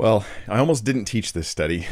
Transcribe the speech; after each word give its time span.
Well, 0.00 0.24
I 0.48 0.58
almost 0.58 0.84
didn't 0.84 1.04
teach 1.04 1.34
this 1.34 1.46
study. 1.46 1.86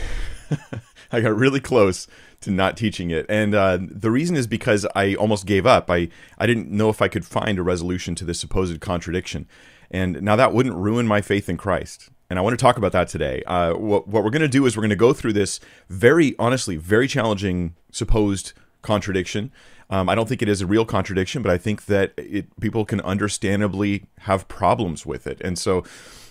I 1.13 1.21
got 1.21 1.37
really 1.37 1.61
close 1.61 2.07
to 2.41 2.51
not 2.51 2.75
teaching 2.75 3.11
it. 3.11 3.27
And 3.29 3.55
uh, 3.55 3.77
the 3.83 4.11
reason 4.11 4.35
is 4.35 4.47
because 4.47 4.87
I 4.97 5.15
almost 5.17 5.45
gave 5.45 5.67
up. 5.67 5.91
I, 5.91 6.09
I 6.39 6.47
didn't 6.47 6.71
know 6.71 6.89
if 6.89 7.03
I 7.03 7.09
could 7.09 7.27
find 7.27 7.59
a 7.59 7.63
resolution 7.63 8.15
to 8.15 8.25
this 8.25 8.41
supposed 8.41 8.81
contradiction. 8.81 9.47
And 9.91 10.23
now 10.23 10.37
that 10.37 10.55
wouldn't 10.55 10.75
ruin 10.75 11.07
my 11.07 11.21
faith 11.21 11.51
in 11.51 11.59
Christ. 11.59 12.09
And 12.31 12.39
I 12.39 12.43
want 12.43 12.59
to 12.59 12.63
talk 12.63 12.79
about 12.79 12.93
that 12.93 13.09
today. 13.09 13.43
Uh, 13.43 13.75
what, 13.75 14.09
what 14.09 14.25
we're 14.25 14.31
going 14.31 14.41
to 14.41 14.49
do 14.49 14.65
is 14.65 14.75
we're 14.75 14.81
going 14.81 14.89
to 14.89 14.97
go 14.97 15.13
through 15.13 15.35
this 15.35 15.61
very, 15.91 16.35
honestly, 16.39 16.77
very 16.77 17.09
challenging 17.09 17.75
supposed 17.93 18.55
contradiction. 18.81 19.53
Um, 19.91 20.09
I 20.09 20.15
don't 20.15 20.29
think 20.29 20.43
it 20.43 20.49
is 20.49 20.61
a 20.61 20.67
real 20.67 20.85
contradiction, 20.85 21.43
but 21.43 21.51
I 21.51 21.59
think 21.59 21.87
that 21.87 22.13
it, 22.17 22.47
people 22.61 22.85
can 22.85 23.01
understandably 23.01 24.07
have 24.21 24.47
problems 24.49 25.07
with 25.07 25.27
it. 25.27 25.41
And 25.41 25.59
so 25.59 25.83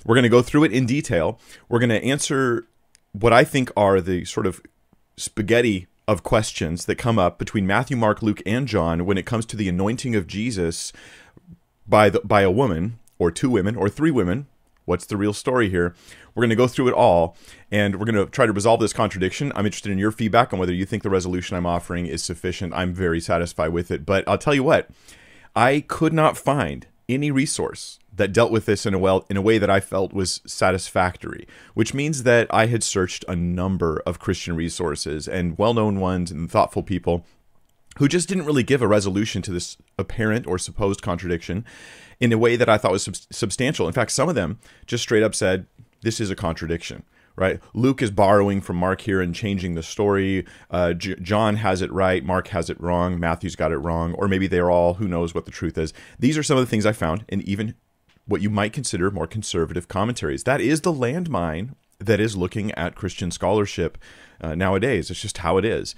we're 0.05 0.15
going 0.15 0.23
to 0.23 0.29
go 0.29 0.41
through 0.41 0.65
it 0.65 0.71
in 0.71 0.85
detail. 0.85 1.39
We're 1.67 1.79
going 1.79 1.89
to 1.89 2.03
answer 2.03 2.67
what 3.13 3.33
I 3.33 3.43
think 3.43 3.71
are 3.75 3.99
the 3.99 4.25
sort 4.25 4.45
of 4.45 4.61
spaghetti 5.15 5.87
of 6.07 6.23
questions 6.23 6.85
that 6.85 6.95
come 6.95 7.17
up 7.17 7.39
between 7.39 7.65
Matthew, 7.65 7.97
Mark, 7.97 8.21
Luke, 8.21 8.41
and 8.45 8.67
John 8.67 9.05
when 9.05 9.17
it 9.17 9.25
comes 9.25 9.45
to 9.47 9.55
the 9.55 9.67
anointing 9.67 10.15
of 10.15 10.27
Jesus 10.27 10.93
by 11.87 12.09
the, 12.09 12.19
by 12.21 12.41
a 12.41 12.51
woman 12.51 12.99
or 13.17 13.31
two 13.31 13.49
women 13.49 13.75
or 13.75 13.89
three 13.89 14.11
women 14.11 14.45
What's 14.87 15.05
the 15.05 15.17
real 15.17 15.33
story 15.33 15.69
here? 15.69 15.93
We're 16.37 16.41
going 16.41 16.51
to 16.51 16.55
go 16.55 16.67
through 16.67 16.89
it 16.89 16.93
all 16.93 17.35
and 17.71 17.95
we're 17.95 18.05
going 18.05 18.23
to 18.23 18.27
try 18.27 18.45
to 18.45 18.53
resolve 18.53 18.79
this 18.79 18.93
contradiction. 18.93 19.51
I'm 19.55 19.65
interested 19.65 19.91
in 19.91 19.97
your 19.97 20.11
feedback 20.11 20.53
on 20.53 20.59
whether 20.59 20.71
you 20.71 20.85
think 20.85 21.01
the 21.01 21.09
resolution 21.09 21.57
I'm 21.57 21.65
offering 21.65 22.05
is 22.05 22.21
sufficient. 22.21 22.75
I'm 22.75 22.93
very 22.93 23.19
satisfied 23.19 23.69
with 23.69 23.89
it. 23.89 24.05
But 24.05 24.27
I'll 24.27 24.37
tell 24.37 24.53
you 24.53 24.61
what, 24.61 24.87
I 25.55 25.83
could 25.87 26.13
not 26.13 26.37
find 26.37 26.85
any 27.09 27.31
resource 27.31 27.97
that 28.15 28.33
dealt 28.33 28.51
with 28.51 28.67
this 28.67 28.85
in 28.85 28.93
a 28.93 28.99
well 28.99 29.25
in 29.31 29.37
a 29.37 29.41
way 29.41 29.57
that 29.57 29.71
I 29.71 29.79
felt 29.79 30.13
was 30.13 30.41
satisfactory, 30.45 31.47
which 31.73 31.95
means 31.95 32.21
that 32.21 32.45
I 32.51 32.67
had 32.67 32.83
searched 32.83 33.25
a 33.27 33.35
number 33.35 34.03
of 34.05 34.19
Christian 34.19 34.55
resources 34.55 35.27
and 35.27 35.57
well-known 35.57 35.99
ones 35.99 36.29
and 36.29 36.51
thoughtful 36.51 36.83
people 36.83 37.25
who 37.97 38.07
just 38.07 38.29
didn't 38.29 38.45
really 38.45 38.61
give 38.61 38.83
a 38.83 38.87
resolution 38.87 39.41
to 39.41 39.51
this 39.51 39.77
apparent 39.97 40.45
or 40.45 40.59
supposed 40.59 41.01
contradiction 41.01 41.65
in 42.19 42.31
a 42.31 42.37
way 42.37 42.55
that 42.55 42.69
I 42.69 42.77
thought 42.77 42.91
was 42.91 43.03
sub- 43.03 43.15
substantial. 43.31 43.87
In 43.87 43.93
fact, 43.93 44.11
some 44.11 44.29
of 44.29 44.35
them 44.35 44.59
just 44.85 45.03
straight 45.03 45.23
up 45.23 45.33
said, 45.33 45.65
This 46.01 46.19
is 46.19 46.29
a 46.29 46.35
contradiction. 46.35 47.03
Right, 47.35 47.59
Luke 47.75 48.01
is 48.01 48.09
borrowing 48.09 48.61
from 48.61 48.77
Mark 48.77 49.01
here 49.01 49.21
and 49.21 49.35
changing 49.35 49.75
the 49.75 49.83
story. 49.83 50.43
Uh, 50.71 50.93
J- 50.93 51.17
John 51.21 51.57
has 51.57 51.83
it 51.83 51.91
right, 51.91 52.25
Mark 52.25 52.47
has 52.47 52.67
it 52.67 52.81
wrong, 52.81 53.19
Matthew's 53.19 53.55
got 53.55 53.71
it 53.71 53.77
wrong, 53.77 54.13
or 54.13 54.27
maybe 54.27 54.47
they're 54.47 54.71
all. 54.71 54.95
Who 54.95 55.07
knows 55.07 55.35
what 55.35 55.45
the 55.45 55.51
truth 55.51 55.77
is? 55.77 55.93
These 56.17 56.35
are 56.35 56.41
some 56.41 56.57
of 56.57 56.65
the 56.65 56.69
things 56.69 56.83
I 56.83 56.93
found, 56.93 57.25
and 57.29 57.43
even 57.43 57.75
what 58.25 58.41
you 58.41 58.49
might 58.49 58.73
consider 58.73 59.11
more 59.11 59.27
conservative 59.27 59.87
commentaries. 59.87 60.45
That 60.45 60.61
is 60.61 60.81
the 60.81 60.91
landmine 60.91 61.75
that 61.99 62.19
is 62.19 62.35
looking 62.35 62.71
at 62.71 62.95
Christian 62.95 63.29
scholarship 63.29 63.99
uh, 64.41 64.55
nowadays. 64.55 65.11
It's 65.11 65.21
just 65.21 65.37
how 65.37 65.57
it 65.57 65.65
is. 65.65 65.93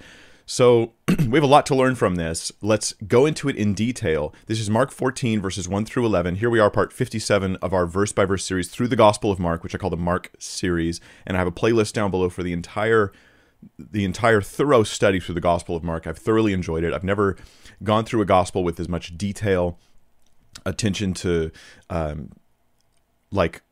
So 0.50 0.94
we 1.28 1.36
have 1.36 1.44
a 1.44 1.46
lot 1.46 1.64
to 1.66 1.76
learn 1.76 1.94
from 1.94 2.16
this. 2.16 2.50
Let's 2.60 2.92
go 3.06 3.24
into 3.24 3.48
it 3.48 3.54
in 3.54 3.72
detail. 3.72 4.34
This 4.46 4.58
is 4.58 4.68
Mark 4.68 4.90
14, 4.90 5.40
verses 5.40 5.68
1 5.68 5.84
through 5.84 6.04
11. 6.04 6.34
Here 6.34 6.50
we 6.50 6.58
are, 6.58 6.68
part 6.68 6.92
57 6.92 7.54
of 7.62 7.72
our 7.72 7.86
verse 7.86 8.10
by 8.10 8.24
verse 8.24 8.44
series 8.44 8.68
through 8.68 8.88
the 8.88 8.96
Gospel 8.96 9.30
of 9.30 9.38
Mark, 9.38 9.62
which 9.62 9.76
I 9.76 9.78
call 9.78 9.90
the 9.90 9.96
Mark 9.96 10.32
series. 10.40 11.00
And 11.24 11.36
I 11.36 11.38
have 11.38 11.46
a 11.46 11.52
playlist 11.52 11.92
down 11.92 12.10
below 12.10 12.28
for 12.28 12.42
the 12.42 12.52
entire 12.52 13.12
the 13.78 14.04
entire 14.04 14.40
thorough 14.40 14.82
study 14.82 15.20
through 15.20 15.36
the 15.36 15.40
Gospel 15.40 15.76
of 15.76 15.84
Mark. 15.84 16.08
I've 16.08 16.18
thoroughly 16.18 16.52
enjoyed 16.52 16.82
it. 16.82 16.92
I've 16.92 17.04
never 17.04 17.36
gone 17.84 18.04
through 18.04 18.22
a 18.22 18.26
gospel 18.26 18.64
with 18.64 18.80
as 18.80 18.88
much 18.88 19.16
detail, 19.16 19.78
attention 20.66 21.14
to 21.14 21.52
um, 21.90 22.32
like 23.30 23.62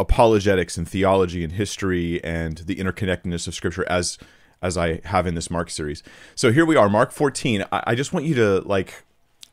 apologetics 0.00 0.78
and 0.78 0.88
theology 0.88 1.44
and 1.44 1.52
history 1.52 2.24
and 2.24 2.58
the 2.58 2.76
interconnectedness 2.76 3.46
of 3.46 3.54
Scripture 3.54 3.84
as 3.90 4.16
as 4.62 4.78
I 4.78 5.00
have 5.04 5.26
in 5.26 5.34
this 5.34 5.50
Mark 5.50 5.68
series. 5.68 6.02
So 6.34 6.52
here 6.52 6.64
we 6.64 6.76
are, 6.76 6.88
Mark 6.88 7.12
14. 7.12 7.64
I, 7.70 7.82
I 7.88 7.94
just 7.94 8.12
want 8.12 8.24
you 8.24 8.34
to 8.36 8.60
like 8.60 9.04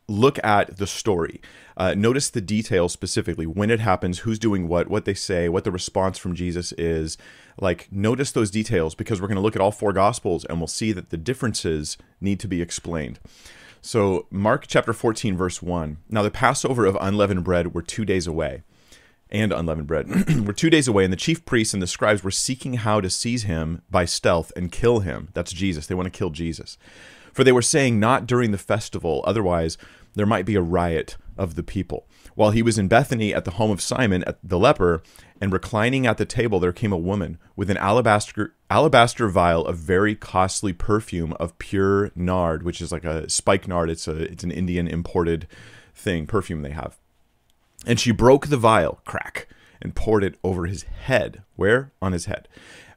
look 0.08 0.44
at 0.44 0.78
the 0.78 0.88
story. 0.88 1.42
Uh, 1.78 1.94
notice 1.96 2.30
the 2.30 2.42
details 2.42 2.92
specifically 2.94 3.46
when 3.46 3.70
it 3.70 3.80
happens, 3.80 4.20
who's 4.20 4.40
doing 4.40 4.68
what, 4.68 4.88
what 4.88 5.06
they 5.06 5.14
say, 5.14 5.48
what 5.48 5.64
the 5.64 5.72
response 5.72 6.18
from 6.18 6.36
Jesus 6.36 6.72
is. 6.74 7.18
Like, 7.60 7.88
notice 7.92 8.32
those 8.32 8.52
details 8.52 8.96
because 8.96 9.22
we're 9.22 9.28
going 9.28 9.36
to 9.36 9.42
look 9.42 9.56
at 9.56 9.62
all 9.62 9.72
four 9.72 9.94
gospels 9.94 10.46
and 10.46 10.60
we'll 10.60 10.68
see 10.68 10.92
that 10.92 11.10
the 11.10 11.18
differences 11.18 11.98
need 12.20 12.40
to 12.42 12.48
be 12.48 12.62
explained. 12.62 13.20
So, 13.82 14.28
Mark 14.30 14.66
chapter 14.68 14.92
14, 14.92 15.38
verse 15.38 15.62
1. 15.62 15.98
Now, 16.10 16.22
the 16.22 16.32
Passover 16.32 16.86
of 16.86 16.98
unleavened 17.00 17.46
bread 17.46 17.74
were 17.74 17.82
two 17.82 18.04
days 18.04 18.28
away 18.28 18.64
and 19.32 19.52
unleavened 19.52 19.88
bread 19.88 20.08
were 20.46 20.54
two 20.54 20.70
days 20.70 20.88
away, 20.88 21.04
and 21.04 21.14
the 21.14 21.18
chief 21.18 21.46
priests 21.46 21.74
and 21.74 21.84
the 21.84 21.88
scribes 21.88 22.24
were 22.24 22.32
seeking 22.32 22.76
how 22.76 23.02
to 23.02 23.10
seize 23.10 23.44
him 23.44 23.82
by 23.90 24.06
stealth 24.06 24.52
and 24.56 24.72
kill 24.72 25.00
him. 25.00 25.30
That's 25.34 25.52
Jesus. 25.52 25.88
They 25.88 25.96
want 25.96 26.12
to 26.12 26.18
kill 26.18 26.30
Jesus. 26.30 26.78
For 27.34 27.44
they 27.44 27.52
were 27.52 27.62
saying, 27.62 28.00
Not 28.00 28.26
during 28.26 28.52
the 28.52 28.58
festival, 28.58 29.24
otherwise 29.26 29.78
there 30.16 30.26
might 30.26 30.46
be 30.46 30.56
a 30.56 30.62
riot 30.62 31.18
of 31.38 31.56
the 31.56 31.64
people. 31.64 32.08
While 32.36 32.52
he 32.52 32.62
was 32.62 32.78
in 32.78 32.88
Bethany 32.88 33.34
at 33.34 33.46
the 33.46 33.52
home 33.52 33.72
of 33.72 33.82
Simon 33.82 34.24
the 34.44 34.60
leper, 34.60 35.04
and 35.42 35.54
reclining 35.54 36.06
at 36.06 36.18
the 36.18 36.26
table, 36.26 36.60
there 36.60 36.74
came 36.74 36.92
a 36.92 36.98
woman 36.98 37.38
with 37.56 37.70
an 37.70 37.78
alabaster 37.78 38.56
alabaster 38.70 39.30
vial 39.30 39.66
of 39.66 39.78
very 39.78 40.16
costly 40.16 40.74
perfume 40.74 41.34
of 41.34 41.58
pure 41.58 42.12
nard, 42.16 42.64
which 42.64 42.82
is 42.82 42.92
like 42.92 43.06
a 43.06 43.30
spikenard. 43.30 43.90
It's 43.90 44.08
a 44.08 44.24
it's 44.24 44.44
an 44.44 44.52
Indian 44.52 44.88
imported 44.88 45.48
thing 45.94 46.28
perfume 46.28 46.62
they 46.62 46.72
have. 46.72 46.98
And 47.86 48.00
she 48.00 48.12
broke 48.12 48.48
the 48.48 48.58
vial, 48.58 49.02
crack, 49.06 49.48
and 49.82 49.96
poured 49.96 50.24
it 50.24 50.36
over 50.44 50.66
his 50.66 50.84
head. 50.84 51.44
Where? 51.56 51.92
On 52.02 52.12
his 52.12 52.26
head. 52.26 52.48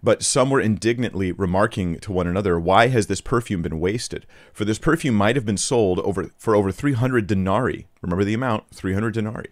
But 0.02 0.24
some 0.24 0.50
were 0.50 0.60
indignantly 0.60 1.30
remarking 1.30 2.00
to 2.00 2.12
one 2.12 2.26
another, 2.26 2.58
Why 2.58 2.88
has 2.88 3.06
this 3.06 3.20
perfume 3.20 3.62
been 3.62 3.78
wasted? 3.78 4.26
For 4.52 4.64
this 4.64 4.78
perfume 4.78 5.14
might 5.14 5.36
have 5.36 5.46
been 5.46 5.56
sold 5.56 6.00
over 6.00 6.30
for 6.36 6.56
over 6.56 6.72
300 6.72 7.26
denarii. 7.26 7.86
Remember 8.00 8.24
the 8.24 8.34
amount 8.34 8.70
300 8.74 9.14
denarii. 9.14 9.50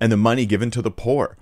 And 0.00 0.10
the 0.10 0.16
money 0.16 0.46
given 0.46 0.70
to 0.70 0.80
the 0.80 0.90
poor. 0.90 1.36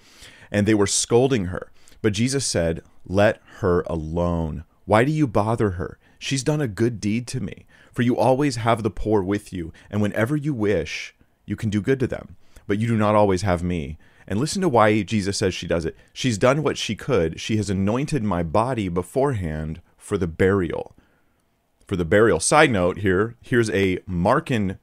And 0.51 0.67
they 0.67 0.75
were 0.75 0.89
scolding 0.89 1.47
her. 1.47 1.71
But 2.03 2.15
Jesus 2.15 2.45
said, 2.45 2.83
Let 3.07 3.41
her 3.59 3.83
alone. 3.83 4.65
Why 4.87 5.05
do 5.05 5.13
you 5.13 5.29
bother 5.29 5.73
her? 5.73 5.99
She's 6.19 6.43
done 6.43 6.61
a 6.61 6.67
good 6.67 7.01
deed 7.01 7.29
to 7.29 7.41
me. 7.41 7.67
For 7.93 8.03
you 8.03 8.17
always 8.17 8.57
have 8.57 8.83
the 8.83 8.91
poor 8.91 9.23
with 9.23 9.53
you, 9.53 9.73
and 9.91 10.01
whenever 10.01 10.37
you 10.37 10.55
wish, 10.55 11.15
you 11.47 11.57
can 11.57 11.69
do 11.69 11.81
good 11.81 11.99
to 12.01 12.07
them 12.07 12.37
but 12.69 12.79
you 12.79 12.87
do 12.87 12.97
not 12.97 13.17
always 13.17 13.43
have 13.43 13.65
me. 13.65 13.99
And 14.29 14.39
listen 14.39 14.63
to 14.63 14.69
why 14.69 15.03
Jesus 15.03 15.39
says 15.39 15.55
she 15.55 15.67
does 15.67 15.85
it. 15.85 15.97
She's 16.13 16.39
done 16.39 16.63
what 16.63 16.79
she 16.79 16.95
could. 16.95 17.41
She 17.41 17.57
has 17.57 17.71
anointed 17.71 18.23
my 18.23 18.45
body 18.45 18.89
beforehand 18.89 19.81
for 19.97 20.17
the 20.17 20.29
burial. 20.29 20.95
For 21.87 21.97
the 21.97 22.05
burial. 22.05 22.39
Side 22.39 22.71
note 22.71 22.99
here, 22.99 23.35
here's 23.41 23.71
a 23.71 23.97
Markan 24.01 24.79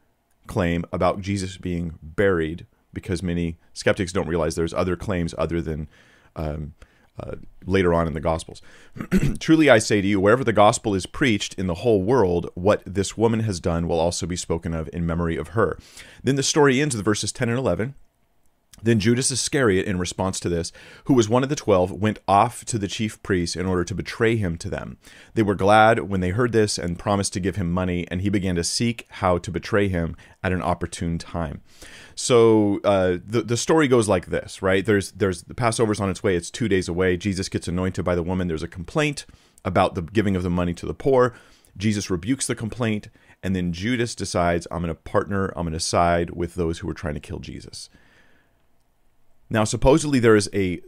claim 0.48 0.84
about 0.92 1.22
Jesus 1.22 1.58
being 1.58 2.00
buried 2.02 2.66
because 2.92 3.22
many 3.22 3.58
skeptics 3.72 4.12
don't 4.12 4.28
realize 4.28 4.56
there's 4.56 4.74
other 4.74 4.96
claims 4.96 5.36
other 5.38 5.62
than 5.62 5.88
um, 6.36 6.74
uh, 7.20 7.36
later 7.66 7.94
on 7.94 8.08
in 8.08 8.14
the 8.14 8.20
Gospels. 8.20 8.62
Truly 9.40 9.70
I 9.70 9.80
say 9.80 10.02
to 10.02 10.08
you, 10.08 10.20
wherever 10.20 10.44
the 10.44 10.54
gospel 10.54 10.96
is 10.96 11.06
preached 11.06 11.54
in 11.56 11.68
the 11.68 11.76
whole 11.76 12.02
world, 12.02 12.50
what 12.56 12.82
this 12.86 13.18
woman 13.18 13.42
has 13.42 13.60
done 13.60 13.88
will 13.88 14.00
also 14.00 14.26
be 14.26 14.36
spoken 14.36 14.74
of 14.74 14.90
in 14.92 15.06
memory 15.06 15.38
of 15.38 15.50
her. 15.50 15.78
Then 16.24 16.36
the 16.36 16.44
story 16.44 16.82
ends 16.82 16.96
with 16.96 17.06
verses 17.06 17.32
10 17.32 17.50
and 17.50 17.58
11. 17.58 17.96
Then 18.84 19.00
Judas 19.00 19.32
Iscariot, 19.32 19.86
in 19.86 19.98
response 19.98 20.40
to 20.42 20.50
this, 20.50 20.72
who 21.06 21.14
was 21.14 21.30
one 21.30 21.44
of 21.44 21.50
the 21.50 21.56
twelve, 21.56 21.92
went 21.92 22.20
off 22.28 22.66
to 22.66 22.78
the 22.78 22.90
chief 22.90 23.24
priests 23.24 23.56
in 23.56 23.66
order 23.66 23.86
to 23.86 23.96
betray 23.96 24.36
him 24.36 24.58
to 24.58 24.70
them. 24.70 24.98
They 25.34 25.44
were 25.44 25.56
glad 25.56 26.10
when 26.10 26.20
they 26.20 26.30
heard 26.30 26.52
this 26.52 26.78
and 26.78 27.00
promised 27.00 27.32
to 27.34 27.40
give 27.40 27.56
him 27.56 27.72
money, 27.72 28.06
and 28.12 28.22
he 28.22 28.30
began 28.30 28.56
to 28.56 28.64
seek 28.64 29.08
how 29.10 29.38
to 29.38 29.50
betray 29.50 29.88
him 29.88 30.18
at 30.44 30.52
an 30.52 30.62
opportune 30.62 31.18
time. 31.18 31.62
So 32.16 32.80
uh, 32.84 33.18
the 33.26 33.42
the 33.42 33.58
story 33.58 33.88
goes 33.90 34.08
like 34.08 34.28
this, 34.28 34.62
right? 34.62 34.86
There's 34.86 35.12
there's 35.12 35.44
the 35.44 35.54
Passover's 35.54 36.00
on 36.00 36.10
its 36.10 36.24
way. 36.24 36.36
It's 36.36 36.50
two 36.50 36.70
days 36.70 36.88
away. 36.88 37.18
Jesus 37.18 37.50
gets 37.50 37.68
anointed 37.68 38.06
by 38.06 38.16
the 38.16 38.24
woman. 38.24 38.48
There's 38.48 38.64
a 38.64 38.70
complaint 38.70 39.26
about 39.66 39.96
the 39.96 40.02
giving 40.02 40.36
of 40.36 40.44
the 40.44 40.50
money 40.50 40.74
to 40.76 40.86
the 40.86 40.94
poor. 40.94 41.34
Jesus 41.78 42.10
rebukes 42.10 42.48
the 42.48 42.56
complaint, 42.56 43.10
and 43.44 43.56
then 43.56 43.74
Judas 43.74 44.16
decides, 44.16 44.66
I'm 44.72 44.82
going 44.82 44.96
to 44.96 45.02
partner, 45.02 45.48
I'm 45.58 45.66
going 45.66 45.74
to 45.74 45.80
side 45.80 46.30
with 46.30 46.56
those 46.56 46.80
who 46.80 46.90
are 46.90 46.94
trying 46.94 47.16
to 47.16 47.20
kill 47.20 47.40
Jesus. 47.40 47.90
Now, 49.50 49.66
supposedly 49.66 50.20
there 50.20 50.36
is 50.36 50.50
a 50.54 50.82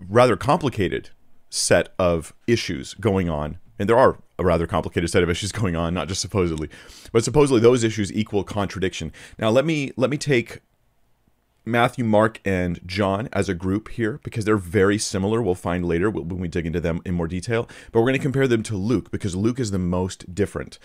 rather 0.00 0.36
complicated 0.36 1.10
set 1.48 1.90
of 1.98 2.34
issues 2.48 2.94
going 2.94 3.30
on, 3.30 3.58
and 3.78 3.88
there 3.88 3.98
are 3.98 4.18
a 4.38 4.44
rather 4.44 4.66
complicated 4.66 5.10
set 5.10 5.22
of 5.22 5.30
issues 5.30 5.52
going 5.52 5.76
on, 5.76 5.94
not 5.94 6.08
just 6.08 6.20
supposedly, 6.20 6.68
but 7.12 7.22
supposedly 7.22 7.60
those 7.60 7.84
issues 7.84 8.12
equal 8.12 8.42
contradiction. 8.42 9.12
Now, 9.38 9.50
let 9.50 9.64
me 9.64 9.92
let 9.96 10.10
me 10.10 10.18
take 10.18 10.60
Matthew, 11.64 12.04
Mark, 12.04 12.40
and 12.44 12.80
John 12.86 13.28
as 13.32 13.48
a 13.48 13.54
group 13.54 13.90
here 13.90 14.20
because 14.24 14.44
they're 14.44 14.56
very 14.56 14.98
similar. 14.98 15.40
We'll 15.40 15.54
find 15.54 15.84
later 15.84 16.10
when 16.10 16.40
we 16.40 16.48
dig 16.48 16.66
into 16.66 16.80
them 16.80 17.00
in 17.04 17.14
more 17.14 17.28
detail. 17.28 17.68
But 17.90 18.00
we're 18.00 18.06
going 18.06 18.14
to 18.14 18.18
compare 18.18 18.48
them 18.48 18.62
to 18.64 18.76
Luke 18.76 19.10
because 19.10 19.36
Luke 19.36 19.60
is 19.60 19.70
the 19.70 19.78
most 19.78 20.34
different. 20.34 20.78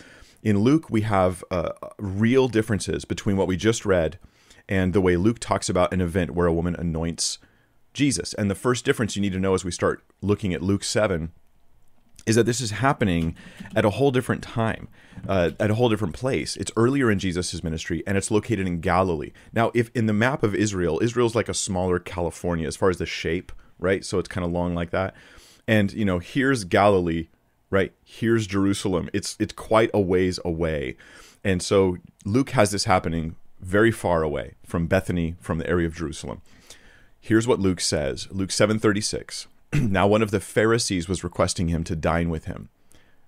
In 0.43 0.59
Luke, 0.59 0.89
we 0.89 1.01
have 1.01 1.43
uh, 1.49 1.71
real 1.97 2.47
differences 2.47 3.05
between 3.05 3.37
what 3.37 3.47
we 3.47 3.57
just 3.57 3.85
read 3.85 4.19
and 4.69 4.93
the 4.93 5.01
way 5.01 5.17
Luke 5.17 5.39
talks 5.39 5.69
about 5.69 5.93
an 5.93 6.01
event 6.01 6.31
where 6.31 6.47
a 6.47 6.53
woman 6.53 6.75
anoints 6.75 7.39
Jesus. 7.93 8.33
And 8.33 8.49
the 8.49 8.55
first 8.55 8.85
difference 8.85 9.15
you 9.15 9.21
need 9.21 9.33
to 9.33 9.39
know 9.39 9.53
as 9.53 9.65
we 9.65 9.71
start 9.71 10.03
looking 10.21 10.53
at 10.53 10.61
Luke 10.61 10.83
7 10.83 11.31
is 12.27 12.35
that 12.35 12.45
this 12.45 12.61
is 12.61 12.71
happening 12.71 13.35
at 13.75 13.85
a 13.85 13.89
whole 13.91 14.11
different 14.11 14.43
time, 14.43 14.89
uh, 15.27 15.51
at 15.59 15.71
a 15.71 15.75
whole 15.75 15.89
different 15.89 16.13
place. 16.13 16.57
It's 16.57 16.71
earlier 16.75 17.09
in 17.09 17.19
Jesus' 17.19 17.63
ministry, 17.63 18.03
and 18.05 18.17
it's 18.17 18.29
located 18.29 18.67
in 18.67 18.81
Galilee. 18.81 19.31
Now, 19.53 19.71
if 19.73 19.89
in 19.95 20.05
the 20.05 20.13
map 20.13 20.43
of 20.43 20.53
Israel, 20.53 20.99
Israel's 21.01 21.35
like 21.35 21.49
a 21.49 21.53
smaller 21.53 21.99
California 21.99 22.67
as 22.67 22.75
far 22.75 22.89
as 22.89 22.97
the 22.97 23.05
shape, 23.05 23.51
right? 23.79 24.03
So 24.03 24.19
it's 24.19 24.27
kind 24.27 24.45
of 24.45 24.51
long 24.51 24.75
like 24.75 24.91
that. 24.91 25.15
And 25.67 25.91
you 25.93 26.03
know, 26.03 26.19
here's 26.19 26.65
Galilee, 26.65 27.29
right? 27.69 27.93
Here's 28.03 28.45
Jerusalem. 28.45 29.09
It's 29.13 29.37
it's 29.39 29.53
quite 29.53 29.89
a 29.93 30.01
ways 30.01 30.37
away, 30.43 30.97
and 31.43 31.63
so 31.63 31.97
Luke 32.25 32.51
has 32.51 32.71
this 32.71 32.83
happening 32.83 33.37
very 33.61 33.91
far 33.91 34.21
away 34.21 34.55
from 34.65 34.87
Bethany, 34.87 35.35
from 35.39 35.59
the 35.59 35.67
area 35.67 35.87
of 35.87 35.95
Jerusalem. 35.95 36.41
Here's 37.19 37.47
what 37.47 37.59
Luke 37.59 37.79
says: 37.79 38.27
Luke 38.31 38.51
seven 38.51 38.79
thirty 38.79 39.01
six. 39.01 39.47
now 39.73 40.07
one 40.07 40.21
of 40.21 40.31
the 40.31 40.39
Pharisees 40.39 41.07
was 41.07 41.23
requesting 41.23 41.67
him 41.69 41.83
to 41.85 41.95
dine 41.95 42.29
with 42.29 42.45
him. 42.45 42.69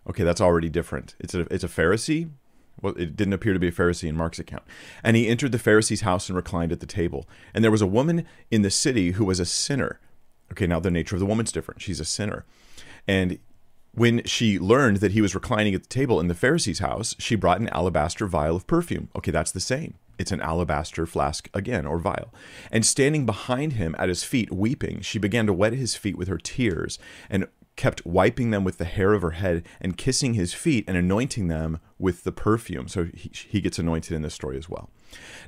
Okay, 0.10 0.24
that's 0.24 0.42
already 0.42 0.70
different. 0.70 1.16
It's 1.20 1.36
a 1.36 1.42
it's 1.54 1.64
a 1.64 1.68
Pharisee. 1.68 2.30
Well, 2.82 2.94
it 2.98 3.16
didn't 3.16 3.34
appear 3.34 3.54
to 3.54 3.60
be 3.60 3.68
a 3.68 3.74
Pharisee 3.74 4.08
in 4.08 4.16
Mark's 4.16 4.40
account. 4.40 4.64
And 5.04 5.18
he 5.18 5.28
entered 5.28 5.52
the 5.52 5.60
Pharisee's 5.60 6.02
house 6.02 6.30
and 6.30 6.36
reclined 6.36 6.72
at 6.72 6.80
the 6.80 6.86
table. 6.86 7.28
And 7.54 7.62
there 7.62 7.72
was 7.72 7.82
a 7.82 7.88
woman 7.88 8.26
in 8.50 8.62
the 8.62 8.70
city 8.70 9.12
who 9.12 9.26
was 9.26 9.40
a 9.40 9.46
sinner. 9.46 10.00
Okay, 10.52 10.66
now 10.66 10.80
the 10.80 10.90
nature 10.90 11.16
of 11.16 11.20
the 11.20 11.26
woman's 11.26 11.52
different. 11.52 11.82
She's 11.82 12.00
a 12.00 12.06
sinner. 12.06 12.46
And 13.06 13.38
when 13.94 14.24
she 14.26 14.60
learned 14.60 14.98
that 14.98 15.12
he 15.12 15.22
was 15.22 15.36
reclining 15.36 15.74
at 15.74 15.84
the 15.84 15.90
table 15.90 16.20
in 16.20 16.28
the 16.28 16.36
Pharisee's 16.36 16.80
house, 16.80 17.16
she 17.20 17.36
brought 17.36 17.60
an 17.60 17.70
alabaster 17.70 18.28
vial 18.28 18.56
of 18.56 18.68
perfume. 18.68 19.10
Okay, 19.16 19.32
that's 19.32 19.52
the 19.52 19.60
same. 19.60 19.96
It's 20.18 20.32
an 20.32 20.42
alabaster 20.42 21.06
flask 21.06 21.50
again, 21.54 21.86
or 21.86 21.98
vial. 21.98 22.34
And 22.72 22.86
standing 22.86 23.26
behind 23.26 23.74
him 23.74 23.96
at 23.98 24.10
his 24.10 24.24
feet, 24.24 24.52
weeping, 24.52 25.02
she 25.02 25.18
began 25.18 25.48
to 25.48 25.54
wet 25.54 25.74
his 25.74 25.96
feet 25.96 26.18
with 26.18 26.28
her 26.28 26.38
tears 26.38 27.00
and 27.30 27.48
kept 27.80 28.06
wiping 28.06 28.52
them 28.52 28.66
with 28.66 28.78
the 28.78 28.84
hair 28.84 29.14
of 29.14 29.22
her 29.22 29.32
head 29.32 29.64
and 29.80 29.96
kissing 29.96 30.34
his 30.34 30.54
feet 30.54 30.84
and 30.86 30.98
anointing 30.98 31.48
them 31.48 31.80
with 31.98 32.26
the 32.26 32.32
perfume. 32.34 32.90
So 32.90 33.06
he, 33.14 33.32
he 33.34 33.62
gets 33.62 33.80
anointed 33.80 34.12
in 34.12 34.22
this 34.22 34.34
story 34.34 34.58
as 34.58 34.68
well. 34.68 34.90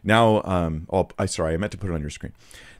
Now, 0.01 0.41
um, 0.45 0.87
oh, 0.93 1.09
I 1.19 1.25
sorry, 1.25 1.53
I 1.53 1.57
meant 1.57 1.73
to 1.73 1.77
put 1.77 1.89
it 1.89 1.93
on 1.93 1.99
your 1.99 2.09
screen. 2.09 2.31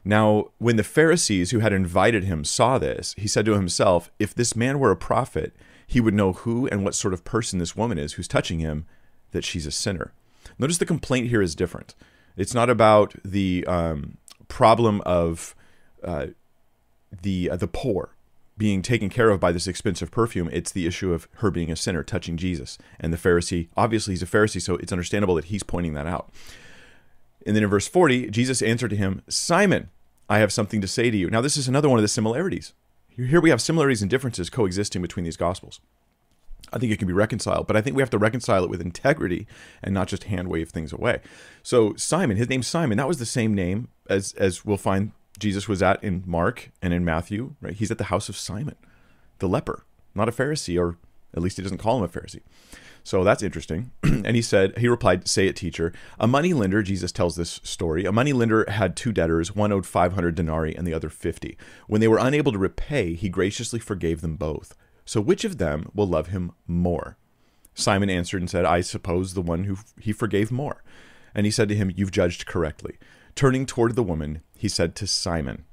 Now, 0.06 0.52
when 0.58 0.78
the 0.78 0.86
Pharisees 0.86 1.52
who 1.52 1.60
had 1.60 1.74
invited 1.74 2.24
him 2.24 2.46
saw 2.46 2.80
this, 2.80 3.14
he 3.18 3.28
said 3.28 3.44
to 3.46 3.56
himself, 3.56 4.10
If 4.20 4.34
this 4.34 4.56
man 4.56 4.80
were 4.80 4.90
a 4.90 4.96
prophet, 4.96 5.54
he 5.86 6.00
would 6.00 6.14
know 6.14 6.32
who 6.32 6.68
and 6.68 6.86
what 6.86 6.96
sort 6.96 7.14
of 7.14 7.26
person 7.26 7.60
this 7.60 7.76
woman 7.76 7.98
is 7.98 8.14
who's 8.14 8.30
touching 8.30 8.60
him, 8.60 8.86
that 9.32 9.44
she's 9.44 9.68
a 9.68 9.72
sinner. 9.72 10.14
Notice 10.60 10.78
the 10.78 10.86
complaint 10.86 11.28
here 11.28 11.42
is 11.42 11.56
different. 11.56 11.94
It's 12.38 12.54
not 12.54 12.70
about 12.70 13.16
the 13.26 13.66
um, 13.68 14.18
problem 14.48 15.02
of 15.02 15.54
uh, 16.02 16.28
the 17.22 17.50
uh, 17.50 17.58
the 17.58 17.68
poor 17.68 18.16
being 18.62 18.84
taken 18.84 19.10
care 19.10 19.32
of 19.32 19.40
by 19.40 19.52
this 19.52 19.66
expensive 19.66 20.12
perfume. 20.12 20.48
It's 20.54 20.72
the 20.72 20.86
issue 20.86 21.14
of 21.14 21.28
her 21.38 21.50
being 21.50 21.72
a 21.72 21.76
sinner, 21.76 22.04
touching 22.04 22.38
Jesus, 22.38 22.78
and 23.00 23.12
the 23.12 23.18
Pharisee. 23.18 23.70
Obviously, 23.76 24.14
he's 24.14 24.22
a 24.22 24.28
Pharisee, 24.28 24.62
so 24.62 24.76
it's 24.76 24.92
understandable 24.92 25.34
that 25.34 25.46
he's 25.46 25.64
pointing 25.64 25.96
that 25.96 26.06
out. 26.06 26.30
And 27.44 27.56
then 27.56 27.64
in 27.64 27.70
verse 27.72 27.88
40, 27.88 28.30
Jesus 28.30 28.62
answered 28.62 28.92
to 28.92 28.96
him, 28.96 29.24
Simon, 29.28 29.90
I 30.30 30.38
have 30.38 30.54
something 30.54 30.80
to 30.80 30.88
say 30.88 31.10
to 31.10 31.18
you. 31.18 31.28
Now, 31.28 31.42
this 31.42 31.58
is 31.58 31.68
another 31.68 31.90
one 31.90 31.98
of 31.98 32.04
the 32.04 32.08
similarities. 32.08 32.74
Here 33.10 33.42
we 33.42 33.50
have 33.50 33.64
similarities 33.64 34.04
and 34.04 34.12
differences 34.12 34.52
coexisting 34.52 35.02
between 35.02 35.24
these 35.24 35.38
gospels. 35.38 35.82
I 36.72 36.78
think 36.78 36.92
it 36.92 37.00
can 37.00 37.08
be 37.08 37.16
reconciled, 37.16 37.66
but 37.66 37.76
I 37.76 37.82
think 37.82 37.96
we 37.96 38.04
have 38.04 38.12
to 38.12 38.20
reconcile 38.20 38.64
it 38.64 38.70
with 38.70 38.80
integrity 38.80 39.48
and 39.82 39.92
not 39.92 40.08
just 40.08 40.26
hand 40.26 40.50
wave 40.50 40.70
things 40.70 40.94
away. 40.94 41.22
So 41.64 41.96
Simon, 41.96 42.38
his 42.38 42.48
name's 42.48 42.68
Simon. 42.68 43.00
That 43.00 43.08
was 43.08 43.18
the 43.18 43.26
same 43.26 43.56
name 43.56 43.88
as 44.08 44.34
as 44.34 44.64
we'll 44.64 44.78
find 44.78 45.14
Jesus 45.42 45.68
was 45.68 45.84
at 45.84 46.02
in 46.04 46.24
Mark 46.26 46.72
and 46.82 46.94
in 46.94 47.04
Matthew. 47.04 47.56
Right? 47.60 47.74
He's 47.74 47.92
at 47.92 47.98
the 47.98 48.06
house 48.06 48.30
of 48.30 48.38
Simon, 48.38 48.76
the 49.40 49.50
leper, 49.50 49.86
not 50.16 50.30
a 50.30 50.32
Pharisee, 50.32 50.80
or 50.80 50.98
at 51.34 51.42
least 51.42 51.58
he 51.58 51.64
doesn't 51.64 51.80
call 51.80 51.98
him 51.98 52.04
a 52.04 52.08
Pharisee. 52.08 52.42
So 53.04 53.24
that's 53.24 53.44
interesting. 53.44 53.92
and 54.04 54.36
he 54.36 54.42
said, 54.42 54.78
he 54.78 54.88
replied, 54.88 55.28
Say 55.28 55.48
it, 55.48 55.56
teacher. 55.56 55.92
A 56.20 56.28
money 56.28 56.54
lender, 56.54 56.84
Jesus 56.84 57.12
tells 57.12 57.36
this 57.36 57.60
story, 57.64 58.06
a 58.06 58.12
money 58.12 58.32
lender 58.32 58.70
had 58.70 58.96
two 58.96 59.12
debtors, 59.12 59.56
one 59.56 59.72
owed 59.72 59.86
500 59.86 60.36
denarii 60.36 60.76
and 60.76 60.86
the 60.86 60.94
other 60.94 61.10
50. 61.10 61.58
When 61.88 62.00
they 62.00 62.08
were 62.08 62.20
unable 62.20 62.52
to 62.52 62.60
repay, 62.60 63.16
he 63.16 63.30
graciously 63.30 63.80
forgave 63.80 64.22
them 64.22 64.36
both. 64.36 64.76
So 65.06 65.20
which 65.20 65.44
of 65.44 65.58
them 65.58 65.90
will 65.94 66.08
love 66.08 66.28
him 66.28 66.52
more? 66.68 67.18
Simon 67.74 68.10
answered 68.10 68.42
and 68.42 68.50
said, 68.50 68.66
I 68.66 68.82
suppose 68.82 69.34
the 69.34 69.42
one 69.42 69.64
who 69.64 69.78
he 70.00 70.12
forgave 70.12 70.52
more. 70.52 70.84
And 71.34 71.46
he 71.46 71.52
said 71.52 71.70
to 71.70 71.76
him, 71.76 71.92
You've 71.96 72.12
judged 72.12 72.46
correctly. 72.46 72.98
Turning 73.34 73.66
toward 73.66 73.96
the 73.96 74.04
woman, 74.04 74.42
he 74.62 74.70
said 74.70 74.94
to 74.94 75.08
Simon, 75.08 75.66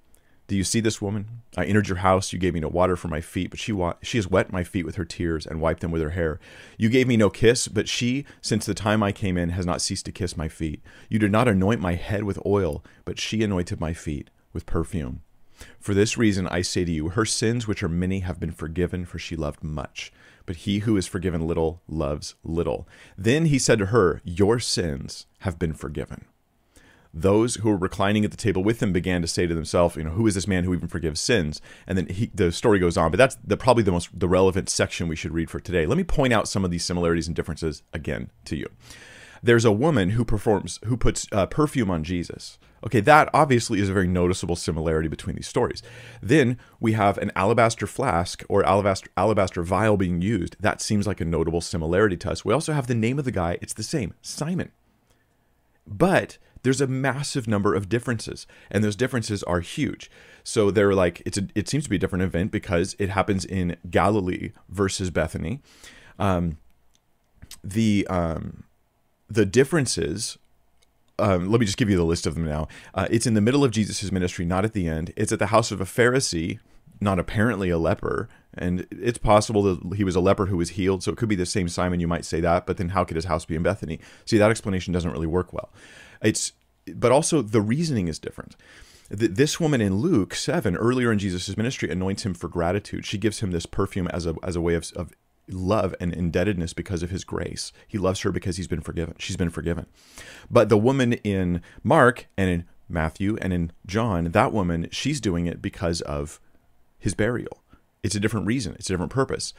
Do 0.46 0.56
you 0.56 0.64
see 0.64 0.80
this 0.80 1.02
woman? 1.02 1.42
I 1.58 1.66
entered 1.66 1.88
your 1.88 1.98
house. 1.98 2.32
You 2.32 2.38
gave 2.38 2.54
me 2.54 2.60
no 2.60 2.68
water 2.68 2.96
for 2.96 3.08
my 3.08 3.20
feet, 3.20 3.50
but 3.50 3.58
she 3.58 3.70
wa- 3.70 3.96
she 4.00 4.16
has 4.16 4.30
wet 4.30 4.50
my 4.50 4.64
feet 4.64 4.86
with 4.86 4.94
her 4.94 5.04
tears 5.04 5.46
and 5.46 5.60
wiped 5.60 5.80
them 5.82 5.90
with 5.90 6.00
her 6.00 6.10
hair. 6.10 6.40
You 6.78 6.88
gave 6.88 7.06
me 7.06 7.18
no 7.18 7.28
kiss, 7.28 7.68
but 7.68 7.86
she, 7.86 8.24
since 8.40 8.64
the 8.64 8.72
time 8.72 9.02
I 9.02 9.12
came 9.12 9.36
in, 9.36 9.50
has 9.50 9.66
not 9.66 9.82
ceased 9.82 10.06
to 10.06 10.12
kiss 10.12 10.38
my 10.38 10.48
feet. 10.48 10.80
You 11.10 11.18
did 11.18 11.30
not 11.30 11.48
anoint 11.48 11.82
my 11.82 11.96
head 11.96 12.24
with 12.24 12.40
oil, 12.46 12.82
but 13.04 13.20
she 13.20 13.42
anointed 13.42 13.78
my 13.78 13.92
feet 13.92 14.30
with 14.54 14.64
perfume. 14.64 15.20
For 15.78 15.92
this 15.92 16.16
reason 16.16 16.48
I 16.48 16.62
say 16.62 16.86
to 16.86 16.90
you, 16.90 17.10
her 17.10 17.26
sins, 17.26 17.68
which 17.68 17.82
are 17.82 17.90
many, 17.90 18.20
have 18.20 18.40
been 18.40 18.52
forgiven, 18.52 19.04
for 19.04 19.18
she 19.18 19.36
loved 19.36 19.62
much. 19.62 20.10
But 20.46 20.64
he 20.64 20.78
who 20.78 20.96
is 20.96 21.06
forgiven 21.06 21.46
little 21.46 21.82
loves 21.86 22.36
little. 22.42 22.88
Then 23.18 23.44
he 23.44 23.58
said 23.58 23.80
to 23.80 23.86
her, 23.86 24.22
Your 24.24 24.58
sins 24.58 25.26
have 25.40 25.58
been 25.58 25.74
forgiven. 25.74 26.24
Those 27.12 27.56
who 27.56 27.70
were 27.70 27.76
reclining 27.76 28.24
at 28.24 28.30
the 28.30 28.36
table 28.36 28.62
with 28.62 28.82
him 28.82 28.92
began 28.92 29.22
to 29.22 29.28
say 29.28 29.46
to 29.46 29.54
themselves, 29.54 29.96
you 29.96 30.04
know, 30.04 30.10
who 30.10 30.26
is 30.26 30.34
this 30.34 30.46
man 30.46 30.64
who 30.64 30.74
even 30.74 30.88
forgives 30.88 31.20
sins? 31.20 31.60
And 31.86 31.96
then 31.96 32.06
he, 32.08 32.30
the 32.34 32.52
story 32.52 32.78
goes 32.78 32.96
on, 32.96 33.10
but 33.10 33.16
that's 33.16 33.36
the, 33.42 33.56
probably 33.56 33.82
the 33.82 33.92
most 33.92 34.18
the 34.18 34.28
relevant 34.28 34.68
section 34.68 35.08
we 35.08 35.16
should 35.16 35.32
read 35.32 35.50
for 35.50 35.58
today. 35.58 35.86
Let 35.86 35.96
me 35.96 36.04
point 36.04 36.32
out 36.32 36.48
some 36.48 36.64
of 36.64 36.70
these 36.70 36.84
similarities 36.84 37.26
and 37.26 37.34
differences 37.34 37.82
again 37.92 38.30
to 38.44 38.56
you. 38.56 38.66
There's 39.42 39.64
a 39.64 39.72
woman 39.72 40.10
who 40.10 40.24
performs 40.24 40.80
who 40.84 40.96
puts 40.96 41.26
uh, 41.32 41.46
perfume 41.46 41.90
on 41.90 42.04
Jesus. 42.04 42.58
Okay, 42.84 43.00
that 43.00 43.28
obviously 43.34 43.80
is 43.80 43.88
a 43.88 43.92
very 43.92 44.06
noticeable 44.06 44.54
similarity 44.54 45.08
between 45.08 45.34
these 45.34 45.48
stories. 45.48 45.82
Then 46.22 46.58
we 46.78 46.92
have 46.92 47.18
an 47.18 47.32
alabaster 47.34 47.86
flask 47.86 48.44
or 48.48 48.64
alabaster 48.64 49.10
alabaster 49.16 49.62
vial 49.62 49.96
being 49.96 50.22
used. 50.22 50.56
That 50.60 50.80
seems 50.80 51.06
like 51.06 51.20
a 51.20 51.24
notable 51.24 51.60
similarity 51.60 52.16
to 52.18 52.30
us. 52.30 52.44
We 52.44 52.54
also 52.54 52.72
have 52.72 52.86
the 52.86 52.94
name 52.94 53.18
of 53.18 53.24
the 53.24 53.32
guy, 53.32 53.58
it's 53.60 53.74
the 53.74 53.82
same, 53.82 54.14
Simon. 54.22 54.70
But 55.86 56.38
there's 56.68 56.82
a 56.82 56.86
massive 56.86 57.48
number 57.48 57.74
of 57.74 57.88
differences, 57.88 58.46
and 58.70 58.84
those 58.84 58.94
differences 58.94 59.42
are 59.44 59.60
huge. 59.60 60.10
So 60.44 60.70
they're 60.70 60.94
like 60.94 61.22
it's 61.24 61.38
a, 61.38 61.46
it 61.54 61.66
seems 61.66 61.84
to 61.84 61.90
be 61.90 61.96
a 61.96 61.98
different 61.98 62.24
event 62.24 62.52
because 62.52 62.94
it 62.98 63.08
happens 63.08 63.46
in 63.46 63.78
Galilee 63.88 64.52
versus 64.68 65.08
Bethany. 65.08 65.62
Um, 66.18 66.58
the 67.64 68.06
um, 68.10 68.64
the 69.30 69.46
differences 69.46 70.36
um, 71.18 71.50
let 71.50 71.58
me 71.58 71.64
just 71.64 71.78
give 71.78 71.88
you 71.88 71.96
the 71.96 72.04
list 72.04 72.26
of 72.26 72.34
them 72.34 72.44
now. 72.44 72.68
Uh, 72.94 73.08
it's 73.10 73.26
in 73.26 73.32
the 73.32 73.40
middle 73.40 73.64
of 73.64 73.70
Jesus' 73.70 74.12
ministry, 74.12 74.44
not 74.44 74.66
at 74.66 74.74
the 74.74 74.86
end. 74.86 75.14
It's 75.16 75.32
at 75.32 75.38
the 75.38 75.46
house 75.46 75.72
of 75.72 75.80
a 75.80 75.86
Pharisee, 75.86 76.58
not 77.00 77.18
apparently 77.18 77.70
a 77.70 77.78
leper. 77.78 78.28
And 78.54 78.86
it's 78.90 79.18
possible 79.18 79.62
that 79.62 79.96
he 79.96 80.04
was 80.04 80.14
a 80.14 80.20
leper 80.20 80.46
who 80.46 80.58
was 80.58 80.70
healed. 80.70 81.02
So 81.02 81.12
it 81.12 81.16
could 81.16 81.28
be 81.30 81.34
the 81.34 81.46
same 81.46 81.68
Simon, 81.68 81.98
you 81.98 82.06
might 82.06 82.24
say 82.24 82.40
that. 82.40 82.66
But 82.66 82.76
then 82.76 82.90
how 82.90 83.04
could 83.04 83.16
his 83.16 83.24
house 83.24 83.44
be 83.44 83.56
in 83.56 83.62
Bethany? 83.62 83.98
See, 84.26 84.38
that 84.38 84.50
explanation 84.50 84.92
doesn't 84.92 85.10
really 85.10 85.26
work 85.26 85.52
well. 85.52 85.70
It's, 86.22 86.52
but 86.94 87.12
also 87.12 87.42
the 87.42 87.60
reasoning 87.60 88.08
is 88.08 88.18
different. 88.18 88.56
This 89.10 89.58
woman 89.58 89.80
in 89.80 89.96
Luke 89.96 90.34
7, 90.34 90.76
earlier 90.76 91.10
in 91.10 91.18
Jesus' 91.18 91.56
ministry, 91.56 91.90
anoints 91.90 92.26
him 92.26 92.34
for 92.34 92.48
gratitude. 92.48 93.06
She 93.06 93.16
gives 93.16 93.40
him 93.40 93.52
this 93.52 93.64
perfume 93.64 94.06
as 94.08 94.26
a, 94.26 94.34
as 94.42 94.54
a 94.54 94.60
way 94.60 94.74
of, 94.74 94.92
of 94.94 95.12
love 95.48 95.94
and 95.98 96.12
indebtedness 96.12 96.74
because 96.74 97.02
of 97.02 97.08
his 97.08 97.24
grace. 97.24 97.72
He 97.86 97.96
loves 97.96 98.20
her 98.20 98.30
because 98.30 98.58
he's 98.58 98.68
been 98.68 98.82
forgiven. 98.82 99.14
She's 99.18 99.36
been 99.36 99.50
forgiven. 99.50 99.86
But 100.50 100.68
the 100.68 100.76
woman 100.76 101.14
in 101.14 101.62
Mark 101.82 102.26
and 102.36 102.50
in 102.50 102.64
Matthew 102.88 103.38
and 103.40 103.52
in 103.52 103.72
John, 103.86 104.24
that 104.24 104.52
woman, 104.52 104.88
she's 104.90 105.20
doing 105.20 105.46
it 105.46 105.62
because 105.62 106.00
of 106.02 106.40
his 106.98 107.14
burial. 107.14 107.62
It's 108.02 108.14
a 108.14 108.20
different 108.20 108.46
reason, 108.46 108.74
it's 108.74 108.88
a 108.90 108.92
different 108.92 109.12
purpose. 109.12 109.54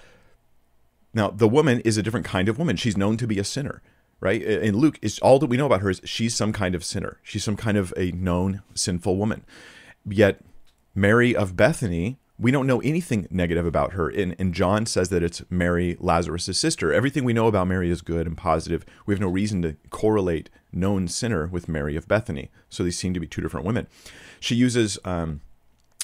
Now, 1.14 1.30
the 1.30 1.48
woman 1.48 1.80
is 1.82 1.98
a 1.98 2.04
different 2.04 2.26
kind 2.26 2.48
of 2.50 2.60
woman. 2.60 2.76
She's 2.76 2.98
known 2.98 3.18
to 3.18 3.28
be 3.28 3.40
a 3.40 3.44
sinner, 3.44 3.82
right? 4.20 4.42
In 4.42 4.78
Luke, 4.78 5.00
is 5.02 5.20
all 5.20 5.40
that 5.40 5.48
we 5.48 5.58
know 5.58 5.66
about 5.66 5.82
her 5.82 5.90
is 5.90 6.02
she's 6.04 6.36
some 6.36 6.54
kind 6.54 6.76
of 6.76 6.84
sinner. 6.84 7.20
She's 7.24 7.44
some 7.44 7.58
kind 7.58 7.78
of 7.78 7.94
a 7.96 8.12
known 8.12 8.62
sinful 8.74 9.18
woman. 9.18 9.46
Yet 10.06 10.42
Mary 10.96 11.36
of 11.36 11.56
Bethany 11.56 12.20
we 12.40 12.52
don't 12.52 12.66
know 12.66 12.80
anything 12.80 13.28
negative 13.30 13.66
about 13.66 13.94
her. 13.94 14.08
And, 14.08 14.34
and 14.40 14.54
John 14.54 14.86
says 14.86 15.10
that 15.10 15.22
it's 15.22 15.44
Mary, 15.50 15.98
Lazarus' 16.00 16.58
sister. 16.58 16.94
Everything 16.94 17.26
we 17.26 17.34
know 17.34 17.48
about 17.48 17.68
Mary 17.68 17.90
is 17.90 18.02
good 18.02 18.26
and 18.26 18.38
positive. 18.38 18.86
We 19.06 19.14
have 19.14 19.20
no 19.20 19.28
reason 19.28 19.62
to 19.64 19.76
correlate 19.90 20.50
known 20.72 21.10
sinner 21.10 21.48
with 21.48 21.68
Mary 21.68 21.98
of 21.98 22.08
Bethany. 22.08 22.50
So 22.70 22.84
these 22.84 22.98
seem 22.98 23.14
to 23.14 23.20
be 23.20 23.28
two 23.28 23.42
different 23.42 23.66
women. 23.66 23.88
She 24.40 24.56
uses 24.56 24.98
um, 25.04 25.42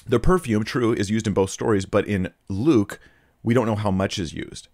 the 0.06 0.20
perfume, 0.20 0.64
true, 0.64 0.92
is 0.92 1.10
used 1.10 1.26
in 1.26 1.32
both 1.32 1.50
stories, 1.50 1.86
but 1.86 2.06
in 2.06 2.30
Luke, 2.48 3.00
we 3.42 3.54
don't 3.54 3.66
know 3.66 3.74
how 3.74 3.90
much 3.90 4.18
is 4.18 4.34
used. 4.34 4.68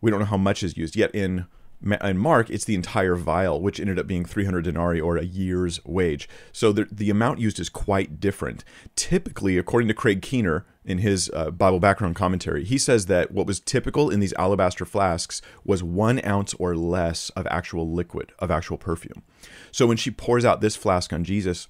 We 0.00 0.10
don't 0.10 0.20
know 0.20 0.26
how 0.26 0.36
much 0.36 0.64
is 0.64 0.76
used. 0.76 0.96
Yet 0.96 1.14
in 1.14 1.46
and 1.82 2.18
Mark, 2.18 2.50
it's 2.50 2.64
the 2.64 2.74
entire 2.74 3.14
vial, 3.14 3.60
which 3.60 3.78
ended 3.78 3.98
up 3.98 4.06
being 4.06 4.24
300 4.24 4.62
denarii 4.62 5.00
or 5.00 5.16
a 5.16 5.24
year's 5.24 5.84
wage. 5.84 6.28
So 6.52 6.72
the, 6.72 6.88
the 6.90 7.10
amount 7.10 7.38
used 7.38 7.60
is 7.60 7.68
quite 7.68 8.18
different. 8.18 8.64
Typically, 8.96 9.56
according 9.56 9.88
to 9.88 9.94
Craig 9.94 10.20
Keener 10.20 10.66
in 10.84 10.98
his 10.98 11.30
uh, 11.34 11.50
Bible 11.50 11.78
background 11.78 12.16
commentary, 12.16 12.64
he 12.64 12.78
says 12.78 13.06
that 13.06 13.30
what 13.30 13.46
was 13.46 13.60
typical 13.60 14.10
in 14.10 14.18
these 14.18 14.32
alabaster 14.34 14.84
flasks 14.84 15.40
was 15.64 15.82
one 15.82 16.24
ounce 16.24 16.52
or 16.54 16.74
less 16.74 17.30
of 17.30 17.46
actual 17.46 17.90
liquid, 17.92 18.32
of 18.40 18.50
actual 18.50 18.76
perfume. 18.76 19.22
So 19.70 19.86
when 19.86 19.96
she 19.96 20.10
pours 20.10 20.44
out 20.44 20.60
this 20.60 20.74
flask 20.76 21.12
on 21.12 21.22
Jesus, 21.22 21.68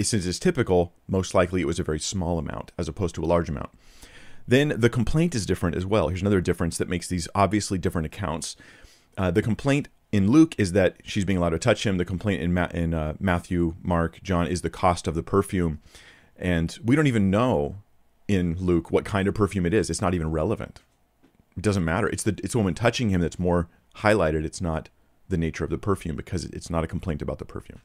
since 0.00 0.24
it's 0.24 0.38
typical, 0.38 0.94
most 1.06 1.34
likely 1.34 1.60
it 1.60 1.66
was 1.66 1.78
a 1.78 1.84
very 1.84 2.00
small 2.00 2.38
amount 2.38 2.72
as 2.78 2.88
opposed 2.88 3.14
to 3.16 3.22
a 3.22 3.26
large 3.26 3.50
amount. 3.50 3.70
Then 4.50 4.74
the 4.76 4.90
complaint 4.90 5.34
is 5.36 5.46
different 5.46 5.76
as 5.76 5.86
well. 5.86 6.08
Here's 6.08 6.22
another 6.22 6.40
difference 6.40 6.76
that 6.78 6.88
makes 6.88 7.06
these 7.06 7.28
obviously 7.36 7.78
different 7.78 8.06
accounts. 8.06 8.56
Uh, 9.20 9.30
the 9.30 9.42
complaint 9.42 9.90
in 10.12 10.30
Luke 10.30 10.54
is 10.56 10.72
that 10.72 10.96
she's 11.04 11.26
being 11.26 11.36
allowed 11.36 11.50
to 11.50 11.58
touch 11.58 11.84
him. 11.84 11.98
The 11.98 12.06
complaint 12.06 12.40
in, 12.40 12.54
Ma- 12.54 12.70
in 12.72 12.94
uh, 12.94 13.16
Matthew, 13.20 13.74
Mark, 13.82 14.18
John 14.22 14.46
is 14.46 14.62
the 14.62 14.70
cost 14.70 15.06
of 15.06 15.14
the 15.14 15.22
perfume. 15.22 15.78
And 16.38 16.78
we 16.82 16.96
don't 16.96 17.06
even 17.06 17.30
know 17.30 17.76
in 18.28 18.56
Luke 18.58 18.90
what 18.90 19.04
kind 19.04 19.28
of 19.28 19.34
perfume 19.34 19.66
it 19.66 19.74
is. 19.74 19.90
It's 19.90 20.00
not 20.00 20.14
even 20.14 20.30
relevant. 20.30 20.80
It 21.54 21.62
doesn't 21.62 21.84
matter. 21.84 22.08
It's 22.08 22.22
the 22.22 22.40
it's 22.42 22.52
the 22.52 22.58
woman 22.58 22.72
touching 22.72 23.10
him 23.10 23.20
that's 23.20 23.38
more 23.38 23.68
highlighted. 23.96 24.42
It's 24.46 24.62
not 24.62 24.88
the 25.28 25.36
nature 25.36 25.64
of 25.64 25.70
the 25.70 25.76
perfume 25.76 26.16
because 26.16 26.44
it's 26.44 26.70
not 26.70 26.82
a 26.82 26.86
complaint 26.86 27.20
about 27.20 27.38
the 27.38 27.44
perfume. 27.44 27.82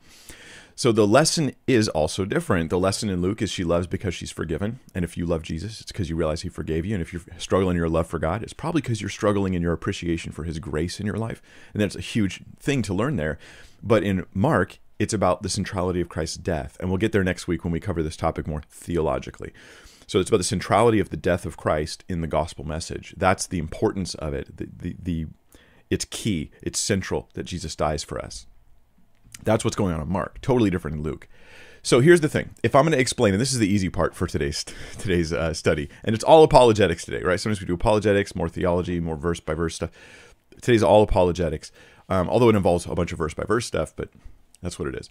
So 0.77 0.91
the 0.91 1.07
lesson 1.07 1.55
is 1.67 1.87
also 1.87 2.25
different. 2.25 2.69
The 2.69 2.77
lesson 2.77 3.09
in 3.09 3.21
Luke 3.21 3.41
is 3.41 3.49
she 3.49 3.63
loves 3.63 3.87
because 3.87 4.13
she's 4.13 4.31
forgiven. 4.31 4.79
And 4.93 5.05
if 5.05 5.15
you 5.15 5.25
love 5.25 5.41
Jesus, 5.41 5.79
it's 5.79 5.91
because 5.91 6.09
you 6.09 6.17
realize 6.17 6.41
he 6.41 6.49
forgave 6.49 6.85
you. 6.85 6.93
And 6.93 7.01
if 7.01 7.13
you're 7.13 7.21
struggling 7.37 7.77
in 7.77 7.79
your 7.79 7.87
love 7.87 8.07
for 8.07 8.19
God, 8.19 8.43
it's 8.43 8.51
probably 8.51 8.81
because 8.81 8.99
you're 8.99 9.09
struggling 9.09 9.53
in 9.53 9.61
your 9.61 9.71
appreciation 9.71 10.33
for 10.33 10.43
his 10.43 10.59
grace 10.59 10.99
in 10.99 11.05
your 11.05 11.15
life. 11.15 11.41
And 11.73 11.81
that's 11.81 11.95
a 11.95 12.01
huge 12.01 12.41
thing 12.59 12.81
to 12.83 12.93
learn 12.93 13.15
there. 13.15 13.39
But 13.81 14.03
in 14.03 14.25
Mark, 14.33 14.79
it's 14.99 15.13
about 15.13 15.43
the 15.43 15.49
centrality 15.49 16.01
of 16.01 16.09
Christ's 16.09 16.37
death. 16.37 16.75
And 16.81 16.89
we'll 16.89 16.97
get 16.97 17.13
there 17.13 17.23
next 17.23 17.47
week 17.47 17.63
when 17.63 17.71
we 17.71 17.79
cover 17.79 18.03
this 18.03 18.17
topic 18.17 18.45
more 18.45 18.63
theologically. 18.69 19.53
So 20.07 20.19
it's 20.19 20.29
about 20.29 20.37
the 20.37 20.43
centrality 20.43 20.99
of 20.99 21.09
the 21.09 21.17
death 21.17 21.45
of 21.45 21.55
Christ 21.55 22.03
in 22.09 22.19
the 22.19 22.27
gospel 22.27 22.65
message. 22.65 23.15
That's 23.15 23.47
the 23.47 23.59
importance 23.59 24.13
of 24.15 24.33
it. 24.33 24.57
The, 24.57 24.67
the, 24.75 24.95
the 25.01 25.27
it's 25.89 26.05
key, 26.05 26.51
it's 26.61 26.79
central 26.79 27.29
that 27.33 27.43
Jesus 27.43 27.77
dies 27.77 28.03
for 28.03 28.19
us. 28.19 28.45
That's 29.43 29.63
what's 29.63 29.75
going 29.75 29.93
on 29.93 30.01
in 30.01 30.09
Mark. 30.09 30.41
Totally 30.41 30.69
different 30.69 30.97
in 30.97 31.03
Luke. 31.03 31.27
So 31.83 31.99
here's 31.99 32.21
the 32.21 32.29
thing: 32.29 32.49
if 32.63 32.73
I'm 32.73 32.83
going 32.83 32.93
to 32.93 32.99
explain, 32.99 33.33
and 33.33 33.41
this 33.41 33.53
is 33.53 33.59
the 33.59 33.67
easy 33.67 33.89
part 33.89 34.15
for 34.15 34.25
today's 34.25 34.63
today's 34.97 35.31
uh, 35.31 35.53
study, 35.53 35.89
and 36.03 36.15
it's 36.15 36.23
all 36.23 36.43
apologetics 36.43 37.05
today, 37.05 37.21
right? 37.23 37.39
Sometimes 37.39 37.61
we 37.61 37.67
do 37.67 37.75
apologetics, 37.75 38.35
more 38.35 38.49
theology, 38.49 38.99
more 38.99 39.15
verse 39.15 39.39
by 39.39 39.53
verse 39.53 39.75
stuff. 39.75 39.91
Today's 40.61 40.81
all 40.81 41.03
apologetics, 41.03 41.71
um, 42.09 42.27
although 42.29 42.49
it 42.49 42.55
involves 42.55 42.85
a 42.85 42.95
bunch 42.95 43.11
of 43.11 43.19
verse 43.19 43.33
by 43.33 43.43
verse 43.43 43.67
stuff, 43.67 43.93
but 43.95 44.09
that's 44.61 44.79
what 44.79 44.87
it 44.87 44.95
is. 44.95 45.09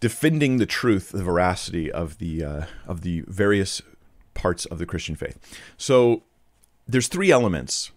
Defending 0.00 0.58
the 0.58 0.66
truth, 0.66 1.10
the 1.10 1.24
veracity 1.24 1.90
of 1.90 2.18
the 2.18 2.44
uh, 2.44 2.66
of 2.86 3.00
the 3.00 3.24
various 3.26 3.80
parts 4.34 4.66
of 4.66 4.78
the 4.78 4.84
Christian 4.86 5.16
faith. 5.16 5.38
So 5.78 6.22
there's 6.86 7.08
three 7.08 7.30
elements. 7.30 7.92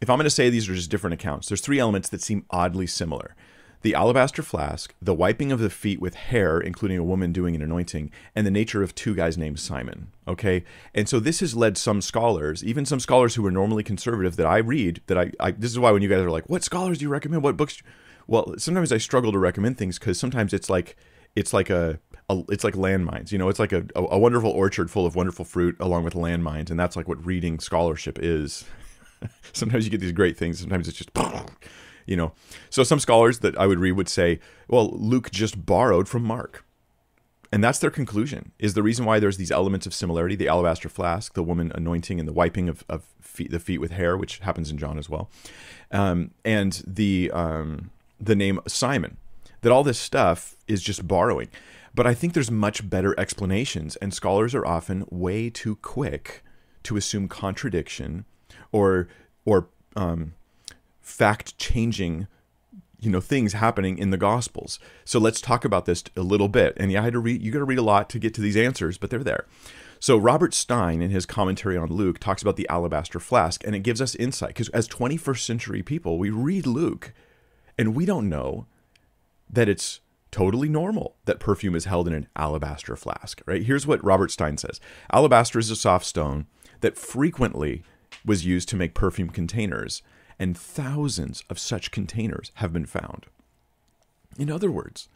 If 0.00 0.08
I'm 0.08 0.16
going 0.16 0.24
to 0.24 0.30
say 0.30 0.48
these 0.48 0.68
are 0.68 0.74
just 0.74 0.90
different 0.90 1.14
accounts, 1.14 1.48
there's 1.48 1.60
three 1.60 1.78
elements 1.78 2.08
that 2.08 2.22
seem 2.22 2.44
oddly 2.50 2.86
similar 2.86 3.34
the 3.82 3.94
alabaster 3.94 4.42
flask, 4.42 4.94
the 5.02 5.14
wiping 5.14 5.52
of 5.52 5.60
the 5.60 5.70
feet 5.70 6.00
with 6.00 6.14
hair, 6.14 6.60
including 6.60 6.98
a 6.98 7.04
woman 7.04 7.32
doing 7.32 7.54
an 7.54 7.62
anointing, 7.62 8.10
and 8.34 8.46
the 8.46 8.50
nature 8.50 8.82
of 8.82 8.94
two 8.94 9.14
guys 9.14 9.36
named 9.36 9.58
Simon. 9.58 10.08
Okay, 10.26 10.64
and 10.94 11.08
so 11.08 11.20
this 11.20 11.40
has 11.40 11.54
led 11.54 11.76
some 11.76 12.00
scholars, 12.00 12.64
even 12.64 12.86
some 12.86 13.00
scholars 13.00 13.34
who 13.34 13.44
are 13.46 13.50
normally 13.50 13.82
conservative, 13.82 14.36
that 14.36 14.46
I 14.46 14.58
read. 14.58 15.02
That 15.06 15.18
I, 15.18 15.32
I 15.40 15.50
this 15.52 15.70
is 15.70 15.78
why 15.78 15.90
when 15.90 16.02
you 16.02 16.08
guys 16.08 16.20
are 16.20 16.30
like, 16.30 16.48
"What 16.48 16.64
scholars 16.64 16.98
do 16.98 17.04
you 17.04 17.08
recommend? 17.08 17.42
What 17.42 17.56
books?" 17.56 17.82
Well, 18.26 18.54
sometimes 18.58 18.92
I 18.92 18.98
struggle 18.98 19.32
to 19.32 19.38
recommend 19.38 19.78
things 19.78 19.98
because 19.98 20.18
sometimes 20.18 20.52
it's 20.52 20.70
like 20.70 20.96
it's 21.34 21.52
like 21.52 21.70
a, 21.70 21.98
a, 22.28 22.42
it's 22.48 22.64
like 22.64 22.74
landmines. 22.74 23.32
You 23.32 23.38
know, 23.38 23.48
it's 23.48 23.58
like 23.58 23.72
a, 23.72 23.84
a 23.96 24.18
wonderful 24.18 24.50
orchard 24.50 24.90
full 24.90 25.06
of 25.06 25.16
wonderful 25.16 25.44
fruit 25.44 25.76
along 25.80 26.04
with 26.04 26.14
landmines, 26.14 26.70
and 26.70 26.78
that's 26.78 26.96
like 26.96 27.08
what 27.08 27.24
reading 27.24 27.58
scholarship 27.58 28.18
is. 28.20 28.64
sometimes 29.52 29.84
you 29.84 29.90
get 29.90 30.00
these 30.00 30.12
great 30.12 30.36
things. 30.36 30.60
Sometimes 30.60 30.88
it's 30.88 30.98
just 30.98 31.12
you 32.12 32.16
know. 32.16 32.32
So 32.68 32.84
some 32.84 33.00
scholars 33.00 33.38
that 33.38 33.56
i 33.56 33.66
would 33.66 33.78
read 33.78 33.92
would 33.92 34.08
say 34.08 34.38
well 34.68 34.90
luke 34.90 35.30
just 35.30 35.64
borrowed 35.64 36.08
from 36.08 36.22
mark. 36.22 36.64
And 37.54 37.62
that's 37.62 37.80
their 37.80 37.90
conclusion 37.90 38.52
is 38.58 38.72
the 38.72 38.82
reason 38.82 39.04
why 39.04 39.18
there's 39.18 39.38
these 39.38 39.50
elements 39.50 39.86
of 39.86 39.94
similarity 39.94 40.36
the 40.36 40.48
alabaster 40.48 40.90
flask 40.90 41.32
the 41.32 41.42
woman 41.42 41.72
anointing 41.74 42.20
and 42.20 42.28
the 42.28 42.32
wiping 42.34 42.68
of, 42.68 42.84
of 42.88 43.00
feet, 43.20 43.50
the 43.50 43.58
feet 43.58 43.78
with 43.78 43.92
hair 43.92 44.14
which 44.16 44.40
happens 44.40 44.70
in 44.70 44.76
john 44.76 44.98
as 44.98 45.08
well. 45.08 45.30
Um, 45.90 46.32
and 46.44 46.82
the 46.86 47.30
um, 47.32 47.90
the 48.20 48.36
name 48.36 48.60
simon 48.68 49.16
that 49.62 49.72
all 49.72 49.84
this 49.84 49.98
stuff 49.98 50.56
is 50.68 50.82
just 50.82 51.08
borrowing. 51.08 51.48
But 51.94 52.06
i 52.06 52.12
think 52.12 52.34
there's 52.34 52.50
much 52.50 52.78
better 52.90 53.18
explanations 53.18 53.96
and 53.96 54.12
scholars 54.12 54.54
are 54.54 54.66
often 54.66 55.06
way 55.10 55.48
too 55.48 55.76
quick 55.76 56.44
to 56.82 56.98
assume 56.98 57.26
contradiction 57.28 58.26
or 58.70 59.08
or 59.46 59.68
um, 59.96 60.34
fact 61.02 61.58
changing 61.58 62.26
you 63.02 63.10
know 63.10 63.20
things 63.20 63.52
happening 63.54 63.98
in 63.98 64.10
the 64.10 64.16
gospels. 64.16 64.78
So 65.04 65.18
let's 65.18 65.40
talk 65.40 65.64
about 65.64 65.86
this 65.86 66.04
a 66.16 66.22
little 66.22 66.48
bit. 66.48 66.72
And 66.78 66.90
yeah 66.90 67.00
i 67.00 67.04
had 67.04 67.12
to 67.12 67.18
read 67.18 67.42
you 67.42 67.50
got 67.50 67.58
to 67.58 67.64
read 67.64 67.78
a 67.78 67.82
lot 67.82 68.08
to 68.10 68.18
get 68.18 68.32
to 68.34 68.40
these 68.40 68.56
answers 68.56 68.96
but 68.96 69.10
they're 69.10 69.24
there. 69.24 69.46
So 69.98 70.16
robert 70.16 70.54
stein 70.54 71.02
in 71.02 71.10
his 71.10 71.26
commentary 71.26 71.76
on 71.76 71.88
luke 71.88 72.20
talks 72.20 72.42
about 72.42 72.56
the 72.56 72.68
alabaster 72.68 73.18
flask 73.18 73.66
and 73.66 73.74
it 73.74 73.80
gives 73.80 74.00
us 74.00 74.14
insight 74.14 74.50
because 74.50 74.68
as 74.70 74.88
21st 74.88 75.44
century 75.44 75.82
people 75.82 76.16
we 76.16 76.30
read 76.30 76.66
luke 76.66 77.12
and 77.76 77.94
we 77.94 78.06
don't 78.06 78.28
know 78.28 78.66
that 79.50 79.68
it's 79.68 80.00
totally 80.30 80.68
normal 80.68 81.16
that 81.26 81.40
perfume 81.40 81.74
is 81.74 81.84
held 81.84 82.06
in 82.06 82.14
an 82.14 82.28
alabaster 82.36 82.94
flask 82.94 83.42
right? 83.46 83.64
Here's 83.64 83.86
what 83.86 84.04
robert 84.04 84.30
stein 84.30 84.56
says. 84.56 84.80
Alabaster 85.12 85.58
is 85.58 85.70
a 85.70 85.76
soft 85.76 86.06
stone 86.06 86.46
that 86.82 86.96
frequently 86.96 87.82
was 88.24 88.46
used 88.46 88.68
to 88.68 88.76
make 88.76 88.94
perfume 88.94 89.30
containers 89.30 90.02
and 90.42 90.58
thousands 90.58 91.44
of 91.48 91.56
such 91.56 91.92
containers 91.92 92.50
have 92.54 92.72
been 92.72 92.84
found. 92.84 93.26
In 94.36 94.50
other 94.50 94.72
words, 94.72 95.08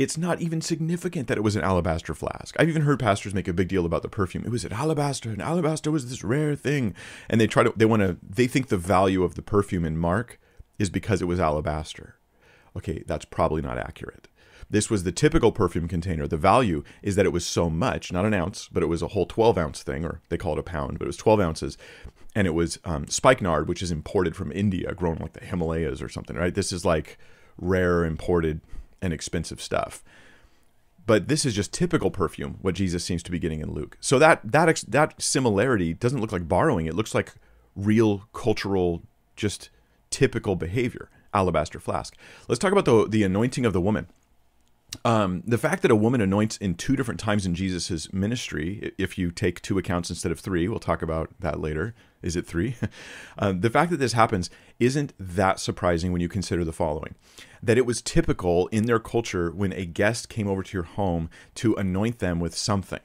it's 0.00 0.18
not 0.18 0.40
even 0.40 0.60
significant 0.60 1.28
that 1.28 1.38
it 1.38 1.44
was 1.44 1.54
an 1.54 1.62
alabaster 1.62 2.12
flask. 2.12 2.56
I've 2.58 2.68
even 2.68 2.82
heard 2.82 2.98
pastors 2.98 3.34
make 3.34 3.46
a 3.46 3.52
big 3.52 3.68
deal 3.68 3.86
about 3.86 4.02
the 4.02 4.08
perfume. 4.08 4.44
It 4.44 4.50
was 4.50 4.64
an 4.64 4.72
alabaster, 4.72 5.30
and 5.30 5.40
alabaster 5.40 5.92
was 5.92 6.10
this 6.10 6.24
rare 6.24 6.56
thing. 6.56 6.92
And 7.30 7.40
they 7.40 7.46
try 7.46 7.62
to, 7.62 7.72
they 7.76 7.84
want 7.84 8.02
to, 8.02 8.16
they 8.20 8.48
think 8.48 8.66
the 8.66 8.76
value 8.76 9.22
of 9.22 9.36
the 9.36 9.42
perfume 9.42 9.84
in 9.84 9.96
Mark 9.96 10.40
is 10.76 10.90
because 10.90 11.22
it 11.22 11.26
was 11.26 11.38
alabaster. 11.38 12.16
Okay, 12.76 13.04
that's 13.06 13.24
probably 13.24 13.62
not 13.62 13.78
accurate. 13.78 14.26
This 14.68 14.90
was 14.90 15.04
the 15.04 15.12
typical 15.12 15.52
perfume 15.52 15.86
container. 15.86 16.26
The 16.26 16.36
value 16.36 16.82
is 17.00 17.14
that 17.14 17.26
it 17.26 17.32
was 17.32 17.46
so 17.46 17.70
much, 17.70 18.12
not 18.12 18.24
an 18.24 18.34
ounce, 18.34 18.68
but 18.72 18.82
it 18.82 18.86
was 18.86 19.02
a 19.02 19.08
whole 19.08 19.26
12 19.26 19.56
ounce 19.56 19.84
thing, 19.84 20.04
or 20.04 20.20
they 20.30 20.36
call 20.36 20.54
it 20.54 20.58
a 20.58 20.64
pound, 20.64 20.98
but 20.98 21.04
it 21.04 21.06
was 21.06 21.16
12 21.16 21.38
ounces 21.38 21.78
and 22.34 22.46
it 22.46 22.54
was 22.54 22.78
um, 22.84 23.06
spikenard, 23.06 23.68
which 23.68 23.82
is 23.82 23.90
imported 23.90 24.34
from 24.34 24.50
India, 24.52 24.92
grown 24.94 25.16
like 25.16 25.34
the 25.34 25.44
Himalayas 25.44 26.02
or 26.02 26.08
something, 26.08 26.36
right? 26.36 26.54
This 26.54 26.72
is 26.72 26.84
like 26.84 27.18
rare, 27.56 28.04
imported, 28.04 28.60
and 29.00 29.12
expensive 29.12 29.60
stuff. 29.60 30.02
But 31.06 31.28
this 31.28 31.44
is 31.44 31.54
just 31.54 31.72
typical 31.72 32.10
perfume, 32.10 32.58
what 32.62 32.74
Jesus 32.74 33.04
seems 33.04 33.22
to 33.24 33.30
be 33.30 33.38
getting 33.38 33.60
in 33.60 33.72
Luke. 33.72 33.96
So 34.00 34.18
that 34.18 34.40
that 34.42 34.84
that 34.88 35.20
similarity 35.20 35.92
doesn't 35.92 36.20
look 36.20 36.32
like 36.32 36.48
borrowing; 36.48 36.86
it 36.86 36.94
looks 36.94 37.14
like 37.14 37.34
real 37.76 38.24
cultural, 38.32 39.02
just 39.36 39.70
typical 40.10 40.56
behavior. 40.56 41.10
Alabaster 41.34 41.80
flask. 41.80 42.16
Let's 42.48 42.58
talk 42.58 42.72
about 42.72 42.84
the 42.84 43.06
the 43.08 43.22
anointing 43.22 43.66
of 43.66 43.72
the 43.72 43.80
woman 43.80 44.06
um, 45.04 45.42
the 45.46 45.58
fact 45.58 45.82
that 45.82 45.90
a 45.90 45.96
woman 45.96 46.20
anoints 46.20 46.56
in 46.56 46.74
two 46.74 46.96
different 46.96 47.20
times 47.20 47.46
in 47.46 47.54
Jesus' 47.54 48.12
ministry, 48.12 48.92
if 48.98 49.16
you 49.18 49.30
take 49.30 49.60
two 49.62 49.78
accounts 49.78 50.10
instead 50.10 50.32
of 50.32 50.40
three, 50.40 50.68
we'll 50.68 50.78
talk 50.78 51.02
about 51.02 51.30
that 51.40 51.60
later. 51.60 51.94
Is 52.22 52.36
it 52.36 52.46
three? 52.46 52.76
um, 53.38 53.60
the 53.62 53.70
fact 53.70 53.90
that 53.90 53.98
this 53.98 54.12
happens 54.12 54.50
isn't 54.80 55.12
that 55.18 55.60
surprising 55.60 56.12
when 56.12 56.20
you 56.20 56.28
consider 56.28 56.64
the 56.64 56.72
following 56.72 57.14
that 57.62 57.78
it 57.78 57.86
was 57.86 58.02
typical 58.02 58.66
in 58.66 58.84
their 58.84 58.98
culture 58.98 59.50
when 59.50 59.72
a 59.72 59.86
guest 59.86 60.28
came 60.28 60.46
over 60.46 60.62
to 60.62 60.76
your 60.76 60.84
home 60.84 61.30
to 61.54 61.74
anoint 61.76 62.18
them 62.18 62.38
with 62.38 62.54
something. 62.54 63.00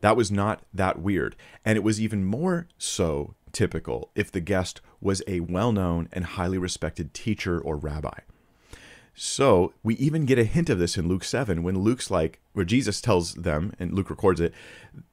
That 0.00 0.16
was 0.16 0.30
not 0.30 0.62
that 0.72 1.00
weird. 1.00 1.34
And 1.64 1.76
it 1.76 1.82
was 1.82 2.00
even 2.00 2.24
more 2.24 2.68
so 2.78 3.34
typical 3.50 4.10
if 4.14 4.30
the 4.30 4.40
guest 4.40 4.80
was 5.00 5.22
a 5.26 5.40
well 5.40 5.72
known 5.72 6.08
and 6.12 6.24
highly 6.24 6.58
respected 6.58 7.12
teacher 7.14 7.58
or 7.60 7.76
rabbi. 7.76 8.20
So 9.18 9.72
we 9.82 9.94
even 9.94 10.26
get 10.26 10.38
a 10.38 10.44
hint 10.44 10.68
of 10.68 10.78
this 10.78 10.98
in 10.98 11.08
Luke 11.08 11.24
7 11.24 11.62
when 11.62 11.78
Luke's 11.78 12.10
like, 12.10 12.38
where 12.52 12.66
Jesus 12.66 13.00
tells 13.00 13.32
them, 13.32 13.72
and 13.78 13.94
Luke 13.94 14.10
records 14.10 14.40
it, 14.40 14.52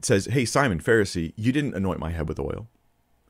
says, 0.02 0.26
Hey, 0.26 0.44
Simon, 0.44 0.82
Pharisee, 0.82 1.32
you 1.38 1.54
didn't 1.54 1.74
anoint 1.74 2.02
my 2.02 2.12
head 2.12 2.28
with 2.28 2.38
oil. 2.38 2.68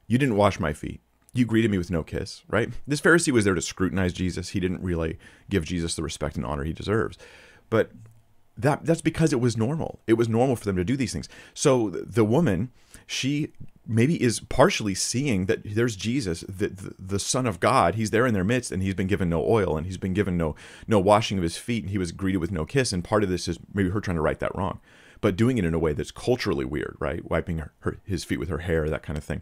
You 0.08 0.18
didn't 0.18 0.36
wash 0.36 0.60
my 0.60 0.74
feet. 0.74 1.00
You 1.32 1.46
greeted 1.46 1.70
me 1.70 1.77
with 1.77 1.92
no 1.92 2.03
kiss, 2.03 2.44
right? 2.48 2.72
This 2.88 3.01
Pharisee 3.01 3.32
was 3.32 3.46
there 3.46 3.53
to 3.53 3.62
scrutinize 3.62 4.13
Jesus. 4.13 4.50
He 4.50 4.60
didn't 4.60 4.82
really 4.84 5.20
give 5.48 5.63
Jesus 5.63 5.96
the 5.96 6.03
respect 6.03 6.38
and 6.38 6.46
honor 6.46 6.63
he 6.63 6.74
deserves. 6.74 7.20
But 7.70 7.92
that 8.57 8.86
that's 8.86 9.01
because 9.01 9.33
it 9.33 9.39
was 9.39 9.57
normal. 9.57 10.00
It 10.07 10.13
was 10.13 10.29
normal 10.29 10.55
for 10.55 10.65
them 10.65 10.75
to 10.75 10.83
do 10.83 10.95
these 10.95 11.13
things. 11.13 11.29
So 11.53 11.89
the 11.89 12.24
woman, 12.24 12.72
she 13.07 13.51
maybe 13.86 14.22
is 14.22 14.39
partially 14.39 14.95
seeing 14.95 15.45
that 15.48 15.60
there's 15.65 15.95
Jesus, 15.95 16.41
the, 16.41 16.69
the, 16.69 16.95
the 16.98 17.19
Son 17.19 17.45
of 17.45 17.60
God. 17.60 17.95
He's 17.95 18.12
there 18.12 18.25
in 18.25 18.33
their 18.33 18.43
midst, 18.43 18.72
and 18.72 18.81
he's 18.81 18.93
been 18.93 19.07
given 19.07 19.29
no 19.29 19.43
oil, 19.45 19.75
and 19.75 19.86
he's 19.86 19.98
been 19.98 20.13
given 20.13 20.38
no 20.38 20.55
no 20.88 21.00
washing 21.00 21.38
of 21.38 21.43
his 21.43 21.57
feet, 21.57 21.83
and 21.83 21.91
he 21.91 21.98
was 21.98 22.12
greeted 22.12 22.39
with 22.39 22.51
no 22.51 22.65
kiss. 22.65 22.93
And 22.93 23.03
part 23.03 23.24
of 23.24 23.29
this 23.29 23.48
is 23.48 23.57
maybe 23.74 23.89
her 23.89 24.01
trying 24.01 24.15
to 24.15 24.22
right 24.22 24.39
that 24.39 24.55
wrong, 24.55 24.79
but 25.22 25.36
doing 25.36 25.57
it 25.57 25.65
in 25.65 25.74
a 25.74 25.79
way 25.79 25.93
that's 25.93 26.12
culturally 26.12 26.65
weird, 26.65 26.95
right? 27.00 27.29
Wiping 27.29 27.57
her, 27.57 27.74
her 27.79 27.98
his 28.05 28.24
feet 28.24 28.39
with 28.39 28.50
her 28.50 28.60
hair, 28.60 28.89
that 28.89 29.03
kind 29.03 29.17
of 29.17 29.24
thing 29.24 29.41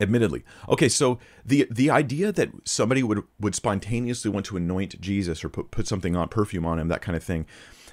admittedly 0.00 0.42
okay 0.68 0.88
so 0.88 1.18
the 1.44 1.66
the 1.70 1.90
idea 1.90 2.32
that 2.32 2.48
somebody 2.64 3.02
would 3.02 3.22
would 3.38 3.54
spontaneously 3.54 4.30
want 4.30 4.46
to 4.46 4.56
anoint 4.56 4.98
jesus 5.00 5.44
or 5.44 5.50
put, 5.50 5.70
put 5.70 5.86
something 5.86 6.16
on 6.16 6.26
perfume 6.28 6.64
on 6.64 6.78
him 6.78 6.88
that 6.88 7.02
kind 7.02 7.16
of 7.16 7.22
thing 7.22 7.44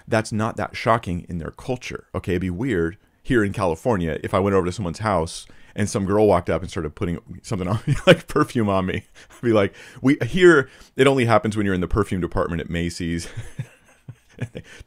that's 0.07 0.31
not 0.31 0.57
that 0.57 0.75
shocking 0.75 1.25
in 1.29 1.37
their 1.37 1.51
culture 1.51 2.07
okay? 2.15 2.33
It'd 2.33 2.41
be 2.41 2.49
weird 2.49 2.97
here 3.23 3.43
in 3.43 3.51
california 3.51 4.17
if 4.23 4.33
i 4.33 4.39
went 4.39 4.55
over 4.55 4.65
to 4.65 4.71
someone's 4.71 4.99
house 4.99 5.47
and 5.77 5.87
some 5.87 6.05
girl 6.05 6.27
walked 6.27 6.49
up 6.49 6.61
and 6.61 6.69
started 6.69 6.95
putting 6.95 7.19
something 7.43 7.67
on 7.67 7.79
me 7.87 7.95
like 8.05 8.27
perfume 8.27 8.67
on 8.67 8.87
me. 8.87 9.05
I'd 9.31 9.41
be 9.41 9.53
like 9.53 9.73
we 10.01 10.17
here 10.25 10.69
it 10.97 11.07
only 11.07 11.23
happens 11.25 11.55
when 11.55 11.65
you're 11.65 11.75
in 11.75 11.81
the 11.81 11.87
perfume 11.87 12.19
department 12.19 12.59
at 12.59 12.69
macy's. 12.69 13.29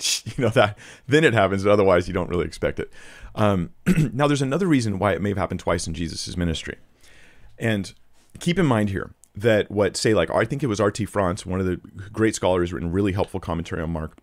You 0.02 0.44
know 0.44 0.48
that 0.50 0.78
then 1.08 1.24
it 1.24 1.34
happens 1.34 1.66
otherwise 1.66 2.06
you 2.06 2.14
don't 2.14 2.28
really 2.28 2.46
expect 2.46 2.78
it. 2.78 2.88
Um, 3.34 3.70
now 4.12 4.28
there's 4.28 4.42
another 4.42 4.68
reason 4.68 5.00
why 5.00 5.12
it 5.12 5.20
may 5.20 5.30
have 5.30 5.38
happened 5.38 5.58
twice 5.58 5.88
in 5.88 5.94
jesus' 5.94 6.36
ministry. 6.36 6.76
And 7.58 7.92
keep 8.38 8.60
in 8.60 8.66
mind 8.66 8.90
here 8.90 9.12
that 9.34 9.68
what 9.68 9.96
say 9.96 10.14
like 10.14 10.30
I 10.30 10.44
think 10.44 10.62
it 10.62 10.68
was 10.68 10.78
R.T. 10.78 11.04
France, 11.06 11.44
one 11.44 11.58
of 11.58 11.66
the 11.66 11.78
great 12.12 12.36
scholars, 12.36 12.72
written 12.72 12.92
really 12.92 13.10
helpful 13.10 13.40
commentary 13.40 13.82
on 13.82 13.90
Mark, 13.90 14.18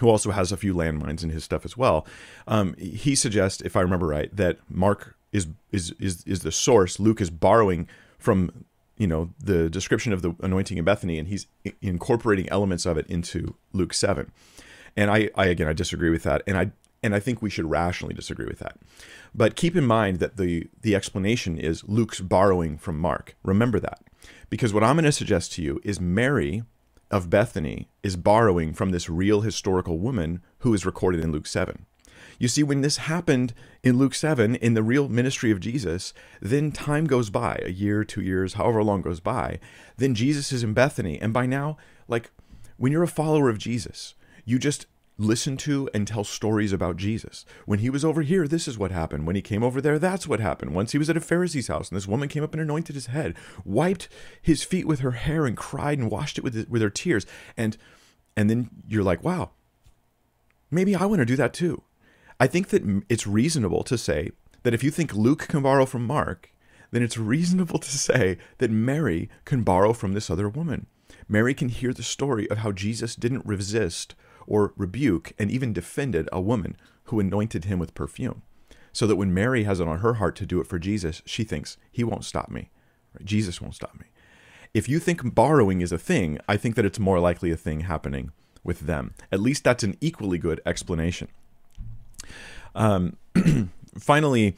who 0.00 0.08
also 0.08 0.30
has 0.30 0.52
a 0.52 0.56
few 0.56 0.74
landmines 0.74 1.22
in 1.22 1.30
his 1.30 1.44
stuff 1.44 1.64
as 1.64 1.76
well. 1.76 2.06
Um, 2.46 2.74
he 2.78 3.14
suggests, 3.14 3.60
if 3.62 3.76
I 3.76 3.80
remember 3.80 4.06
right, 4.06 4.34
that 4.34 4.58
Mark 4.68 5.16
is 5.32 5.48
is 5.70 5.92
is 5.98 6.22
is 6.24 6.40
the 6.40 6.52
source. 6.52 6.98
Luke 6.98 7.20
is 7.20 7.30
borrowing 7.30 7.88
from 8.18 8.64
you 8.96 9.06
know 9.06 9.30
the 9.38 9.68
description 9.68 10.12
of 10.12 10.22
the 10.22 10.34
anointing 10.42 10.78
in 10.78 10.84
Bethany, 10.84 11.18
and 11.18 11.28
he's 11.28 11.46
incorporating 11.80 12.48
elements 12.48 12.86
of 12.86 12.96
it 12.96 13.06
into 13.06 13.54
Luke 13.72 13.94
seven. 13.94 14.32
And 14.96 15.10
I, 15.10 15.30
I 15.34 15.46
again, 15.46 15.68
I 15.68 15.72
disagree 15.72 16.10
with 16.10 16.22
that, 16.24 16.42
and 16.46 16.56
I 16.58 16.72
and 17.02 17.14
I 17.14 17.20
think 17.20 17.42
we 17.42 17.50
should 17.50 17.68
rationally 17.68 18.14
disagree 18.14 18.46
with 18.46 18.60
that. 18.60 18.78
But 19.34 19.56
keep 19.56 19.76
in 19.76 19.84
mind 19.84 20.20
that 20.20 20.36
the, 20.36 20.68
the 20.82 20.94
explanation 20.94 21.58
is 21.58 21.84
Luke's 21.84 22.20
borrowing 22.20 22.78
from 22.78 22.98
Mark. 22.98 23.34
Remember 23.42 23.80
that. 23.80 24.00
Because 24.50 24.72
what 24.72 24.84
I'm 24.84 24.96
going 24.96 25.04
to 25.04 25.12
suggest 25.12 25.52
to 25.54 25.62
you 25.62 25.80
is 25.82 26.00
Mary 26.00 26.62
of 27.12 27.30
Bethany 27.30 27.88
is 28.02 28.16
borrowing 28.16 28.72
from 28.72 28.90
this 28.90 29.08
real 29.08 29.42
historical 29.42 29.98
woman 29.98 30.42
who 30.60 30.72
is 30.74 30.86
recorded 30.86 31.22
in 31.22 31.30
Luke 31.30 31.46
7. 31.46 31.86
You 32.38 32.48
see, 32.48 32.62
when 32.62 32.80
this 32.80 32.96
happened 32.96 33.52
in 33.84 33.98
Luke 33.98 34.14
7, 34.14 34.56
in 34.56 34.74
the 34.74 34.82
real 34.82 35.08
ministry 35.08 35.50
of 35.50 35.60
Jesus, 35.60 36.12
then 36.40 36.72
time 36.72 37.04
goes 37.04 37.30
by, 37.30 37.60
a 37.62 37.70
year, 37.70 38.02
two 38.02 38.22
years, 38.22 38.54
however 38.54 38.82
long 38.82 39.02
goes 39.02 39.20
by. 39.20 39.60
Then 39.98 40.14
Jesus 40.14 40.50
is 40.50 40.64
in 40.64 40.72
Bethany. 40.72 41.20
And 41.20 41.32
by 41.32 41.46
now, 41.46 41.76
like, 42.08 42.30
when 42.78 42.90
you're 42.90 43.02
a 43.02 43.08
follower 43.08 43.48
of 43.48 43.58
Jesus, 43.58 44.14
you 44.44 44.58
just 44.58 44.86
listen 45.24 45.56
to 45.58 45.88
and 45.94 46.06
tell 46.06 46.24
stories 46.24 46.72
about 46.72 46.96
Jesus. 46.96 47.44
When 47.66 47.78
he 47.78 47.90
was 47.90 48.04
over 48.04 48.22
here, 48.22 48.46
this 48.46 48.66
is 48.66 48.78
what 48.78 48.90
happened. 48.90 49.26
When 49.26 49.36
he 49.36 49.42
came 49.42 49.62
over 49.62 49.80
there, 49.80 49.98
that's 49.98 50.26
what 50.26 50.40
happened. 50.40 50.74
Once 50.74 50.92
he 50.92 50.98
was 50.98 51.08
at 51.10 51.16
a 51.16 51.20
Pharisee's 51.20 51.68
house, 51.68 51.88
and 51.88 51.96
this 51.96 52.08
woman 52.08 52.28
came 52.28 52.42
up 52.42 52.52
and 52.52 52.60
anointed 52.60 52.94
his 52.94 53.06
head, 53.06 53.34
wiped 53.64 54.08
his 54.40 54.62
feet 54.62 54.86
with 54.86 55.00
her 55.00 55.12
hair, 55.12 55.46
and 55.46 55.56
cried 55.56 55.98
and 55.98 56.10
washed 56.10 56.38
it 56.38 56.44
with 56.44 56.68
with 56.68 56.82
her 56.82 56.90
tears. 56.90 57.26
And 57.56 57.76
and 58.36 58.48
then 58.48 58.70
you're 58.86 59.02
like, 59.02 59.22
wow, 59.22 59.50
maybe 60.70 60.94
I 60.94 61.04
want 61.06 61.20
to 61.20 61.26
do 61.26 61.36
that 61.36 61.54
too. 61.54 61.82
I 62.40 62.46
think 62.46 62.68
that 62.68 63.04
it's 63.08 63.26
reasonable 63.26 63.84
to 63.84 63.98
say 63.98 64.30
that 64.62 64.74
if 64.74 64.82
you 64.82 64.90
think 64.90 65.14
Luke 65.14 65.46
can 65.48 65.62
borrow 65.62 65.86
from 65.86 66.06
Mark, 66.06 66.50
then 66.90 67.02
it's 67.02 67.18
reasonable 67.18 67.78
to 67.78 67.90
say 67.90 68.38
that 68.58 68.70
Mary 68.70 69.28
can 69.44 69.62
borrow 69.62 69.92
from 69.92 70.12
this 70.12 70.30
other 70.30 70.48
woman. 70.48 70.86
Mary 71.28 71.54
can 71.54 71.68
hear 71.68 71.92
the 71.92 72.02
story 72.02 72.48
of 72.50 72.58
how 72.58 72.72
Jesus 72.72 73.16
didn't 73.16 73.46
resist 73.46 74.14
or 74.46 74.72
rebuke 74.76 75.32
and 75.38 75.50
even 75.50 75.72
defended 75.72 76.28
a 76.32 76.40
woman 76.40 76.76
who 77.04 77.20
anointed 77.20 77.64
him 77.64 77.78
with 77.78 77.94
perfume. 77.94 78.42
So 78.92 79.06
that 79.06 79.16
when 79.16 79.32
Mary 79.32 79.64
has 79.64 79.80
it 79.80 79.88
on 79.88 79.98
her 79.98 80.14
heart 80.14 80.36
to 80.36 80.46
do 80.46 80.60
it 80.60 80.66
for 80.66 80.78
Jesus, 80.78 81.22
she 81.24 81.44
thinks, 81.44 81.78
He 81.90 82.04
won't 82.04 82.24
stop 82.24 82.50
me. 82.50 82.70
Right? 83.14 83.24
Jesus 83.24 83.60
won't 83.60 83.74
stop 83.74 83.98
me. 83.98 84.06
If 84.74 84.88
you 84.88 84.98
think 84.98 85.34
borrowing 85.34 85.80
is 85.80 85.92
a 85.92 85.98
thing, 85.98 86.38
I 86.48 86.56
think 86.56 86.76
that 86.76 86.84
it's 86.84 86.98
more 86.98 87.20
likely 87.20 87.50
a 87.50 87.56
thing 87.56 87.80
happening 87.80 88.32
with 88.64 88.80
them. 88.80 89.14
At 89.30 89.40
least 89.40 89.64
that's 89.64 89.82
an 89.82 89.96
equally 90.00 90.38
good 90.38 90.60
explanation. 90.64 91.28
Um, 92.74 93.16
finally, 93.98 94.56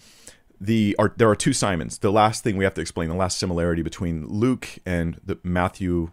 the 0.60 0.94
are, 0.98 1.12
there 1.16 1.28
are 1.28 1.36
two 1.36 1.52
Simons. 1.52 1.98
The 1.98 2.12
last 2.12 2.44
thing 2.44 2.56
we 2.56 2.64
have 2.64 2.74
to 2.74 2.80
explain, 2.80 3.08
the 3.08 3.14
last 3.14 3.38
similarity 3.38 3.82
between 3.82 4.26
Luke 4.26 4.68
and 4.86 5.20
the 5.24 5.38
Matthew, 5.42 6.10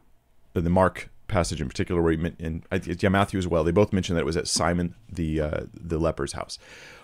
the 0.54 0.70
Mark 0.70 1.10
passage 1.32 1.62
in 1.62 1.68
particular 1.68 2.02
where 2.02 2.12
he 2.12 2.34
and 2.40 2.64
yeah 3.02 3.10
Matthew 3.10 3.40
as 3.40 3.48
well. 3.48 3.64
They 3.64 3.72
both 3.72 3.92
mentioned 3.94 4.18
that 4.18 4.22
it 4.22 4.26
was 4.26 4.38
at 4.38 4.48
Simon 4.48 4.94
the 5.12 5.42
uh, 5.42 5.62
the 5.74 5.98
leper's 5.98 6.34
house. 6.34 6.60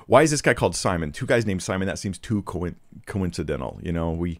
Why 0.05 0.21
is 0.21 0.31
this 0.31 0.41
guy 0.41 0.53
called 0.53 0.75
Simon? 0.75 1.11
Two 1.11 1.25
guys 1.25 1.45
named 1.45 1.63
Simon. 1.63 1.87
That 1.87 1.99
seems 1.99 2.17
too 2.17 2.43
co- 2.43 2.75
coincidental. 3.07 3.79
You 3.81 3.91
know, 3.91 4.11
we 4.11 4.39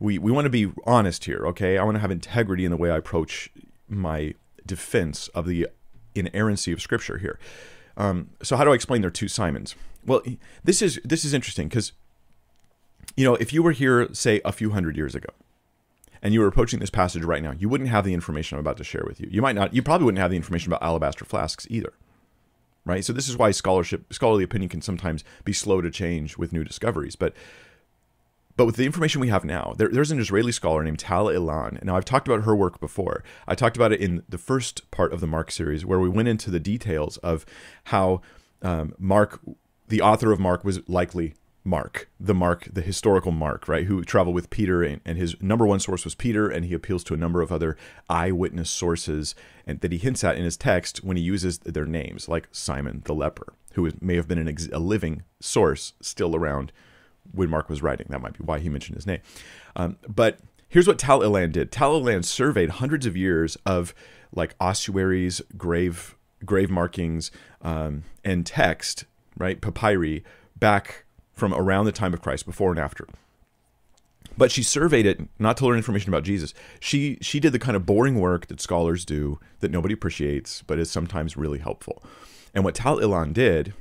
we 0.00 0.18
we 0.18 0.32
want 0.32 0.46
to 0.46 0.50
be 0.50 0.72
honest 0.84 1.24
here. 1.24 1.46
Okay, 1.46 1.78
I 1.78 1.84
want 1.84 1.96
to 1.96 2.00
have 2.00 2.10
integrity 2.10 2.64
in 2.64 2.70
the 2.70 2.76
way 2.76 2.90
I 2.90 2.96
approach 2.96 3.50
my 3.88 4.34
defense 4.64 5.28
of 5.28 5.46
the 5.46 5.68
inerrancy 6.14 6.72
of 6.72 6.80
Scripture 6.80 7.18
here. 7.18 7.38
Um, 7.96 8.30
so 8.42 8.56
how 8.56 8.64
do 8.64 8.72
I 8.72 8.74
explain 8.74 9.00
there 9.00 9.08
are 9.08 9.10
two 9.10 9.28
Simons? 9.28 9.74
Well, 10.04 10.22
this 10.64 10.82
is 10.82 11.00
this 11.04 11.24
is 11.24 11.32
interesting 11.32 11.68
because 11.68 11.92
you 13.16 13.24
know 13.24 13.36
if 13.36 13.52
you 13.52 13.62
were 13.62 13.72
here 13.72 14.12
say 14.12 14.40
a 14.44 14.52
few 14.52 14.70
hundred 14.70 14.96
years 14.96 15.14
ago 15.14 15.28
and 16.26 16.34
you 16.34 16.40
were 16.40 16.48
approaching 16.48 16.80
this 16.80 16.90
passage 16.90 17.22
right 17.22 17.40
now, 17.40 17.52
you 17.52 17.68
wouldn't 17.68 17.88
have 17.88 18.04
the 18.04 18.12
information 18.12 18.56
I'm 18.56 18.60
about 18.60 18.78
to 18.78 18.84
share 18.84 19.04
with 19.06 19.20
you. 19.20 19.28
You 19.30 19.40
might 19.42 19.54
not, 19.54 19.72
you 19.72 19.80
probably 19.80 20.06
wouldn't 20.06 20.20
have 20.20 20.32
the 20.32 20.36
information 20.36 20.72
about 20.72 20.82
alabaster 20.82 21.24
flasks 21.24 21.68
either. 21.70 21.92
Right? 22.84 23.04
So 23.04 23.12
this 23.12 23.28
is 23.28 23.36
why 23.36 23.52
scholarship, 23.52 24.12
scholarly 24.12 24.42
opinion 24.42 24.68
can 24.68 24.82
sometimes 24.82 25.22
be 25.44 25.52
slow 25.52 25.80
to 25.80 25.88
change 25.88 26.36
with 26.36 26.52
new 26.52 26.64
discoveries. 26.64 27.14
But 27.14 27.32
but 28.56 28.66
with 28.66 28.74
the 28.74 28.86
information 28.86 29.20
we 29.20 29.28
have 29.28 29.44
now, 29.44 29.74
there, 29.78 29.88
there's 29.88 30.10
an 30.10 30.18
Israeli 30.18 30.50
scholar 30.50 30.82
named 30.82 30.98
Tal 30.98 31.26
Ilan. 31.26 31.80
Now, 31.84 31.96
I've 31.96 32.04
talked 32.04 32.26
about 32.26 32.42
her 32.42 32.56
work 32.56 32.80
before. 32.80 33.22
I 33.46 33.54
talked 33.54 33.76
about 33.76 33.92
it 33.92 34.00
in 34.00 34.24
the 34.28 34.38
first 34.38 34.90
part 34.90 35.12
of 35.12 35.20
the 35.20 35.28
Mark 35.28 35.52
series, 35.52 35.86
where 35.86 36.00
we 36.00 36.08
went 36.08 36.26
into 36.26 36.50
the 36.50 36.58
details 36.58 37.18
of 37.18 37.46
how 37.84 38.20
um, 38.62 38.94
Mark, 38.98 39.38
the 39.86 40.00
author 40.00 40.32
of 40.32 40.40
Mark, 40.40 40.64
was 40.64 40.80
likely 40.88 41.34
Mark, 41.66 42.08
the 42.20 42.32
Mark, 42.32 42.68
the 42.72 42.80
historical 42.80 43.32
Mark, 43.32 43.66
right, 43.66 43.86
who 43.86 44.04
traveled 44.04 44.36
with 44.36 44.50
Peter, 44.50 44.84
and, 44.84 45.00
and, 45.04 45.18
his 45.18 45.34
number 45.42 45.66
one 45.66 45.80
source 45.80 46.04
was 46.04 46.14
Peter, 46.14 46.48
and 46.48 46.64
he 46.64 46.72
appeals 46.72 47.02
to 47.04 47.14
a 47.14 47.16
number 47.16 47.42
of 47.42 47.50
other 47.50 47.76
eyewitness 48.08 48.70
sources 48.70 49.34
and 49.66 49.80
that 49.80 49.90
he 49.90 49.98
hints 49.98 50.22
at 50.22 50.36
in 50.36 50.44
his 50.44 50.56
text 50.56 51.02
when 51.02 51.16
he 51.16 51.22
uses 51.22 51.58
their 51.58 51.84
names, 51.84 52.28
like 52.28 52.48
Simon 52.52 53.02
the 53.04 53.14
leper, 53.14 53.52
who 53.72 53.90
may 54.00 54.14
have 54.14 54.28
been 54.28 54.46
ex- 54.46 54.68
a 54.72 54.78
living 54.78 55.24
source 55.40 55.94
still 56.00 56.36
around 56.36 56.70
when 57.32 57.50
Mark 57.50 57.68
was 57.68 57.82
writing. 57.82 58.06
That 58.10 58.22
might 58.22 58.38
be 58.38 58.44
why 58.44 58.60
he 58.60 58.68
mentioned 58.68 58.94
his 58.94 59.06
name. 59.06 59.20
Um, 59.74 59.98
but 60.08 60.38
here's 60.68 60.86
what 60.86 61.00
Tal 61.00 61.20
Ilan 61.20 61.50
did. 61.50 61.72
Tal 61.72 62.00
Ilan 62.00 62.24
surveyed 62.24 62.70
hundreds 62.70 63.06
of 63.06 63.16
years 63.16 63.56
of 63.66 63.92
like 64.32 64.54
ossuaries, 64.60 65.42
grave 65.56 66.14
grave 66.44 66.70
markings, 66.70 67.32
um, 67.62 68.04
and 68.24 68.46
text, 68.46 69.04
right, 69.36 69.60
papyri, 69.60 70.22
back 70.54 71.05
from 71.36 71.52
around 71.54 71.84
the 71.84 71.92
time 71.92 72.14
of 72.14 72.22
Christ, 72.22 72.46
before 72.46 72.70
and 72.70 72.80
after. 72.80 73.06
But 74.38 74.50
she 74.50 74.62
surveyed 74.62 75.06
it 75.06 75.20
not 75.38 75.56
to 75.58 75.66
learn 75.66 75.76
information 75.76 76.10
about 76.10 76.24
Jesus. 76.24 76.52
She 76.80 77.18
she 77.20 77.40
did 77.40 77.52
the 77.52 77.58
kind 77.58 77.76
of 77.76 77.86
boring 77.86 78.18
work 78.20 78.48
that 78.48 78.60
scholars 78.60 79.04
do 79.04 79.38
that 79.60 79.70
nobody 79.70 79.94
appreciates, 79.94 80.62
but 80.66 80.78
is 80.78 80.90
sometimes 80.90 81.36
really 81.36 81.58
helpful. 81.58 82.02
And 82.54 82.64
what 82.64 82.74
Tal 82.74 82.98
Ilan 82.98 83.32
did, 83.32 83.72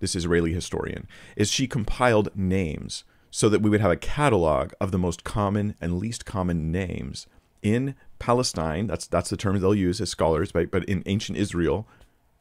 this 0.00 0.16
Israeli 0.16 0.52
historian, 0.52 1.06
is 1.36 1.50
she 1.50 1.66
compiled 1.66 2.30
names 2.34 3.04
so 3.30 3.48
that 3.48 3.62
we 3.62 3.70
would 3.70 3.80
have 3.80 3.90
a 3.90 3.96
catalog 3.96 4.72
of 4.80 4.90
the 4.90 4.98
most 4.98 5.24
common 5.24 5.74
and 5.80 5.98
least 5.98 6.24
common 6.24 6.72
names 6.72 7.26
in 7.62 7.94
Palestine. 8.18 8.86
That's 8.86 9.06
that's 9.06 9.30
the 9.30 9.36
term 9.36 9.58
they'll 9.60 9.74
use 9.74 10.00
as 10.00 10.10
scholars, 10.10 10.50
but 10.50 10.70
but 10.70 10.84
in 10.84 11.02
ancient 11.06 11.38
Israel, 11.38 11.86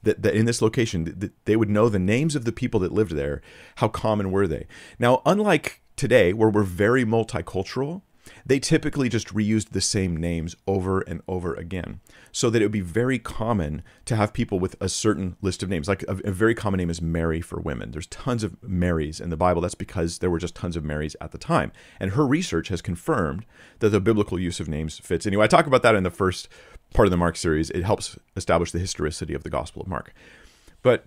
that, 0.04 0.22
that 0.22 0.36
in 0.36 0.46
this 0.46 0.62
location 0.62 1.06
that 1.06 1.32
they 1.46 1.56
would 1.56 1.70
know 1.70 1.90
the 1.90 2.00
names 2.00 2.36
of 2.36 2.46
the 2.46 2.52
people 2.52 2.80
that 2.82 2.92
lived 2.92 3.16
there 3.16 3.42
how 3.78 3.88
common 3.88 4.32
were 4.32 4.48
they. 4.48 4.68
Now 5.00 5.22
unlike 5.26 5.82
today 5.96 6.34
where 6.34 6.50
we're 6.50 6.64
very 6.64 7.06
multicultural 7.06 8.02
they 8.46 8.60
typically 8.60 9.10
just 9.10 9.34
reused 9.34 9.70
the 9.70 9.82
same 9.82 10.16
names 10.16 10.56
over 10.68 11.02
and 11.02 11.22
over 11.28 11.54
again 11.54 12.00
so 12.32 12.50
that 12.50 12.62
it 12.62 12.66
would 12.66 12.72
be 12.72 12.82
very 12.82 13.20
common 13.20 13.84
to 14.06 14.16
have 14.16 14.34
people 14.34 14.60
with 14.60 14.76
a 14.82 14.90
certain 14.90 15.36
list 15.42 15.64
of 15.64 15.70
names. 15.70 15.88
Like 15.88 16.04
a, 16.04 16.18
a, 16.26 16.32
very 16.32 16.56
common 16.56 16.78
name 16.78 16.90
is 16.90 17.02
mary 17.02 17.42
for 17.42 17.60
women. 17.60 17.92
There's 17.92 18.08
tons 18.08 18.44
of 18.44 18.62
marys 18.64 19.20
in 19.20 19.30
the 19.30 19.38
bible. 19.38 19.62
That's 19.62 19.76
because 19.76 20.20
there 20.20 20.30
were 20.30 20.40
just 20.40 20.56
tons 20.56 20.76
of 20.76 20.84
marys 20.84 21.16
at 21.22 21.32
the 21.32 21.38
time. 21.38 21.72
And 22.00 22.12
her 22.12 22.26
research 22.26 22.70
has 22.70 22.82
confirmed 22.82 23.46
that 23.80 23.90
the 23.90 24.02
biblical 24.02 24.40
use 24.40 24.60
of 24.60 24.68
names 24.68 25.00
fits. 25.00 25.26
Anyway 25.26 25.44
i 25.44 25.48
talk 25.48 25.68
about 25.68 25.84
that 25.84 25.96
in 25.96 26.04
the 26.04 26.10
first 26.10 26.48
part 26.94 27.08
of 27.08 27.12
the 27.12 27.18
Mark 27.18 27.36
series, 27.36 27.70
it 27.72 27.84
helps 27.84 28.18
establish 28.36 28.72
the 28.72 28.80
historicity 28.80 29.34
of 29.34 29.44
the 29.44 29.50
Gospel 29.50 29.82
of 29.82 29.88
Mark. 29.88 30.14
But 30.82 31.06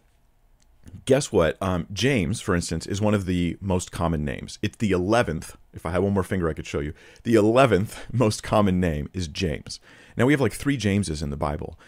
guess 1.05 1.33
what? 1.33 1.57
Um, 1.61 1.87
James, 1.93 2.41
for 2.41 2.55
instance, 2.55 2.87
is 2.87 3.01
one 3.01 3.15
of 3.15 3.27
the 3.27 3.57
most 3.61 3.93
common 3.93 4.25
names. 4.25 4.59
It's 4.63 4.77
the 4.77 4.93
11th. 4.93 5.55
If 5.73 5.87
I 5.87 5.91
had 5.91 6.03
one 6.03 6.15
more 6.15 6.23
finger, 6.23 6.49
I 6.49 6.53
could 6.53 6.67
show 6.67 6.81
you. 6.81 6.93
The 7.23 7.35
11th 7.35 7.97
most 8.13 8.43
common 8.43 8.81
name 8.81 9.09
is 9.13 9.29
James. 9.29 9.81
Now, 10.17 10.27
we 10.27 10.33
have 10.33 10.41
like 10.41 10.53
three 10.53 10.77
Jameses 10.77 11.23
in 11.23 11.31
the 11.31 11.37
Bible. 11.37 11.79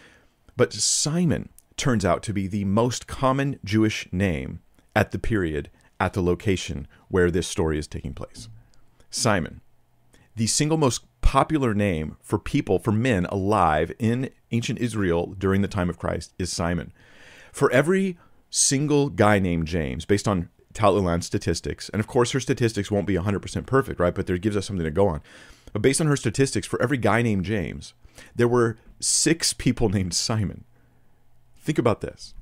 But 0.56 0.72
Simon 0.72 1.48
turns 1.76 2.04
out 2.04 2.22
to 2.24 2.32
be 2.32 2.46
the 2.46 2.64
most 2.64 3.06
common 3.06 3.58
Jewish 3.64 4.08
name 4.12 4.60
at 4.94 5.12
the 5.12 5.18
period, 5.18 5.70
at 6.00 6.12
the 6.12 6.22
location 6.22 6.86
where 7.08 7.30
this 7.30 7.46
story 7.46 7.78
is 7.78 7.86
taking 7.86 8.14
place. 8.14 8.48
Simon, 9.10 9.60
the 10.36 10.46
single 10.46 10.76
most 10.76 11.02
popular 11.28 11.74
name 11.74 12.16
for 12.22 12.38
people, 12.38 12.78
for 12.78 12.90
men 12.90 13.26
alive 13.26 13.92
in 13.98 14.30
ancient 14.50 14.78
Israel 14.78 15.34
during 15.36 15.60
the 15.60 15.68
time 15.68 15.90
of 15.90 15.98
Christ, 15.98 16.32
is 16.38 16.50
Simon. 16.50 16.90
For 17.52 17.70
every 17.70 18.16
single 18.48 19.10
guy 19.10 19.38
named 19.38 19.66
James, 19.66 20.06
based 20.06 20.26
on 20.26 20.48
Tal 20.72 21.20
statistics, 21.20 21.90
and 21.90 22.00
of 22.00 22.06
course 22.06 22.30
her 22.30 22.40
statistics 22.40 22.90
won't 22.90 23.06
be 23.06 23.12
100% 23.16 23.66
perfect, 23.66 24.00
right? 24.00 24.14
But 24.14 24.26
there 24.26 24.38
gives 24.38 24.56
us 24.56 24.64
something 24.64 24.86
to 24.86 24.90
go 24.90 25.06
on. 25.06 25.20
But 25.74 25.82
based 25.82 26.00
on 26.00 26.06
her 26.06 26.16
statistics, 26.16 26.66
for 26.66 26.80
every 26.80 26.96
guy 26.96 27.20
named 27.20 27.44
James, 27.44 27.92
there 28.34 28.48
were 28.48 28.78
six 28.98 29.52
people 29.52 29.88
named 29.90 30.14
Simon. 30.14 30.64
Think 31.58 31.76
about 31.76 32.00
this. 32.00 32.32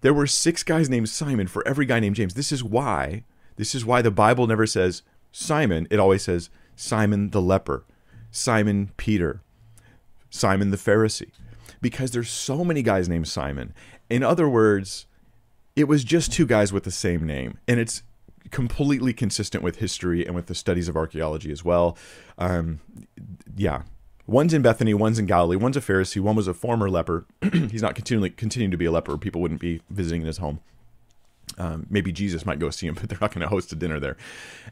There 0.00 0.14
were 0.14 0.28
six 0.28 0.62
guys 0.62 0.88
named 0.88 1.08
Simon 1.08 1.48
for 1.48 1.66
every 1.66 1.86
guy 1.86 1.98
named 1.98 2.14
James. 2.14 2.34
This 2.34 2.52
is 2.52 2.62
why, 2.62 3.24
this 3.56 3.74
is 3.74 3.84
why 3.84 4.00
the 4.00 4.12
Bible 4.12 4.46
never 4.46 4.64
says 4.64 5.02
Simon. 5.32 5.88
It 5.90 5.98
always 5.98 6.22
says 6.22 6.50
Simon 6.76 7.30
the 7.30 7.42
leper, 7.42 7.84
Simon 8.32 8.90
Peter, 8.96 9.42
Simon 10.30 10.70
the 10.70 10.76
Pharisee. 10.76 11.30
Because 11.80 12.10
there's 12.10 12.30
so 12.30 12.64
many 12.64 12.82
guys 12.82 13.08
named 13.08 13.28
Simon. 13.28 13.74
In 14.08 14.22
other 14.22 14.48
words, 14.48 15.06
it 15.76 15.84
was 15.84 16.02
just 16.04 16.32
two 16.32 16.46
guys 16.46 16.72
with 16.72 16.84
the 16.84 16.90
same 16.90 17.26
name. 17.26 17.58
And 17.68 17.78
it's 17.78 18.02
completely 18.50 19.12
consistent 19.12 19.62
with 19.62 19.76
history 19.76 20.24
and 20.26 20.34
with 20.34 20.46
the 20.46 20.54
studies 20.54 20.88
of 20.88 20.96
archaeology 20.96 21.52
as 21.52 21.64
well. 21.64 21.96
Um, 22.38 22.80
yeah. 23.56 23.82
One's 24.26 24.54
in 24.54 24.62
Bethany, 24.62 24.94
one's 24.94 25.18
in 25.18 25.26
Galilee, 25.26 25.56
one's 25.56 25.76
a 25.76 25.80
Pharisee, 25.80 26.20
one 26.20 26.36
was 26.36 26.46
a 26.46 26.54
former 26.54 26.88
leper. 26.88 27.26
He's 27.52 27.82
not 27.82 27.96
continually 27.96 28.30
continuing 28.30 28.70
to 28.70 28.76
be 28.76 28.84
a 28.84 28.92
leper. 28.92 29.18
People 29.18 29.40
wouldn't 29.40 29.60
be 29.60 29.82
visiting 29.90 30.22
his 30.22 30.38
home. 30.38 30.60
Um, 31.58 31.86
maybe 31.90 32.12
Jesus 32.12 32.46
might 32.46 32.60
go 32.60 32.70
see 32.70 32.86
him, 32.86 32.94
but 33.00 33.08
they're 33.08 33.18
not 33.20 33.32
going 33.32 33.42
to 33.42 33.48
host 33.48 33.72
a 33.72 33.76
dinner 33.76 33.98
there. 33.98 34.16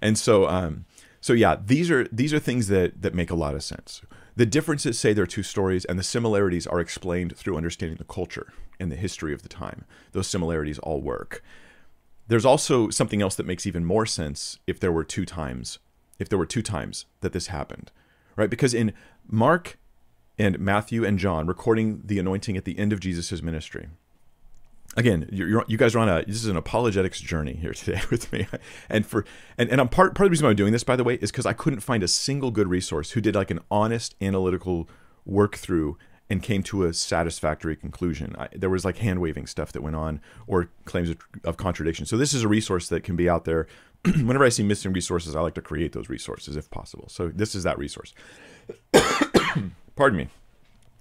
And 0.01 0.17
so, 0.17 0.49
um, 0.49 0.85
so 1.21 1.33
yeah, 1.33 1.57
these 1.65 1.91
are 1.91 2.09
these 2.11 2.33
are 2.33 2.39
things 2.39 2.69
that 2.69 3.03
that 3.03 3.15
make 3.15 3.31
a 3.31 3.35
lot 3.35 3.55
of 3.55 3.63
sense. 3.63 4.03
The 4.37 4.47
differences 4.47 4.99
say 4.99 5.13
they're 5.13 5.27
two 5.27 5.43
stories, 5.43 5.85
and 5.85 5.99
the 5.99 6.03
similarities 6.03 6.67
are 6.67 6.81
explained 6.81 7.37
through 7.37 7.57
understanding 7.57 7.99
the 7.99 8.05
culture 8.05 8.53
and 8.79 8.91
the 8.91 8.97
history 8.97 9.35
of 9.35 9.43
the 9.43 9.49
time. 9.49 9.85
Those 10.13 10.29
similarities 10.29 10.79
all 10.79 11.01
work. 11.01 11.43
There's 12.29 12.47
also 12.47 12.91
something 12.91 13.21
else 13.21 13.35
that 13.35 13.47
makes 13.47 13.67
even 13.67 13.85
more 13.85 14.07
sense 14.07 14.59
if 14.67 14.81
there 14.81 14.93
were 14.93 15.05
two 15.05 15.27
times, 15.27 15.79
if 16.19 16.29
there 16.29 16.39
were 16.39 16.47
two 16.47 16.63
times 16.63 17.07
that 17.21 17.33
this 17.33 17.49
happened, 17.49 17.91
right? 18.37 18.49
Because 18.49 18.73
in 18.73 18.93
Mark 19.27 19.79
and 20.39 20.59
Matthew 20.59 21.05
and 21.05 21.19
John 21.19 21.47
recording 21.47 22.03
the 22.05 22.19
anointing 22.19 22.57
at 22.57 22.65
the 22.65 22.79
end 22.79 22.93
of 22.93 23.01
Jesus' 23.01 23.43
ministry, 23.43 23.89
again 24.97 25.29
you're, 25.31 25.65
you 25.69 25.77
guys 25.77 25.95
are 25.95 26.01
on 26.01 26.09
a 26.09 26.25
this 26.27 26.37
is 26.37 26.47
an 26.47 26.57
apologetics 26.57 27.21
journey 27.21 27.55
here 27.55 27.73
today 27.75 28.01
with 28.11 28.33
me 28.33 28.47
and 28.89 29.07
for 29.07 29.25
and, 29.57 29.71
and 29.71 29.81
i'm 29.81 29.89
part 29.89 30.15
part 30.15 30.27
of 30.27 30.31
the 30.31 30.31
reason 30.31 30.47
i'm 30.47 30.57
doing 30.57 30.73
this 30.73 30.85
by 30.85 30.97
the 30.97 31.05
way 31.05 31.15
is 31.17 31.31
because 31.31 31.47
i 31.47 31.53
couldn't 31.53 31.81
find 31.81 32.03
a 32.03 32.09
single 32.09 32.51
good 32.51 32.69
resource 32.69 33.13
who 33.13 33.21
did 33.21 33.35
like 33.35 33.51
an 33.51 33.61
honest 33.71 34.15
analytical 34.21 34.89
work 35.25 35.57
through 35.57 35.97
and 36.31 36.45
came 36.45 36.63
to 36.63 36.85
a 36.85 36.95
satisfactory 36.95 37.75
conclusion. 37.75 38.37
I, 38.39 38.49
there 38.53 38.71
was 38.71 38.85
like 38.85 38.99
hand 38.99 39.21
waving 39.21 39.49
stuff 39.49 39.73
that 39.73 39.83
went 39.83 39.97
on 39.97 40.21
or 40.47 40.71
claims 40.85 41.11
of, 41.11 41.19
of, 41.43 41.57
contradiction. 41.57 42.07
So 42.07 42.17
this 42.17 42.33
is 42.33 42.45
a 42.45 42.49
resource 42.49 42.89
that 42.89 43.03
can 43.03 43.17
be 43.17 43.29
out 43.29 43.45
there. 43.45 43.67
Whenever 44.05 44.45
I 44.45 44.49
see 44.49 44.63
missing 44.63 44.93
resources, 44.93 45.35
I 45.35 45.41
like 45.41 45.55
to 45.55 45.61
create 45.61 45.93
those 45.93 46.09
resources 46.09 46.57
if 46.57 46.71
possible. 46.71 47.09
So 47.09 47.29
this 47.29 47.57
is 47.57 47.65
that 47.65 47.79
resource. 47.79 48.15
Pardon 49.97 50.19
me. 50.19 50.29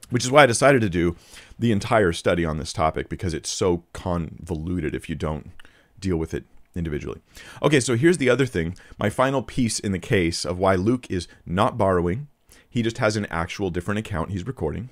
Which 0.09 0.25
is 0.25 0.31
why 0.31 0.43
I 0.43 0.47
decided 0.47 0.81
to 0.81 0.89
do 0.89 1.15
the 1.57 1.71
entire 1.71 2.13
study 2.13 2.45
on 2.45 2.57
this 2.57 2.73
topic 2.73 3.09
because 3.09 3.33
it's 3.33 3.49
so 3.49 3.83
convoluted 3.93 4.95
if 4.95 5.09
you 5.09 5.15
don't 5.15 5.51
deal 5.99 6.17
with 6.17 6.33
it 6.33 6.45
individually. 6.75 7.21
Okay, 7.61 7.79
so 7.79 7.95
here's 7.95 8.17
the 8.17 8.29
other 8.29 8.45
thing. 8.45 8.75
My 8.97 9.09
final 9.09 9.43
piece 9.43 9.79
in 9.79 9.91
the 9.91 9.99
case 9.99 10.45
of 10.45 10.57
why 10.57 10.75
Luke 10.75 11.09
is 11.09 11.27
not 11.45 11.77
borrowing. 11.77 12.27
He 12.69 12.81
just 12.81 12.99
has 12.99 13.15
an 13.15 13.27
actual 13.27 13.69
different 13.69 13.99
account 13.99 14.31
he's 14.31 14.47
recording. 14.47 14.89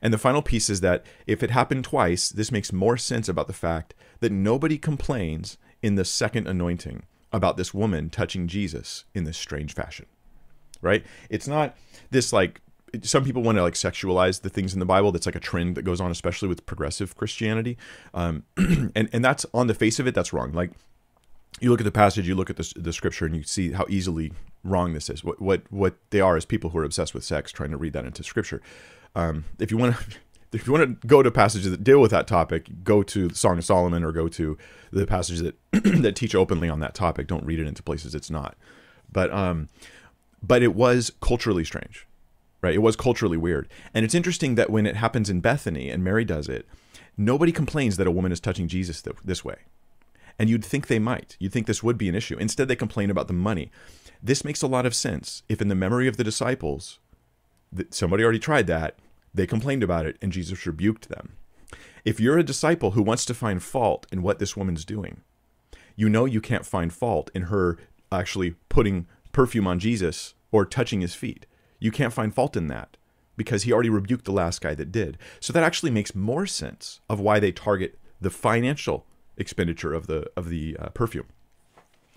And 0.00 0.12
the 0.12 0.18
final 0.18 0.42
piece 0.42 0.70
is 0.70 0.80
that 0.80 1.04
if 1.26 1.42
it 1.42 1.50
happened 1.50 1.84
twice, 1.84 2.28
this 2.28 2.52
makes 2.52 2.72
more 2.72 2.96
sense 2.96 3.28
about 3.28 3.46
the 3.46 3.52
fact 3.52 3.94
that 4.20 4.32
nobody 4.32 4.78
complains 4.78 5.56
in 5.82 5.94
the 5.94 6.04
second 6.04 6.46
anointing 6.46 7.04
about 7.32 7.56
this 7.56 7.74
woman 7.74 8.10
touching 8.10 8.48
Jesus 8.48 9.04
in 9.14 9.24
this 9.24 9.36
strange 9.36 9.74
fashion. 9.74 10.06
Right? 10.80 11.04
It's 11.28 11.48
not 11.48 11.76
this 12.10 12.32
like 12.32 12.60
some 13.02 13.24
people 13.24 13.42
want 13.42 13.56
to 13.56 13.62
like 13.62 13.74
sexualize 13.74 14.42
the 14.42 14.48
things 14.48 14.72
in 14.72 14.80
the 14.80 14.86
Bible. 14.86 15.12
That's 15.12 15.26
like 15.26 15.34
a 15.34 15.40
trend 15.40 15.76
that 15.76 15.82
goes 15.82 16.00
on, 16.00 16.10
especially 16.10 16.48
with 16.48 16.66
progressive 16.66 17.16
Christianity. 17.16 17.76
Um, 18.14 18.44
and 18.56 19.08
and 19.12 19.24
that's 19.24 19.46
on 19.54 19.66
the 19.66 19.74
face 19.74 19.98
of 19.98 20.06
it, 20.06 20.14
that's 20.14 20.32
wrong. 20.32 20.52
Like 20.52 20.70
you 21.60 21.70
look 21.70 21.80
at 21.80 21.84
the 21.84 21.92
passage, 21.92 22.28
you 22.28 22.34
look 22.34 22.50
at 22.50 22.56
the, 22.56 22.72
the 22.76 22.92
scripture, 22.92 23.26
and 23.26 23.36
you 23.36 23.42
see 23.42 23.72
how 23.72 23.86
easily 23.88 24.32
wrong 24.64 24.92
this 24.92 25.10
is. 25.10 25.24
What 25.24 25.40
what 25.40 25.62
what 25.70 25.96
they 26.10 26.20
are 26.20 26.36
is 26.36 26.44
people 26.44 26.70
who 26.70 26.78
are 26.78 26.84
obsessed 26.84 27.14
with 27.14 27.24
sex, 27.24 27.52
trying 27.52 27.70
to 27.70 27.76
read 27.76 27.92
that 27.92 28.04
into 28.04 28.22
scripture. 28.22 28.62
Um, 29.14 29.44
if 29.58 29.70
you 29.70 29.76
want 29.76 29.96
to. 29.96 30.04
If 30.50 30.66
you 30.66 30.72
want 30.72 31.02
to 31.02 31.06
go 31.06 31.22
to 31.22 31.30
passages 31.30 31.70
that 31.70 31.84
deal 31.84 32.00
with 32.00 32.10
that 32.10 32.26
topic, 32.26 32.82
go 32.82 33.02
to 33.02 33.28
the 33.28 33.34
Song 33.34 33.58
of 33.58 33.66
Solomon 33.66 34.02
or 34.02 34.12
go 34.12 34.28
to 34.28 34.56
the 34.90 35.06
passages 35.06 35.42
that 35.42 35.56
that 36.02 36.16
teach 36.16 36.34
openly 36.34 36.70
on 36.70 36.80
that 36.80 36.94
topic. 36.94 37.26
Don't 37.26 37.44
read 37.44 37.60
it 37.60 37.66
into 37.66 37.82
places 37.82 38.14
it's 38.14 38.30
not. 38.30 38.56
But 39.12 39.30
um, 39.30 39.68
but 40.42 40.62
it 40.62 40.74
was 40.74 41.12
culturally 41.20 41.64
strange, 41.64 42.06
right? 42.62 42.74
It 42.74 42.82
was 42.82 42.96
culturally 42.96 43.36
weird, 43.36 43.68
and 43.94 44.04
it's 44.04 44.14
interesting 44.14 44.54
that 44.54 44.70
when 44.70 44.86
it 44.86 44.96
happens 44.96 45.30
in 45.30 45.40
Bethany 45.40 45.90
and 45.90 46.02
Mary 46.02 46.24
does 46.24 46.48
it, 46.48 46.66
nobody 47.16 47.52
complains 47.52 47.96
that 47.96 48.06
a 48.06 48.12
woman 48.12 48.32
is 48.32 48.40
touching 48.40 48.68
Jesus 48.68 49.02
th- 49.02 49.16
this 49.24 49.44
way, 49.44 49.56
and 50.38 50.48
you'd 50.48 50.64
think 50.64 50.86
they 50.86 50.98
might. 50.98 51.36
You'd 51.38 51.52
think 51.52 51.66
this 51.66 51.82
would 51.82 51.98
be 51.98 52.08
an 52.08 52.14
issue. 52.14 52.36
Instead, 52.36 52.68
they 52.68 52.76
complain 52.76 53.10
about 53.10 53.28
the 53.28 53.32
money. 53.32 53.70
This 54.22 54.44
makes 54.44 54.62
a 54.62 54.66
lot 54.66 54.86
of 54.86 54.94
sense 54.94 55.42
if, 55.48 55.60
in 55.60 55.68
the 55.68 55.74
memory 55.74 56.08
of 56.08 56.16
the 56.16 56.24
disciples, 56.24 56.98
somebody 57.90 58.22
already 58.22 58.38
tried 58.38 58.66
that 58.66 58.96
they 59.32 59.46
complained 59.46 59.82
about 59.82 60.06
it, 60.06 60.16
and 60.20 60.32
Jesus 60.32 60.66
rebuked 60.66 61.08
them. 61.08 61.34
If 62.04 62.18
you're 62.20 62.38
a 62.38 62.44
disciple 62.44 62.92
who 62.92 63.02
wants 63.02 63.24
to 63.26 63.34
find 63.34 63.62
fault 63.62 64.06
in 64.10 64.22
what 64.22 64.38
this 64.38 64.56
woman's 64.56 64.84
doing, 64.84 65.20
you 65.96 66.08
know 66.08 66.24
you 66.24 66.40
can't 66.40 66.66
find 66.66 66.92
fault 66.92 67.30
in 67.34 67.42
her 67.42 67.78
actually 68.10 68.56
putting 68.68 69.06
perfume 69.32 69.66
on 69.66 69.78
Jesus 69.78 70.34
or 70.50 70.64
touching 70.64 71.00
his 71.00 71.14
feet. 71.14 71.46
You 71.78 71.90
can't 71.90 72.12
find 72.12 72.34
fault 72.34 72.56
in 72.56 72.66
that 72.68 72.96
because 73.36 73.62
he 73.62 73.72
already 73.72 73.90
rebuked 73.90 74.24
the 74.24 74.32
last 74.32 74.60
guy 74.60 74.74
that 74.74 74.92
did. 74.92 75.16
So 75.40 75.52
that 75.52 75.62
actually 75.62 75.90
makes 75.90 76.14
more 76.14 76.46
sense 76.46 77.00
of 77.08 77.20
why 77.20 77.38
they 77.38 77.52
target 77.52 77.98
the 78.20 78.30
financial 78.30 79.06
expenditure 79.36 79.94
of 79.94 80.08
the 80.08 80.28
of 80.36 80.50
the 80.50 80.76
uh, 80.78 80.88
perfume. 80.88 81.26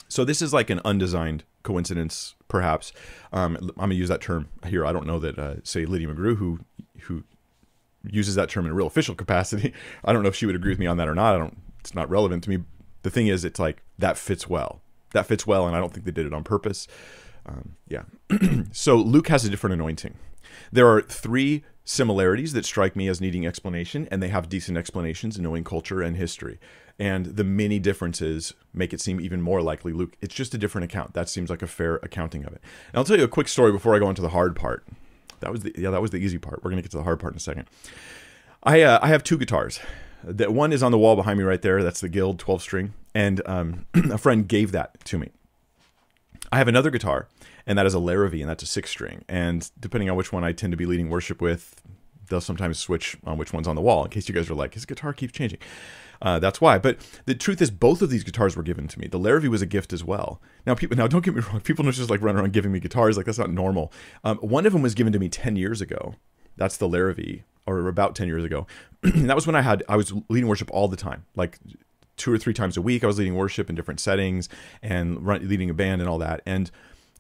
So 0.10 0.26
this 0.26 0.42
is 0.42 0.54
like 0.54 0.70
an 0.70 0.82
undesigned 0.84 1.44
coincidence, 1.64 2.36
perhaps. 2.48 2.92
Um, 3.32 3.56
I'm 3.62 3.76
gonna 3.78 3.94
use 3.94 4.10
that 4.10 4.22
term 4.22 4.50
here. 4.66 4.86
I 4.86 4.92
don't 4.92 5.08
know 5.08 5.20
that, 5.20 5.40
uh, 5.40 5.56
say, 5.64 5.86
Lydia 5.86 6.08
McGrew, 6.08 6.38
who 6.38 6.60
who 7.02 7.24
uses 8.04 8.36
that 8.36 8.50
term 8.50 8.66
in 8.66 8.72
a 8.72 8.76
real 8.76 8.88
official 8.88 9.16
capacity. 9.16 9.74
I 10.04 10.12
don't 10.12 10.24
know 10.24 10.30
if 10.30 10.36
she 10.36 10.46
would 10.46 10.56
agree 10.56 10.72
with 10.72 10.80
me 10.80 10.88
on 10.88 10.98
that 10.98 11.08
or 11.08 11.16
not. 11.16 11.36
I 11.36 11.38
don't. 11.38 11.58
It's 11.80 11.96
not 11.96 12.10
relevant 12.10 12.44
to 12.44 12.50
me. 12.50 12.64
The 13.04 13.10
thing 13.10 13.28
is, 13.28 13.46
it's 13.46 13.60
like 13.60 13.84
that 13.98 14.18
fits 14.18 14.48
well. 14.48 14.82
That 15.14 15.26
fits 15.26 15.48
well, 15.48 15.68
and 15.68 15.76
I 15.76 15.80
don't 15.80 15.94
think 15.94 16.06
they 16.06 16.12
did 16.12 16.26
it 16.26 16.34
on 16.34 16.44
purpose. 16.44 16.88
Um, 17.46 17.76
yeah. 17.88 18.04
so 18.72 18.96
Luke 18.96 19.28
has 19.30 19.46
a 19.46 19.50
different 19.50 19.74
anointing. 19.74 20.16
There 20.72 20.88
are 20.88 21.02
three 21.02 21.64
similarities 21.84 22.54
that 22.54 22.66
strike 22.66 22.96
me 22.96 23.08
as 23.08 23.20
needing 23.20 23.46
explanation, 23.46 24.08
and 24.12 24.22
they 24.22 24.30
have 24.30 24.50
decent 24.50 24.78
explanations 24.78 25.38
in 25.38 25.44
knowing 25.44 25.64
culture 25.64 26.02
and 26.02 26.16
history. 26.16 26.60
And 27.00 27.26
the 27.26 27.44
many 27.44 27.80
differences 27.80 28.54
make 28.74 28.94
it 28.94 29.02
seem 29.02 29.20
even 29.20 29.42
more 29.42 29.62
likely 29.62 29.92
Luke. 29.92 30.16
It's 30.22 30.36
just 30.36 30.54
a 30.54 30.58
different 30.58 30.86
account. 30.86 31.14
That 31.14 31.30
seems 31.30 31.50
like 31.50 31.62
a 31.62 31.68
fair 31.68 31.96
accounting 32.04 32.46
of 32.46 32.54
it. 32.54 32.62
And 32.90 32.98
I'll 32.98 33.04
tell 33.04 33.18
you 33.18 33.24
a 33.24 33.30
quick 33.30 33.48
story 33.48 33.72
before 33.72 33.96
I 33.96 34.00
go 34.00 34.10
into 34.10 34.22
the 34.22 34.30
hard 34.30 34.56
part. 34.56 34.86
That 35.40 35.52
was 35.52 35.62
the 35.62 35.74
yeah, 35.76 35.90
that 35.90 36.02
was 36.02 36.12
the 36.12 36.18
easy 36.18 36.38
part. 36.38 36.64
We're 36.64 36.70
gonna 36.70 36.84
get 36.84 36.92
to 36.92 36.98
the 36.98 37.04
hard 37.04 37.20
part 37.20 37.34
in 37.34 37.38
a 37.38 37.42
second. 37.42 37.66
I 38.64 38.82
uh, 38.82 39.00
I 39.02 39.08
have 39.08 39.24
two 39.24 39.38
guitars. 39.38 39.80
That 40.24 40.54
one 40.54 40.72
is 40.72 40.84
on 40.84 40.92
the 40.92 41.00
wall 41.00 41.16
behind 41.16 41.40
me 41.40 41.44
right 41.44 41.62
there. 41.62 41.82
That's 41.82 42.02
the 42.02 42.10
Guild 42.10 42.38
12 42.38 42.62
string, 42.62 42.94
and 43.16 43.42
um, 43.48 43.88
a 43.96 44.20
friend 44.20 44.48
gave 44.48 44.72
that 44.72 45.04
to 45.06 45.18
me. 45.18 45.32
I 46.52 46.58
have 46.58 46.68
another 46.68 46.90
guitar, 46.90 47.28
and 47.66 47.78
that 47.78 47.86
is 47.86 47.94
a 47.94 47.98
Larrivee, 48.00 48.42
and 48.42 48.50
that's 48.50 48.64
a 48.64 48.68
six 48.68 48.90
string. 48.90 49.24
And 49.30 49.70
depending 49.80 50.10
on 50.10 50.16
which 50.16 50.34
one 50.34 50.44
I 50.44 50.52
tend 50.52 50.72
to 50.72 50.78
be 50.78 50.86
leading 50.86 51.10
worship 51.10 51.42
with, 51.42 51.82
they'll 52.30 52.42
sometimes 52.42 52.78
switch 52.80 53.18
on 53.26 53.38
which 53.38 53.54
one's 53.54 53.68
on 53.68 53.76
the 53.76 53.82
wall. 53.82 54.04
In 54.04 54.10
case 54.12 54.28
you 54.28 54.36
guys 54.36 54.50
are 54.50 54.56
like, 54.56 54.74
his 54.74 54.86
guitar 54.86 55.14
keeps 55.14 55.34
changing. 55.34 55.60
Uh, 56.22 56.40
that's 56.40 56.62
why. 56.62 56.78
But 56.78 56.98
the 57.26 57.34
truth 57.34 57.62
is, 57.62 57.72
both 57.72 58.02
of 58.02 58.10
these 58.10 58.24
guitars 58.24 58.56
were 58.56 58.64
given 58.64 58.88
to 58.88 59.00
me. 59.00 59.08
The 59.08 59.20
Larrivee 59.20 59.48
was 59.48 59.62
a 59.62 59.66
gift 59.66 59.92
as 59.92 60.04
well. 60.04 60.42
Now, 60.68 60.76
people, 60.76 60.96
now 60.96 61.08
don't 61.08 61.26
get 61.26 61.36
me 61.36 61.42
wrong. 61.52 61.62
People 61.62 61.84
don't 61.84 61.94
just 61.94 62.10
like 62.10 62.22
run 62.22 62.36
around 62.36 62.54
giving 62.54 62.72
me 62.72 62.80
guitars. 62.80 63.18
Like 63.18 63.26
that's 63.26 63.40
not 63.40 63.50
normal. 63.50 63.92
Um, 64.24 64.38
one 64.38 64.66
of 64.66 64.74
them 64.74 64.82
was 64.82 64.94
given 64.94 65.14
to 65.14 65.20
me 65.20 65.30
ten 65.30 65.56
years 65.56 65.82
ago. 65.82 66.16
That's 66.58 66.78
the 66.78 66.88
Larrivee. 66.88 67.44
or 67.66 67.88
about 67.88 68.16
10 68.16 68.28
years 68.28 68.44
ago. 68.44 68.68
that 69.02 69.36
was 69.36 69.48
when 69.48 69.56
I 69.56 69.62
had 69.62 69.84
I 69.88 69.96
was 69.96 70.14
leading 70.30 70.48
worship 70.48 70.70
all 70.72 70.88
the 70.88 70.98
time, 70.98 71.26
like 71.36 71.58
two 72.22 72.32
or 72.32 72.38
three 72.38 72.54
times 72.54 72.78
a 72.78 72.82
week. 72.82 73.04
I 73.04 73.08
was 73.08 73.18
leading 73.18 73.36
worship 73.36 73.68
in 73.68 73.76
different 73.76 74.00
settings 74.00 74.48
and 74.82 75.26
run, 75.26 75.48
leading 75.48 75.72
a 75.72 75.74
band 75.74 76.02
and 76.02 76.10
all 76.10 76.20
that. 76.20 76.42
And 76.46 76.70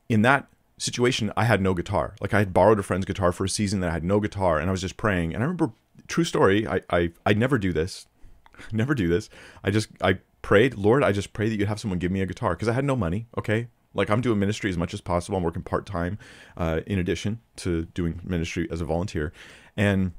in 0.07 0.21
that 0.21 0.47
situation, 0.77 1.33
I 1.35 1.45
had 1.45 1.59
no 1.59 1.73
guitar. 1.73 2.15
Like 2.21 2.35
I 2.35 2.39
had 2.39 2.53
borrowed 2.53 2.79
a 2.79 2.83
friend's 2.83 3.05
guitar 3.05 3.31
for 3.31 3.43
a 3.43 3.49
season 3.49 3.79
that 3.79 3.89
I 3.89 3.93
had 3.93 4.03
no 4.03 4.19
guitar, 4.19 4.59
and 4.59 4.69
I 4.69 4.71
was 4.71 4.81
just 4.81 4.97
praying. 4.97 5.33
And 5.33 5.43
I 5.43 5.45
remember, 5.45 5.71
true 6.07 6.23
story, 6.23 6.67
I 6.67 6.81
I 6.89 7.11
I 7.25 7.33
never 7.33 7.57
do 7.57 7.73
this, 7.73 8.05
never 8.71 8.93
do 8.93 9.07
this. 9.07 9.29
I 9.63 9.71
just 9.71 9.89
I 10.01 10.19
prayed, 10.43 10.75
Lord, 10.75 11.03
I 11.03 11.11
just 11.11 11.33
pray 11.33 11.49
that 11.49 11.57
you 11.57 11.65
have 11.65 11.79
someone 11.79 11.97
give 11.97 12.11
me 12.11 12.21
a 12.21 12.27
guitar 12.27 12.51
because 12.51 12.67
I 12.67 12.73
had 12.73 12.85
no 12.85 12.95
money. 12.95 13.25
Okay, 13.37 13.69
like 13.95 14.11
I'm 14.11 14.21
doing 14.21 14.37
ministry 14.37 14.69
as 14.69 14.77
much 14.77 14.93
as 14.93 15.01
possible. 15.01 15.35
I'm 15.35 15.43
working 15.43 15.63
part 15.63 15.87
time, 15.87 16.19
uh, 16.57 16.81
in 16.85 16.99
addition 16.99 17.39
to 17.57 17.85
doing 17.85 18.21
ministry 18.23 18.67
as 18.69 18.81
a 18.81 18.85
volunteer, 18.85 19.33
and 19.75 20.11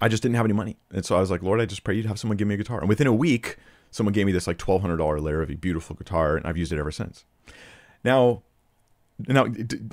I 0.00 0.08
just 0.08 0.22
didn't 0.22 0.36
have 0.36 0.46
any 0.46 0.54
money. 0.54 0.76
And 0.92 1.04
so 1.04 1.16
I 1.16 1.20
was 1.20 1.30
like, 1.30 1.42
Lord, 1.42 1.60
I 1.60 1.66
just 1.66 1.82
pray 1.82 1.96
you'd 1.96 2.06
have 2.06 2.18
someone 2.18 2.36
give 2.36 2.46
me 2.46 2.54
a 2.54 2.58
guitar. 2.58 2.78
And 2.78 2.88
within 2.88 3.06
a 3.06 3.12
week, 3.12 3.56
someone 3.90 4.12
gave 4.12 4.26
me 4.26 4.32
this 4.32 4.46
like 4.46 4.58
twelve 4.58 4.80
hundred 4.80 4.98
dollar 4.98 5.18
Larrivee 5.18 5.60
beautiful 5.60 5.96
guitar, 5.96 6.36
and 6.36 6.46
I've 6.46 6.56
used 6.56 6.72
it 6.72 6.78
ever 6.78 6.90
since. 6.90 7.24
Now, 8.04 8.42
now 9.28 9.46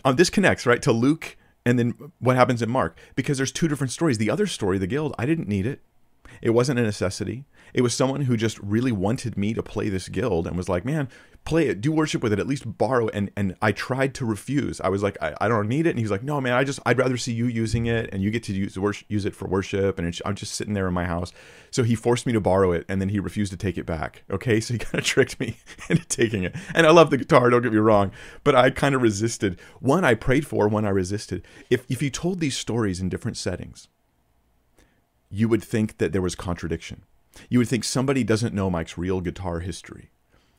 uh, 0.05 0.13
this 0.13 0.29
connects 0.29 0.65
right 0.65 0.81
to 0.81 0.91
Luke 0.91 1.37
and 1.65 1.77
then 1.77 2.11
what 2.19 2.37
happens 2.37 2.61
in 2.61 2.69
Mark 2.69 2.97
because 3.15 3.37
there's 3.37 3.51
two 3.51 3.67
different 3.67 3.91
stories. 3.91 4.17
The 4.17 4.29
other 4.29 4.47
story, 4.47 4.77
the 4.77 4.87
guild, 4.87 5.13
I 5.17 5.25
didn't 5.25 5.49
need 5.49 5.65
it. 5.65 5.81
It 6.41 6.51
wasn't 6.51 6.79
a 6.79 6.83
necessity. 6.83 7.45
It 7.73 7.81
was 7.81 7.93
someone 7.93 8.21
who 8.21 8.37
just 8.37 8.57
really 8.59 8.91
wanted 8.91 9.37
me 9.37 9.53
to 9.53 9.63
play 9.63 9.89
this 9.89 10.09
guild 10.09 10.47
and 10.47 10.55
was 10.55 10.69
like, 10.69 10.85
man, 10.85 11.09
play 11.47 11.67
it, 11.67 11.79
do 11.79 11.91
worship 11.93 12.21
with 12.21 12.33
it, 12.33 12.39
at 12.39 12.47
least 12.47 12.77
borrow. 12.77 13.07
And, 13.09 13.31
and 13.37 13.55
I 13.61 13.71
tried 13.71 14.13
to 14.15 14.25
refuse. 14.25 14.81
I 14.81 14.89
was 14.89 15.01
like, 15.01 15.17
I, 15.21 15.33
I 15.39 15.47
don't 15.47 15.69
need 15.69 15.87
it. 15.87 15.91
And 15.91 15.99
he 15.99 16.03
was 16.03 16.11
like, 16.11 16.23
no, 16.23 16.41
man, 16.41 16.53
I 16.53 16.65
just, 16.65 16.79
I'd 16.85 16.97
rather 16.97 17.15
see 17.15 17.31
you 17.31 17.45
using 17.45 17.85
it 17.85 18.09
and 18.11 18.21
you 18.21 18.31
get 18.31 18.43
to 18.43 18.53
use, 18.53 18.77
use 19.07 19.25
it 19.25 19.35
for 19.35 19.47
worship. 19.47 19.97
And 19.97 20.21
I'm 20.25 20.35
just 20.35 20.55
sitting 20.55 20.73
there 20.73 20.87
in 20.87 20.93
my 20.93 21.05
house. 21.05 21.31
So 21.71 21.83
he 21.83 21.95
forced 21.95 22.25
me 22.25 22.33
to 22.33 22.41
borrow 22.41 22.73
it 22.73 22.85
and 22.89 22.99
then 22.99 23.09
he 23.09 23.19
refused 23.19 23.51
to 23.51 23.57
take 23.57 23.77
it 23.77 23.85
back. 23.85 24.23
Okay. 24.29 24.57
So 24.67 24.73
he 24.73 24.79
kind 24.79 24.99
of 24.99 25.05
tricked 25.05 25.39
me 25.39 25.55
into 25.89 26.05
taking 26.07 26.43
it. 26.43 26.53
And 26.75 26.85
I 26.85 26.91
love 26.91 27.09
the 27.09 27.15
guitar, 27.15 27.49
don't 27.49 27.61
get 27.61 27.71
me 27.71 27.77
wrong, 27.77 28.11
but 28.43 28.53
I 28.53 28.69
kind 28.69 28.95
of 28.95 29.01
resisted. 29.01 29.61
One 29.79 30.03
I 30.03 30.13
prayed 30.13 30.45
for, 30.45 30.67
one 30.67 30.83
I 30.83 30.89
resisted. 30.89 31.47
If, 31.69 31.85
if 31.87 32.01
you 32.01 32.09
told 32.09 32.41
these 32.41 32.57
stories 32.57 32.99
in 32.99 33.07
different 33.07 33.37
settings, 33.37 33.87
you 35.29 35.49
would 35.49 35.63
think 35.63 35.97
that 35.97 36.11
there 36.11 36.21
was 36.21 36.35
contradiction. 36.35 37.03
You 37.49 37.59
would 37.59 37.67
think 37.67 37.83
somebody 37.83 38.23
doesn't 38.23 38.55
know 38.55 38.69
Mike's 38.69 38.97
real 38.97 39.21
guitar 39.21 39.59
history, 39.59 40.09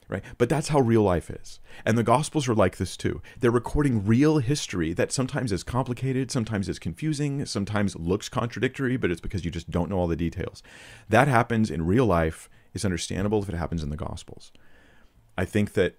right? 0.08 0.22
But 0.36 0.48
that's 0.48 0.68
how 0.68 0.80
real 0.80 1.02
life 1.02 1.30
is. 1.30 1.60
And 1.84 1.98
the 1.98 2.02
Gospels 2.02 2.48
are 2.48 2.54
like 2.54 2.76
this 2.76 2.96
too. 2.96 3.20
They're 3.40 3.50
recording 3.50 4.06
real 4.06 4.38
history 4.38 4.92
that 4.92 5.12
sometimes 5.12 5.52
is 5.52 5.64
complicated, 5.64 6.30
sometimes 6.30 6.68
is 6.68 6.78
confusing, 6.78 7.44
sometimes 7.46 7.96
looks 7.96 8.28
contradictory, 8.28 8.96
but 8.96 9.10
it's 9.10 9.20
because 9.20 9.44
you 9.44 9.50
just 9.50 9.70
don't 9.70 9.90
know 9.90 9.98
all 9.98 10.06
the 10.06 10.16
details. 10.16 10.62
That 11.08 11.28
happens 11.28 11.70
in 11.70 11.86
real 11.86 12.06
life. 12.06 12.48
It's 12.74 12.84
understandable 12.84 13.42
if 13.42 13.48
it 13.48 13.54
happens 13.54 13.82
in 13.82 13.90
the 13.90 13.96
Gospels. 13.96 14.52
I 15.36 15.44
think 15.44 15.72
that 15.74 15.96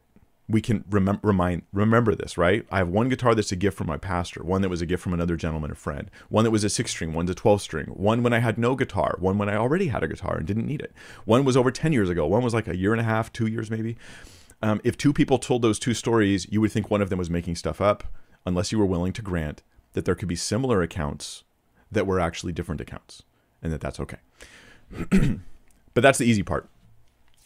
we 0.49 0.61
can 0.61 0.83
remember 0.89 1.19
remind 1.25 1.61
remember 1.71 2.15
this, 2.15 2.37
right? 2.37 2.65
I 2.71 2.79
have 2.79 2.89
one 2.89 3.07
guitar 3.07 3.35
that's 3.35 3.51
a 3.51 3.55
gift 3.55 3.77
from 3.77 3.85
my 3.85 3.97
pastor, 3.97 4.43
one 4.43 4.63
that 4.63 4.69
was 4.69 4.81
a 4.81 4.85
gift 4.87 5.03
from 5.03 5.13
another 5.13 5.35
gentleman, 5.35 5.69
a 5.69 5.75
friend, 5.75 6.09
one 6.29 6.43
that 6.43 6.51
was 6.51 6.63
a 6.63 6.69
six 6.69 6.89
string, 6.89 7.13
one's 7.13 7.29
a 7.29 7.35
twelve 7.35 7.61
string, 7.61 7.85
one 7.87 8.23
when 8.23 8.33
I 8.33 8.39
had 8.39 8.57
no 8.57 8.75
guitar, 8.75 9.15
one 9.19 9.37
when 9.37 9.47
I 9.47 9.55
already 9.55 9.87
had 9.87 10.01
a 10.01 10.07
guitar 10.07 10.37
and 10.37 10.47
didn't 10.47 10.65
need 10.65 10.81
it. 10.81 10.91
One 11.25 11.45
was 11.45 11.55
over 11.55 11.69
ten 11.69 11.93
years 11.93 12.09
ago, 12.09 12.25
one 12.25 12.43
was 12.43 12.55
like 12.55 12.67
a 12.67 12.75
year 12.75 12.91
and 12.91 12.99
a 12.99 13.05
half, 13.05 13.31
two 13.31 13.45
years 13.45 13.69
maybe. 13.69 13.95
Um, 14.61 14.81
if 14.83 14.97
two 14.97 15.13
people 15.13 15.37
told 15.37 15.61
those 15.61 15.79
two 15.79 15.93
stories, 15.93 16.47
you 16.51 16.59
would 16.61 16.71
think 16.71 16.89
one 16.89 17.01
of 17.01 17.09
them 17.09 17.19
was 17.19 17.29
making 17.29 17.55
stuff 17.55 17.79
up, 17.79 18.03
unless 18.45 18.71
you 18.71 18.79
were 18.79 18.85
willing 18.85 19.13
to 19.13 19.21
grant 19.21 19.61
that 19.93 20.05
there 20.05 20.15
could 20.15 20.27
be 20.27 20.35
similar 20.35 20.81
accounts 20.81 21.43
that 21.91 22.07
were 22.07 22.19
actually 22.19 22.53
different 22.53 22.81
accounts, 22.81 23.21
and 23.61 23.71
that 23.71 23.81
that's 23.81 23.99
okay. 23.99 24.17
but 25.93 26.01
that's 26.01 26.17
the 26.17 26.25
easy 26.25 26.43
part. 26.43 26.67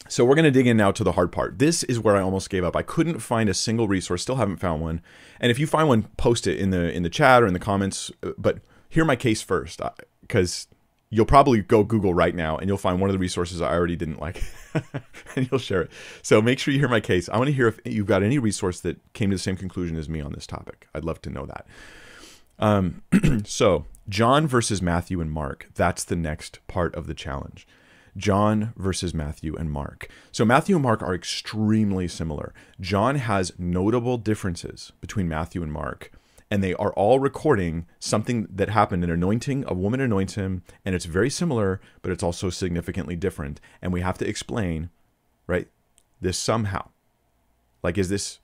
So 0.10 0.26
we're 0.26 0.36
going 0.36 0.46
to 0.46 0.52
dig 0.52 0.68
in 0.68 0.78
now 0.78 0.92
to 0.92 1.04
the 1.04 1.14
hard 1.14 1.32
part. 1.32 1.60
This 1.60 1.84
is 1.84 2.00
where 2.00 2.16
I 2.16 2.22
almost 2.22 2.50
gave 2.50 2.64
up. 2.64 2.76
I 2.76 2.82
couldn't 2.82 3.20
find 3.20 3.50
a 3.50 3.54
single 3.54 3.88
resource, 3.88 4.22
still 4.22 4.36
haven't 4.36 4.58
found 4.58 4.82
one. 4.82 5.02
And 5.40 5.50
if 5.50 5.60
you 5.60 5.68
find 5.68 5.88
one, 5.88 6.04
post 6.18 6.46
it 6.46 6.60
in 6.60 6.72
the 6.72 6.92
in 6.92 7.04
the 7.04 7.10
chat 7.10 7.42
or 7.42 7.48
in 7.48 7.54
the 7.54 7.60
comments, 7.60 8.12
uh, 8.22 8.32
but 8.38 8.60
hear 8.90 9.06
my 9.06 9.16
case 9.16 9.42
first 9.42 9.82
because 10.22 10.68
uh, 10.70 10.76
you'll 11.10 11.26
probably 11.26 11.62
go 11.62 11.84
Google 11.84 12.14
right 12.14 12.36
now 12.36 12.58
and 12.58 12.68
you'll 12.68 12.78
find 12.78 13.00
one 13.00 13.10
of 13.10 13.14
the 13.14 13.20
resources 13.20 13.62
I 13.62 13.74
already 13.74 13.96
didn't 13.96 14.20
like 14.20 14.44
and 15.36 15.50
you'll 15.50 15.60
share 15.60 15.84
it. 15.84 15.92
So 16.22 16.42
make 16.42 16.60
sure 16.60 16.74
you 16.74 16.80
hear 16.80 16.90
my 16.90 17.00
case. 17.00 17.30
I 17.30 17.38
want 17.38 17.48
to 17.48 17.54
hear 17.54 17.68
if 17.68 17.80
you've 17.86 18.08
got 18.08 18.24
any 18.24 18.40
resource 18.40 18.82
that 18.82 19.00
came 19.14 19.30
to 19.30 19.36
the 19.36 19.42
same 19.42 19.58
conclusion 19.58 19.96
as 19.96 20.10
me 20.10 20.22
on 20.22 20.34
this 20.34 20.48
topic. 20.48 20.88
I'd 20.94 21.06
love 21.06 21.22
to 21.24 21.30
know 21.30 21.46
that. 21.46 21.66
Um, 22.60 23.04
so 23.46 23.86
John 24.10 24.48
versus 24.48 24.82
Matthew 24.82 25.22
and 25.22 25.32
Mark, 25.32 25.70
that's 25.76 26.04
the 26.04 26.16
next 26.16 26.60
part 26.68 26.94
of 26.96 27.08
the 27.08 27.14
challenge. 27.14 27.68
John 28.16 28.74
versus 28.76 29.14
Matthew 29.14 29.56
and 29.56 29.72
Mark. 29.72 30.08
So 30.32 30.46
Matthew 30.46 30.76
and 30.76 30.84
Mark 30.84 31.02
are 31.02 31.16
extremely 31.16 32.08
similar. 32.08 32.54
John 32.80 33.16
has 33.16 33.54
notable 33.58 34.18
differences 34.18 34.92
between 35.02 35.28
Matthew 35.28 35.64
and 35.64 35.72
Mark, 35.72 36.12
and 36.52 36.64
they 36.64 36.74
are 36.76 36.94
all 36.94 37.20
recording 37.20 37.86
something 38.00 38.48
that 38.50 38.70
happened 38.70 39.04
an 39.04 39.10
anointing, 39.10 39.66
a 39.68 39.74
woman 39.74 40.00
anoints 40.00 40.36
him, 40.36 40.64
and 40.86 40.94
it's 40.94 41.06
very 41.06 41.30
similar, 41.30 41.82
but 42.02 42.12
it's 42.12 42.24
also 42.24 42.50
significantly 42.50 43.16
different. 43.16 43.60
And 43.82 43.92
we 43.92 44.02
have 44.02 44.18
to 44.20 44.28
explain, 44.28 44.90
right, 45.48 45.68
this 46.22 46.38
somehow. 46.38 46.90
Like, 47.82 47.98
is 47.98 48.10
this 48.10 48.40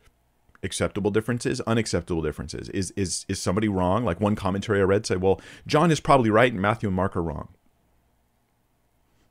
acceptable 0.63 1.11
differences, 1.11 1.61
unacceptable 1.61 2.21
differences? 2.21 2.69
Is 2.69 2.91
is 2.91 3.25
is 3.29 3.41
somebody 3.41 3.67
wrong? 3.67 4.03
Like 4.03 4.19
one 4.19 4.35
commentary 4.35 4.79
I 4.79 4.83
read 4.83 5.05
said, 5.05 5.21
well, 5.21 5.39
John 5.67 5.91
is 5.91 5.99
probably 5.99 6.29
right 6.29 6.51
and 6.51 6.61
Matthew 6.61 6.89
and 6.89 6.95
Mark 6.95 7.15
are 7.15 7.23
wrong. 7.23 7.49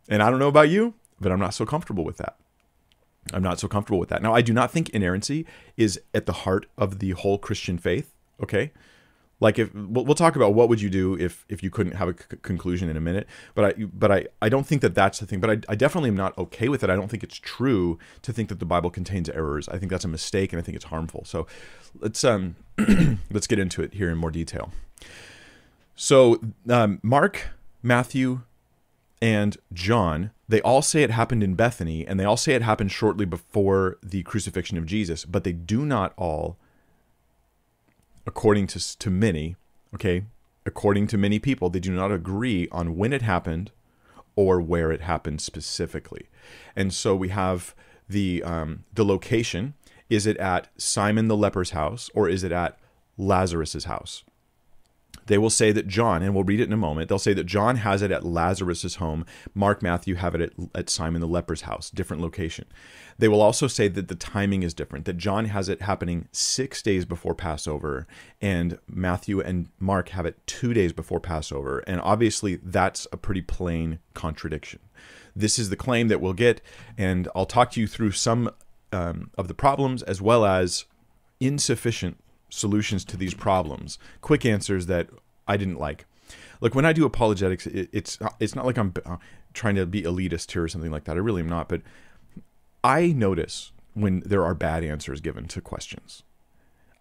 And 0.08 0.22
I 0.22 0.30
don't 0.30 0.38
know 0.38 0.48
about 0.48 0.70
you, 0.70 0.94
but 1.20 1.30
I'm 1.30 1.40
not 1.40 1.54
so 1.54 1.66
comfortable 1.66 2.04
with 2.04 2.16
that. 2.18 2.36
I'm 3.32 3.42
not 3.42 3.60
so 3.60 3.68
comfortable 3.68 3.98
with 3.98 4.08
that. 4.08 4.22
Now, 4.22 4.34
I 4.34 4.40
do 4.40 4.52
not 4.52 4.70
think 4.70 4.88
inerrancy 4.90 5.44
is 5.76 6.00
at 6.14 6.26
the 6.26 6.32
heart 6.32 6.66
of 6.78 6.98
the 6.98 7.10
whole 7.10 7.38
Christian 7.38 7.76
faith. 7.76 8.14
Okay, 8.42 8.72
like 9.40 9.58
if 9.58 9.72
we'll, 9.74 10.14
talk 10.14 10.34
about 10.34 10.54
what 10.54 10.68
would 10.68 10.80
you 10.80 10.90
do 10.90 11.14
if 11.14 11.44
if 11.48 11.62
you 11.62 11.70
couldn't 11.70 11.92
have 11.92 12.08
a 12.08 12.12
c- 12.12 12.38
conclusion 12.42 12.88
in 12.88 12.96
a 12.96 13.00
minute. 13.00 13.26
But 13.54 13.64
I 13.64 13.84
but 13.84 14.10
I 14.10 14.26
I 14.42 14.48
don't 14.48 14.66
think 14.66 14.82
that 14.82 14.94
that's 14.94 15.20
the 15.20 15.26
thing. 15.26 15.40
But 15.40 15.50
I, 15.50 15.72
I 15.72 15.74
definitely 15.74 16.08
am 16.08 16.16
not 16.16 16.36
okay 16.38 16.68
with 16.68 16.82
it. 16.82 16.90
I 16.90 16.96
don't 16.96 17.08
think 17.08 17.22
it's 17.22 17.36
true 17.36 17.98
to 18.22 18.32
think 18.32 18.48
that 18.48 18.58
the 18.58 18.66
Bible 18.66 18.90
contains 18.90 19.28
errors. 19.28 19.68
I 19.68 19.78
think 19.78 19.90
that's 19.90 20.04
a 20.04 20.08
mistake, 20.08 20.52
and 20.52 20.60
I 20.60 20.62
think 20.62 20.76
it's 20.76 20.86
harmful. 20.86 21.24
So 21.24 21.46
let's 22.00 22.24
um 22.24 22.56
let's 23.30 23.46
get 23.46 23.58
into 23.58 23.82
it 23.82 23.94
here 23.94 24.10
in 24.10 24.16
more 24.16 24.30
detail. 24.30 24.72
So 25.94 26.40
um, 26.68 27.00
Mark, 27.02 27.50
Matthew, 27.82 28.42
and 29.20 29.56
John, 29.72 30.30
they 30.48 30.60
all 30.62 30.82
say 30.82 31.02
it 31.02 31.10
happened 31.10 31.42
in 31.42 31.54
Bethany, 31.54 32.06
and 32.06 32.18
they 32.18 32.24
all 32.24 32.36
say 32.36 32.54
it 32.54 32.62
happened 32.62 32.92
shortly 32.92 33.24
before 33.24 33.98
the 34.02 34.22
crucifixion 34.22 34.78
of 34.78 34.86
Jesus, 34.86 35.24
but 35.24 35.44
they 35.44 35.52
do 35.52 35.84
not 35.84 36.12
all, 36.16 36.56
according 38.26 38.66
to, 38.68 38.98
to 38.98 39.10
many, 39.10 39.56
okay, 39.94 40.24
according 40.64 41.06
to 41.08 41.18
many 41.18 41.38
people, 41.38 41.68
they 41.68 41.80
do 41.80 41.92
not 41.92 42.12
agree 42.12 42.68
on 42.70 42.96
when 42.96 43.12
it 43.12 43.22
happened 43.22 43.72
or 44.36 44.60
where 44.60 44.92
it 44.92 45.00
happened 45.00 45.40
specifically. 45.40 46.28
And 46.76 46.94
so 46.94 47.16
we 47.16 47.30
have 47.30 47.74
the 48.08 48.42
um, 48.44 48.84
the 48.94 49.04
location. 49.04 49.74
Is 50.08 50.26
it 50.26 50.36
at 50.38 50.68
Simon 50.78 51.28
the 51.28 51.36
leper's 51.36 51.70
house 51.70 52.08
or 52.14 52.28
is 52.28 52.44
it 52.44 52.52
at 52.52 52.78
Lazarus's 53.18 53.84
house? 53.84 54.22
They 55.28 55.38
will 55.38 55.50
say 55.50 55.72
that 55.72 55.86
John, 55.86 56.22
and 56.22 56.34
we'll 56.34 56.44
read 56.44 56.60
it 56.60 56.66
in 56.66 56.72
a 56.72 56.76
moment, 56.76 57.08
they'll 57.08 57.18
say 57.18 57.34
that 57.34 57.44
John 57.44 57.76
has 57.76 58.02
it 58.02 58.10
at 58.10 58.24
Lazarus's 58.24 58.96
home. 58.96 59.24
Mark, 59.54 59.82
Matthew 59.82 60.16
have 60.16 60.34
it 60.34 60.40
at, 60.40 60.52
at 60.74 60.90
Simon 60.90 61.20
the 61.20 61.26
leper's 61.26 61.62
house, 61.62 61.90
different 61.90 62.22
location. 62.22 62.64
They 63.18 63.28
will 63.28 63.42
also 63.42 63.66
say 63.66 63.88
that 63.88 64.08
the 64.08 64.14
timing 64.14 64.62
is 64.62 64.74
different, 64.74 65.04
that 65.04 65.16
John 65.18 65.46
has 65.46 65.68
it 65.68 65.82
happening 65.82 66.28
six 66.32 66.82
days 66.82 67.04
before 67.04 67.34
Passover, 67.34 68.06
and 68.40 68.78
Matthew 68.88 69.40
and 69.40 69.68
Mark 69.78 70.10
have 70.10 70.26
it 70.26 70.44
two 70.46 70.72
days 70.72 70.92
before 70.92 71.20
Passover. 71.20 71.80
And 71.80 72.00
obviously, 72.00 72.56
that's 72.56 73.06
a 73.12 73.16
pretty 73.16 73.42
plain 73.42 73.98
contradiction. 74.14 74.80
This 75.36 75.58
is 75.58 75.70
the 75.70 75.76
claim 75.76 76.08
that 76.08 76.20
we'll 76.20 76.32
get, 76.32 76.60
and 76.96 77.28
I'll 77.34 77.46
talk 77.46 77.70
to 77.72 77.80
you 77.80 77.86
through 77.86 78.12
some 78.12 78.50
um, 78.92 79.30
of 79.36 79.48
the 79.48 79.54
problems 79.54 80.02
as 80.02 80.22
well 80.22 80.44
as 80.44 80.86
insufficient 81.40 82.18
solutions 82.48 83.04
to 83.06 83.16
these 83.16 83.34
problems, 83.34 83.98
quick 84.20 84.44
answers 84.44 84.86
that 84.86 85.08
I 85.46 85.56
didn't 85.56 85.78
like. 85.78 86.06
Look, 86.60 86.74
when 86.74 86.84
I 86.84 86.92
do 86.92 87.04
apologetics, 87.04 87.66
it, 87.66 87.88
it's 87.92 88.18
it's 88.40 88.54
not 88.54 88.66
like 88.66 88.78
I'm 88.78 88.92
uh, 89.06 89.16
trying 89.54 89.76
to 89.76 89.86
be 89.86 90.02
elitist 90.02 90.52
here 90.52 90.64
or 90.64 90.68
something 90.68 90.90
like 90.90 91.04
that. 91.04 91.16
I 91.16 91.20
really 91.20 91.42
am 91.42 91.48
not. 91.48 91.68
But 91.68 91.82
I 92.82 93.08
notice 93.08 93.72
when 93.94 94.20
there 94.26 94.44
are 94.44 94.54
bad 94.54 94.84
answers 94.84 95.20
given 95.20 95.46
to 95.48 95.60
questions. 95.60 96.22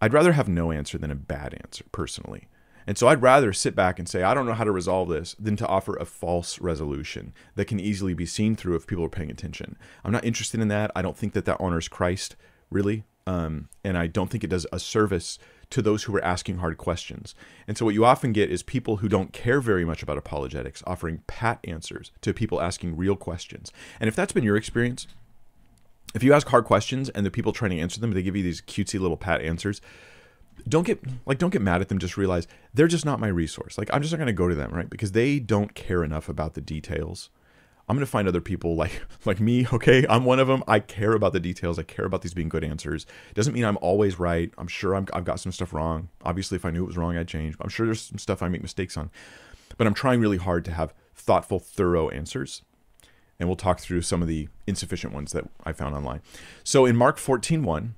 I'd 0.02 0.14
rather 0.14 0.34
have 0.34 0.48
no 0.48 0.72
answer 0.72 0.98
than 0.98 1.12
a 1.12 1.16
bad 1.16 1.56
answer, 1.64 1.86
personally. 1.92 2.48
And 2.86 2.98
so 2.98 3.08
I'd 3.08 3.22
rather 3.22 3.52
sit 3.52 3.76
back 3.76 4.00
and 4.00 4.08
say, 4.08 4.24
I 4.24 4.34
don't 4.34 4.46
know 4.46 4.54
how 4.54 4.64
to 4.64 4.72
resolve 4.72 5.10
this, 5.10 5.36
than 5.38 5.58
to 5.58 5.68
offer 5.68 5.96
a 5.98 6.06
false 6.06 6.60
resolution 6.60 7.34
that 7.56 7.66
can 7.66 7.80
easily 7.80 8.14
be 8.14 8.26
seen 8.26 8.56
through 8.56 8.76
if 8.76 8.88
people 8.88 9.04
are 9.04 9.10
paying 9.10 9.30
attention. 9.30 9.76
I'm 10.06 10.12
not 10.12 10.24
interested 10.24 10.62
in 10.62 10.70
that. 10.70 10.92
I 10.96 11.02
don't 11.02 11.18
think 11.18 11.34
that 11.34 11.46
that 11.46 11.58
honors 11.60 11.90
Christ, 11.90 12.36
really. 12.70 13.04
Um, 13.28 13.68
and 13.84 13.98
I 13.98 14.08
don't 14.08 14.30
think 14.30 14.46
it 14.46 14.50
does 14.50 14.66
a 14.72 14.80
service 14.80 15.38
to 15.70 15.82
those 15.82 16.04
who 16.04 16.16
are 16.16 16.24
asking 16.24 16.60
hard 16.60 16.78
questions. 16.78 17.36
And 17.68 17.78
so 17.78 17.84
what 17.84 17.94
you 17.94 18.06
often 18.06 18.32
get 18.32 18.50
is 18.50 18.63
people 18.63 18.98
who 18.98 19.10
don't 19.10 19.34
care 19.34 19.60
very 19.60 19.84
much 19.84 20.02
about 20.02 20.18
apologetics 20.18 20.82
offering 20.88 21.24
pat 21.28 21.60
answers 21.66 22.13
to 22.22 22.34
people 22.34 22.62
asking 22.62 22.96
real 22.96 23.18
questions. 23.18 23.74
And 24.00 24.08
if 24.08 24.16
that's 24.16 24.32
been 24.32 24.46
your 24.46 24.56
experience, 24.56 25.08
if 26.16 26.24
you 26.24 26.34
ask 26.34 26.48
hard 26.48 26.63
questions 26.63 27.10
and 27.10 27.26
the 27.26 27.30
people 27.30 27.52
trying 27.52 27.72
to 27.72 27.80
answer 27.80 28.00
them, 28.00 28.12
they 28.12 28.24
give 28.24 28.38
you 28.38 28.44
these 28.44 28.62
cutesy 28.62 28.98
little 28.98 29.18
pat 29.18 29.42
answers, 29.42 29.82
don't 30.68 30.88
get 30.88 31.00
like 31.26 31.38
don't 31.38 31.52
get 31.52 31.62
mad 31.62 31.82
at 31.82 31.88
them 31.88 32.00
just 32.00 32.18
realize 32.18 32.48
they're 32.74 32.88
just 32.88 33.06
not 33.06 33.20
my 33.20 33.28
resource 33.28 33.78
like 33.78 33.90
i'm 33.94 34.02
just 34.02 34.12
not 34.12 34.18
going 34.18 34.26
to 34.26 34.34
go 34.34 34.48
to 34.48 34.56
them 34.56 34.72
right 34.72 34.90
because 34.90 35.12
they 35.12 35.38
don't 35.40 35.76
care 35.76 36.04
enough 36.04 36.28
about 36.28 36.56
the 36.56 36.62
details 36.62 37.30
i'm 37.88 37.95
going 37.95 38.06
to 38.06 38.10
find 38.10 38.28
other 38.28 38.41
people 38.41 38.76
like 38.76 39.02
like 39.26 39.39
me 39.39 39.67
okay? 39.71 40.06
I'm 40.10 40.26
one 40.26 40.39
of 40.39 40.47
them 40.47 40.63
i 40.67 40.80
care 40.80 41.13
about 41.13 41.34
the 41.34 41.39
details. 41.39 41.80
I 41.80 41.84
care 41.84 42.06
about 42.06 42.21
these 42.21 42.34
being 42.34 42.50
good 42.50 42.63
answers. 42.63 43.06
Doesn't 43.34 43.54
mean 43.54 43.65
i'm 43.65 43.78
always 43.82 44.19
right. 44.19 44.52
I'm 44.58 44.67
sure 44.67 44.95
i 44.95 45.00
have 45.13 45.26
got 45.26 45.39
some 45.39 45.52
stuff 45.52 45.73
wrong. 45.73 46.10
Obviously 46.23 46.56
if 46.56 46.65
i 46.65 46.71
knew 46.71 46.84
it 46.84 46.88
was 46.88 46.97
wrong 46.97 47.17
i'd 47.17 47.28
change. 47.28 47.56
I'm 47.62 47.69
sure 47.69 47.86
there's 47.86 48.02
some 48.02 48.19
stuff 48.19 48.41
i 48.41 48.50
make 48.50 48.62
mistakes 48.62 48.97
on. 48.97 49.10
But 49.78 49.88
i'm 49.88 49.93
trying 49.93 50.19
really 50.19 50.38
hard 50.38 50.65
to 50.65 50.71
have 50.71 50.93
thoughtful 51.15 51.60
thorough 51.60 52.10
answers. 52.10 52.63
And 53.39 53.47
we'll 53.47 53.56
talk 53.56 53.80
through 53.80 54.02
some 54.02 54.21
of 54.23 54.28
the 54.28 54.50
insufficient 54.65 55.13
ones 55.13 55.32
that 55.32 55.45
i 55.63 55.71
found 55.71 55.95
online. 55.95 56.21
So 56.63 56.86
in 56.86 56.95
mark 56.95 57.17
14 57.17 57.63
1 57.63 57.95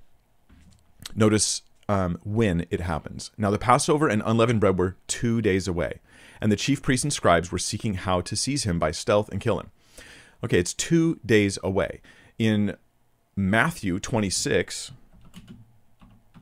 notice 1.16 1.62
um, 1.90 2.20
when 2.24 2.68
it 2.70 2.82
happens. 2.82 3.32
Now, 3.38 3.50
the 3.50 3.58
Passover 3.58 4.08
and 4.08 4.22
unleavened 4.24 4.60
bread 4.60 4.78
were 4.78 4.96
two 5.08 5.42
days 5.42 5.68
away, 5.68 6.00
and 6.40 6.52
the 6.52 6.56
chief 6.56 6.82
priests 6.82 7.04
and 7.04 7.12
scribes 7.12 7.52
were 7.52 7.58
seeking 7.58 7.96
how 7.96 8.22
to 8.22 8.36
seize 8.36 8.64
him 8.64 8.78
by 8.78 8.92
stealth 8.92 9.28
and 9.30 9.42
kill 9.42 9.60
him. 9.60 9.72
Okay, 10.44 10.60
it's 10.60 10.74
two 10.74 11.20
days 11.26 11.60
away. 11.64 12.02
In 12.38 12.78
Matthew 13.36 14.00
26, 14.00 14.92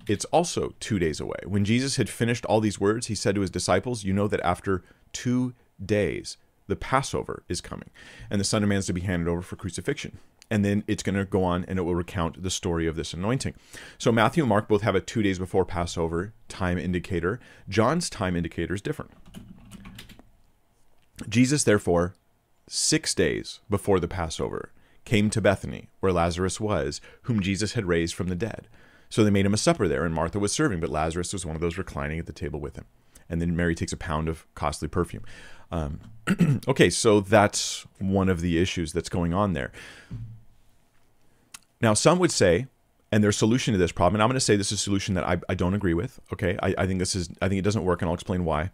it's 0.08 0.26
also 0.26 0.74
two 0.80 1.00
days 1.00 1.20
away. 1.20 1.40
When 1.46 1.66
Jesus 1.66 1.98
had 1.98 2.10
finished 2.10 2.46
all 2.46 2.62
these 2.62 2.80
words, 2.80 3.08
he 3.08 3.16
said 3.16 3.36
to 3.36 3.42
his 3.42 3.50
disciples, 3.50 4.04
You 4.04 4.14
know 4.14 4.28
that 4.28 4.40
after 4.42 4.84
two 5.12 5.54
days, 5.84 6.38
the 6.68 6.76
Passover 6.76 7.44
is 7.48 7.62
coming, 7.62 7.90
and 8.30 8.40
the 8.40 8.46
Son 8.46 8.62
of 8.62 8.70
Man 8.70 8.80
is 8.80 8.86
to 8.88 8.94
be 8.94 9.02
handed 9.02 9.30
over 9.30 9.42
for 9.42 9.56
crucifixion 9.56 10.20
and 10.50 10.64
then 10.64 10.84
it's 10.88 11.04
going 11.04 11.16
to 11.16 11.26
go 11.26 11.44
on 11.44 11.66
and 11.68 11.78
it 11.80 11.84
will 11.84 11.96
recount 11.96 12.42
the 12.42 12.50
story 12.50 12.88
of 12.88 12.96
this 12.96 13.14
anointing. 13.14 13.54
So 13.98 14.12
Matthew 14.12 14.44
and 14.44 14.50
Mark 14.50 14.68
both 14.68 14.82
have 14.82 14.96
a 14.96 15.02
two 15.02 15.22
days 15.22 15.40
before 15.40 15.66
Passover 15.66 16.34
time 16.48 16.78
indicator. 16.78 17.40
John's 17.68 18.10
time 18.10 18.36
indicator 18.36 18.74
is 18.74 18.82
different. 18.82 19.12
Jesus, 21.28 21.64
therefore, 21.64 22.16
six 22.68 23.14
days 23.14 23.60
before 23.70 24.00
the 24.00 24.08
Passover, 24.08 24.72
came 25.06 25.30
to 25.30 25.42
Bethany, 25.42 25.90
where 26.02 26.12
Lazarus 26.12 26.60
was, 26.60 27.00
whom 27.24 27.40
Jesus 27.40 27.74
had 27.74 27.86
raised 27.86 28.14
from 28.14 28.28
the 28.28 28.36
dead. 28.36 28.68
So 29.10 29.24
they 29.24 29.30
made 29.30 29.46
him 29.46 29.54
a 29.54 29.58
supper 29.58 29.88
there, 29.88 30.04
and 30.04 30.14
Martha 30.14 30.38
was 30.38 30.52
serving, 30.52 30.82
but 30.82 30.90
Lazarus 30.90 31.32
was 31.32 31.46
one 31.46 31.56
of 31.56 31.62
those 31.62 31.78
reclining 31.78 32.20
at 32.20 32.26
the 32.26 32.34
table 32.34 32.60
with 32.60 32.76
him. 32.76 32.86
And 33.30 33.42
then 33.42 33.56
Mary 33.56 33.74
takes 33.74 33.94
a 33.94 33.98
pound 33.98 34.28
of 34.28 34.46
costly 34.54 34.90
perfume. 34.90 35.24
Um, 35.72 36.02
okay, 36.68 36.90
so 36.90 37.22
that's 37.22 37.86
one 38.00 38.28
of 38.28 38.42
the 38.42 38.58
issues 38.58 38.92
that's 38.92 39.10
going 39.10 39.34
on 39.34 39.54
there. 39.54 39.72
Now, 41.82 41.94
some 41.94 42.20
would 42.20 42.32
say, 42.32 42.68
and 43.12 43.24
their 43.24 43.32
solution 43.32 43.74
to 43.74 43.78
this 43.78 43.92
problem, 43.94 44.16
and 44.16 44.24
I'm 44.24 44.30
going 44.30 44.36
to 44.36 44.42
say 44.42 44.58
this 44.58 44.72
is 44.72 44.80
a 44.80 44.84
solution 44.84 45.16
that 45.16 45.24
I, 45.24 45.38
I 45.48 45.56
don't 45.56 45.74
agree 45.74 45.94
with. 45.94 46.20
Okay, 46.34 46.58
I, 46.62 46.76
I 46.78 46.88
think 46.88 47.00
this 47.00 47.16
is 47.16 47.30
I 47.42 47.48
think 47.48 47.60
it 47.60 47.64
doesn't 47.64 47.86
work, 47.86 48.02
and 48.02 48.10
I'll 48.10 48.16
explain 48.16 48.44
why. 48.44 48.72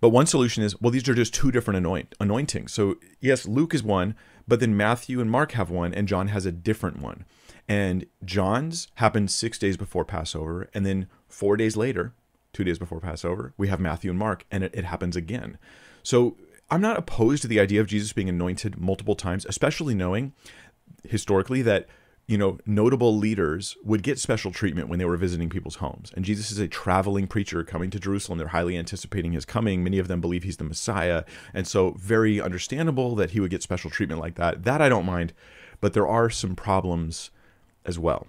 But 0.00 0.10
one 0.10 0.26
solution 0.26 0.62
is 0.62 0.80
well, 0.80 0.90
these 0.90 1.08
are 1.08 1.14
just 1.14 1.34
two 1.34 1.50
different 1.50 1.78
anoint, 1.78 2.14
anointings. 2.20 2.72
So 2.72 2.96
yes, 3.20 3.46
Luke 3.46 3.74
is 3.74 3.82
one, 3.82 4.14
but 4.46 4.60
then 4.60 4.76
Matthew 4.76 5.20
and 5.20 5.30
Mark 5.30 5.52
have 5.52 5.70
one, 5.70 5.92
and 5.92 6.08
John 6.08 6.28
has 6.28 6.46
a 6.46 6.52
different 6.52 7.00
one. 7.00 7.24
And 7.68 8.06
John's 8.24 8.88
happened 8.94 9.30
six 9.30 9.58
days 9.58 9.76
before 9.76 10.04
Passover, 10.04 10.70
and 10.72 10.86
then 10.86 11.08
four 11.28 11.56
days 11.56 11.76
later, 11.76 12.14
two 12.52 12.64
days 12.64 12.78
before 12.78 13.00
Passover, 13.00 13.52
we 13.58 13.68
have 13.68 13.80
Matthew 13.80 14.10
and 14.10 14.18
Mark, 14.18 14.46
and 14.50 14.64
it, 14.64 14.74
it 14.74 14.84
happens 14.84 15.16
again. 15.16 15.58
So 16.02 16.36
I'm 16.70 16.80
not 16.80 16.98
opposed 16.98 17.42
to 17.42 17.48
the 17.48 17.60
idea 17.60 17.80
of 17.80 17.86
Jesus 17.86 18.12
being 18.12 18.28
anointed 18.28 18.78
multiple 18.78 19.14
times, 19.14 19.44
especially 19.46 19.94
knowing 19.94 20.32
historically 21.04 21.62
that 21.62 21.86
you 22.28 22.36
know, 22.36 22.58
notable 22.66 23.16
leaders 23.16 23.74
would 23.82 24.02
get 24.02 24.18
special 24.18 24.52
treatment 24.52 24.90
when 24.90 24.98
they 24.98 25.06
were 25.06 25.16
visiting 25.16 25.48
people's 25.48 25.76
homes. 25.76 26.12
And 26.14 26.26
Jesus 26.26 26.50
is 26.50 26.58
a 26.58 26.68
traveling 26.68 27.26
preacher 27.26 27.64
coming 27.64 27.88
to 27.88 27.98
Jerusalem. 27.98 28.36
They're 28.36 28.48
highly 28.48 28.76
anticipating 28.76 29.32
his 29.32 29.46
coming. 29.46 29.82
Many 29.82 29.98
of 29.98 30.08
them 30.08 30.20
believe 30.20 30.42
he's 30.42 30.58
the 30.58 30.64
Messiah. 30.64 31.24
And 31.54 31.66
so, 31.66 31.96
very 31.98 32.38
understandable 32.38 33.16
that 33.16 33.30
he 33.30 33.40
would 33.40 33.50
get 33.50 33.62
special 33.62 33.90
treatment 33.90 34.20
like 34.20 34.34
that. 34.34 34.64
That 34.64 34.82
I 34.82 34.90
don't 34.90 35.06
mind. 35.06 35.32
But 35.80 35.94
there 35.94 36.06
are 36.06 36.28
some 36.28 36.54
problems 36.54 37.30
as 37.86 37.98
well. 37.98 38.26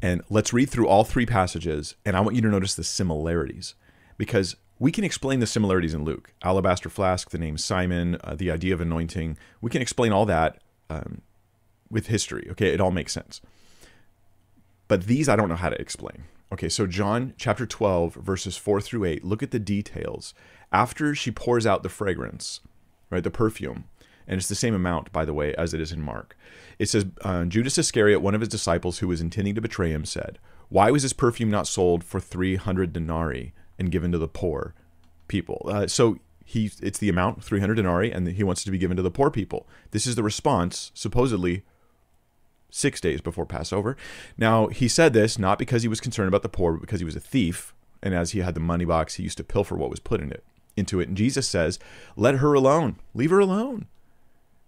And 0.00 0.22
let's 0.30 0.52
read 0.52 0.70
through 0.70 0.86
all 0.86 1.02
three 1.02 1.26
passages. 1.26 1.96
And 2.04 2.16
I 2.16 2.20
want 2.20 2.36
you 2.36 2.42
to 2.42 2.48
notice 2.48 2.76
the 2.76 2.84
similarities 2.84 3.74
because 4.16 4.54
we 4.78 4.92
can 4.92 5.02
explain 5.02 5.40
the 5.40 5.46
similarities 5.46 5.94
in 5.94 6.04
Luke 6.04 6.32
alabaster 6.44 6.88
flask, 6.88 7.30
the 7.30 7.38
name 7.38 7.58
Simon, 7.58 8.16
uh, 8.22 8.36
the 8.36 8.52
idea 8.52 8.74
of 8.74 8.80
anointing. 8.80 9.38
We 9.60 9.70
can 9.70 9.82
explain 9.82 10.12
all 10.12 10.26
that. 10.26 10.60
Um, 10.88 11.22
with 11.92 12.08
history. 12.08 12.48
Okay, 12.50 12.68
it 12.68 12.80
all 12.80 12.90
makes 12.90 13.12
sense. 13.12 13.40
But 14.88 15.04
these 15.06 15.28
I 15.28 15.36
don't 15.36 15.48
know 15.48 15.56
how 15.56 15.70
to 15.70 15.80
explain. 15.80 16.24
Okay, 16.52 16.68
so 16.68 16.86
John 16.86 17.34
chapter 17.38 17.64
12, 17.64 18.14
verses 18.14 18.56
4 18.56 18.80
through 18.80 19.04
8, 19.04 19.24
look 19.24 19.42
at 19.42 19.52
the 19.52 19.58
details. 19.58 20.34
After 20.70 21.14
she 21.14 21.30
pours 21.30 21.66
out 21.66 21.82
the 21.82 21.88
fragrance, 21.88 22.60
right, 23.10 23.24
the 23.24 23.30
perfume, 23.30 23.84
and 24.26 24.38
it's 24.38 24.48
the 24.48 24.54
same 24.54 24.74
amount, 24.74 25.12
by 25.12 25.24
the 25.24 25.34
way, 25.34 25.54
as 25.54 25.72
it 25.72 25.80
is 25.80 25.92
in 25.92 26.02
Mark. 26.02 26.36
It 26.78 26.88
says, 26.88 27.06
uh, 27.22 27.44
Judas 27.44 27.78
Iscariot, 27.78 28.20
one 28.20 28.34
of 28.34 28.40
his 28.40 28.48
disciples 28.48 28.98
who 28.98 29.08
was 29.08 29.20
intending 29.20 29.54
to 29.54 29.60
betray 29.60 29.90
him, 29.90 30.04
said, 30.04 30.38
Why 30.68 30.90
was 30.90 31.02
this 31.02 31.12
perfume 31.12 31.50
not 31.50 31.66
sold 31.66 32.04
for 32.04 32.20
300 32.20 32.92
denarii 32.92 33.52
and 33.78 33.90
given 33.90 34.12
to 34.12 34.18
the 34.18 34.28
poor 34.28 34.74
people? 35.28 35.66
Uh, 35.70 35.86
so 35.86 36.18
he, 36.44 36.70
it's 36.82 36.98
the 36.98 37.08
amount, 37.08 37.42
300 37.42 37.74
denarii, 37.74 38.12
and 38.12 38.28
he 38.28 38.44
wants 38.44 38.62
it 38.62 38.64
to 38.66 38.70
be 38.70 38.78
given 38.78 38.96
to 38.96 39.02
the 39.02 39.10
poor 39.10 39.30
people. 39.30 39.66
This 39.90 40.06
is 40.06 40.16
the 40.16 40.22
response, 40.22 40.92
supposedly, 40.94 41.64
six 42.72 43.00
days 43.00 43.20
before 43.20 43.46
Passover. 43.46 43.96
Now, 44.36 44.66
he 44.68 44.88
said 44.88 45.12
this 45.12 45.38
not 45.38 45.58
because 45.58 45.82
he 45.82 45.88
was 45.88 46.00
concerned 46.00 46.28
about 46.28 46.42
the 46.42 46.48
poor, 46.48 46.72
but 46.72 46.80
because 46.80 47.00
he 47.00 47.04
was 47.04 47.14
a 47.14 47.20
thief. 47.20 47.74
And 48.02 48.14
as 48.14 48.32
he 48.32 48.40
had 48.40 48.54
the 48.54 48.60
money 48.60 48.84
box, 48.84 49.14
he 49.14 49.22
used 49.22 49.36
to 49.36 49.44
pilfer 49.44 49.76
what 49.76 49.90
was 49.90 50.00
put 50.00 50.20
in 50.20 50.32
it 50.32 50.42
into 50.76 50.98
it. 50.98 51.08
And 51.08 51.16
Jesus 51.16 51.46
says, 51.48 51.78
Let 52.16 52.36
her 52.36 52.54
alone. 52.54 52.96
Leave 53.14 53.30
her 53.30 53.38
alone. 53.38 53.86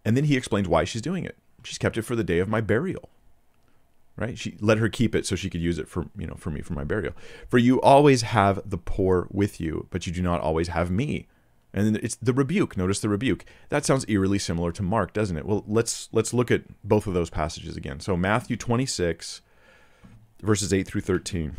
And 0.05 0.17
then 0.17 0.25
he 0.25 0.37
explains 0.37 0.69
why 0.69 0.85
she's 0.85 1.03
doing 1.03 1.25
it. 1.25 1.37
She's 1.65 1.79
kept 1.79 1.97
it 1.97 2.03
for 2.03 2.15
the 2.15 2.23
day 2.23 2.39
of 2.39 2.49
my 2.49 2.61
burial. 2.61 3.09
Right? 4.17 4.39
She 4.39 4.57
let 4.61 4.79
her 4.79 4.89
keep 4.89 5.15
it 5.15 5.27
so 5.27 5.35
she 5.35 5.51
could 5.51 5.63
use 5.63 5.79
it 5.79 5.89
for, 5.89 6.07
you 6.17 6.27
know, 6.27 6.37
for 6.37 6.51
me 6.51 6.61
for 6.61 6.75
my 6.75 6.85
burial. 6.85 7.15
For 7.49 7.59
you 7.59 7.81
always 7.81 8.23
have 8.23 8.61
the 8.69 8.79
poor 8.79 9.27
with 9.33 9.61
you, 9.61 9.89
but 9.91 10.07
you 10.07 10.13
do 10.13 10.23
not 10.23 10.41
always 10.41 10.69
have 10.69 10.91
me. 10.91 11.27
And 11.75 11.97
it's 11.97 12.15
the 12.15 12.33
rebuke. 12.33 12.77
Notice 12.77 13.01
the 13.01 13.09
rebuke. 13.09 13.45
That 13.69 13.85
sounds 13.85 14.05
eerily 14.09 14.39
similar 14.39 14.71
to 14.73 14.83
Mark, 14.83 15.13
doesn't 15.13 15.37
it? 15.37 15.45
Well, 15.45 15.65
let's 15.67 16.09
let's 16.13 16.33
look 16.33 16.53
at 16.53 16.63
both 16.85 17.09
of 17.09 17.15
those 17.15 17.31
passages 17.31 17.77
again. 17.77 17.99
So 17.99 18.17
Matthew 18.17 18.57
26 18.57 19.43
verses 20.41 20.73
8 20.73 20.87
through 20.87 21.01
13. 21.01 21.57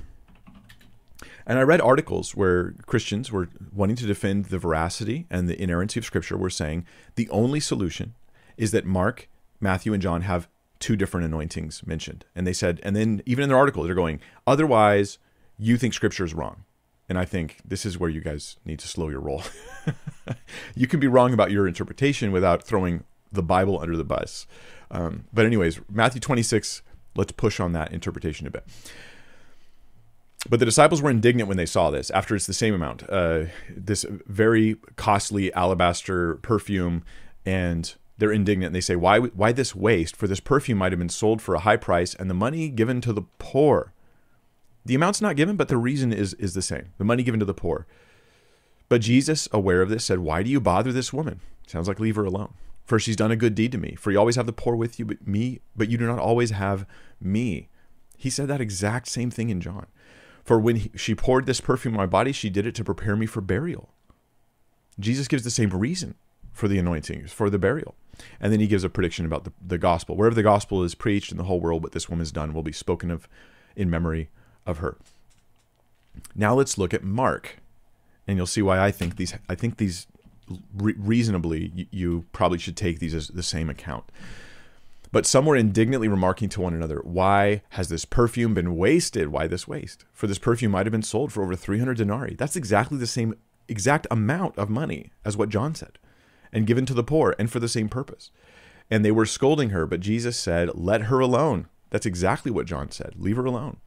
And 1.47 1.59
I 1.59 1.63
read 1.63 1.81
articles 1.81 2.35
where 2.35 2.73
Christians 2.85 3.31
were 3.31 3.49
wanting 3.73 3.95
to 3.97 4.05
defend 4.05 4.45
the 4.45 4.57
veracity 4.57 5.27
and 5.29 5.47
the 5.47 5.61
inerrancy 5.61 5.99
of 5.99 6.05
scripture 6.05 6.37
were 6.37 6.49
saying 6.49 6.85
the 7.15 7.29
only 7.29 7.59
solution 7.59 8.15
is 8.57 8.71
that 8.71 8.85
Mark, 8.85 9.27
Matthew 9.59 9.93
and 9.93 10.01
John 10.01 10.21
have 10.21 10.47
two 10.79 10.95
different 10.95 11.25
anointings 11.25 11.85
mentioned. 11.85 12.25
And 12.35 12.47
they 12.47 12.53
said 12.53 12.79
and 12.83 12.95
then 12.95 13.21
even 13.25 13.43
in 13.43 13.49
their 13.49 13.57
article 13.57 13.83
they're 13.83 13.95
going 13.95 14.21
otherwise 14.47 15.17
you 15.57 15.77
think 15.77 15.93
scripture 15.93 16.25
is 16.25 16.33
wrong. 16.33 16.63
And 17.07 17.17
I 17.17 17.25
think 17.25 17.57
this 17.63 17.85
is 17.85 17.99
where 17.99 18.09
you 18.09 18.21
guys 18.21 18.57
need 18.65 18.79
to 18.79 18.87
slow 18.87 19.09
your 19.09 19.19
roll. 19.19 19.43
you 20.75 20.87
can 20.87 20.99
be 20.99 21.07
wrong 21.07 21.33
about 21.33 21.51
your 21.51 21.67
interpretation 21.67 22.31
without 22.31 22.63
throwing 22.63 23.03
the 23.31 23.43
Bible 23.43 23.79
under 23.79 23.95
the 23.95 24.03
bus. 24.03 24.47
Um, 24.89 25.25
but, 25.31 25.45
anyways, 25.45 25.79
Matthew 25.91 26.19
26, 26.19 26.81
let's 27.15 27.31
push 27.31 27.59
on 27.59 27.73
that 27.73 27.91
interpretation 27.91 28.47
a 28.47 28.51
bit. 28.51 28.65
But 30.49 30.59
the 30.59 30.65
disciples 30.65 31.01
were 31.01 31.09
indignant 31.09 31.47
when 31.47 31.57
they 31.57 31.65
saw 31.65 31.89
this, 31.89 32.11
after 32.11 32.35
it's 32.35 32.45
the 32.45 32.53
same 32.53 32.73
amount, 32.73 33.03
uh, 33.09 33.45
this 33.75 34.05
very 34.27 34.75
costly 34.95 35.51
alabaster 35.53 36.35
perfume, 36.35 37.03
and 37.45 37.93
they're 38.17 38.31
indignant. 38.31 38.67
And 38.67 38.75
they 38.75 38.81
say, 38.81 38.95
why, 38.95 39.19
why 39.19 39.51
this 39.51 39.75
waste? 39.75 40.15
For 40.15 40.27
this 40.27 40.39
perfume 40.39 40.77
might 40.77 40.91
have 40.91 40.99
been 40.99 41.09
sold 41.09 41.41
for 41.41 41.55
a 41.55 41.59
high 41.59 41.77
price, 41.77 42.13
and 42.13 42.29
the 42.29 42.35
money 42.35 42.69
given 42.69 43.01
to 43.01 43.13
the 43.13 43.23
poor. 43.39 43.91
The 44.85 44.95
amount's 44.95 45.21
not 45.21 45.35
given, 45.35 45.55
but 45.55 45.67
the 45.67 45.77
reason 45.77 46.13
is, 46.13 46.33
is 46.35 46.53
the 46.53 46.61
same 46.61 46.93
the 46.97 47.03
money 47.03 47.23
given 47.23 47.39
to 47.39 47.45
the 47.45 47.53
poor. 47.53 47.87
But 48.87 49.01
Jesus, 49.01 49.49
aware 49.51 49.81
of 49.81 49.89
this, 49.89 50.05
said, 50.05 50.19
Why 50.19 50.43
do 50.43 50.49
you 50.49 50.61
bother 50.61 50.91
this 50.91 51.11
woman? 51.11 51.41
Sounds 51.67 51.87
like 51.87 51.99
leave 51.99 52.15
her 52.15 52.25
alone. 52.25 52.53
For 52.85 52.99
she's 52.99 53.15
done 53.15 53.31
a 53.31 53.35
good 53.35 53.55
deed 53.55 53.71
to 53.71 53.79
me. 53.79 53.95
For 53.95 54.11
you 54.11 54.19
always 54.19 54.35
have 54.35 54.45
the 54.45 54.53
poor 54.53 54.75
with 54.75 54.99
you, 54.99 55.05
but 55.05 55.27
me, 55.27 55.59
but 55.75 55.89
you 55.89 55.97
do 55.97 56.05
not 56.05 56.19
always 56.19 56.51
have 56.51 56.85
me. 57.19 57.69
He 58.15 58.29
said 58.29 58.47
that 58.47 58.61
exact 58.61 59.07
same 59.07 59.31
thing 59.31 59.49
in 59.49 59.59
John. 59.59 59.87
For 60.43 60.59
when 60.59 60.75
he, 60.75 60.91
she 60.95 61.15
poured 61.15 61.47
this 61.47 61.59
perfume 61.59 61.95
on 61.95 61.97
my 61.97 62.05
body, 62.05 62.31
she 62.31 62.51
did 62.51 62.67
it 62.67 62.75
to 62.75 62.83
prepare 62.83 63.15
me 63.15 63.25
for 63.25 63.41
burial. 63.41 63.89
Jesus 64.99 65.27
gives 65.27 65.43
the 65.43 65.49
same 65.49 65.71
reason 65.71 66.13
for 66.53 66.67
the 66.67 66.77
anointing, 66.77 67.25
for 67.27 67.49
the 67.49 67.57
burial. 67.57 67.95
And 68.39 68.53
then 68.53 68.59
he 68.59 68.67
gives 68.67 68.83
a 68.83 68.89
prediction 68.89 69.25
about 69.25 69.45
the, 69.45 69.53
the 69.65 69.79
gospel. 69.79 70.15
Wherever 70.15 70.35
the 70.35 70.43
gospel 70.43 70.83
is 70.83 70.93
preached 70.93 71.31
in 71.31 71.37
the 71.37 71.45
whole 71.45 71.59
world, 71.59 71.81
what 71.81 71.93
this 71.93 72.07
woman 72.07 72.21
has 72.21 72.31
done 72.31 72.53
will 72.53 72.63
be 72.63 72.71
spoken 72.71 73.09
of 73.09 73.27
in 73.75 73.89
memory 73.89 74.29
of 74.65 74.79
her. 74.79 74.97
Now 76.33 76.53
let's 76.53 76.77
look 76.77 76.93
at 76.93 77.03
Mark, 77.03 77.57
and 78.27 78.37
you'll 78.37 78.47
see 78.47 78.61
why 78.61 78.79
I 78.79 78.91
think 78.91 79.17
these. 79.17 79.33
I 79.49 79.55
think 79.55 79.77
these 79.77 80.07
re- 80.75 80.95
reasonably 80.97 81.71
you, 81.75 81.85
you 81.91 82.25
probably 82.31 82.57
should 82.57 82.77
take 82.77 82.99
these 82.99 83.13
as 83.13 83.27
the 83.29 83.43
same 83.43 83.69
account. 83.69 84.05
But 85.11 85.25
some 85.25 85.45
were 85.45 85.55
indignantly 85.55 86.09
remarking 86.09 86.49
to 86.49 86.61
one 86.61 86.73
another, 86.73 86.99
Why 87.03 87.61
has 87.69 87.87
this 87.87 88.05
perfume 88.05 88.53
been 88.53 88.75
wasted? 88.75 89.29
Why 89.29 89.47
this 89.47 89.67
waste? 89.67 90.03
For 90.11 90.27
this 90.27 90.39
perfume 90.39 90.71
might 90.71 90.85
have 90.85 90.91
been 90.91 91.03
sold 91.03 91.31
for 91.31 91.41
over 91.41 91.55
300 91.55 91.95
denarii. 91.97 92.35
That's 92.35 92.55
exactly 92.57 92.97
the 92.97 93.07
same 93.07 93.35
exact 93.67 94.07
amount 94.11 94.57
of 94.57 94.69
money 94.69 95.11
as 95.23 95.37
what 95.37 95.49
John 95.49 95.73
said, 95.73 95.97
and 96.51 96.67
given 96.67 96.85
to 96.87 96.93
the 96.93 97.03
poor, 97.03 97.35
and 97.39 97.49
for 97.49 97.59
the 97.59 97.69
same 97.69 97.89
purpose. 97.89 98.29
And 98.91 99.03
they 99.03 99.11
were 99.11 99.25
scolding 99.25 99.69
her, 99.69 99.85
but 99.85 100.01
Jesus 100.01 100.37
said, 100.37 100.75
Let 100.75 101.03
her 101.03 101.19
alone. 101.19 101.67
That's 101.91 102.05
exactly 102.05 102.51
what 102.51 102.65
John 102.65 102.91
said. 102.91 103.13
Leave 103.17 103.37
her 103.37 103.45
alone. 103.45 103.77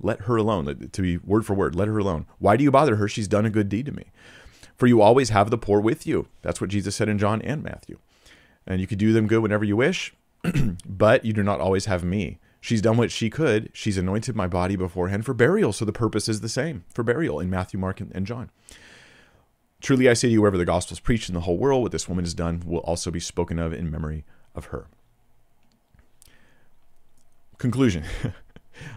Let 0.00 0.22
her 0.22 0.36
alone. 0.36 0.88
To 0.92 1.02
be 1.02 1.16
word 1.18 1.44
for 1.44 1.54
word, 1.54 1.74
let 1.74 1.88
her 1.88 1.98
alone. 1.98 2.26
Why 2.38 2.56
do 2.56 2.64
you 2.64 2.70
bother 2.70 2.96
her? 2.96 3.08
She's 3.08 3.28
done 3.28 3.46
a 3.46 3.50
good 3.50 3.68
deed 3.68 3.86
to 3.86 3.92
me. 3.92 4.06
For 4.76 4.86
you 4.86 5.02
always 5.02 5.30
have 5.30 5.50
the 5.50 5.58
poor 5.58 5.80
with 5.80 6.06
you. 6.06 6.28
That's 6.42 6.60
what 6.60 6.70
Jesus 6.70 6.94
said 6.94 7.08
in 7.08 7.18
John 7.18 7.42
and 7.42 7.62
Matthew. 7.62 7.98
And 8.66 8.80
you 8.80 8.86
could 8.86 8.98
do 8.98 9.12
them 9.12 9.26
good 9.26 9.42
whenever 9.42 9.64
you 9.64 9.76
wish, 9.76 10.14
but 10.86 11.24
you 11.24 11.32
do 11.32 11.42
not 11.42 11.60
always 11.60 11.86
have 11.86 12.04
me. 12.04 12.38
She's 12.60 12.82
done 12.82 12.96
what 12.96 13.10
she 13.10 13.30
could. 13.30 13.70
She's 13.72 13.98
anointed 13.98 14.36
my 14.36 14.46
body 14.46 14.76
beforehand 14.76 15.24
for 15.24 15.34
burial. 15.34 15.72
So 15.72 15.84
the 15.84 15.92
purpose 15.92 16.28
is 16.28 16.40
the 16.40 16.48
same 16.48 16.84
for 16.92 17.02
burial 17.02 17.40
in 17.40 17.50
Matthew, 17.50 17.80
Mark, 17.80 18.00
and 18.00 18.26
John. 18.26 18.50
Truly 19.80 20.08
I 20.08 20.14
say 20.14 20.28
to 20.28 20.32
you, 20.32 20.40
wherever 20.40 20.58
the 20.58 20.64
gospel 20.64 20.94
is 20.94 21.00
preached 21.00 21.28
in 21.28 21.34
the 21.34 21.42
whole 21.42 21.56
world, 21.56 21.82
what 21.82 21.92
this 21.92 22.08
woman 22.08 22.24
has 22.24 22.34
done 22.34 22.62
will 22.66 22.80
also 22.80 23.10
be 23.10 23.20
spoken 23.20 23.58
of 23.58 23.72
in 23.72 23.90
memory 23.90 24.24
of 24.54 24.66
her. 24.66 24.86
Conclusion 27.58 28.04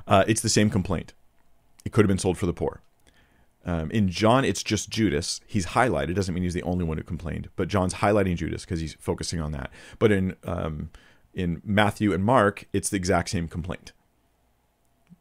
uh, 0.07 0.23
it's 0.27 0.41
the 0.41 0.49
same 0.49 0.69
complaint. 0.69 1.13
It 1.85 1.91
could 1.91 2.03
have 2.03 2.09
been 2.09 2.19
sold 2.19 2.37
for 2.37 2.45
the 2.45 2.53
poor. 2.53 2.81
Um, 3.65 3.91
in 3.91 4.09
John, 4.09 4.43
it's 4.43 4.63
just 4.63 4.89
Judas. 4.89 5.39
He's 5.45 5.67
highlighted. 5.67 6.15
Doesn't 6.15 6.33
mean 6.33 6.43
he's 6.43 6.53
the 6.53 6.63
only 6.63 6.83
one 6.83 6.97
who 6.97 7.03
complained, 7.03 7.49
but 7.55 7.67
John's 7.67 7.95
highlighting 7.95 8.35
Judas 8.35 8.65
because 8.65 8.79
he's 8.79 8.95
focusing 8.95 9.39
on 9.39 9.51
that. 9.51 9.69
But 9.99 10.11
in 10.11 10.35
um, 10.43 10.89
in 11.33 11.61
Matthew 11.63 12.11
and 12.11 12.23
Mark, 12.23 12.65
it's 12.73 12.89
the 12.89 12.97
exact 12.97 13.29
same 13.29 13.47
complaint, 13.47 13.91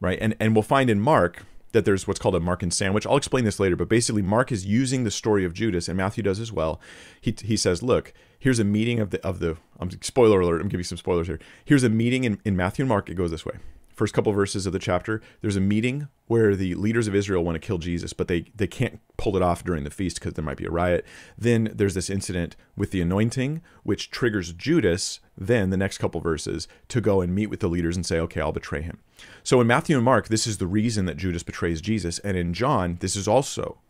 right? 0.01 0.19
And 0.21 0.35
and 0.41 0.55
we'll 0.55 0.63
find 0.63 0.89
in 0.89 1.01
Mark 1.01 1.45
that 1.73 1.85
there's 1.85 2.09
what's 2.09 2.19
called 2.19 2.35
a 2.35 2.41
Markan 2.41 2.73
sandwich. 2.73 3.07
I'll 3.07 3.19
explain 3.19 3.45
this 3.45 3.61
later, 3.61 3.77
but 3.77 3.89
basically 3.89 4.23
Mark 4.23 4.51
is 4.51 4.65
using 4.65 5.05
the 5.05 5.11
story 5.11 5.45
of 5.45 5.53
Judas, 5.53 5.87
and 5.87 5.97
Matthew 5.97 6.23
does 6.23 6.41
as 6.41 6.51
well. 6.51 6.81
He 7.21 7.35
he 7.43 7.59
says, 7.59 7.83
look, 7.83 8.15
here's 8.39 8.59
a 8.59 8.65
meeting 8.65 9.01
of 9.01 9.11
the 9.11 9.25
of 9.25 9.41
the. 9.41 9.59
Um, 9.79 9.91
spoiler 10.01 10.41
alert. 10.41 10.63
I'm 10.63 10.69
giving 10.69 10.85
some 10.85 10.99
spoilers 10.99 11.27
here. 11.27 11.41
Here's 11.65 11.85
a 11.85 11.91
meeting 11.91 12.25
in 12.25 12.41
in 12.47 12.57
Matthew 12.57 12.85
and 12.85 12.89
Mark. 12.89 13.11
It 13.11 13.17
goes 13.17 13.31
this 13.31 13.45
way 13.45 13.59
first 14.01 14.15
couple 14.15 14.31
of 14.31 14.37
verses 14.37 14.65
of 14.65 14.73
the 14.73 14.79
chapter, 14.79 15.21
there's 15.43 15.57
a 15.57 15.61
meeting 15.61 16.09
where 16.27 16.57
the 16.57 16.75
leaders 16.75 17.07
of 17.07 17.15
Israel 17.15 17.45
want 17.45 17.55
to 17.55 17.59
kill 17.67 17.77
Jesus, 17.77 18.15
but 18.15 18.29
they, 18.29 18.47
they 18.57 18.67
can't 18.67 18.99
pull 19.19 19.37
it 19.37 19.43
off 19.43 19.63
during 19.63 19.85
the 19.85 19.91
feast 19.91 20.19
because 20.19 20.33
there 20.33 20.45
might 20.45 20.57
be 20.57 20.65
a 20.65 20.71
riot. 20.71 21.05
Then 21.37 21.71
there's 21.75 21.93
this 21.93 22.09
incident 22.09 22.57
with 22.75 22.93
the 22.93 23.03
anointing, 23.03 23.61
which 23.83 24.11
triggers 24.11 24.55
Judas, 24.55 25.21
then 25.37 25.69
the 25.69 25.77
next 25.77 25.99
couple 25.99 26.19
verses, 26.23 26.67
to 26.89 27.03
go 27.03 27.21
and 27.21 27.35
meet 27.35 27.49
with 27.49 27.61
the 27.61 27.69
leaders 27.69 27.95
and 27.95 28.07
say, 28.07 28.19
okay, 28.21 28.41
I'll 28.41 28.53
betray 28.53 28.81
him. 28.81 29.01
So 29.43 29.61
in 29.61 29.67
Matthew 29.67 29.97
and 29.97 30.05
Mark, 30.05 30.29
this 30.29 30.47
is 30.47 30.57
the 30.57 30.67
reason 30.67 31.05
that 31.05 31.19
Judas 31.19 31.43
betrays 31.43 31.83
Jesus. 31.83 32.19
And 32.21 32.39
in 32.39 32.55
John, 32.55 32.97
this 33.01 33.17
is 33.17 33.29
also 33.29 33.81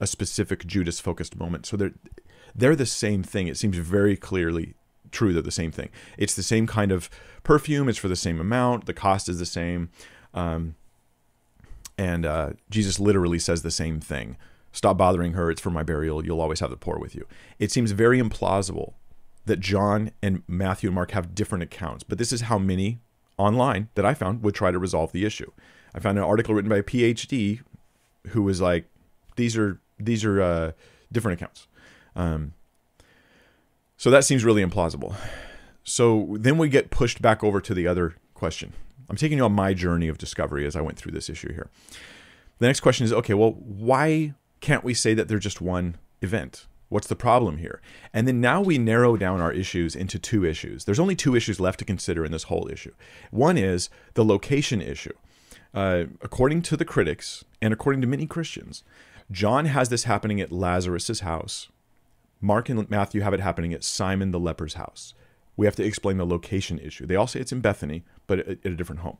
a 0.00 0.08
specific 0.08 0.66
Judas 0.66 0.98
focused 0.98 1.38
moment. 1.38 1.64
So 1.64 1.76
they're, 1.76 1.94
they're 2.56 2.74
the 2.74 2.86
same 2.86 3.22
thing. 3.22 3.46
It 3.46 3.56
seems 3.56 3.76
very 3.76 4.16
clearly 4.16 4.74
true 5.14 5.32
they're 5.32 5.42
the 5.42 5.50
same 5.50 5.70
thing. 5.70 5.88
It's 6.18 6.34
the 6.34 6.42
same 6.42 6.66
kind 6.66 6.92
of 6.92 7.08
perfume. 7.42 7.88
It's 7.88 7.98
for 7.98 8.08
the 8.08 8.16
same 8.16 8.40
amount. 8.40 8.86
The 8.86 8.94
cost 8.94 9.28
is 9.28 9.38
the 9.38 9.46
same. 9.46 9.88
Um, 10.34 10.74
and 11.96 12.26
uh, 12.26 12.50
Jesus 12.70 13.00
literally 13.00 13.38
says 13.38 13.62
the 13.62 13.70
same 13.70 14.00
thing. 14.00 14.36
Stop 14.72 14.98
bothering 14.98 15.34
her. 15.34 15.50
It's 15.50 15.60
for 15.60 15.70
my 15.70 15.84
burial. 15.84 16.24
You'll 16.24 16.40
always 16.40 16.60
have 16.60 16.70
the 16.70 16.76
poor 16.76 16.98
with 16.98 17.14
you. 17.14 17.26
It 17.58 17.70
seems 17.70 17.92
very 17.92 18.20
implausible 18.20 18.94
that 19.46 19.60
John 19.60 20.10
and 20.22 20.42
Matthew 20.48 20.88
and 20.88 20.94
Mark 20.94 21.12
have 21.12 21.34
different 21.34 21.62
accounts, 21.62 22.02
but 22.02 22.18
this 22.18 22.32
is 22.32 22.42
how 22.42 22.58
many 22.58 23.00
online 23.36 23.88
that 23.94 24.04
I 24.04 24.14
found 24.14 24.42
would 24.42 24.54
try 24.54 24.70
to 24.70 24.78
resolve 24.78 25.12
the 25.12 25.24
issue. 25.24 25.50
I 25.94 26.00
found 26.00 26.18
an 26.18 26.24
article 26.24 26.54
written 26.54 26.68
by 26.68 26.78
a 26.78 26.82
PhD 26.82 27.60
who 28.28 28.42
was 28.42 28.60
like, 28.60 28.86
"These 29.36 29.56
are 29.56 29.80
these 29.98 30.24
are 30.24 30.40
uh, 30.40 30.72
different 31.12 31.40
accounts." 31.40 31.68
Um, 32.16 32.54
so 34.04 34.10
that 34.10 34.22
seems 34.22 34.44
really 34.44 34.62
implausible. 34.62 35.16
So 35.82 36.36
then 36.38 36.58
we 36.58 36.68
get 36.68 36.90
pushed 36.90 37.22
back 37.22 37.42
over 37.42 37.58
to 37.62 37.72
the 37.72 37.86
other 37.86 38.16
question. 38.34 38.74
I'm 39.08 39.16
taking 39.16 39.38
you 39.38 39.46
on 39.46 39.54
my 39.54 39.72
journey 39.72 40.08
of 40.08 40.18
discovery 40.18 40.66
as 40.66 40.76
I 40.76 40.82
went 40.82 40.98
through 40.98 41.12
this 41.12 41.30
issue 41.30 41.54
here. 41.54 41.70
The 42.58 42.66
next 42.66 42.80
question 42.80 43.06
is 43.06 43.14
okay, 43.14 43.32
well, 43.32 43.52
why 43.52 44.34
can't 44.60 44.84
we 44.84 44.92
say 44.92 45.14
that 45.14 45.28
they're 45.28 45.38
just 45.38 45.62
one 45.62 45.96
event? 46.20 46.66
What's 46.90 47.06
the 47.06 47.16
problem 47.16 47.56
here? 47.56 47.80
And 48.12 48.28
then 48.28 48.42
now 48.42 48.60
we 48.60 48.76
narrow 48.76 49.16
down 49.16 49.40
our 49.40 49.54
issues 49.54 49.96
into 49.96 50.18
two 50.18 50.44
issues. 50.44 50.84
There's 50.84 51.00
only 51.00 51.16
two 51.16 51.34
issues 51.34 51.58
left 51.58 51.78
to 51.78 51.86
consider 51.86 52.26
in 52.26 52.32
this 52.32 52.42
whole 52.42 52.68
issue. 52.70 52.92
One 53.30 53.56
is 53.56 53.88
the 54.12 54.24
location 54.26 54.82
issue. 54.82 55.14
Uh, 55.72 56.04
according 56.20 56.60
to 56.60 56.76
the 56.76 56.84
critics 56.84 57.42
and 57.62 57.72
according 57.72 58.02
to 58.02 58.06
many 58.06 58.26
Christians, 58.26 58.84
John 59.30 59.64
has 59.64 59.88
this 59.88 60.04
happening 60.04 60.42
at 60.42 60.52
Lazarus's 60.52 61.20
house 61.20 61.70
Mark 62.44 62.68
and 62.68 62.88
Matthew 62.90 63.22
have 63.22 63.32
it 63.32 63.40
happening 63.40 63.72
at 63.72 63.82
Simon 63.82 64.30
the 64.30 64.38
leper's 64.38 64.74
house. 64.74 65.14
We 65.56 65.64
have 65.64 65.76
to 65.76 65.84
explain 65.84 66.18
the 66.18 66.26
location 66.26 66.78
issue. 66.78 67.06
They 67.06 67.16
all 67.16 67.26
say 67.26 67.40
it's 67.40 67.52
in 67.52 67.60
Bethany, 67.60 68.04
but 68.26 68.40
at 68.40 68.58
a 68.66 68.76
different 68.76 69.00
home. 69.00 69.16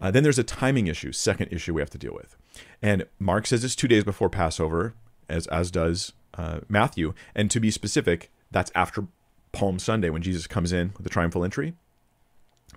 Uh, 0.00 0.10
then 0.10 0.24
there's 0.24 0.40
a 0.40 0.44
timing 0.44 0.88
issue, 0.88 1.12
second 1.12 1.52
issue 1.52 1.72
we 1.72 1.80
have 1.80 1.90
to 1.90 1.98
deal 1.98 2.14
with. 2.14 2.36
And 2.82 3.06
Mark 3.20 3.46
says 3.46 3.62
it's 3.62 3.76
two 3.76 3.86
days 3.86 4.02
before 4.02 4.28
Passover, 4.28 4.94
as, 5.28 5.46
as 5.46 5.70
does 5.70 6.14
uh, 6.34 6.60
Matthew. 6.68 7.14
And 7.32 7.48
to 7.52 7.60
be 7.60 7.70
specific, 7.70 8.32
that's 8.50 8.72
after 8.74 9.06
Palm 9.52 9.78
Sunday 9.78 10.10
when 10.10 10.22
Jesus 10.22 10.48
comes 10.48 10.72
in 10.72 10.92
with 10.96 11.04
the 11.04 11.10
triumphal 11.10 11.44
entry. 11.44 11.74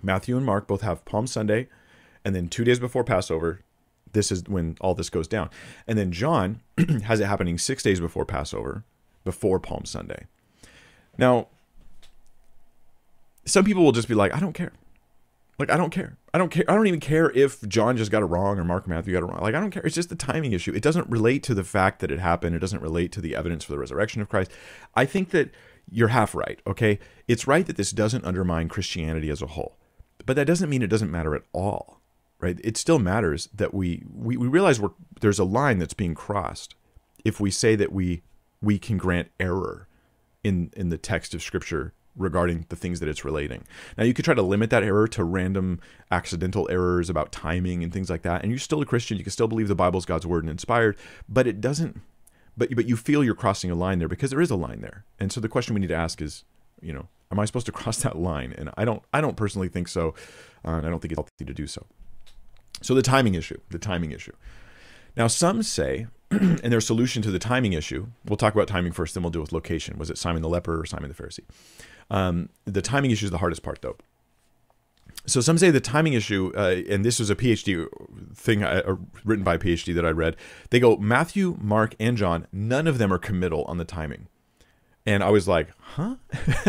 Matthew 0.00 0.36
and 0.36 0.46
Mark 0.46 0.68
both 0.68 0.82
have 0.82 1.04
Palm 1.04 1.26
Sunday, 1.26 1.68
and 2.24 2.36
then 2.36 2.46
two 2.46 2.62
days 2.62 2.78
before 2.78 3.02
Passover, 3.02 3.62
this 4.12 4.30
is 4.30 4.44
when 4.44 4.76
all 4.80 4.94
this 4.94 5.10
goes 5.10 5.26
down. 5.26 5.50
And 5.88 5.98
then 5.98 6.12
John 6.12 6.60
has 7.04 7.18
it 7.18 7.26
happening 7.26 7.58
six 7.58 7.82
days 7.82 7.98
before 7.98 8.24
Passover, 8.24 8.84
before 9.24 9.58
Palm 9.58 9.84
Sunday. 9.84 10.26
Now, 11.18 11.48
some 13.44 13.64
people 13.64 13.84
will 13.84 13.92
just 13.92 14.08
be 14.08 14.14
like, 14.14 14.34
I 14.34 14.40
don't 14.40 14.52
care. 14.52 14.72
Like, 15.58 15.70
I 15.70 15.76
don't 15.76 15.90
care. 15.90 16.16
I 16.32 16.38
don't 16.38 16.48
care. 16.48 16.64
I 16.66 16.74
don't 16.74 16.86
even 16.86 17.00
care 17.00 17.30
if 17.30 17.66
John 17.68 17.96
just 17.96 18.10
got 18.10 18.22
it 18.22 18.26
wrong 18.26 18.58
or 18.58 18.64
Mark 18.64 18.88
Matthew 18.88 19.12
got 19.12 19.22
it 19.22 19.26
wrong. 19.26 19.42
Like, 19.42 19.54
I 19.54 19.60
don't 19.60 19.70
care. 19.70 19.82
It's 19.84 19.94
just 19.94 20.08
the 20.08 20.16
timing 20.16 20.52
issue. 20.52 20.72
It 20.72 20.82
doesn't 20.82 21.08
relate 21.08 21.42
to 21.44 21.54
the 21.54 21.64
fact 21.64 22.00
that 22.00 22.10
it 22.10 22.18
happened. 22.18 22.56
It 22.56 22.60
doesn't 22.60 22.82
relate 22.82 23.12
to 23.12 23.20
the 23.20 23.36
evidence 23.36 23.64
for 23.64 23.72
the 23.72 23.78
resurrection 23.78 24.22
of 24.22 24.28
Christ. 24.28 24.50
I 24.94 25.04
think 25.04 25.30
that 25.30 25.50
you're 25.90 26.08
half 26.08 26.34
right, 26.34 26.60
okay? 26.66 26.98
It's 27.28 27.46
right 27.46 27.66
that 27.66 27.76
this 27.76 27.90
doesn't 27.90 28.24
undermine 28.24 28.68
Christianity 28.68 29.28
as 29.30 29.42
a 29.42 29.48
whole, 29.48 29.76
but 30.24 30.36
that 30.36 30.46
doesn't 30.46 30.70
mean 30.70 30.82
it 30.82 30.88
doesn't 30.88 31.10
matter 31.10 31.34
at 31.34 31.42
all, 31.52 32.00
right? 32.40 32.58
It 32.64 32.76
still 32.76 32.98
matters 32.98 33.48
that 33.54 33.74
we, 33.74 34.04
we, 34.12 34.36
we 34.36 34.48
realize 34.48 34.80
we're, 34.80 34.90
there's 35.20 35.38
a 35.38 35.44
line 35.44 35.78
that's 35.78 35.94
being 35.94 36.14
crossed 36.14 36.74
if 37.24 37.40
we 37.40 37.50
say 37.50 37.76
that 37.76 37.92
we 37.92 38.22
we 38.62 38.78
can 38.78 38.96
grant 38.96 39.30
error 39.38 39.88
in 40.42 40.70
in 40.76 40.88
the 40.88 40.98
text 40.98 41.34
of 41.34 41.42
scripture 41.42 41.92
regarding 42.16 42.66
the 42.68 42.76
things 42.76 43.00
that 43.00 43.08
it's 43.08 43.24
relating. 43.24 43.64
Now 43.96 44.04
you 44.04 44.12
could 44.12 44.24
try 44.24 44.34
to 44.34 44.42
limit 44.42 44.70
that 44.70 44.82
error 44.82 45.08
to 45.08 45.24
random 45.24 45.80
accidental 46.10 46.68
errors 46.70 47.08
about 47.08 47.32
timing 47.32 47.82
and 47.82 47.92
things 47.92 48.10
like 48.10 48.22
that 48.22 48.42
and 48.42 48.50
you're 48.50 48.58
still 48.58 48.82
a 48.82 48.86
Christian, 48.86 49.16
you 49.16 49.24
can 49.24 49.32
still 49.32 49.48
believe 49.48 49.68
the 49.68 49.74
Bible's 49.74 50.04
God's 50.04 50.26
word 50.26 50.44
and 50.44 50.50
inspired, 50.50 50.96
but 51.28 51.46
it 51.46 51.60
doesn't 51.60 52.00
but 52.56 52.74
but 52.74 52.86
you 52.86 52.96
feel 52.96 53.24
you're 53.24 53.34
crossing 53.34 53.70
a 53.70 53.74
line 53.74 53.98
there 53.98 54.08
because 54.08 54.30
there 54.30 54.40
is 54.40 54.50
a 54.50 54.56
line 54.56 54.80
there. 54.80 55.04
And 55.18 55.32
so 55.32 55.40
the 55.40 55.48
question 55.48 55.74
we 55.74 55.80
need 55.80 55.88
to 55.88 55.94
ask 55.94 56.20
is, 56.20 56.44
you 56.80 56.92
know, 56.92 57.08
am 57.30 57.38
I 57.38 57.44
supposed 57.44 57.66
to 57.66 57.72
cross 57.80 58.02
that 58.02 58.16
line? 58.16 58.54
And 58.56 58.70
I 58.76 58.84
don't 58.84 59.02
I 59.12 59.20
don't 59.20 59.36
personally 59.36 59.68
think 59.68 59.88
so. 59.88 60.14
Uh, 60.64 60.72
and 60.72 60.86
I 60.86 60.90
don't 60.90 61.00
think 61.00 61.12
it's 61.12 61.18
healthy 61.18 61.44
to 61.46 61.54
do 61.54 61.66
so. 61.66 61.86
So 62.82 62.94
the 62.94 63.02
timing 63.02 63.34
issue, 63.34 63.58
the 63.70 63.78
timing 63.78 64.12
issue. 64.12 64.32
Now 65.16 65.26
some 65.26 65.62
say 65.62 66.06
and 66.62 66.72
their 66.72 66.80
solution 66.80 67.22
to 67.22 67.30
the 67.30 67.38
timing 67.38 67.72
issue, 67.72 68.06
we'll 68.24 68.36
talk 68.36 68.54
about 68.54 68.68
timing 68.68 68.92
first, 68.92 69.14
then 69.14 69.22
we'll 69.22 69.30
deal 69.30 69.42
with 69.42 69.52
location. 69.52 69.98
Was 69.98 70.10
it 70.10 70.18
Simon 70.18 70.42
the 70.42 70.48
leper 70.48 70.80
or 70.80 70.86
Simon 70.86 71.08
the 71.08 71.14
Pharisee? 71.14 71.44
Um, 72.10 72.48
the 72.64 72.82
timing 72.82 73.10
issue 73.10 73.26
is 73.26 73.30
the 73.30 73.38
hardest 73.38 73.62
part, 73.62 73.82
though. 73.82 73.96
So 75.26 75.40
some 75.40 75.56
say 75.58 75.70
the 75.70 75.80
timing 75.80 76.14
issue, 76.14 76.52
uh, 76.56 76.82
and 76.88 77.04
this 77.04 77.20
was 77.20 77.30
a 77.30 77.36
PhD 77.36 77.86
thing 78.34 78.64
uh, 78.64 78.96
written 79.24 79.44
by 79.44 79.54
a 79.54 79.58
PhD 79.58 79.94
that 79.94 80.04
I 80.04 80.10
read. 80.10 80.36
They 80.70 80.80
go 80.80 80.96
Matthew, 80.96 81.56
Mark, 81.60 81.94
and 82.00 82.16
John. 82.16 82.46
None 82.50 82.86
of 82.86 82.98
them 82.98 83.12
are 83.12 83.18
committal 83.18 83.64
on 83.64 83.76
the 83.76 83.84
timing. 83.84 84.26
And 85.04 85.24
I 85.24 85.30
was 85.30 85.48
like, 85.48 85.68
huh? 85.80 86.16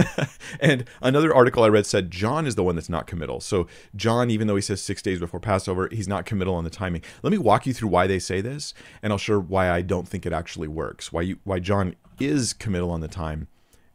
and 0.59 0.85
another 1.01 1.33
article 1.33 1.63
I 1.63 1.67
read 1.67 1.85
said 1.85 2.09
John 2.09 2.47
is 2.47 2.55
the 2.55 2.63
one 2.63 2.75
that's 2.75 2.89
not 2.89 3.05
committal. 3.05 3.39
So, 3.39 3.67
John, 3.95 4.31
even 4.31 4.47
though 4.47 4.55
he 4.55 4.61
says 4.61 4.81
six 4.81 5.03
days 5.03 5.19
before 5.19 5.39
Passover, 5.39 5.87
he's 5.91 6.07
not 6.07 6.25
committal 6.25 6.55
on 6.55 6.63
the 6.63 6.71
timing. 6.71 7.03
Let 7.21 7.31
me 7.31 7.37
walk 7.37 7.67
you 7.67 7.73
through 7.73 7.89
why 7.89 8.07
they 8.07 8.17
say 8.17 8.41
this, 8.41 8.73
and 9.03 9.13
I'll 9.13 9.19
show 9.19 9.39
why 9.39 9.69
I 9.69 9.81
don't 9.81 10.07
think 10.07 10.25
it 10.25 10.33
actually 10.33 10.67
works, 10.67 11.13
why, 11.13 11.21
you, 11.21 11.37
why 11.43 11.59
John 11.59 11.95
is 12.19 12.53
committal 12.53 12.89
on 12.89 13.01
the 13.01 13.07
time. 13.07 13.47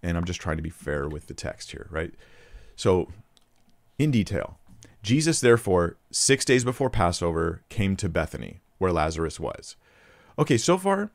And 0.04 0.16
I'm 0.16 0.24
just 0.24 0.40
trying 0.40 0.56
to 0.58 0.62
be 0.62 0.70
fair 0.70 1.08
with 1.08 1.26
the 1.26 1.34
text 1.34 1.72
here, 1.72 1.88
right? 1.90 2.14
So, 2.76 3.08
in 3.98 4.12
detail, 4.12 4.60
Jesus, 5.02 5.40
therefore, 5.40 5.96
six 6.12 6.44
days 6.44 6.62
before 6.62 6.90
Passover, 6.90 7.62
came 7.68 7.96
to 7.96 8.08
Bethany, 8.08 8.60
where 8.78 8.92
Lazarus 8.92 9.40
was. 9.40 9.74
okay, 10.38 10.56
so 10.56 10.78
far 10.78 11.10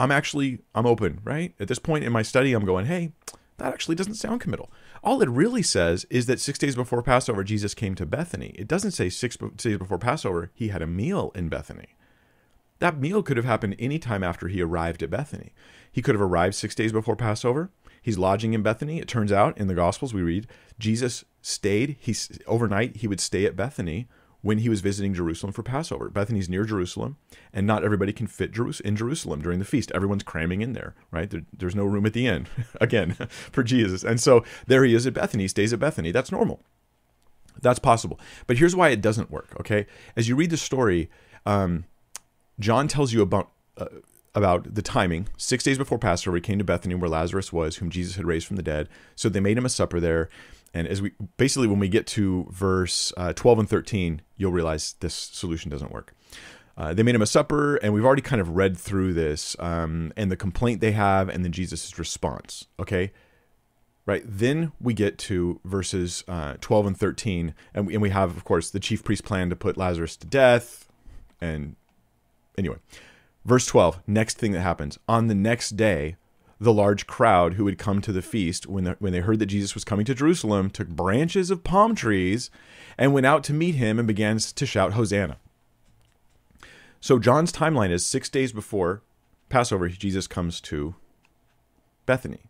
I'm 0.00 0.10
actually 0.12 0.60
I'm 0.74 0.86
open, 0.86 1.20
right? 1.24 1.54
At 1.58 1.68
this 1.68 1.78
point 1.78 2.04
in 2.04 2.12
my 2.12 2.22
study, 2.22 2.52
I'm 2.52 2.64
going, 2.64 2.86
hey, 2.86 3.12
that 3.58 3.72
actually 3.72 3.96
doesn't 3.96 4.14
sound 4.14 4.40
committal. 4.40 4.70
All 5.02 5.20
it 5.20 5.28
really 5.28 5.62
says 5.62 6.06
is 6.10 6.26
that 6.26 6.40
six 6.40 6.58
days 6.58 6.76
before 6.76 7.02
Passover, 7.02 7.42
Jesus 7.42 7.74
came 7.74 7.94
to 7.96 8.06
Bethany. 8.06 8.54
It 8.56 8.68
doesn't 8.68 8.92
say 8.92 9.08
six 9.08 9.36
days 9.36 9.78
before 9.78 9.98
Passover, 9.98 10.50
he 10.54 10.68
had 10.68 10.82
a 10.82 10.86
meal 10.86 11.32
in 11.34 11.48
Bethany. 11.48 11.96
That 12.78 13.00
meal 13.00 13.24
could 13.24 13.36
have 13.36 13.46
happened 13.46 13.74
any 13.78 13.98
time 13.98 14.22
after 14.22 14.46
he 14.46 14.62
arrived 14.62 15.02
at 15.02 15.10
Bethany. 15.10 15.52
He 15.90 16.02
could 16.02 16.14
have 16.14 16.22
arrived 16.22 16.54
six 16.54 16.76
days 16.76 16.92
before 16.92 17.16
Passover. 17.16 17.70
He's 18.00 18.18
lodging 18.18 18.54
in 18.54 18.62
Bethany. 18.62 19.00
It 19.00 19.08
turns 19.08 19.32
out 19.32 19.58
in 19.58 19.66
the 19.66 19.74
Gospels 19.74 20.14
we 20.14 20.22
read 20.22 20.46
Jesus 20.78 21.24
stayed. 21.42 21.96
He 21.98 22.14
overnight 22.46 22.96
he 22.98 23.08
would 23.08 23.20
stay 23.20 23.44
at 23.44 23.56
Bethany 23.56 24.08
when 24.42 24.58
he 24.58 24.68
was 24.68 24.80
visiting 24.80 25.14
Jerusalem 25.14 25.52
for 25.52 25.62
Passover. 25.62 26.08
Bethany's 26.08 26.48
near 26.48 26.64
Jerusalem, 26.64 27.16
and 27.52 27.66
not 27.66 27.84
everybody 27.84 28.12
can 28.12 28.26
fit 28.26 28.56
in 28.56 28.96
Jerusalem 28.96 29.42
during 29.42 29.58
the 29.58 29.64
feast. 29.64 29.90
Everyone's 29.94 30.22
cramming 30.22 30.60
in 30.60 30.72
there, 30.72 30.94
right? 31.10 31.28
There, 31.28 31.42
there's 31.56 31.74
no 31.74 31.84
room 31.84 32.06
at 32.06 32.12
the 32.12 32.26
inn, 32.26 32.46
again, 32.80 33.12
for 33.28 33.62
Jesus. 33.62 34.04
And 34.04 34.20
so 34.20 34.44
there 34.66 34.84
he 34.84 34.94
is 34.94 35.06
at 35.06 35.14
Bethany, 35.14 35.48
stays 35.48 35.72
at 35.72 35.80
Bethany. 35.80 36.12
That's 36.12 36.32
normal. 36.32 36.62
That's 37.60 37.80
possible. 37.80 38.20
But 38.46 38.58
here's 38.58 38.76
why 38.76 38.90
it 38.90 39.00
doesn't 39.00 39.30
work, 39.30 39.56
okay? 39.58 39.86
As 40.16 40.28
you 40.28 40.36
read 40.36 40.50
the 40.50 40.56
story, 40.56 41.10
um, 41.44 41.84
John 42.60 42.88
tells 42.88 43.12
you 43.12 43.22
about. 43.22 43.50
Uh, 43.76 43.86
about 44.34 44.74
the 44.74 44.82
timing. 44.82 45.26
Six 45.36 45.64
days 45.64 45.78
before 45.78 45.98
Passover, 45.98 46.36
he 46.36 46.40
came 46.40 46.58
to 46.58 46.64
Bethany 46.64 46.94
where 46.94 47.10
Lazarus 47.10 47.52
was, 47.52 47.76
whom 47.76 47.90
Jesus 47.90 48.14
had 48.14 48.26
raised 48.26 48.46
from 48.46 48.56
the 48.56 48.62
dead. 48.62 48.88
So 49.16 49.28
they 49.28 49.40
made 49.40 49.58
him 49.58 49.66
a 49.66 49.70
supper 49.70 49.98
there. 49.98 50.28
And 50.74 50.86
as 50.86 51.00
we 51.00 51.12
basically, 51.36 51.66
when 51.66 51.78
we 51.78 51.88
get 51.88 52.06
to 52.08 52.46
verse 52.50 53.12
uh, 53.16 53.32
12 53.32 53.60
and 53.60 53.68
13, 53.68 54.22
you'll 54.36 54.52
realize 54.52 54.94
this 55.00 55.14
solution 55.14 55.70
doesn't 55.70 55.92
work. 55.92 56.14
Uh, 56.76 56.94
they 56.94 57.02
made 57.02 57.14
him 57.14 57.22
a 57.22 57.26
supper, 57.26 57.76
and 57.76 57.92
we've 57.92 58.04
already 58.04 58.22
kind 58.22 58.40
of 58.40 58.50
read 58.50 58.78
through 58.78 59.12
this 59.12 59.56
um, 59.58 60.12
and 60.16 60.30
the 60.30 60.36
complaint 60.36 60.80
they 60.80 60.92
have, 60.92 61.28
and 61.28 61.44
then 61.44 61.50
Jesus' 61.50 61.98
response. 61.98 62.66
Okay, 62.78 63.10
right? 64.06 64.22
Then 64.24 64.72
we 64.80 64.94
get 64.94 65.18
to 65.18 65.60
verses 65.64 66.22
uh, 66.28 66.54
12 66.60 66.86
and 66.86 66.96
13, 66.96 67.54
and 67.74 67.86
we, 67.86 67.94
and 67.94 68.02
we 68.02 68.10
have, 68.10 68.36
of 68.36 68.44
course, 68.44 68.70
the 68.70 68.78
chief 68.78 69.02
priest 69.02 69.24
plan 69.24 69.50
to 69.50 69.56
put 69.56 69.76
Lazarus 69.76 70.16
to 70.16 70.26
death. 70.26 70.88
And 71.40 71.74
anyway, 72.56 72.76
verse 73.44 73.66
12, 73.66 74.00
next 74.06 74.38
thing 74.38 74.52
that 74.52 74.60
happens 74.60 74.98
on 75.08 75.26
the 75.26 75.34
next 75.34 75.76
day, 75.76 76.16
the 76.60 76.72
large 76.72 77.06
crowd 77.06 77.54
who 77.54 77.66
had 77.66 77.78
come 77.78 78.00
to 78.00 78.12
the 78.12 78.22
feast 78.22 78.66
when, 78.66 78.84
the, 78.84 78.96
when 78.98 79.12
they 79.12 79.20
heard 79.20 79.38
that 79.38 79.46
Jesus 79.46 79.74
was 79.74 79.84
coming 79.84 80.04
to 80.06 80.14
Jerusalem 80.14 80.70
took 80.70 80.88
branches 80.88 81.50
of 81.50 81.62
palm 81.62 81.94
trees 81.94 82.50
and 82.96 83.12
went 83.12 83.26
out 83.26 83.44
to 83.44 83.52
meet 83.52 83.76
him 83.76 83.98
and 83.98 84.08
began 84.08 84.38
to 84.38 84.66
shout, 84.66 84.94
Hosanna. 84.94 85.36
So 87.00 87.18
John's 87.18 87.52
timeline 87.52 87.90
is 87.90 88.04
six 88.04 88.28
days 88.28 88.52
before 88.52 89.02
Passover, 89.48 89.88
Jesus 89.88 90.26
comes 90.26 90.60
to 90.62 90.94
Bethany. 92.06 92.42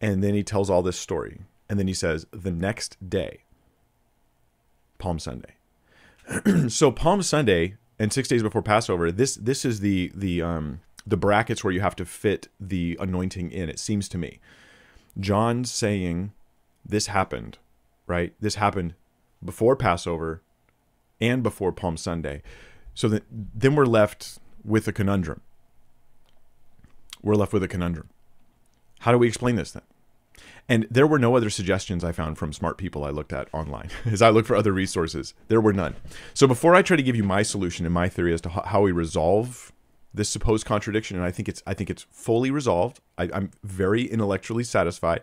And 0.00 0.22
then 0.22 0.34
he 0.34 0.42
tells 0.42 0.68
all 0.68 0.82
this 0.82 0.98
story. 0.98 1.42
And 1.68 1.78
then 1.78 1.86
he 1.86 1.94
says, 1.94 2.26
the 2.32 2.50
next 2.50 3.08
day, 3.08 3.44
Palm 4.98 5.18
Sunday. 5.18 5.54
so 6.68 6.90
Palm 6.90 7.22
Sunday 7.22 7.76
and 7.98 8.12
six 8.12 8.28
days 8.28 8.42
before 8.42 8.62
Passover, 8.62 9.10
this 9.10 9.34
this 9.36 9.64
is 9.64 9.80
the 9.80 10.12
the 10.14 10.42
um 10.42 10.80
the 11.06 11.16
brackets 11.16 11.64
where 11.64 11.72
you 11.72 11.80
have 11.80 11.96
to 11.96 12.04
fit 12.04 12.48
the 12.60 12.96
anointing 13.00 13.50
in, 13.50 13.68
it 13.68 13.78
seems 13.78 14.08
to 14.10 14.18
me. 14.18 14.40
John 15.18 15.64
saying 15.64 16.32
this 16.84 17.06
happened, 17.06 17.58
right? 18.06 18.34
This 18.40 18.56
happened 18.56 18.94
before 19.44 19.76
Passover 19.76 20.42
and 21.20 21.42
before 21.42 21.72
Palm 21.72 21.96
Sunday. 21.96 22.42
So 22.94 23.08
that 23.08 23.24
then 23.30 23.74
we're 23.74 23.86
left 23.86 24.38
with 24.64 24.86
a 24.88 24.92
conundrum. 24.92 25.40
We're 27.22 27.36
left 27.36 27.52
with 27.52 27.62
a 27.62 27.68
conundrum. 27.68 28.10
How 29.00 29.12
do 29.12 29.18
we 29.18 29.28
explain 29.28 29.56
this 29.56 29.72
then? 29.72 29.82
And 30.68 30.86
there 30.90 31.06
were 31.06 31.18
no 31.18 31.36
other 31.36 31.50
suggestions 31.50 32.04
I 32.04 32.12
found 32.12 32.38
from 32.38 32.52
smart 32.52 32.78
people 32.78 33.04
I 33.04 33.10
looked 33.10 33.32
at 33.32 33.48
online. 33.52 33.90
As 34.04 34.22
I 34.22 34.30
looked 34.30 34.48
for 34.48 34.56
other 34.56 34.72
resources, 34.72 35.34
there 35.48 35.60
were 35.60 35.72
none. 35.72 35.96
So 36.34 36.46
before 36.46 36.74
I 36.74 36.82
try 36.82 36.96
to 36.96 37.02
give 37.02 37.16
you 37.16 37.24
my 37.24 37.42
solution 37.42 37.84
and 37.84 37.94
my 37.94 38.08
theory 38.08 38.32
as 38.32 38.40
to 38.42 38.48
how 38.48 38.82
we 38.82 38.92
resolve 38.92 39.72
this 40.14 40.28
supposed 40.28 40.66
contradiction, 40.66 41.16
and 41.16 41.24
I 41.24 41.30
think 41.30 41.48
it's 41.48 41.62
I 41.66 41.74
think 41.74 41.90
it's 41.90 42.06
fully 42.10 42.50
resolved. 42.50 43.00
I, 43.16 43.24
am 43.32 43.50
very 43.62 44.04
intellectually 44.04 44.64
satisfied. 44.64 45.22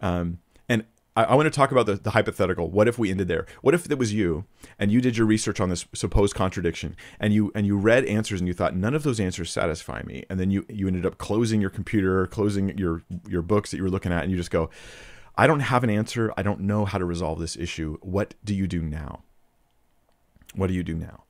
Um, 0.00 0.38
and 0.68 0.84
I, 1.16 1.24
I 1.24 1.34
want 1.34 1.46
to 1.46 1.50
talk 1.50 1.72
about 1.72 1.86
the, 1.86 1.94
the 1.94 2.10
hypothetical. 2.10 2.70
What 2.70 2.88
if 2.88 2.98
we 2.98 3.10
ended 3.10 3.28
there? 3.28 3.46
What 3.62 3.74
if 3.74 3.90
it 3.90 3.98
was 3.98 4.12
you 4.12 4.44
and 4.78 4.90
you 4.90 5.00
did 5.00 5.16
your 5.16 5.26
research 5.26 5.60
on 5.60 5.68
this 5.68 5.86
supposed 5.94 6.34
contradiction 6.34 6.96
and 7.20 7.32
you 7.32 7.52
and 7.54 7.66
you 7.66 7.76
read 7.76 8.04
answers 8.04 8.40
and 8.40 8.48
you 8.48 8.54
thought 8.54 8.76
none 8.76 8.94
of 8.94 9.02
those 9.02 9.20
answers 9.20 9.50
satisfy 9.50 10.02
me, 10.02 10.24
and 10.28 10.38
then 10.38 10.50
you 10.50 10.66
you 10.68 10.86
ended 10.86 11.06
up 11.06 11.18
closing 11.18 11.60
your 11.60 11.70
computer, 11.70 12.26
closing 12.26 12.76
your 12.76 13.02
your 13.28 13.42
books 13.42 13.70
that 13.70 13.78
you 13.78 13.82
were 13.82 13.90
looking 13.90 14.12
at, 14.12 14.22
and 14.22 14.30
you 14.30 14.36
just 14.36 14.50
go, 14.50 14.70
I 15.36 15.46
don't 15.46 15.60
have 15.60 15.84
an 15.84 15.90
answer. 15.90 16.32
I 16.36 16.42
don't 16.42 16.60
know 16.60 16.84
how 16.84 16.98
to 16.98 17.04
resolve 17.04 17.38
this 17.38 17.56
issue. 17.56 17.96
What 18.02 18.34
do 18.44 18.54
you 18.54 18.66
do 18.66 18.82
now? 18.82 19.22
What 20.54 20.66
do 20.66 20.74
you 20.74 20.82
do 20.82 20.94
now? 20.94 21.24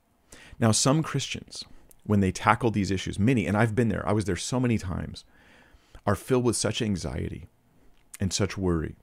Now, 0.58 0.72
some 0.72 1.02
Christians 1.02 1.64
when 2.04 2.20
they 2.20 2.32
tackle 2.32 2.70
these 2.70 2.90
issues, 2.90 3.18
many, 3.18 3.46
and 3.46 3.56
I've 3.56 3.74
been 3.74 3.88
there, 3.88 4.06
I 4.08 4.12
was 4.12 4.24
there 4.24 4.36
so 4.36 4.58
many 4.58 4.78
times, 4.78 5.24
are 6.06 6.14
filled 6.14 6.44
with 6.44 6.56
such 6.56 6.82
anxiety 6.82 7.48
and 8.20 8.32
such 8.32 8.58
worry 8.58 8.96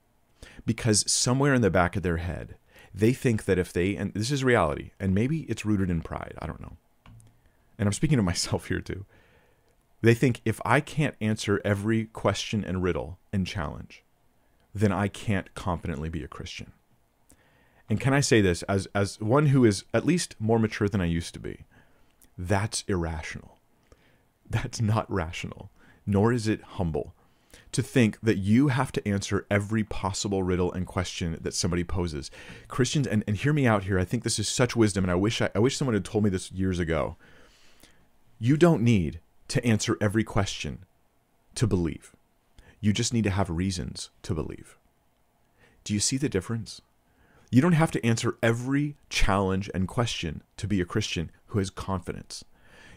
because 0.66 1.10
somewhere 1.12 1.54
in 1.54 1.62
the 1.62 1.72
back 1.72 1.96
of 1.96 2.04
their 2.04 2.18
head, 2.18 2.56
they 2.94 3.14
think 3.14 3.46
that 3.46 3.60
if 3.60 3.72
they, 3.72 3.96
and 3.96 4.14
this 4.14 4.32
is 4.32 4.44
reality, 4.44 4.92
and 5.00 5.14
maybe 5.14 5.42
it's 5.42 5.66
rooted 5.66 5.90
in 5.90 6.02
pride, 6.02 6.36
I 6.40 6.48
don't 6.48 6.62
know. 6.62 6.78
And 7.78 7.88
I'm 7.88 7.94
speaking 7.94 8.18
to 8.18 8.24
myself 8.32 8.68
here 8.68 8.82
too. 8.82 9.06
They 10.02 10.14
think 10.14 10.42
if 10.46 10.62
I 10.64 10.80
can't 10.80 11.16
answer 11.20 11.62
every 11.66 12.06
question 12.06 12.64
and 12.64 12.82
riddle 12.82 13.20
and 13.34 13.46
challenge, 13.46 14.04
then 14.74 14.92
I 14.92 15.08
can't 15.08 15.54
confidently 15.56 16.10
be 16.10 16.24
a 16.24 16.28
Christian. 16.28 16.72
And 17.90 18.00
can 18.00 18.14
I 18.14 18.20
say 18.22 18.40
this 18.40 18.62
as, 18.64 18.88
as 18.94 19.20
one 19.20 19.48
who 19.48 19.66
is 19.66 19.84
at 19.94 20.06
least 20.06 20.36
more 20.40 20.60
mature 20.60 20.88
than 20.88 21.02
I 21.02 21.06
used 21.06 21.34
to 21.34 21.40
be? 21.40 21.66
That's 22.42 22.86
irrational. 22.88 23.58
That's 24.50 24.80
not 24.80 25.12
rational, 25.12 25.72
nor 26.06 26.32
is 26.32 26.48
it 26.48 26.62
humble 26.62 27.14
to 27.74 27.84
think 27.84 28.18
that 28.22 28.38
you 28.38 28.70
have 28.70 28.94
to 28.94 29.06
answer 29.06 29.46
every 29.52 29.84
possible 29.84 30.42
riddle 30.42 30.72
and 30.72 30.88
question 30.88 31.38
that 31.42 31.54
somebody 31.54 31.84
poses. 31.84 32.32
Christians, 32.70 33.08
and, 33.08 33.26
and 33.28 33.36
hear 33.36 33.52
me 33.52 33.68
out 33.68 33.84
here, 33.84 34.00
I 34.00 34.06
think 34.06 34.24
this 34.24 34.40
is 34.40 34.48
such 34.48 34.74
wisdom, 34.74 35.04
and 35.04 35.12
I 35.12 35.16
wish 35.16 35.42
I, 35.42 35.50
I 35.54 35.60
wish 35.60 35.76
someone 35.76 35.96
had 35.96 36.06
told 36.06 36.24
me 36.24 36.30
this 36.30 36.50
years 36.50 36.80
ago. 36.80 37.18
You 38.40 38.56
don't 38.56 38.84
need 38.84 39.20
to 39.50 39.64
answer 39.66 39.98
every 40.00 40.24
question 40.24 40.86
to 41.56 41.68
believe. 41.68 42.16
You 42.80 42.94
just 42.94 43.14
need 43.14 43.26
to 43.26 43.32
have 43.32 43.50
reasons 43.50 44.12
to 44.24 44.34
believe. 44.34 44.78
Do 45.84 45.94
you 45.94 46.00
see 46.00 46.16
the 46.16 46.30
difference? 46.30 46.80
You 47.52 47.62
don't 47.62 47.74
have 47.74 47.92
to 47.92 48.06
answer 48.06 48.38
every 48.42 48.96
challenge 49.10 49.70
and 49.76 49.90
question 49.90 50.42
to 50.56 50.68
be 50.68 50.80
a 50.80 50.86
Christian 50.86 51.32
who 51.50 51.60
has 51.60 51.70
confidence. 51.70 52.44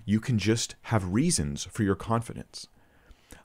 You 0.05 0.21
can 0.21 0.39
just 0.39 0.75
have 0.83 1.13
reasons 1.13 1.65
for 1.65 1.83
your 1.83 1.95
confidence. 1.95 2.67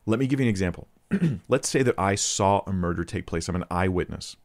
Let 0.06 0.20
me 0.20 0.28
give 0.28 0.40
you 0.40 0.46
an 0.46 0.50
example. 0.50 0.88
Let's 1.48 1.70
say 1.70 1.84
that 1.84 1.98
I 1.98 2.16
saw 2.16 2.62
a 2.66 2.74
murder 2.74 3.04
take 3.04 3.26
place. 3.26 3.48
I'm 3.48 3.56
an 3.56 3.66
eyewitness. 3.70 4.36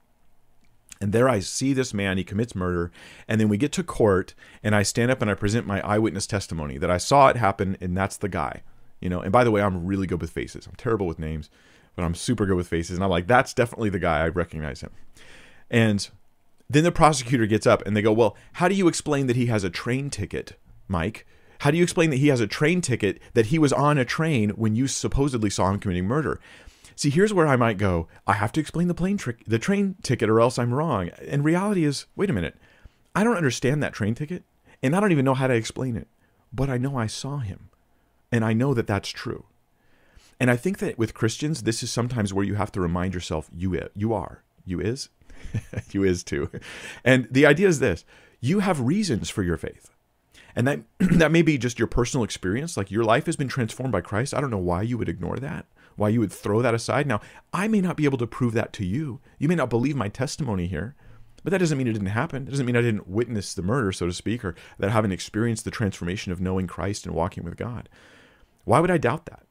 And 1.01 1.13
there 1.13 1.29
I 1.29 1.41
see 1.41 1.73
this 1.73 1.93
man, 1.93 2.17
he 2.17 2.23
commits 2.23 2.55
murder. 2.55 2.93
And 3.27 3.41
then 3.41 3.49
we 3.49 3.57
get 3.57 3.73
to 3.73 3.83
court, 3.83 4.35
and 4.63 4.75
I 4.75 4.85
stand 4.85 5.11
up 5.11 5.21
and 5.21 5.31
I 5.31 5.35
present 5.35 5.67
my 5.67 5.81
eyewitness 5.81 6.29
testimony 6.29 6.79
that 6.79 6.91
I 6.91 6.99
saw 6.99 7.29
it 7.29 7.37
happen, 7.37 7.77
and 7.81 7.97
that's 7.97 8.17
the 8.17 8.29
guy. 8.29 8.63
You 9.01 9.09
know, 9.09 9.21
and 9.21 9.33
by 9.33 9.43
the 9.43 9.51
way, 9.51 9.61
I'm 9.61 9.85
really 9.85 10.07
good 10.07 10.21
with 10.21 10.31
faces. 10.31 10.67
I'm 10.69 10.77
terrible 10.77 11.09
with 11.09 11.19
names, 11.19 11.51
but 11.97 12.05
I'm 12.05 12.15
super 12.15 12.47
good 12.47 12.55
with 12.55 12.69
faces. 12.69 12.97
And 12.97 13.05
I'm 13.05 13.11
like, 13.11 13.27
that's 13.27 13.53
definitely 13.53 13.91
the 13.91 13.99
guy. 13.99 14.21
I 14.21 14.29
recognize 14.29 14.81
him. 14.81 14.91
And 15.69 16.09
then 16.73 16.85
the 16.85 16.93
prosecutor 16.93 17.47
gets 17.47 17.67
up 17.67 17.85
and 17.87 17.97
they 17.97 18.03
go, 18.03 18.13
Well, 18.13 18.37
how 18.55 18.69
do 18.69 18.75
you 18.75 18.89
explain 18.89 19.27
that 19.27 19.37
he 19.37 19.47
has 19.47 19.65
a 19.65 19.71
train 19.71 20.11
ticket, 20.11 20.59
Mike? 20.89 21.27
How 21.61 21.71
do 21.71 21.77
you 21.77 21.83
explain 21.83 22.11
that 22.11 22.17
he 22.17 22.29
has 22.29 22.41
a 22.41 22.47
train 22.47 22.81
ticket, 22.81 23.21
that 23.35 23.47
he 23.47 23.59
was 23.59 23.73
on 23.73 23.97
a 23.97 24.05
train 24.05 24.51
when 24.51 24.75
you 24.75 24.89
supposedly 24.89 25.49
saw 25.49 25.71
him 25.71 25.79
committing 25.79 26.07
murder? 26.07 26.41
See, 26.97 27.11
here's 27.11 27.33
where 27.33 27.47
I 27.47 27.57
might 27.57 27.79
go. 27.79 28.09
I 28.27 28.35
have 28.35 28.53
to 28.53 28.61
explain 28.61 28.89
the 28.89 28.95
plane 28.95 29.17
trick, 29.17 29.45
the 29.47 29.59
train 29.59 29.97
ticket, 30.03 30.29
or 30.29 30.41
else 30.41 30.59
I'm 30.59 30.75
wrong. 30.75 31.11
And 31.27 31.45
reality 31.45 31.85
is, 31.85 32.07
wait 32.17 32.31
a 32.31 32.33
minute, 32.33 32.57
I 33.15 33.25
don't 33.25 33.37
understand 33.37 33.83
that 33.83 33.93
train 33.93 34.15
ticket, 34.15 34.43
and 34.83 34.95
I 34.95 35.01
don't 35.01 35.13
even 35.13 35.25
know 35.25 35.35
how 35.35 35.47
to 35.47 35.55
explain 35.55 35.97
it. 35.97 36.09
But 36.53 36.69
I 36.69 36.79
know 36.79 36.97
I 36.97 37.07
saw 37.07 37.39
him, 37.39 37.71
and 38.31 38.45
I 38.45 38.53
know 38.53 38.75
that 38.75 38.87
that's 38.87 39.09
true. 39.09 39.47
And 40.41 40.51
I 40.51 40.57
think 40.57 40.79
that 40.79 40.99
with 40.99 41.15
Christians, 41.15 41.63
this 41.63 41.83
is 41.83 41.91
sometimes 41.91 42.35
where 42.35 42.45
you 42.45 42.57
have 42.57 42.73
to 42.73 42.81
remind 42.81 43.15
yourself, 43.15 43.49
you 43.55 43.81
you 43.95 44.13
are, 44.13 44.43
you 44.65 44.81
is, 44.81 45.09
you 45.93 46.05
is 46.05 46.25
too. 46.25 46.51
And 47.05 47.29
the 47.31 47.47
idea 47.47 47.69
is 47.69 47.81
this 47.81 48.05
you 48.41 48.61
have 48.61 48.81
reasons 48.81 49.31
for 49.31 49.43
your 49.43 49.57
faith. 49.57 49.91
And 50.55 50.67
that 50.67 50.81
that 50.99 51.33
may 51.33 51.43
be 51.43 51.59
just 51.59 51.79
your 51.79 51.89
personal 51.89 52.25
experience, 52.25 52.77
like 52.77 52.91
your 52.91 53.05
life 53.05 53.27
has 53.27 53.37
been 53.37 53.49
transformed 53.49 53.93
by 53.93 54.01
Christ. 54.01 54.35
I 54.35 54.41
don't 54.41 54.51
know 54.51 54.59
why 54.59 54.83
you 54.83 54.99
would 54.99 55.09
ignore 55.09 55.37
that, 55.39 55.67
why 55.97 56.11
you 56.11 56.21
would 56.21 56.33
throw 56.33 56.61
that 56.63 56.75
aside. 56.75 57.07
Now, 57.07 57.21
I 57.53 57.69
may 57.69 57.81
not 57.81 57.97
be 57.97 58.05
able 58.05 58.19
to 58.19 58.27
prove 58.27 58.53
that 58.55 58.73
to 58.75 58.85
you. 58.85 59.21
You 59.39 59.49
may 59.49 59.55
not 59.55 59.71
believe 59.71 59.97
my 59.97 60.09
testimony 60.09 60.67
here, 60.67 60.95
But 61.45 61.51
that 61.51 61.59
doesn't 61.59 61.77
mean 61.77 61.89
it 61.89 61.93
didn't 61.93 62.09
happen. 62.09 62.47
It 62.47 62.51
doesn't 62.51 62.67
mean 62.67 62.77
I 62.77 62.83
didn't 62.83 63.09
witness 63.09 63.55
the 63.55 63.63
murder, 63.63 63.93
so 63.93 64.07
to 64.07 64.13
speak, 64.13 64.45
or 64.45 64.55
that 64.79 64.91
I 64.91 64.93
haven't 64.93 65.13
experienced 65.13 65.65
the 65.65 65.71
transformation 65.71 66.33
of 66.33 66.41
knowing 66.41 66.67
Christ 66.67 67.07
and 67.07 67.15
walking 67.15 67.45
with 67.45 67.57
God. 67.57 67.89
Why 68.65 68.81
would 68.81 68.91
I 68.91 68.99
doubt 68.99 69.27
that? 69.27 69.45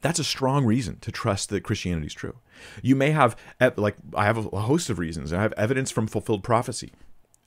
That's 0.00 0.18
a 0.18 0.24
strong 0.24 0.64
reason 0.64 0.98
to 1.00 1.12
trust 1.12 1.48
that 1.50 1.62
Christianity 1.62 2.06
is 2.06 2.14
true. 2.14 2.38
You 2.82 2.96
may 2.96 3.10
have, 3.10 3.36
like, 3.76 3.96
I 4.14 4.24
have 4.24 4.52
a 4.52 4.60
host 4.62 4.90
of 4.90 4.98
reasons. 4.98 5.32
I 5.32 5.42
have 5.42 5.52
evidence 5.52 5.90
from 5.90 6.06
fulfilled 6.06 6.42
prophecy. 6.42 6.92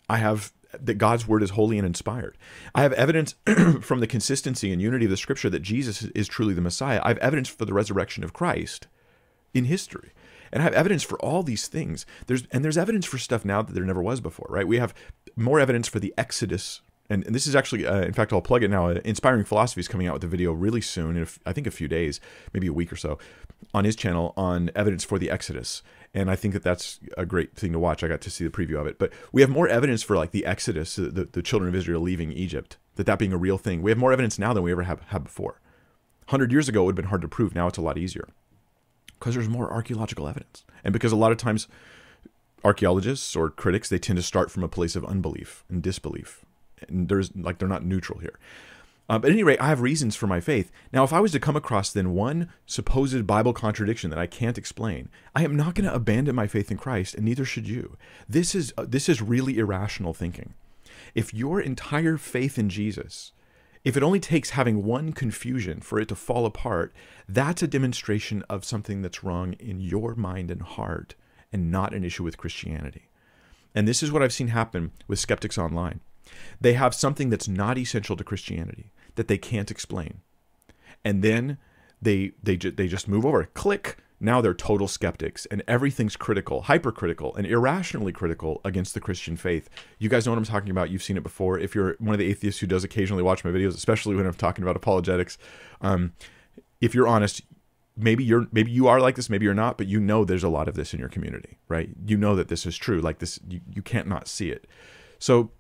I 0.10 0.18
have 0.18 0.54
that 0.80 0.96
God's 0.96 1.28
word 1.28 1.44
is 1.44 1.52
holy 1.52 1.78
and 1.78 1.86
inspired. 1.86 2.38
I 2.74 2.82
have 2.82 2.94
evidence 2.94 3.36
from 3.82 4.00
the 4.00 4.08
consistency 4.08 4.72
and 4.72 4.82
unity 4.82 5.06
of 5.06 5.12
the 5.12 5.18
scripture 5.18 5.50
that 5.50 5.62
Jesus 5.62 6.04
is 6.04 6.28
truly 6.28 6.54
the 6.54 6.62
Messiah. 6.62 7.02
I 7.04 7.10
have 7.10 7.18
evidence 7.20 7.50
for 7.50 7.66
the 7.66 7.74
resurrection 7.74 8.24
of 8.24 8.34
Christ 8.34 8.88
in 9.54 9.66
history. 9.66 10.12
And 10.52 10.62
I 10.62 10.64
have 10.64 10.74
evidence 10.74 11.04
for 11.04 11.20
all 11.20 11.44
these 11.44 11.68
things. 11.68 12.06
There's 12.28 12.44
and 12.52 12.64
there's 12.64 12.78
evidence 12.78 13.06
for 13.06 13.18
stuff 13.18 13.46
now 13.46 13.62
that 13.62 13.74
there 13.74 13.84
never 13.84 14.02
was 14.02 14.22
before, 14.22 14.48
right? 14.50 14.68
We 14.68 14.78
have 14.78 14.94
more 15.36 15.60
evidence 15.60 15.88
for 15.88 16.00
the 16.00 16.14
Exodus 16.18 16.82
and, 17.10 17.26
and, 17.26 17.36
this 17.36 17.46
is 17.46 17.56
actually, 17.56 17.86
uh, 17.86 18.02
in 18.02 18.14
fact, 18.14 18.34
I'll 18.34 18.42
plug 18.42 18.64
it 18.64 18.70
now. 18.70 18.90
Uh, 18.90 19.00
Inspiring 19.06 19.46
Philosophy 19.46 19.82
is 19.82 19.88
coming 19.88 20.08
out 20.08 20.14
with 20.14 20.24
a 20.24 20.28
video 20.28 20.52
really 20.54 20.82
soon, 20.82 21.18
in 21.18 21.28
I 21.46 21.54
think 21.54 21.68
a 21.68 21.72
few 21.72 21.88
days, 21.88 22.20
maybe 22.54 22.68
a 22.68 22.74
week 22.74 22.92
or 22.92 22.96
so, 22.96 23.20
on 23.74 23.86
his 23.86 23.96
channel 23.96 24.34
on 24.36 24.72
evidence 24.76 25.04
for 25.04 25.20
the 25.20 25.30
Exodus. 25.30 25.84
And 26.14 26.32
I 26.32 26.36
think 26.36 26.54
that 26.54 26.64
that's 26.64 27.00
a 27.18 27.26
great 27.26 27.56
thing 27.56 27.74
to 27.74 27.80
watch. 27.80 28.04
I 28.04 28.08
got 28.08 28.22
to 28.22 28.30
see 28.30 28.44
the 28.44 28.50
preview 28.50 28.80
of 28.80 28.88
it. 28.88 28.98
But 28.98 29.12
we 29.32 29.42
have 29.42 29.50
more 29.50 29.68
evidence 29.68 30.02
for 30.02 30.16
like 30.16 30.32
the 30.32 30.46
Exodus, 30.46 30.96
the, 30.96 31.28
the 31.32 31.42
children 31.42 31.70
of 31.70 31.76
Israel 31.76 32.02
leaving 32.02 32.32
Egypt, 32.32 32.78
that 32.96 33.06
that 33.06 33.20
being 33.20 33.34
a 33.34 33.38
real 33.38 33.58
thing. 33.58 33.82
We 33.82 33.92
have 33.92 33.98
more 33.98 34.14
evidence 34.14 34.40
now 34.40 34.54
than 34.54 34.64
we 34.64 34.72
ever 34.72 34.84
have 34.84 35.02
had 35.08 35.26
before. 35.26 35.60
100 36.28 36.52
years 36.52 36.68
ago, 36.68 36.82
it 36.82 36.86
would 36.86 36.92
have 36.94 37.04
been 37.04 37.10
hard 37.10 37.22
to 37.22 37.28
prove. 37.28 37.54
Now 37.54 37.68
it's 37.68 37.78
a 37.78 37.82
lot 37.82 37.98
easier 37.98 38.28
because 39.20 39.36
there's 39.36 39.50
more 39.50 39.72
archaeological 39.72 40.28
evidence. 40.28 40.64
And 40.84 40.94
because 40.94 41.12
a 41.12 41.18
lot 41.18 41.32
of 41.32 41.38
times 41.38 41.68
archaeologists 42.64 43.36
or 43.36 43.50
critics, 43.50 43.90
they 43.90 44.00
tend 44.00 44.18
to 44.18 44.24
start 44.24 44.50
from 44.50 44.64
a 44.64 44.68
place 44.70 44.96
of 44.96 45.06
unbelief 45.06 45.64
and 45.70 45.84
disbelief 45.84 46.45
there's 46.90 47.36
like 47.36 47.58
they're 47.58 47.68
not 47.68 47.86
neutral 47.86 48.20
here. 48.20 48.38
Uh, 49.08 49.20
but 49.20 49.30
at 49.30 49.34
any 49.34 49.44
rate, 49.44 49.62
I 49.62 49.68
have 49.68 49.82
reasons 49.82 50.16
for 50.16 50.26
my 50.26 50.40
faith. 50.40 50.72
Now, 50.92 51.04
if 51.04 51.14
I 51.14 51.20
was 51.20 51.32
to 51.34 51.40
come 51.40 51.56
across 51.56 51.92
then 51.92 52.16
one 52.16 52.50
supposed 52.66 53.28
Bible 53.28 53.54
contradiction 53.54 54.10
that 54.10 54.18
I 54.18 54.26
can't 54.26 54.58
explain, 54.58 55.10
I 55.36 55.44
am 55.44 55.56
not 55.56 55.76
going 55.76 55.86
to 55.88 55.94
abandon 55.94 56.34
my 56.34 56.48
faith 56.48 56.72
in 56.72 56.78
Christ, 56.78 57.14
and 57.14 57.24
neither 57.24 57.46
should 57.46 57.68
you. 57.68 57.98
This 58.28 58.56
is 58.56 58.74
uh, 58.78 58.86
this 58.88 59.08
is 59.08 59.22
really 59.22 59.58
irrational 59.60 60.14
thinking. 60.14 60.54
If 61.14 61.34
your 61.34 61.62
entire 61.62 62.18
faith 62.18 62.58
in 62.58 62.70
Jesus, 62.70 63.32
if 63.84 63.96
it 63.96 64.02
only 64.02 64.20
takes 64.20 64.52
having 64.52 64.84
one 64.84 65.14
confusion 65.14 65.80
for 65.82 66.00
it 66.00 66.08
to 66.08 66.16
fall 66.16 66.48
apart, 66.48 66.92
that's 67.30 67.62
a 67.62 67.68
demonstration 67.68 68.44
of 68.50 68.66
something 68.66 69.04
that's 69.04 69.24
wrong 69.24 69.54
in 69.54 69.80
your 69.80 70.16
mind 70.16 70.50
and 70.50 70.64
heart, 70.64 71.14
and 71.54 71.72
not 71.72 71.94
an 71.94 72.04
issue 72.04 72.24
with 72.24 72.38
Christianity. 72.38 73.10
And 73.76 73.88
this 73.88 74.02
is 74.02 74.12
what 74.12 74.24
I've 74.24 74.34
seen 74.34 74.48
happen 74.48 74.92
with 75.08 75.20
skeptics 75.20 75.60
online. 75.60 76.00
They 76.60 76.74
have 76.74 76.94
something 76.94 77.30
that's 77.30 77.48
not 77.48 77.78
essential 77.78 78.16
to 78.16 78.24
Christianity 78.24 78.92
that 79.16 79.28
they 79.28 79.38
can't 79.38 79.72
explain. 79.72 80.22
And 81.04 81.22
then 81.22 81.58
they 82.02 82.32
they 82.42 82.58
ju- 82.58 82.72
they 82.72 82.88
just 82.88 83.08
move 83.08 83.26
over. 83.26 83.46
Click. 83.54 83.98
Now 84.20 84.40
they're 84.40 84.54
total 84.54 84.88
skeptics 84.88 85.46
and 85.48 85.62
everything's 85.68 86.16
critical, 86.16 86.64
hypercritical 86.64 87.36
and 87.36 87.46
irrationally 87.46 88.14
critical 88.14 88.62
against 88.64 88.94
the 88.94 89.02
Christian 89.02 89.36
faith. 89.36 89.70
You 90.00 90.08
guys 90.08 90.26
know 90.26 90.32
what 90.32 90.38
I'm 90.38 90.46
talking 90.46 90.72
about. 90.72 90.90
You've 90.90 91.04
seen 91.04 91.18
it 91.18 91.24
before. 91.24 91.60
If 91.60 91.76
you're 91.76 91.96
one 92.00 92.14
of 92.14 92.20
the 92.20 92.26
atheists 92.26 92.62
who 92.62 92.68
does 92.68 92.86
occasionally 92.86 93.24
watch 93.24 93.44
my 93.44 93.52
videos, 93.52 93.76
especially 93.76 94.16
when 94.16 94.26
I'm 94.26 94.34
talking 94.34 94.64
about 94.64 94.78
apologetics, 94.78 95.38
um, 95.82 96.14
if 96.80 96.96
you're 96.96 97.08
honest, 97.08 97.42
maybe 97.98 98.24
you're 98.24 98.48
maybe 98.52 98.72
you 98.72 98.88
are 98.88 99.00
like 99.00 99.16
this, 99.16 99.30
maybe 99.30 99.46
you're 99.46 99.54
not, 99.54 99.78
but 99.78 99.88
you 99.88 100.00
know 100.00 100.26
there's 100.26 100.44
a 100.44 100.50
lot 100.50 100.68
of 100.68 100.76
this 100.76 100.94
in 100.94 101.00
your 101.00 101.10
community, 101.10 101.58
right? 101.68 101.90
You 102.06 102.18
know 102.18 102.36
that 102.36 102.48
this 102.48 102.66
is 102.66 102.78
true. 102.78 103.02
Like 103.02 103.20
this, 103.20 103.40
you, 103.48 103.62
you 103.74 103.82
can't 103.82 104.08
not 104.08 104.28
see 104.28 104.50
it. 104.50 104.66
So 105.20 105.52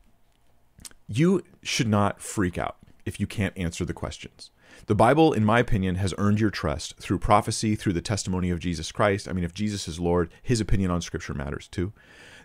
you 1.07 1.43
should 1.61 1.87
not 1.87 2.21
freak 2.21 2.57
out 2.57 2.77
if 3.05 3.19
you 3.19 3.27
can't 3.27 3.57
answer 3.57 3.85
the 3.85 3.93
questions. 3.93 4.51
The 4.87 4.95
Bible, 4.95 5.33
in 5.33 5.45
my 5.45 5.59
opinion, 5.59 5.95
has 5.95 6.13
earned 6.17 6.39
your 6.39 6.49
trust 6.49 6.97
through 6.97 7.19
prophecy, 7.19 7.75
through 7.75 7.93
the 7.93 8.01
testimony 8.01 8.49
of 8.49 8.59
Jesus 8.59 8.91
Christ. 8.91 9.27
I 9.27 9.33
mean, 9.33 9.43
if 9.43 9.53
Jesus 9.53 9.87
is 9.87 9.99
Lord, 9.99 10.31
his 10.43 10.59
opinion 10.59 10.91
on 10.91 11.01
Scripture 11.01 11.33
matters 11.33 11.67
too. 11.67 11.93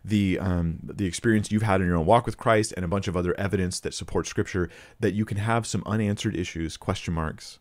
The 0.02 0.38
um, 0.38 0.78
the 0.82 1.04
experience 1.04 1.50
you've 1.50 1.62
had 1.62 1.82
in 1.82 1.86
your 1.86 1.96
own 1.96 2.06
walk 2.06 2.24
with 2.24 2.38
Christ, 2.38 2.72
and 2.74 2.84
a 2.84 2.88
bunch 2.88 3.08
of 3.08 3.16
other 3.16 3.38
evidence 3.38 3.80
that 3.80 3.92
supports 3.92 4.30
Scripture, 4.30 4.70
that 4.98 5.12
you 5.12 5.26
can 5.26 5.36
have 5.36 5.66
some 5.66 5.82
unanswered 5.84 6.34
issues, 6.34 6.78
question 6.78 7.12
marks, 7.12 7.58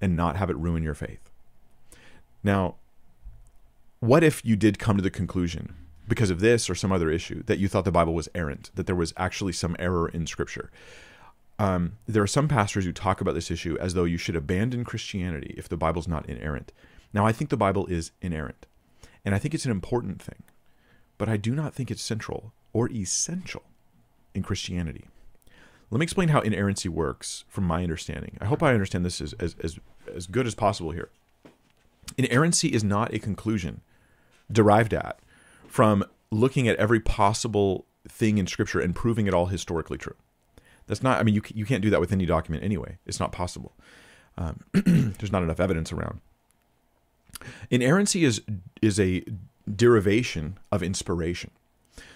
and 0.00 0.16
not 0.16 0.36
have 0.36 0.48
it 0.48 0.56
ruin 0.56 0.82
your 0.82 0.94
faith. 0.94 1.30
Now, 2.42 2.76
what 4.00 4.24
if 4.24 4.42
you 4.44 4.56
did 4.56 4.78
come 4.78 4.96
to 4.96 5.02
the 5.02 5.10
conclusion 5.10 5.74
because 6.08 6.30
of 6.30 6.40
this 6.40 6.70
or 6.70 6.74
some 6.74 6.92
other 6.92 7.10
issue 7.10 7.42
that 7.44 7.58
you 7.58 7.68
thought 7.68 7.84
the 7.84 7.92
Bible 7.92 8.14
was 8.14 8.28
errant, 8.34 8.70
that 8.74 8.86
there 8.86 8.94
was 8.94 9.12
actually 9.16 9.52
some 9.52 9.76
error 9.78 10.08
in 10.08 10.26
Scripture. 10.26 10.70
Um, 11.58 11.92
there 12.06 12.22
are 12.22 12.28
some 12.28 12.48
pastors 12.48 12.84
who 12.84 12.92
talk 12.92 13.20
about 13.20 13.34
this 13.34 13.50
issue 13.50 13.76
as 13.80 13.94
though 13.94 14.04
you 14.04 14.18
should 14.18 14.36
abandon 14.36 14.84
Christianity 14.84 15.54
if 15.56 15.68
the 15.68 15.76
Bible's 15.76 16.08
not 16.08 16.28
inerrant. 16.28 16.72
Now, 17.12 17.26
I 17.26 17.32
think 17.32 17.50
the 17.50 17.56
Bible 17.56 17.86
is 17.86 18.12
inerrant, 18.20 18.66
and 19.24 19.34
I 19.34 19.38
think 19.38 19.54
it's 19.54 19.64
an 19.64 19.70
important 19.70 20.20
thing, 20.20 20.42
but 21.18 21.28
I 21.28 21.36
do 21.36 21.54
not 21.54 21.74
think 21.74 21.90
it's 21.90 22.02
central 22.02 22.52
or 22.72 22.90
essential 22.90 23.62
in 24.34 24.42
Christianity. 24.42 25.06
Let 25.90 25.98
me 25.98 26.04
explain 26.04 26.28
how 26.28 26.40
inerrancy 26.40 26.88
works 26.88 27.44
from 27.48 27.64
my 27.64 27.82
understanding. 27.82 28.36
I 28.40 28.46
hope 28.46 28.62
I 28.62 28.74
understand 28.74 29.04
this 29.04 29.20
as, 29.20 29.32
as, 29.34 29.56
as, 29.62 29.78
as 30.14 30.26
good 30.26 30.46
as 30.46 30.54
possible 30.54 30.90
here. 30.90 31.10
Inerrancy 32.18 32.68
is 32.68 32.84
not 32.84 33.14
a 33.14 33.18
conclusion 33.18 33.80
derived 34.50 34.92
at 34.92 35.20
from 35.76 36.02
looking 36.30 36.66
at 36.68 36.76
every 36.76 36.98
possible 36.98 37.84
thing 38.08 38.38
in 38.38 38.46
scripture 38.46 38.80
and 38.80 38.94
proving 38.94 39.26
it 39.26 39.34
all 39.34 39.44
historically 39.44 39.98
true. 39.98 40.14
That's 40.86 41.02
not, 41.02 41.20
I 41.20 41.22
mean, 41.22 41.34
you, 41.34 41.42
you 41.54 41.66
can't 41.66 41.82
do 41.82 41.90
that 41.90 42.00
with 42.00 42.12
any 42.12 42.24
document 42.24 42.64
anyway. 42.64 42.96
It's 43.04 43.20
not 43.20 43.30
possible. 43.30 43.74
Um, 44.38 44.60
there's 44.72 45.30
not 45.30 45.42
enough 45.42 45.60
evidence 45.60 45.92
around. 45.92 46.22
Inerrancy 47.68 48.24
is, 48.24 48.40
is 48.80 48.98
a 48.98 49.22
derivation 49.70 50.56
of 50.72 50.82
inspiration. 50.82 51.50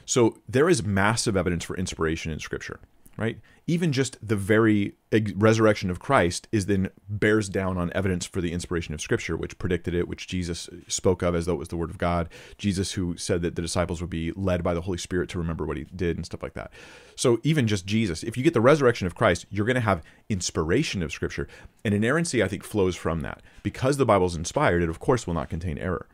So 0.06 0.38
there 0.48 0.70
is 0.70 0.82
massive 0.82 1.36
evidence 1.36 1.62
for 1.62 1.76
inspiration 1.76 2.32
in 2.32 2.38
scripture 2.38 2.80
right? 3.16 3.38
Even 3.66 3.92
just 3.92 4.16
the 4.26 4.36
very 4.36 4.94
resurrection 5.36 5.90
of 5.90 5.98
Christ 5.98 6.48
is 6.50 6.66
then 6.66 6.90
bears 7.08 7.48
down 7.48 7.76
on 7.76 7.92
evidence 7.94 8.24
for 8.24 8.40
the 8.40 8.52
inspiration 8.52 8.94
of 8.94 9.00
Scripture, 9.00 9.36
which 9.36 9.58
predicted 9.58 9.94
it, 9.94 10.08
which 10.08 10.26
Jesus 10.26 10.68
spoke 10.88 11.22
of 11.22 11.34
as 11.34 11.46
though 11.46 11.54
it 11.54 11.58
was 11.58 11.68
the 11.68 11.76
Word 11.76 11.90
of 11.90 11.98
God. 11.98 12.28
Jesus, 12.58 12.92
who 12.92 13.16
said 13.16 13.42
that 13.42 13.56
the 13.56 13.62
disciples 13.62 14.00
would 14.00 14.10
be 14.10 14.32
led 14.32 14.62
by 14.62 14.74
the 14.74 14.80
Holy 14.80 14.98
Spirit 14.98 15.28
to 15.30 15.38
remember 15.38 15.66
what 15.66 15.76
he 15.76 15.84
did 15.84 16.16
and 16.16 16.24
stuff 16.24 16.42
like 16.42 16.54
that. 16.54 16.72
So 17.14 17.38
even 17.42 17.66
just 17.66 17.86
Jesus, 17.86 18.22
if 18.22 18.36
you 18.36 18.42
get 18.42 18.54
the 18.54 18.60
resurrection 18.60 19.06
of 19.06 19.14
Christ, 19.14 19.46
you're 19.50 19.66
going 19.66 19.74
to 19.74 19.80
have 19.80 20.02
inspiration 20.28 21.02
of 21.02 21.12
Scripture. 21.12 21.46
And 21.84 21.94
inerrancy, 21.94 22.42
I 22.42 22.48
think, 22.48 22.64
flows 22.64 22.96
from 22.96 23.20
that. 23.20 23.42
Because 23.62 23.98
the 23.98 24.06
Bible 24.06 24.26
is 24.26 24.36
inspired, 24.36 24.82
it 24.82 24.88
of 24.88 25.00
course 25.00 25.26
will 25.26 25.34
not 25.34 25.50
contain 25.50 25.78
error. 25.78 26.06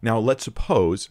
Now, 0.00 0.18
let's 0.18 0.44
suppose, 0.44 1.10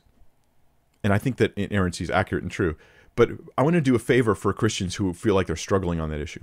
and 1.03 1.13
I 1.13 1.17
think 1.17 1.37
that 1.37 1.53
inerrancy 1.55 2.03
is 2.03 2.09
accurate 2.09 2.43
and 2.43 2.51
true, 2.51 2.75
but 3.15 3.29
I 3.57 3.63
want 3.63 3.75
to 3.75 3.81
do 3.81 3.95
a 3.95 3.99
favor 3.99 4.35
for 4.35 4.53
Christians 4.53 4.95
who 4.95 5.13
feel 5.13 5.35
like 5.35 5.47
they're 5.47 5.55
struggling 5.55 5.99
on 5.99 6.09
that 6.09 6.21
issue. 6.21 6.41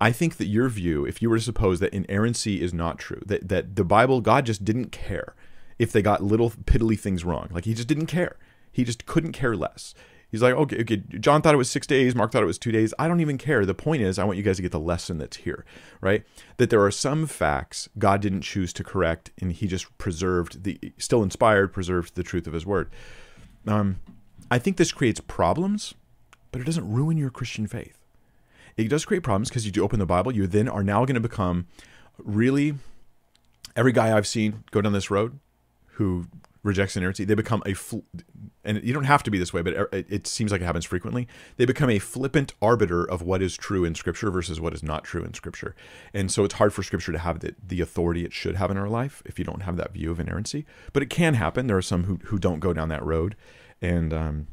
I 0.00 0.10
think 0.10 0.36
that 0.36 0.46
your 0.46 0.68
view, 0.68 1.04
if 1.04 1.22
you 1.22 1.30
were 1.30 1.38
to 1.38 1.42
suppose 1.42 1.80
that 1.80 1.94
inerrancy 1.94 2.60
is 2.60 2.74
not 2.74 2.98
true, 2.98 3.22
that, 3.26 3.48
that 3.48 3.76
the 3.76 3.84
Bible, 3.84 4.20
God 4.20 4.44
just 4.44 4.64
didn't 4.64 4.90
care 4.90 5.34
if 5.78 5.92
they 5.92 6.02
got 6.02 6.22
little 6.22 6.50
piddly 6.50 6.98
things 6.98 7.24
wrong. 7.24 7.48
Like 7.52 7.64
he 7.64 7.74
just 7.74 7.88
didn't 7.88 8.06
care. 8.06 8.36
He 8.72 8.84
just 8.84 9.06
couldn't 9.06 9.32
care 9.32 9.56
less. 9.56 9.94
He's 10.34 10.42
like, 10.42 10.54
okay, 10.54 10.80
okay, 10.80 10.96
John 11.20 11.42
thought 11.42 11.54
it 11.54 11.58
was 11.58 11.70
six 11.70 11.86
days, 11.86 12.16
Mark 12.16 12.32
thought 12.32 12.42
it 12.42 12.46
was 12.46 12.58
two 12.58 12.72
days. 12.72 12.92
I 12.98 13.06
don't 13.06 13.20
even 13.20 13.38
care. 13.38 13.64
The 13.64 13.72
point 13.72 14.02
is, 14.02 14.18
I 14.18 14.24
want 14.24 14.36
you 14.36 14.42
guys 14.42 14.56
to 14.56 14.62
get 14.62 14.72
the 14.72 14.80
lesson 14.80 15.18
that's 15.18 15.36
here, 15.36 15.64
right? 16.00 16.24
That 16.56 16.70
there 16.70 16.82
are 16.84 16.90
some 16.90 17.28
facts 17.28 17.88
God 17.98 18.20
didn't 18.20 18.40
choose 18.40 18.72
to 18.72 18.82
correct, 18.82 19.30
and 19.40 19.52
He 19.52 19.68
just 19.68 19.96
preserved 19.96 20.64
the, 20.64 20.80
still 20.98 21.22
inspired, 21.22 21.72
preserved 21.72 22.16
the 22.16 22.24
truth 22.24 22.48
of 22.48 22.52
His 22.52 22.66
word. 22.66 22.90
Um, 23.68 24.00
I 24.54 24.58
think 24.60 24.76
this 24.76 24.92
creates 24.92 25.18
problems, 25.18 25.94
but 26.52 26.60
it 26.60 26.64
doesn't 26.64 26.88
ruin 26.88 27.16
your 27.16 27.28
Christian 27.28 27.66
faith. 27.66 27.98
It 28.76 28.88
does 28.88 29.04
create 29.04 29.24
problems 29.24 29.48
because 29.48 29.66
you 29.66 29.72
do 29.72 29.82
open 29.82 29.98
the 29.98 30.06
Bible, 30.06 30.30
you 30.30 30.46
then 30.46 30.68
are 30.68 30.84
now 30.84 31.04
going 31.04 31.16
to 31.16 31.20
become 31.20 31.66
really 32.18 32.74
every 33.74 33.90
guy 33.90 34.16
I've 34.16 34.28
seen 34.28 34.62
go 34.70 34.80
down 34.80 34.92
this 34.92 35.10
road 35.10 35.40
who 35.94 36.28
rejects 36.62 36.96
inerrancy, 36.96 37.24
they 37.24 37.34
become 37.34 37.64
a 37.66 37.74
fl- 37.74 38.06
and 38.64 38.80
you 38.84 38.92
don't 38.92 39.04
have 39.04 39.24
to 39.24 39.30
be 39.32 39.38
this 39.38 39.52
way, 39.52 39.60
but 39.60 39.74
er, 39.74 39.88
it, 39.90 40.06
it 40.08 40.26
seems 40.28 40.52
like 40.52 40.60
it 40.60 40.64
happens 40.64 40.84
frequently. 40.84 41.26
They 41.56 41.64
become 41.64 41.90
a 41.90 41.98
flippant 41.98 42.54
arbiter 42.62 43.04
of 43.04 43.22
what 43.22 43.42
is 43.42 43.56
true 43.56 43.84
in 43.84 43.96
Scripture 43.96 44.30
versus 44.30 44.60
what 44.60 44.72
is 44.72 44.84
not 44.84 45.02
true 45.02 45.24
in 45.24 45.34
Scripture, 45.34 45.74
and 46.14 46.30
so 46.30 46.44
it's 46.44 46.54
hard 46.54 46.72
for 46.72 46.84
Scripture 46.84 47.10
to 47.10 47.18
have 47.18 47.40
the, 47.40 47.56
the 47.66 47.80
authority 47.80 48.24
it 48.24 48.32
should 48.32 48.54
have 48.54 48.70
in 48.70 48.76
our 48.76 48.88
life 48.88 49.20
if 49.26 49.36
you 49.36 49.44
don't 49.44 49.62
have 49.62 49.76
that 49.78 49.92
view 49.92 50.12
of 50.12 50.20
inerrancy. 50.20 50.64
But 50.92 51.02
it 51.02 51.10
can 51.10 51.34
happen. 51.34 51.66
There 51.66 51.76
are 51.76 51.82
some 51.82 52.04
who 52.04 52.20
who 52.26 52.38
don't 52.38 52.60
go 52.60 52.72
down 52.72 52.88
that 52.88 53.04
road, 53.04 53.34
and 53.82 54.12
um, 54.12 54.46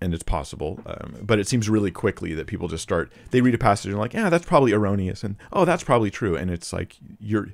and 0.00 0.14
it's 0.14 0.22
possible. 0.22 0.80
Um, 0.86 1.18
but 1.22 1.38
it 1.38 1.48
seems 1.48 1.68
really 1.68 1.90
quickly 1.90 2.34
that 2.34 2.46
people 2.46 2.68
just 2.68 2.82
start. 2.82 3.12
They 3.30 3.40
read 3.40 3.54
a 3.54 3.58
passage 3.58 3.90
and 3.90 3.98
like, 3.98 4.14
yeah, 4.14 4.30
that's 4.30 4.46
probably 4.46 4.72
erroneous, 4.72 5.22
and 5.22 5.36
oh, 5.52 5.64
that's 5.64 5.84
probably 5.84 6.10
true, 6.10 6.36
and 6.36 6.50
it's 6.50 6.72
like 6.72 6.96
you're 7.18 7.48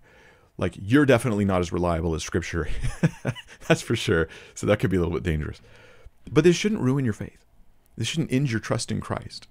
like 0.59 0.75
you're 0.81 1.07
definitely 1.07 1.45
not 1.45 1.61
as 1.61 1.73
reliable 1.73 2.15
as 2.15 2.23
Scripture. 2.23 2.69
that's 3.69 3.83
for 3.83 3.97
sure. 3.97 4.29
So 4.55 4.67
that 4.67 4.79
could 4.79 4.91
be 4.91 4.97
a 4.97 5.01
little 5.01 5.15
bit 5.15 5.23
dangerous. 5.23 5.61
But 6.31 6.45
this 6.45 6.57
shouldn't 6.57 6.81
ruin 6.81 7.05
your 7.05 7.15
faith. 7.15 7.45
This 7.97 8.09
shouldn't 8.09 8.31
your 8.51 8.61
trust 8.61 8.91
in 8.91 9.01
Christ. 9.01 9.49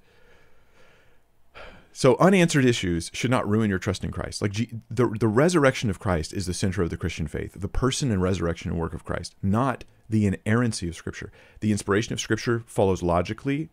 So 1.98 2.18
unanswered 2.18 2.66
issues 2.66 3.10
should 3.14 3.32
not 3.32 3.48
ruin 3.48 3.70
your 3.70 3.80
trust 3.80 4.04
in 4.04 4.12
Christ. 4.12 4.42
Like 4.42 4.52
the 4.52 4.68
the 4.90 5.30
resurrection 5.30 5.90
of 5.90 5.98
Christ 5.98 6.34
is 6.34 6.46
the 6.46 6.54
center 6.54 6.82
of 6.82 6.90
the 6.90 6.98
Christian 6.98 7.26
faith. 7.26 7.54
The 7.56 7.70
person 7.70 8.12
and 8.12 8.22
resurrection 8.22 8.70
and 8.70 8.78
work 8.78 8.94
of 8.94 9.06
Christ, 9.06 9.34
not 9.42 9.86
the 10.10 10.28
inerrancy 10.28 10.90
of 10.90 10.96
Scripture. 10.98 11.32
The 11.62 11.72
inspiration 11.72 12.12
of 12.12 12.20
Scripture 12.20 12.66
follows 12.68 13.02
logically, 13.02 13.70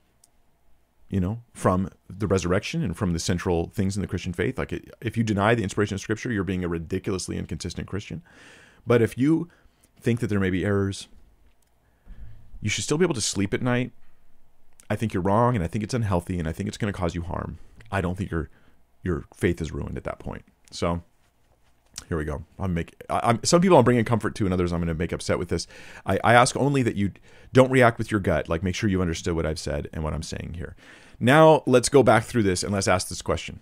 you 1.08 1.18
know, 1.18 1.42
from 1.52 1.90
the 2.08 2.28
resurrection 2.28 2.84
and 2.84 2.96
from 2.96 3.12
the 3.12 3.18
central 3.18 3.70
things 3.74 3.96
in 3.96 4.02
the 4.02 4.06
Christian 4.08 4.32
faith. 4.32 4.56
Like 4.56 4.72
if 5.00 5.16
you 5.16 5.24
deny 5.24 5.56
the 5.56 5.64
inspiration 5.64 5.96
of 5.96 6.00
Scripture, 6.00 6.30
you're 6.30 6.44
being 6.44 6.62
a 6.62 6.68
ridiculously 6.68 7.36
inconsistent 7.36 7.88
Christian. 7.88 8.22
But 8.86 9.02
if 9.02 9.18
you 9.18 9.48
think 10.00 10.20
that 10.20 10.28
there 10.28 10.38
may 10.38 10.50
be 10.50 10.64
errors, 10.64 11.08
you 12.60 12.70
should 12.70 12.84
still 12.84 12.98
be 12.98 13.04
able 13.04 13.16
to 13.16 13.20
sleep 13.20 13.52
at 13.52 13.62
night. 13.62 13.90
I 14.88 14.94
think 14.94 15.12
you're 15.12 15.22
wrong, 15.24 15.56
and 15.56 15.64
I 15.64 15.66
think 15.66 15.82
it's 15.82 15.94
unhealthy, 15.94 16.38
and 16.38 16.46
I 16.46 16.52
think 16.52 16.68
it's 16.68 16.76
going 16.76 16.92
to 16.92 16.96
cause 16.96 17.16
you 17.16 17.22
harm. 17.22 17.58
I 17.92 18.00
don't 18.00 18.16
think 18.16 18.30
your 18.30 18.48
your 19.02 19.24
faith 19.34 19.60
is 19.60 19.70
ruined 19.70 19.96
at 19.96 20.04
that 20.04 20.18
point. 20.18 20.44
So 20.70 21.02
here 22.08 22.16
we 22.16 22.24
go. 22.24 22.44
I'm 22.58 22.74
make 22.74 22.94
I'm, 23.08 23.42
some 23.44 23.60
people 23.60 23.78
I'm 23.78 23.84
bringing 23.84 24.04
comfort 24.04 24.34
to, 24.36 24.44
and 24.44 24.52
others 24.52 24.72
I'm 24.72 24.80
going 24.80 24.88
to 24.88 24.94
make 24.94 25.12
upset 25.12 25.38
with 25.38 25.48
this. 25.48 25.66
I, 26.06 26.18
I 26.24 26.34
ask 26.34 26.56
only 26.56 26.82
that 26.82 26.96
you 26.96 27.12
don't 27.52 27.70
react 27.70 27.98
with 27.98 28.10
your 28.10 28.20
gut. 28.20 28.48
Like 28.48 28.62
make 28.62 28.74
sure 28.74 28.90
you 28.90 29.00
understood 29.00 29.34
what 29.34 29.46
I've 29.46 29.58
said 29.58 29.88
and 29.92 30.02
what 30.02 30.14
I'm 30.14 30.22
saying 30.22 30.54
here. 30.54 30.74
Now 31.20 31.62
let's 31.66 31.88
go 31.88 32.02
back 32.02 32.24
through 32.24 32.42
this 32.42 32.62
and 32.62 32.72
let's 32.72 32.88
ask 32.88 33.08
this 33.08 33.22
question: 33.22 33.60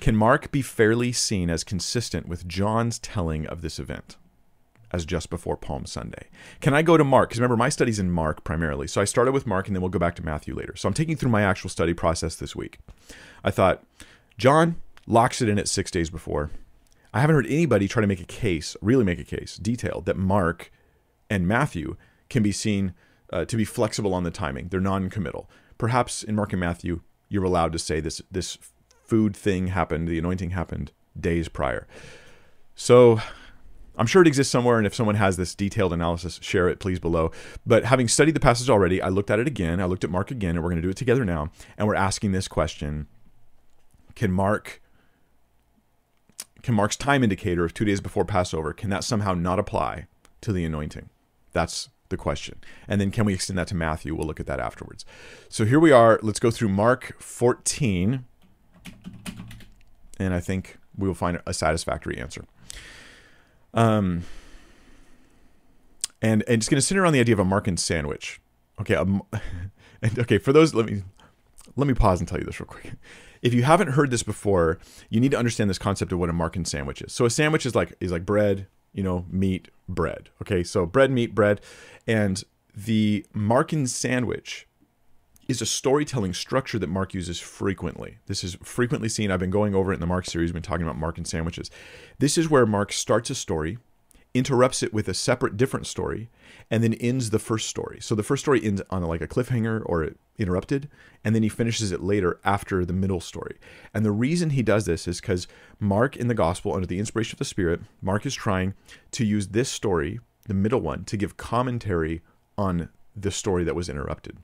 Can 0.00 0.16
Mark 0.16 0.50
be 0.50 0.62
fairly 0.62 1.12
seen 1.12 1.50
as 1.50 1.62
consistent 1.62 2.26
with 2.26 2.48
John's 2.48 2.98
telling 2.98 3.46
of 3.46 3.62
this 3.62 3.78
event? 3.78 4.16
As 4.92 5.04
just 5.04 5.30
before 5.30 5.56
Palm 5.56 5.86
Sunday. 5.86 6.28
Can 6.60 6.74
I 6.74 6.82
go 6.82 6.96
to 6.96 7.04
Mark? 7.04 7.30
Because 7.30 7.40
remember, 7.40 7.56
my 7.56 7.68
study's 7.68 7.98
in 7.98 8.10
Mark 8.10 8.44
primarily. 8.44 8.86
So 8.86 9.00
I 9.00 9.04
started 9.04 9.32
with 9.32 9.46
Mark 9.46 9.66
and 9.66 9.74
then 9.74 9.82
we'll 9.82 9.90
go 9.90 9.98
back 9.98 10.14
to 10.16 10.24
Matthew 10.24 10.54
later. 10.54 10.76
So 10.76 10.88
I'm 10.88 10.94
taking 10.94 11.16
through 11.16 11.30
my 11.30 11.42
actual 11.42 11.70
study 11.70 11.94
process 11.94 12.36
this 12.36 12.54
week. 12.54 12.78
I 13.44 13.50
thought, 13.50 13.84
John 14.38 14.76
locks 15.06 15.40
it 15.40 15.48
in 15.48 15.58
at 15.58 15.68
six 15.68 15.90
days 15.90 16.10
before. 16.10 16.50
I 17.12 17.20
haven't 17.20 17.36
heard 17.36 17.46
anybody 17.46 17.88
try 17.88 18.00
to 18.00 18.06
make 18.06 18.20
a 18.20 18.24
case, 18.24 18.76
really 18.82 19.04
make 19.04 19.18
a 19.18 19.24
case, 19.24 19.56
detailed, 19.56 20.04
that 20.06 20.16
Mark 20.16 20.70
and 21.30 21.48
Matthew 21.48 21.96
can 22.28 22.42
be 22.42 22.52
seen 22.52 22.92
uh, 23.32 23.44
to 23.46 23.56
be 23.56 23.64
flexible 23.64 24.14
on 24.14 24.24
the 24.24 24.30
timing. 24.30 24.68
They're 24.68 24.80
non 24.80 25.08
committal. 25.10 25.48
Perhaps 25.78 26.22
in 26.22 26.34
Mark 26.34 26.52
and 26.52 26.60
Matthew, 26.60 27.00
you're 27.28 27.44
allowed 27.44 27.72
to 27.72 27.78
say 27.78 28.00
this, 28.00 28.20
this 28.30 28.58
food 29.04 29.36
thing 29.36 29.68
happened, 29.68 30.08
the 30.08 30.18
anointing 30.18 30.50
happened 30.50 30.92
days 31.18 31.48
prior. 31.48 31.86
So 32.74 33.20
I'm 33.96 34.06
sure 34.06 34.22
it 34.22 34.28
exists 34.28 34.52
somewhere, 34.52 34.78
and 34.78 34.86
if 34.86 34.94
someone 34.94 35.16
has 35.16 35.36
this 35.36 35.54
detailed 35.54 35.92
analysis, 35.92 36.38
share 36.42 36.68
it 36.68 36.80
please 36.80 36.98
below. 36.98 37.30
But 37.64 37.84
having 37.84 38.08
studied 38.08 38.34
the 38.34 38.40
passage 38.40 38.68
already, 38.68 39.00
I 39.00 39.08
looked 39.08 39.30
at 39.30 39.38
it 39.38 39.46
again. 39.46 39.80
I 39.80 39.86
looked 39.86 40.04
at 40.04 40.10
Mark 40.10 40.30
again, 40.30 40.56
and 40.56 40.62
we're 40.62 40.70
going 40.70 40.82
to 40.82 40.86
do 40.86 40.90
it 40.90 40.96
together 40.96 41.24
now. 41.24 41.50
And 41.78 41.86
we're 41.88 41.94
asking 41.94 42.32
this 42.32 42.48
question: 42.48 43.06
Can 44.14 44.32
Mark, 44.32 44.82
can 46.62 46.74
Mark's 46.74 46.96
time 46.96 47.22
indicator 47.22 47.64
of 47.64 47.74
two 47.74 47.84
days 47.84 48.00
before 48.00 48.24
Passover, 48.24 48.72
can 48.72 48.90
that 48.90 49.04
somehow 49.04 49.34
not 49.34 49.58
apply 49.58 50.06
to 50.42 50.52
the 50.52 50.64
anointing? 50.64 51.08
That's 51.52 51.88
the 52.08 52.16
question. 52.16 52.58
And 52.86 53.00
then 53.00 53.10
can 53.10 53.24
we 53.24 53.34
extend 53.34 53.58
that 53.58 53.68
to 53.68 53.74
Matthew? 53.74 54.14
We'll 54.14 54.26
look 54.26 54.40
at 54.40 54.46
that 54.46 54.60
afterwards. 54.60 55.04
So 55.48 55.64
here 55.64 55.80
we 55.80 55.90
are. 55.90 56.20
Let's 56.22 56.38
go 56.38 56.50
through 56.50 56.68
Mark 56.68 57.16
14, 57.20 58.24
and 60.18 60.34
I 60.34 60.40
think 60.40 60.78
we 60.96 61.08
will 61.08 61.14
find 61.14 61.40
a 61.46 61.54
satisfactory 61.54 62.18
answer. 62.18 62.44
Um, 63.76 64.22
and 66.22 66.42
and 66.48 66.58
it's 66.58 66.68
going 66.68 66.78
to 66.78 66.82
center 66.82 67.02
around 67.02 67.12
the 67.12 67.20
idea 67.20 67.34
of 67.34 67.38
a 67.38 67.44
Markan 67.44 67.78
sandwich. 67.78 68.40
Okay, 68.80 68.94
um, 68.94 69.22
and 70.02 70.18
okay, 70.18 70.38
for 70.38 70.52
those, 70.52 70.74
let 70.74 70.86
me 70.86 71.02
let 71.76 71.86
me 71.86 71.94
pause 71.94 72.20
and 72.20 72.28
tell 72.28 72.38
you 72.38 72.44
this 72.44 72.58
real 72.58 72.66
quick. 72.66 72.94
If 73.42 73.54
you 73.54 73.62
haven't 73.62 73.88
heard 73.88 74.10
this 74.10 74.22
before, 74.22 74.78
you 75.10 75.20
need 75.20 75.30
to 75.30 75.38
understand 75.38 75.70
this 75.70 75.78
concept 75.78 76.10
of 76.10 76.18
what 76.18 76.30
a 76.30 76.32
Markan 76.32 76.66
sandwich 76.66 77.02
is. 77.02 77.12
So 77.12 77.26
a 77.26 77.30
sandwich 77.30 77.66
is 77.66 77.74
like 77.74 77.94
is 78.00 78.10
like 78.10 78.26
bread, 78.26 78.66
you 78.92 79.02
know, 79.02 79.26
meat, 79.30 79.68
bread. 79.88 80.30
Okay, 80.42 80.64
so 80.64 80.86
bread, 80.86 81.10
meat, 81.10 81.34
bread, 81.34 81.60
and 82.06 82.42
the 82.74 83.24
Markan 83.34 83.86
sandwich 83.86 84.66
is 85.48 85.62
a 85.62 85.66
storytelling 85.66 86.34
structure 86.34 86.78
that 86.78 86.88
Mark 86.88 87.14
uses 87.14 87.38
frequently. 87.38 88.18
This 88.26 88.42
is 88.42 88.56
frequently 88.62 89.08
seen. 89.08 89.30
I've 89.30 89.40
been 89.40 89.50
going 89.50 89.74
over 89.74 89.92
it 89.92 89.96
in 89.96 90.00
the 90.00 90.06
Mark 90.06 90.26
series, 90.26 90.52
been 90.52 90.62
talking 90.62 90.86
about 90.86 91.00
Markan 91.00 91.26
sandwiches. 91.26 91.70
This 92.18 92.36
is 92.36 92.50
where 92.50 92.66
Mark 92.66 92.92
starts 92.92 93.30
a 93.30 93.34
story, 93.34 93.78
interrupts 94.34 94.82
it 94.82 94.92
with 94.92 95.08
a 95.08 95.14
separate, 95.14 95.56
different 95.56 95.86
story, 95.86 96.28
and 96.70 96.82
then 96.82 96.94
ends 96.94 97.30
the 97.30 97.38
first 97.38 97.68
story. 97.68 97.98
So 98.00 98.14
the 98.14 98.22
first 98.22 98.42
story 98.42 98.62
ends 98.62 98.82
on 98.90 99.02
like 99.02 99.20
a 99.20 99.28
cliffhanger 99.28 99.82
or 99.86 100.10
interrupted, 100.36 100.88
and 101.24 101.34
then 101.34 101.42
he 101.42 101.48
finishes 101.48 101.92
it 101.92 102.02
later 102.02 102.38
after 102.44 102.84
the 102.84 102.92
middle 102.92 103.20
story. 103.20 103.56
And 103.94 104.04
the 104.04 104.10
reason 104.10 104.50
he 104.50 104.62
does 104.62 104.84
this 104.84 105.06
is 105.08 105.20
because 105.20 105.46
Mark 105.78 106.16
in 106.16 106.28
the 106.28 106.34
gospel, 106.34 106.74
under 106.74 106.86
the 106.86 106.98
inspiration 106.98 107.36
of 107.36 107.38
the 107.38 107.44
Spirit, 107.44 107.80
Mark 108.02 108.26
is 108.26 108.34
trying 108.34 108.74
to 109.12 109.24
use 109.24 109.48
this 109.48 109.70
story, 109.70 110.20
the 110.46 110.54
middle 110.54 110.80
one, 110.80 111.04
to 111.04 111.16
give 111.16 111.36
commentary 111.36 112.22
on 112.58 112.88
the 113.14 113.30
story 113.30 113.64
that 113.64 113.74
was 113.74 113.88
interrupted. 113.88 114.36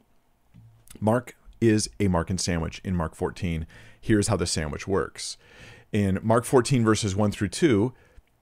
Mark 1.03 1.34
is 1.61 1.90
a 1.98 2.07
Markan 2.07 2.38
sandwich 2.38 2.80
in 2.84 2.94
Mark 2.94 3.16
14. 3.16 3.66
Here's 4.00 4.28
how 4.28 4.36
the 4.36 4.46
sandwich 4.46 4.86
works. 4.86 5.36
In 5.90 6.20
Mark 6.22 6.44
14, 6.44 6.84
verses 6.84 7.16
1 7.16 7.32
through 7.32 7.48
2, 7.48 7.92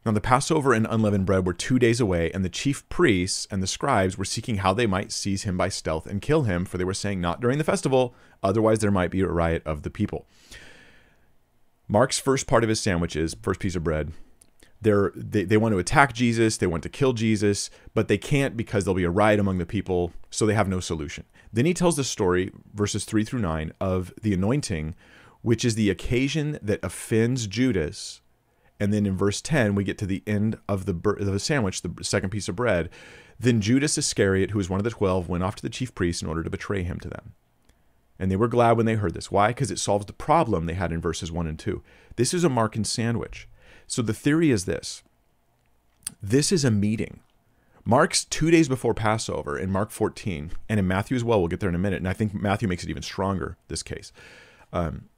now 0.04 0.12
the 0.12 0.20
Passover 0.20 0.74
and 0.74 0.86
unleavened 0.90 1.24
bread 1.24 1.46
were 1.46 1.54
two 1.54 1.78
days 1.78 2.00
away, 2.00 2.30
and 2.32 2.44
the 2.44 2.50
chief 2.50 2.86
priests 2.90 3.48
and 3.50 3.62
the 3.62 3.66
scribes 3.66 4.18
were 4.18 4.26
seeking 4.26 4.58
how 4.58 4.74
they 4.74 4.86
might 4.86 5.10
seize 5.10 5.44
him 5.44 5.56
by 5.56 5.70
stealth 5.70 6.06
and 6.06 6.20
kill 6.20 6.42
him, 6.42 6.66
for 6.66 6.76
they 6.76 6.84
were 6.84 6.92
saying, 6.92 7.18
Not 7.18 7.40
during 7.40 7.56
the 7.56 7.64
festival, 7.64 8.14
otherwise 8.42 8.80
there 8.80 8.90
might 8.90 9.10
be 9.10 9.22
a 9.22 9.26
riot 9.26 9.62
of 9.64 9.82
the 9.82 9.90
people. 9.90 10.26
Mark's 11.88 12.18
first 12.18 12.46
part 12.46 12.62
of 12.62 12.68
his 12.68 12.80
sandwich 12.80 13.16
is 13.16 13.34
first 13.40 13.60
piece 13.60 13.74
of 13.74 13.84
bread. 13.84 14.12
They're, 14.82 15.12
they, 15.14 15.44
they 15.44 15.56
want 15.56 15.72
to 15.72 15.78
attack 15.78 16.14
Jesus, 16.14 16.56
they 16.56 16.66
want 16.66 16.82
to 16.84 16.88
kill 16.88 17.12
Jesus, 17.12 17.70
but 17.92 18.08
they 18.08 18.16
can't 18.16 18.56
because 18.56 18.84
there'll 18.84 18.94
be 18.94 19.04
a 19.04 19.10
riot 19.10 19.38
among 19.38 19.58
the 19.58 19.66
people, 19.66 20.12
so 20.30 20.46
they 20.46 20.54
have 20.54 20.68
no 20.68 20.80
solution. 20.80 21.24
Then 21.52 21.66
he 21.66 21.74
tells 21.74 21.96
the 21.96 22.04
story, 22.04 22.50
verses 22.72 23.04
3 23.04 23.24
through 23.24 23.40
9, 23.40 23.72
of 23.80 24.12
the 24.22 24.32
anointing, 24.32 24.94
which 25.42 25.64
is 25.64 25.74
the 25.74 25.90
occasion 25.90 26.58
that 26.62 26.82
offends 26.82 27.46
Judas. 27.46 28.20
And 28.78 28.92
then 28.92 29.04
in 29.04 29.16
verse 29.16 29.42
10, 29.42 29.74
we 29.74 29.84
get 29.84 29.98
to 29.98 30.06
the 30.06 30.22
end 30.26 30.58
of 30.66 30.86
the, 30.86 30.94
the 30.94 31.38
sandwich, 31.38 31.82
the 31.82 31.92
second 32.02 32.30
piece 32.30 32.48
of 32.48 32.56
bread. 32.56 32.88
Then 33.38 33.60
Judas 33.60 33.98
Iscariot, 33.98 34.50
who 34.50 34.58
was 34.58 34.70
one 34.70 34.80
of 34.80 34.84
the 34.84 34.90
twelve, 34.90 35.28
went 35.28 35.44
off 35.44 35.56
to 35.56 35.62
the 35.62 35.70
chief 35.70 35.94
priests 35.94 36.22
in 36.22 36.28
order 36.28 36.42
to 36.42 36.50
betray 36.50 36.82
him 36.82 36.98
to 37.00 37.08
them. 37.08 37.34
And 38.18 38.30
they 38.30 38.36
were 38.36 38.48
glad 38.48 38.76
when 38.76 38.86
they 38.86 38.96
heard 38.96 39.14
this. 39.14 39.30
Why? 39.30 39.48
Because 39.48 39.70
it 39.70 39.78
solves 39.78 40.06
the 40.06 40.12
problem 40.12 40.66
they 40.66 40.74
had 40.74 40.92
in 40.92 41.00
verses 41.00 41.32
1 41.32 41.46
and 41.46 41.58
2. 41.58 41.82
This 42.16 42.34
is 42.34 42.44
a 42.44 42.48
Markan 42.48 42.84
sandwich. 42.84 43.48
So 43.90 44.02
the 44.02 44.14
theory 44.14 44.52
is 44.52 44.66
this 44.66 45.02
this 46.22 46.52
is 46.52 46.64
a 46.64 46.70
meeting 46.70 47.20
Mark's 47.84 48.24
two 48.24 48.48
days 48.48 48.68
before 48.68 48.94
Passover 48.94 49.58
in 49.58 49.68
Mark 49.68 49.90
14, 49.90 50.52
and 50.68 50.78
in 50.78 50.86
Matthew 50.86 51.16
as 51.16 51.24
well. 51.24 51.40
We'll 51.40 51.48
get 51.48 51.58
there 51.58 51.68
in 51.68 51.74
a 51.74 51.78
minute. 51.78 51.96
And 51.96 52.06
I 52.06 52.12
think 52.12 52.32
Matthew 52.32 52.68
makes 52.68 52.84
it 52.84 52.90
even 52.90 53.02
stronger, 53.02 53.56
this 53.66 53.82
case. 53.82 54.12
Um, 54.72 55.08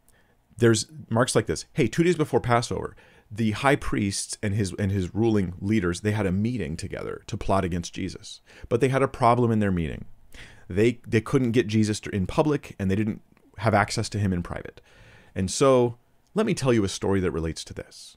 there's 0.56 0.86
Mark's 1.10 1.34
like 1.34 1.46
this 1.46 1.66
Hey, 1.74 1.86
two 1.86 2.02
days 2.02 2.16
before 2.16 2.40
Passover, 2.40 2.96
the 3.30 3.50
high 3.50 3.76
priests 3.76 4.38
and 4.42 4.54
his 4.54 4.72
and 4.78 4.90
his 4.90 5.14
ruling 5.14 5.52
leaders 5.60 6.00
they 6.00 6.12
had 6.12 6.24
a 6.24 6.32
meeting 6.32 6.74
together 6.74 7.20
to 7.26 7.36
plot 7.36 7.66
against 7.66 7.92
Jesus 7.92 8.40
but 8.70 8.80
they 8.80 8.88
had 8.88 9.02
a 9.02 9.08
problem 9.08 9.50
in 9.50 9.58
their 9.58 9.70
meeting 9.70 10.06
they 10.68 11.00
they 11.06 11.20
couldn't 11.20 11.52
get 11.52 11.66
Jesus 11.66 12.00
in 12.12 12.26
public 12.26 12.74
and 12.78 12.90
they 12.90 12.96
didn't 12.96 13.22
have 13.58 13.74
access 13.74 14.08
to 14.10 14.18
him 14.18 14.32
in 14.32 14.42
private 14.42 14.80
and 15.34 15.50
so 15.50 15.96
let 16.34 16.44
me 16.44 16.52
tell 16.52 16.74
you 16.74 16.84
a 16.84 16.88
story 16.88 17.20
that 17.20 17.30
relates 17.30 17.64
to 17.64 17.74
this 17.74 18.16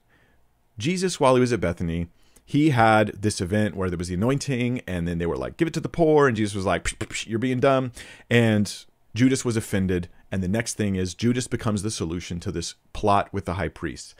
Jesus 0.78 1.20
while 1.20 1.36
he 1.36 1.42
was 1.42 1.54
at 1.54 1.62
Bethany 1.62 2.08
he 2.46 2.70
had 2.70 3.08
this 3.20 3.42
event 3.42 3.76
where 3.76 3.90
there 3.90 3.98
was 3.98 4.08
the 4.08 4.14
anointing, 4.14 4.82
and 4.86 5.08
then 5.08 5.18
they 5.18 5.26
were 5.26 5.36
like, 5.36 5.58
give 5.58 5.68
it 5.68 5.74
to 5.74 5.80
the 5.80 5.90
poor. 5.90 6.28
And 6.28 6.38
Jesus 6.38 6.54
was 6.54 6.66
like, 6.66 6.84
psh, 6.84 6.96
psh, 6.98 7.28
you're 7.28 7.40
being 7.40 7.60
dumb. 7.60 7.92
And 8.30 8.72
Judas 9.16 9.44
was 9.44 9.58
offended. 9.58 10.10
And 10.32 10.44
the 10.44 10.48
next 10.48 10.76
thing 10.76 10.96
is 10.96 11.16
Judas 11.16 11.48
becomes 11.48 11.82
the 11.82 11.90
solution 11.90 12.40
to 12.42 12.52
this 12.52 12.76
plot 12.94 13.34
with 13.34 13.46
the 13.46 13.56
high 13.56 13.70
priest. 13.70 14.14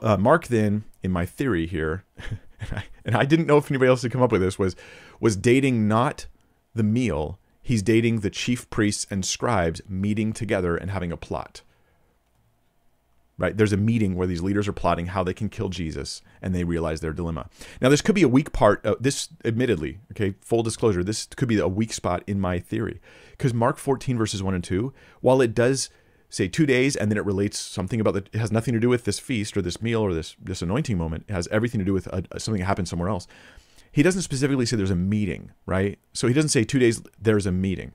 Uh, 0.00 0.16
Mark 0.16 0.46
then, 0.46 0.84
in 1.02 1.10
my 1.10 1.26
theory 1.26 1.66
here, 1.66 2.04
and 2.60 2.70
I, 2.72 2.84
and 3.04 3.16
I 3.16 3.24
didn't 3.24 3.46
know 3.46 3.58
if 3.58 3.70
anybody 3.70 3.88
else 3.88 4.02
had 4.02 4.12
come 4.12 4.22
up 4.22 4.32
with 4.32 4.40
this, 4.40 4.58
was 4.58 4.76
was 5.18 5.36
dating 5.36 5.88
not 5.88 6.26
the 6.74 6.84
meal. 6.84 7.40
He's 7.60 7.82
dating 7.82 8.20
the 8.20 8.30
chief 8.30 8.70
priests 8.70 9.06
and 9.10 9.24
scribes 9.24 9.82
meeting 9.88 10.32
together 10.32 10.76
and 10.76 10.90
having 10.90 11.12
a 11.12 11.16
plot 11.16 11.62
right? 13.42 13.56
There's 13.56 13.72
a 13.72 13.76
meeting 13.76 14.14
where 14.14 14.28
these 14.28 14.40
leaders 14.40 14.68
are 14.68 14.72
plotting 14.72 15.06
how 15.06 15.24
they 15.24 15.34
can 15.34 15.48
kill 15.48 15.68
Jesus 15.68 16.22
and 16.40 16.54
they 16.54 16.62
realize 16.62 17.00
their 17.00 17.12
dilemma. 17.12 17.50
Now, 17.80 17.88
this 17.88 18.00
could 18.00 18.14
be 18.14 18.22
a 18.22 18.28
weak 18.28 18.52
part. 18.52 18.86
Uh, 18.86 18.94
this, 19.00 19.28
admittedly, 19.44 19.98
okay, 20.12 20.36
full 20.40 20.62
disclosure, 20.62 21.02
this 21.02 21.26
could 21.26 21.48
be 21.48 21.58
a 21.58 21.66
weak 21.66 21.92
spot 21.92 22.22
in 22.28 22.40
my 22.40 22.60
theory. 22.60 23.00
Because 23.32 23.52
Mark 23.52 23.78
14, 23.78 24.16
verses 24.16 24.44
1 24.44 24.54
and 24.54 24.62
2, 24.62 24.94
while 25.20 25.40
it 25.40 25.54
does 25.54 25.90
say 26.30 26.46
two 26.46 26.66
days 26.66 26.94
and 26.94 27.10
then 27.10 27.18
it 27.18 27.24
relates 27.24 27.58
something 27.58 28.00
about 28.00 28.14
that, 28.14 28.28
it 28.32 28.38
has 28.38 28.52
nothing 28.52 28.72
to 28.74 28.80
do 28.80 28.88
with 28.88 29.04
this 29.04 29.18
feast 29.18 29.56
or 29.56 29.60
this 29.60 29.82
meal 29.82 30.00
or 30.00 30.14
this, 30.14 30.36
this 30.40 30.62
anointing 30.62 30.96
moment, 30.96 31.24
it 31.28 31.32
has 31.32 31.48
everything 31.48 31.80
to 31.80 31.84
do 31.84 31.92
with 31.92 32.06
a, 32.06 32.22
something 32.38 32.60
that 32.60 32.66
happened 32.66 32.88
somewhere 32.88 33.08
else. 33.08 33.26
he 33.90 34.04
doesn't 34.04 34.22
specifically 34.22 34.64
say 34.66 34.76
there's 34.76 34.90
a 34.90 34.94
meeting, 34.94 35.50
right? 35.66 35.98
So 36.12 36.28
he 36.28 36.32
doesn't 36.32 36.50
say 36.50 36.62
two 36.62 36.78
days 36.78 37.02
there's 37.20 37.44
a 37.44 37.52
meeting. 37.52 37.92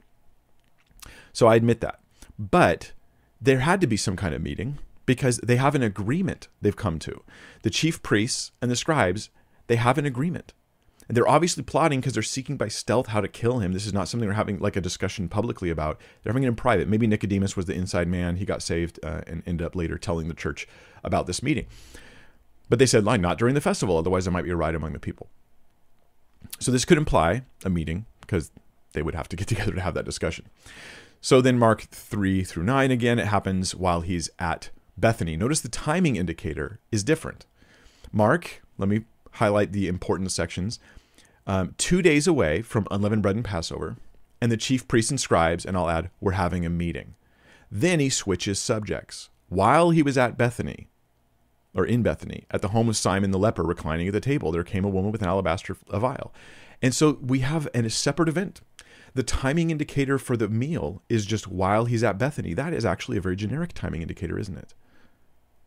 So 1.32 1.48
I 1.48 1.56
admit 1.56 1.80
that. 1.80 2.02
But 2.38 2.92
there 3.40 3.60
had 3.60 3.80
to 3.80 3.88
be 3.88 3.96
some 3.98 4.18
kind 4.18 4.36
of 4.36 4.42
meeting 4.42 4.78
because 5.08 5.38
they 5.38 5.56
have 5.56 5.74
an 5.74 5.82
agreement 5.82 6.50
they've 6.62 6.76
come 6.76 7.00
to. 7.00 7.24
The 7.64 7.72
chief 7.72 8.04
priests 8.04 8.52
and 8.62 8.70
the 8.70 8.76
scribes, 8.76 9.32
they 9.66 9.78
have 9.78 9.98
an 9.98 10.06
agreement. 10.06 10.54
And 11.08 11.16
they're 11.16 11.28
obviously 11.28 11.64
plotting 11.64 12.02
because 12.02 12.14
they're 12.14 12.22
seeking 12.22 12.58
by 12.58 12.68
stealth 12.68 13.08
how 13.08 13.22
to 13.22 13.30
kill 13.30 13.60
him. 13.60 13.72
This 13.72 13.88
is 13.88 13.94
not 13.94 14.10
something 14.10 14.28
they're 14.28 14.36
having 14.36 14.60
like 14.60 14.76
a 14.76 14.82
discussion 14.82 15.30
publicly 15.30 15.70
about. 15.70 16.00
They're 16.22 16.32
having 16.32 16.44
it 16.44 16.50
in 16.50 16.56
private. 16.56 16.90
Maybe 16.90 17.08
Nicodemus 17.08 17.56
was 17.56 17.66
the 17.66 17.74
inside 17.74 18.10
man. 18.10 18.36
He 18.36 18.46
got 18.46 18.62
saved 18.62 19.00
uh, 19.02 19.22
and 19.26 19.42
ended 19.48 19.66
up 19.66 19.76
later 19.76 19.98
telling 19.98 20.28
the 20.28 20.34
church 20.34 20.68
about 21.04 21.26
this 21.26 21.42
meeting. 21.42 21.66
But 22.70 22.80
they 22.80 22.86
said, 22.86 23.06
like, 23.06 23.22
not 23.22 23.38
during 23.38 23.56
the 23.56 23.62
festival, 23.62 23.98
otherwise 23.98 24.26
there 24.26 24.34
might 24.34 24.44
be 24.44 24.52
a 24.52 24.56
riot 24.58 24.76
among 24.76 24.92
the 24.92 25.00
people. 25.00 25.30
So 26.60 26.72
this 26.72 26.84
could 26.84 26.98
imply 26.98 27.44
a 27.64 27.70
meeting 27.70 28.06
because 28.20 28.52
they 28.92 29.02
would 29.02 29.16
have 29.16 29.30
to 29.30 29.38
get 29.38 29.48
together 29.48 29.72
to 29.72 29.82
have 29.82 29.94
that 29.94 30.06
discussion. 30.06 30.48
So 31.22 31.40
then, 31.40 31.58
Mark 31.58 31.84
3 31.84 32.44
through 32.44 32.64
9, 32.64 32.92
again, 32.92 33.18
it 33.18 33.28
happens 33.28 33.74
while 33.74 34.02
he's 34.02 34.30
at 34.38 34.70
Bethany. 34.98 35.38
Notice 35.38 35.62
the 35.62 35.70
timing 35.70 36.16
indicator 36.16 36.80
is 36.92 37.04
different. 37.04 37.46
Mark, 38.12 38.64
let 38.78 38.90
me 38.90 39.06
highlight 39.34 39.72
the 39.72 39.88
important 39.88 40.32
sections. 40.32 40.80
Um, 41.46 41.76
two 41.78 42.02
days 42.02 42.28
away 42.28 42.62
from 42.62 42.88
unleavened 42.92 43.22
bread 43.22 43.36
and 43.36 43.46
Passover, 43.46 43.98
and 44.42 44.52
the 44.52 44.58
chief 44.58 44.88
priests 44.88 45.12
and 45.12 45.20
scribes, 45.20 45.66
and 45.66 45.78
I'll 45.78 45.90
add, 45.90 46.10
were 46.20 46.34
having 46.34 46.66
a 46.66 46.70
meeting. 46.70 47.16
Then 47.72 48.00
he 48.00 48.10
switches 48.10 48.60
subjects. 48.60 49.30
While 49.50 49.92
he 49.92 50.04
was 50.04 50.18
at 50.18 50.38
Bethany, 50.38 50.90
or 51.74 51.86
in 51.86 52.02
Bethany, 52.02 52.46
at 52.52 52.62
the 52.62 52.70
home 52.70 52.90
of 52.90 52.98
Simon 52.98 53.32
the 53.32 53.40
leper, 53.40 53.64
reclining 53.64 54.08
at 54.08 54.14
the 54.14 54.20
table, 54.20 54.52
there 54.52 54.64
came 54.64 54.84
a 54.84 54.90
woman 54.90 55.12
with 55.12 55.22
an 55.22 55.28
alabaster 55.28 55.78
vial. 55.90 56.34
And 56.82 56.94
so 56.94 57.18
we 57.22 57.40
have 57.40 57.68
a 57.74 57.90
separate 57.90 58.30
event. 58.30 58.62
The 59.14 59.24
timing 59.24 59.72
indicator 59.72 60.18
for 60.18 60.36
the 60.38 60.50
meal 60.50 61.02
is 61.10 61.26
just 61.26 61.48
while 61.48 61.86
he's 61.86 62.04
at 62.04 62.18
Bethany. 62.18 62.54
That 62.54 62.74
is 62.74 62.86
actually 62.86 63.18
a 63.18 63.22
very 63.22 63.36
generic 63.36 63.74
timing 63.74 64.02
indicator, 64.02 64.38
isn't 64.38 64.58
it? 64.58 64.74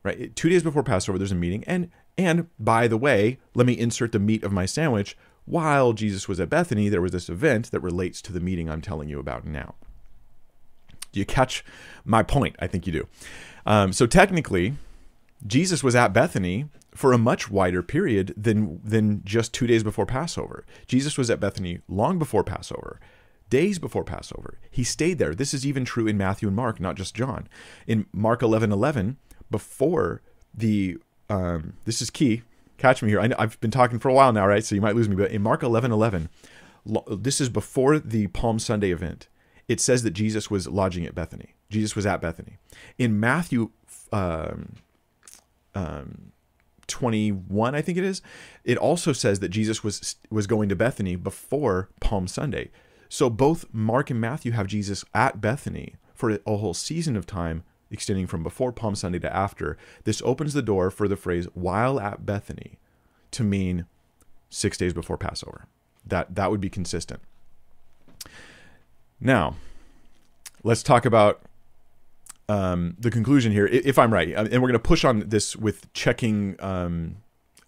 Right? 0.03 0.35
Two 0.35 0.49
days 0.49 0.63
before 0.63 0.83
Passover, 0.83 1.19
there's 1.19 1.33
a 1.33 1.37
meeting. 1.37 1.65
And 1.65 1.91
and 2.17 2.49
by 2.59 2.89
the 2.89 2.97
way, 2.97 3.39
let 3.55 3.67
me 3.67 3.79
insert 3.79 4.13
the 4.13 4.19
meat 4.19 4.45
of 4.45 4.53
my 4.53 4.67
sandwich. 4.67 5.17
While 5.45 5.93
Jesus 5.95 6.29
was 6.29 6.39
at 6.39 6.51
Bethany, 6.51 6.89
there 6.89 7.03
was 7.03 7.13
this 7.13 7.29
event 7.29 7.71
that 7.71 7.81
relates 7.81 8.23
to 8.23 8.33
the 8.33 8.41
meeting 8.41 8.69
I'm 8.69 8.83
telling 8.83 9.09
you 9.09 9.19
about 9.19 9.47
now. 9.47 9.75
Do 11.13 11.19
you 11.19 11.27
catch 11.27 11.65
my 12.05 12.23
point? 12.23 12.57
I 12.59 12.67
think 12.67 12.87
you 12.87 12.93
do. 12.93 13.09
Um, 13.67 13.93
so 13.93 14.07
technically, 14.07 14.75
Jesus 15.47 15.83
was 15.83 15.97
at 15.97 16.13
Bethany 16.13 16.67
for 16.95 17.13
a 17.13 17.19
much 17.19 17.51
wider 17.51 17.83
period 17.83 18.35
than 18.37 18.81
than 18.85 19.23
just 19.25 19.55
two 19.55 19.67
days 19.67 19.83
before 19.83 20.07
Passover. 20.07 20.65
Jesus 20.87 21.17
was 21.17 21.31
at 21.31 21.41
Bethany 21.41 21.81
long 21.89 22.19
before 22.19 22.45
Passover, 22.45 23.01
days 23.49 23.79
before 23.79 24.05
Passover. 24.05 24.59
He 24.71 24.85
stayed 24.85 25.19
there. 25.19 25.35
This 25.35 25.55
is 25.55 25.67
even 25.67 25.85
true 25.85 26.07
in 26.07 26.19
Matthew 26.19 26.49
and 26.49 26.57
Mark, 26.57 26.81
not 26.81 26.97
just 26.97 27.15
John. 27.15 27.49
In 27.87 28.07
Mark 28.13 28.43
11, 28.43 28.73
11, 28.73 29.17
before 29.51 30.23
the 30.55 30.99
um, 31.29 31.75
this 31.85 32.03
is 32.03 32.11
key. 32.11 32.43
Catch 32.79 33.03
me 33.03 33.11
here. 33.11 33.21
I 33.21 33.29
have 33.39 33.61
been 33.61 33.71
talking 33.71 33.99
for 33.99 34.09
a 34.09 34.15
while 34.15 34.33
now, 34.33 34.47
right? 34.47 34.65
So 34.65 34.75
you 34.75 34.81
might 34.81 34.97
lose 34.97 35.09
me. 35.09 35.17
But 35.17 35.31
in 35.31 35.43
Mark 35.43 35.63
11, 35.63 35.93
11, 35.93 36.29
this 37.11 37.41
is 37.41 37.49
before 37.49 37.99
the 37.99 38.27
Palm 38.29 38.59
Sunday 38.59 38.91
event. 38.91 39.29
It 39.69 39.81
says 39.81 40.03
that 40.03 40.13
Jesus 40.13 40.51
was 40.51 40.67
lodging 40.67 41.07
at 41.07 41.15
Bethany. 41.15 41.55
Jesus 41.69 41.95
was 41.95 42.07
at 42.07 42.21
Bethany. 42.21 42.59
In 42.99 43.21
Matthew 43.21 43.71
um, 44.13 44.75
um, 45.75 46.33
21, 46.89 47.75
I 47.75 47.83
think 47.83 47.97
it 47.97 48.05
is, 48.05 48.23
it 48.65 48.77
also 48.77 49.13
says 49.13 49.39
that 49.41 49.51
Jesus 49.51 49.85
was 49.85 50.17
was 50.31 50.47
going 50.47 50.69
to 50.69 50.77
Bethany 50.77 51.17
before 51.17 51.89
Palm 52.01 52.27
Sunday. 52.27 52.71
So 53.09 53.31
both 53.31 53.67
Mark 53.73 54.11
and 54.11 54.21
Matthew 54.21 54.53
have 54.53 54.67
Jesus 54.67 55.05
at 55.15 55.41
Bethany 55.41 55.95
for 56.15 56.39
a 56.47 56.57
whole 56.57 56.75
season 56.75 57.17
of 57.17 57.27
time 57.27 57.63
extending 57.91 58.27
from 58.27 58.43
before 58.43 58.73
Palm 58.73 58.95
Sunday 58.95 59.19
to 59.21 59.35
after. 59.35 59.77
This 60.05 60.23
opens 60.25 60.53
the 60.53 60.63
door 60.63 60.91
for 60.91 61.09
the 61.09 61.17
phrase 61.17 61.47
while 61.55 61.99
at 62.01 62.25
Bethany 62.25 62.79
to 63.33 63.45
mean 63.45 63.87
6 64.51 64.77
days 64.77 64.93
before 64.93 65.17
Passover. 65.17 65.67
That 66.07 66.35
that 66.35 66.51
would 66.51 66.61
be 66.61 66.71
consistent. 66.71 67.21
Now, 69.21 69.57
let's 70.63 70.83
talk 70.83 71.05
about 71.05 71.43
um, 72.49 72.97
the 72.99 73.11
conclusion 73.11 73.53
here, 73.53 73.67
if 73.67 73.99
I'm 73.99 74.13
right, 74.13 74.29
and 74.29 74.51
we're 74.51 74.69
going 74.69 74.73
to 74.73 74.79
push 74.79 75.05
on 75.05 75.29
this 75.29 75.55
with 75.55 75.93
checking 75.93 76.57
um, 76.59 77.17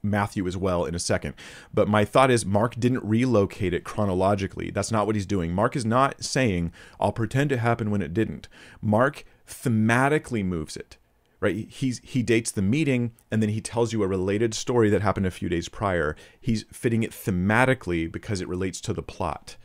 Matthew 0.03 0.47
as 0.49 0.57
well 0.57 0.85
in 0.85 0.95
a 0.95 0.99
second. 0.99 1.35
But 1.73 1.89
my 1.89 2.05
thought 2.05 2.31
is 2.31 2.45
Mark 2.45 2.75
didn't 2.79 3.05
relocate 3.05 3.73
it 3.73 3.85
chronologically. 3.85 4.71
That's 4.71 4.91
not 4.91 5.07
what 5.07 5.15
he's 5.15 5.27
doing. 5.27 5.53
Mark 5.53 5.77
is 5.77 5.85
not 5.85 6.25
saying, 6.25 6.73
I'll 6.99 7.13
pretend 7.13 7.53
it 7.53 7.59
happened 7.59 7.93
when 7.93 8.03
it 8.03 8.13
didn't. 8.13 8.49
Mark 8.81 9.25
thematically 9.49 10.45
moves 10.45 10.77
it. 10.77 10.97
Right? 11.41 11.69
He's 11.69 12.01
he 12.05 12.23
dates 12.23 12.53
the 12.53 12.63
meeting 12.63 13.13
and 13.31 13.43
then 13.43 13.51
he 13.51 13.61
tells 13.61 13.93
you 13.93 14.05
a 14.05 14.07
related 14.07 14.55
story 14.55 14.89
that 14.91 15.03
happened 15.03 15.27
a 15.27 15.31
few 15.31 15.49
days 15.49 15.69
prior. 15.69 16.15
He's 16.41 16.65
fitting 16.73 17.03
it 17.03 17.11
thematically 17.11 18.11
because 18.11 18.41
it 18.41 18.47
relates 18.47 18.81
to 18.83 18.93
the 18.93 19.03
plot. 19.03 19.57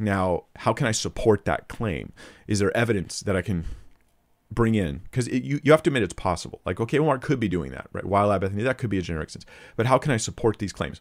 Now, 0.00 0.46
how 0.56 0.72
can 0.72 0.88
I 0.88 0.92
support 0.92 1.44
that 1.44 1.68
claim? 1.68 2.12
Is 2.48 2.58
there 2.58 2.76
evidence 2.76 3.20
that 3.20 3.36
I 3.36 3.42
can 3.42 3.66
bring 4.52 4.74
in 4.74 4.98
because 5.04 5.28
you, 5.28 5.60
you 5.62 5.72
have 5.72 5.82
to 5.82 5.90
admit 5.90 6.02
it's 6.02 6.12
possible 6.12 6.60
like 6.66 6.78
okay 6.78 6.98
well 6.98 7.06
mark 7.06 7.22
could 7.22 7.40
be 7.40 7.48
doing 7.48 7.70
that 7.70 7.86
right 7.92 8.04
while 8.04 8.30
at 8.30 8.40
bethany 8.40 8.62
that 8.62 8.78
could 8.78 8.90
be 8.90 8.98
a 8.98 9.02
generic 9.02 9.30
sense 9.30 9.46
but 9.76 9.86
how 9.86 9.98
can 9.98 10.12
i 10.12 10.16
support 10.16 10.58
these 10.58 10.72
claims 10.72 11.00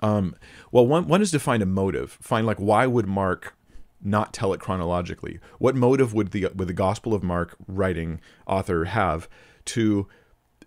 um, 0.00 0.36
well 0.70 0.86
one, 0.86 1.08
one 1.08 1.22
is 1.22 1.30
to 1.32 1.40
find 1.40 1.62
a 1.62 1.66
motive 1.66 2.18
find 2.22 2.46
like 2.46 2.58
why 2.58 2.86
would 2.86 3.06
mark 3.06 3.56
not 4.02 4.32
tell 4.32 4.52
it 4.52 4.60
chronologically 4.60 5.40
what 5.58 5.74
motive 5.74 6.14
would 6.14 6.30
the 6.30 6.48
would 6.54 6.68
the 6.68 6.72
gospel 6.72 7.14
of 7.14 7.22
mark 7.22 7.56
writing 7.66 8.20
author 8.46 8.84
have 8.84 9.28
to 9.64 10.06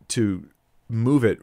to 0.07 0.49
move 0.89 1.23
it 1.23 1.39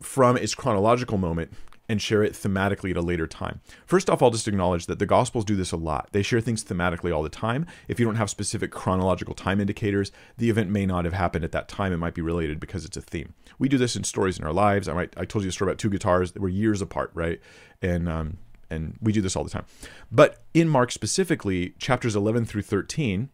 from 0.00 0.36
its 0.36 0.54
chronological 0.54 1.16
moment 1.16 1.52
and 1.88 2.00
share 2.00 2.22
it 2.22 2.32
thematically 2.32 2.90
at 2.90 2.96
a 2.96 3.02
later 3.02 3.26
time. 3.26 3.60
First 3.84 4.08
off, 4.08 4.22
I'll 4.22 4.30
just 4.30 4.48
acknowledge 4.48 4.86
that 4.86 4.98
the 4.98 5.06
Gospels 5.06 5.44
do 5.44 5.56
this 5.56 5.72
a 5.72 5.76
lot. 5.76 6.08
They 6.12 6.22
share 6.22 6.40
things 6.40 6.64
thematically 6.64 7.14
all 7.14 7.22
the 7.22 7.28
time. 7.28 7.66
If 7.88 8.00
you 8.00 8.06
don't 8.06 8.14
have 8.16 8.30
specific 8.30 8.70
chronological 8.70 9.34
time 9.34 9.60
indicators, 9.60 10.10
the 10.38 10.48
event 10.48 10.70
may 10.70 10.86
not 10.86 11.04
have 11.04 11.14
happened 11.14 11.44
at 11.44 11.52
that 11.52 11.68
time. 11.68 11.92
It 11.92 11.98
might 11.98 12.14
be 12.14 12.22
related 12.22 12.58
because 12.58 12.84
it's 12.84 12.96
a 12.96 13.02
theme. 13.02 13.34
We 13.58 13.68
do 13.68 13.78
this 13.78 13.96
in 13.96 14.04
stories 14.04 14.38
in 14.38 14.44
our 14.44 14.52
lives. 14.52 14.88
I 14.88 14.94
might 14.94 15.14
I 15.16 15.24
told 15.24 15.44
you 15.44 15.50
a 15.50 15.52
story 15.52 15.70
about 15.70 15.78
two 15.78 15.90
guitars 15.90 16.32
that 16.32 16.40
were 16.40 16.48
years 16.48 16.80
apart, 16.80 17.10
right? 17.14 17.40
And 17.82 18.08
um, 18.08 18.38
and 18.70 18.96
we 19.00 19.12
do 19.12 19.20
this 19.20 19.36
all 19.36 19.44
the 19.44 19.50
time. 19.50 19.66
But 20.10 20.42
in 20.52 20.68
Mark 20.68 20.90
specifically, 20.90 21.74
chapters 21.78 22.16
11 22.16 22.46
through 22.46 22.62
13, 22.62 23.28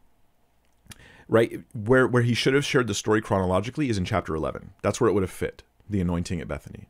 right, 1.28 1.61
where 1.72 2.07
where 2.07 2.22
he 2.22 2.35
should 2.35 2.55
have 2.55 2.64
shared 2.64 2.87
the 2.87 2.95
story 2.95 3.20
chronologically 3.20 3.89
is 3.89 3.99
in 3.99 4.05
chapter 4.05 4.35
11. 4.35 4.72
That's 4.83 5.01
where 5.01 5.09
it 5.09 5.12
would 5.12 5.22
have 5.22 5.31
fit, 5.31 5.62
the 5.89 6.01
anointing 6.01 6.41
at 6.41 6.49
Bethany. 6.49 6.89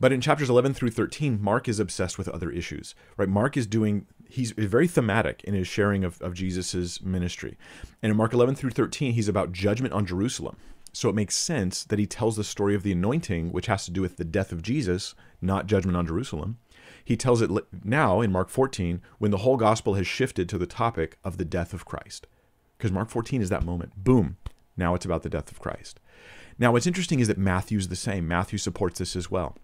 But 0.00 0.12
in 0.12 0.22
chapters 0.22 0.48
11 0.48 0.72
through 0.72 0.90
13, 0.90 1.38
Mark 1.42 1.68
is 1.68 1.78
obsessed 1.78 2.16
with 2.16 2.28
other 2.28 2.50
issues, 2.50 2.94
right? 3.18 3.28
Mark 3.28 3.58
is 3.58 3.66
doing, 3.66 4.06
he's 4.30 4.52
very 4.52 4.88
thematic 4.88 5.44
in 5.44 5.52
his 5.52 5.68
sharing 5.68 6.04
of, 6.04 6.20
of 6.22 6.32
Jesus' 6.32 7.02
ministry. 7.02 7.58
And 8.02 8.10
in 8.10 8.16
Mark 8.16 8.32
11 8.32 8.54
through 8.54 8.70
13, 8.70 9.12
he's 9.12 9.28
about 9.28 9.52
judgment 9.52 9.92
on 9.92 10.06
Jerusalem. 10.06 10.56
So 10.94 11.10
it 11.10 11.14
makes 11.14 11.36
sense 11.36 11.84
that 11.84 11.98
he 11.98 12.06
tells 12.06 12.36
the 12.36 12.44
story 12.44 12.74
of 12.74 12.82
the 12.82 12.92
anointing, 12.92 13.52
which 13.52 13.66
has 13.66 13.84
to 13.84 13.90
do 13.90 14.00
with 14.00 14.16
the 14.16 14.24
death 14.24 14.52
of 14.52 14.62
Jesus, 14.62 15.14
not 15.42 15.66
judgment 15.66 15.96
on 15.96 16.06
Jerusalem. 16.06 16.58
He 17.04 17.16
tells 17.16 17.42
it 17.42 17.50
now 17.84 18.20
in 18.20 18.32
Mark 18.32 18.48
14 18.48 19.00
when 19.18 19.30
the 19.30 19.38
whole 19.38 19.56
gospel 19.56 19.94
has 19.94 20.06
shifted 20.06 20.48
to 20.48 20.58
the 20.58 20.66
topic 20.66 21.18
of 21.24 21.36
the 21.36 21.44
death 21.44 21.72
of 21.72 21.84
Christ. 21.84 22.26
Because 22.76 22.92
Mark 22.92 23.10
14 23.10 23.42
is 23.42 23.50
that 23.50 23.64
moment. 23.64 23.92
Boom. 24.02 24.36
Now 24.76 24.94
it's 24.94 25.04
about 25.04 25.22
the 25.22 25.28
death 25.28 25.50
of 25.50 25.60
Christ. 25.60 26.00
Now, 26.58 26.72
what's 26.72 26.86
interesting 26.86 27.20
is 27.20 27.28
that 27.28 27.38
Matthew's 27.38 27.88
the 27.88 27.96
same. 27.96 28.28
Matthew 28.28 28.58
supports 28.58 28.98
this 28.98 29.16
as 29.16 29.30
well. 29.30 29.56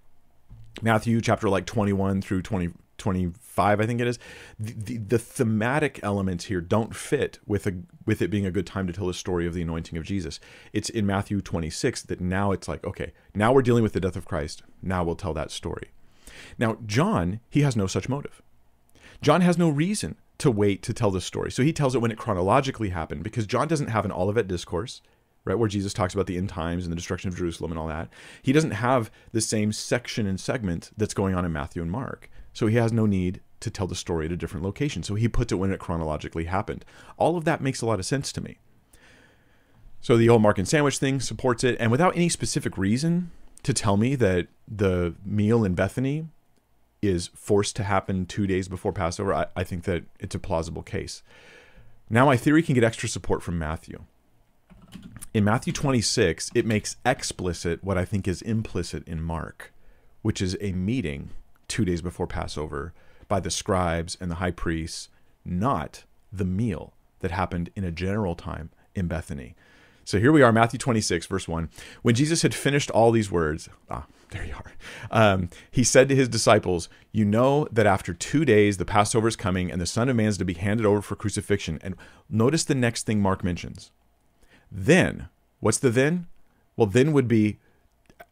Matthew 0.82 1.20
chapter 1.20 1.48
like 1.48 1.66
21 1.66 2.22
through 2.22 2.42
20, 2.42 2.70
25, 2.98 3.80
I 3.80 3.86
think 3.86 4.00
it 4.00 4.06
is. 4.06 4.18
The, 4.58 4.72
the, 4.72 4.96
the, 4.98 5.18
thematic 5.18 6.00
elements 6.02 6.46
here 6.46 6.60
don't 6.60 6.94
fit 6.94 7.38
with 7.46 7.66
a 7.66 7.74
with 8.04 8.22
it 8.22 8.28
being 8.28 8.46
a 8.46 8.50
good 8.50 8.66
time 8.66 8.86
to 8.86 8.92
tell 8.92 9.06
the 9.06 9.14
story 9.14 9.46
of 9.46 9.54
the 9.54 9.62
anointing 9.62 9.98
of 9.98 10.04
Jesus. 10.04 10.40
It's 10.72 10.88
in 10.88 11.06
Matthew 11.06 11.40
26 11.40 12.02
that 12.04 12.20
now 12.20 12.52
it's 12.52 12.68
like, 12.68 12.84
okay, 12.84 13.12
now 13.34 13.52
we're 13.52 13.62
dealing 13.62 13.82
with 13.82 13.92
the 13.92 14.00
death 14.00 14.16
of 14.16 14.26
Christ. 14.26 14.62
Now 14.82 15.04
we'll 15.04 15.16
tell 15.16 15.34
that 15.34 15.50
story. 15.50 15.90
Now, 16.58 16.78
John, 16.86 17.40
he 17.48 17.62
has 17.62 17.76
no 17.76 17.86
such 17.86 18.08
motive. 18.08 18.42
John 19.22 19.40
has 19.40 19.56
no 19.56 19.68
reason 19.68 20.16
to 20.38 20.50
wait 20.50 20.82
to 20.82 20.92
tell 20.92 21.10
the 21.10 21.20
story. 21.20 21.50
So 21.50 21.62
he 21.62 21.72
tells 21.72 21.94
it 21.94 22.00
when 22.00 22.10
it 22.10 22.18
chronologically 22.18 22.90
happened 22.90 23.22
because 23.22 23.46
John 23.46 23.68
doesn't 23.68 23.88
have 23.88 24.04
an 24.04 24.12
Olivet 24.12 24.48
discourse 24.48 25.00
right, 25.46 25.58
where 25.58 25.68
Jesus 25.68 25.94
talks 25.94 26.12
about 26.12 26.26
the 26.26 26.36
end 26.36 26.50
times 26.50 26.84
and 26.84 26.92
the 26.92 26.96
destruction 26.96 27.28
of 27.28 27.36
Jerusalem 27.36 27.70
and 27.70 27.78
all 27.78 27.86
that. 27.86 28.10
He 28.42 28.52
doesn't 28.52 28.72
have 28.72 29.10
the 29.32 29.40
same 29.40 29.72
section 29.72 30.26
and 30.26 30.38
segment 30.38 30.90
that's 30.96 31.14
going 31.14 31.34
on 31.34 31.44
in 31.44 31.52
Matthew 31.52 31.80
and 31.80 31.90
Mark. 31.90 32.28
So 32.52 32.66
he 32.66 32.76
has 32.76 32.92
no 32.92 33.06
need 33.06 33.40
to 33.60 33.70
tell 33.70 33.86
the 33.86 33.94
story 33.94 34.26
at 34.26 34.32
a 34.32 34.36
different 34.36 34.64
location. 34.64 35.02
So 35.02 35.14
he 35.14 35.28
puts 35.28 35.52
it 35.52 35.56
when 35.56 35.72
it 35.72 35.80
chronologically 35.80 36.44
happened. 36.44 36.84
All 37.16 37.36
of 37.36 37.44
that 37.44 37.62
makes 37.62 37.80
a 37.80 37.86
lot 37.86 38.00
of 38.00 38.06
sense 38.06 38.32
to 38.32 38.40
me. 38.40 38.58
So 40.00 40.16
the 40.16 40.28
old 40.28 40.42
Markan 40.42 40.66
sandwich 40.66 40.98
thing 40.98 41.20
supports 41.20 41.64
it. 41.64 41.76
And 41.80 41.90
without 41.90 42.16
any 42.16 42.28
specific 42.28 42.76
reason 42.76 43.30
to 43.66 43.74
tell 43.74 43.96
me 43.96 44.14
that 44.14 44.46
the 44.68 45.16
meal 45.24 45.64
in 45.64 45.74
Bethany 45.74 46.28
is 47.02 47.30
forced 47.34 47.74
to 47.74 47.82
happen 47.82 48.24
two 48.24 48.46
days 48.46 48.68
before 48.68 48.92
Passover, 48.92 49.34
I, 49.34 49.46
I 49.56 49.64
think 49.64 49.82
that 49.84 50.04
it's 50.20 50.36
a 50.36 50.38
plausible 50.38 50.84
case. 50.84 51.24
Now, 52.08 52.26
my 52.26 52.36
theory 52.36 52.62
can 52.62 52.76
get 52.76 52.84
extra 52.84 53.08
support 53.08 53.42
from 53.42 53.58
Matthew. 53.58 54.04
In 55.34 55.42
Matthew 55.42 55.72
26, 55.72 56.52
it 56.54 56.64
makes 56.64 56.94
explicit 57.04 57.82
what 57.82 57.98
I 57.98 58.04
think 58.04 58.28
is 58.28 58.40
implicit 58.40 59.06
in 59.08 59.20
Mark, 59.20 59.72
which 60.22 60.40
is 60.40 60.56
a 60.60 60.70
meeting 60.70 61.30
two 61.66 61.84
days 61.84 62.02
before 62.02 62.28
Passover 62.28 62.94
by 63.26 63.40
the 63.40 63.50
scribes 63.50 64.16
and 64.20 64.30
the 64.30 64.36
high 64.36 64.52
priests, 64.52 65.08
not 65.44 66.04
the 66.32 66.44
meal 66.44 66.94
that 67.18 67.32
happened 67.32 67.70
in 67.74 67.82
a 67.82 67.90
general 67.90 68.36
time 68.36 68.70
in 68.94 69.08
Bethany. 69.08 69.56
So 70.06 70.20
here 70.20 70.30
we 70.30 70.40
are, 70.40 70.52
Matthew 70.52 70.78
26, 70.78 71.26
verse 71.26 71.48
1. 71.48 71.68
When 72.02 72.14
Jesus 72.14 72.42
had 72.42 72.54
finished 72.54 72.92
all 72.92 73.10
these 73.10 73.28
words, 73.28 73.68
ah, 73.90 74.06
there 74.30 74.44
you 74.44 74.54
are, 74.54 74.72
um, 75.10 75.48
he 75.68 75.82
said 75.82 76.08
to 76.08 76.14
his 76.14 76.28
disciples, 76.28 76.88
You 77.10 77.24
know 77.24 77.66
that 77.72 77.86
after 77.86 78.14
two 78.14 78.44
days 78.44 78.76
the 78.76 78.84
Passover 78.84 79.26
is 79.26 79.34
coming 79.34 79.68
and 79.68 79.80
the 79.80 79.86
Son 79.86 80.08
of 80.08 80.14
Man 80.14 80.28
is 80.28 80.38
to 80.38 80.44
be 80.44 80.54
handed 80.54 80.86
over 80.86 81.02
for 81.02 81.16
crucifixion. 81.16 81.80
And 81.82 81.96
notice 82.30 82.62
the 82.62 82.76
next 82.76 83.04
thing 83.04 83.20
Mark 83.20 83.42
mentions. 83.42 83.90
Then, 84.70 85.28
what's 85.58 85.78
the 85.78 85.90
then? 85.90 86.28
Well, 86.76 86.86
then 86.86 87.12
would 87.12 87.26
be, 87.26 87.58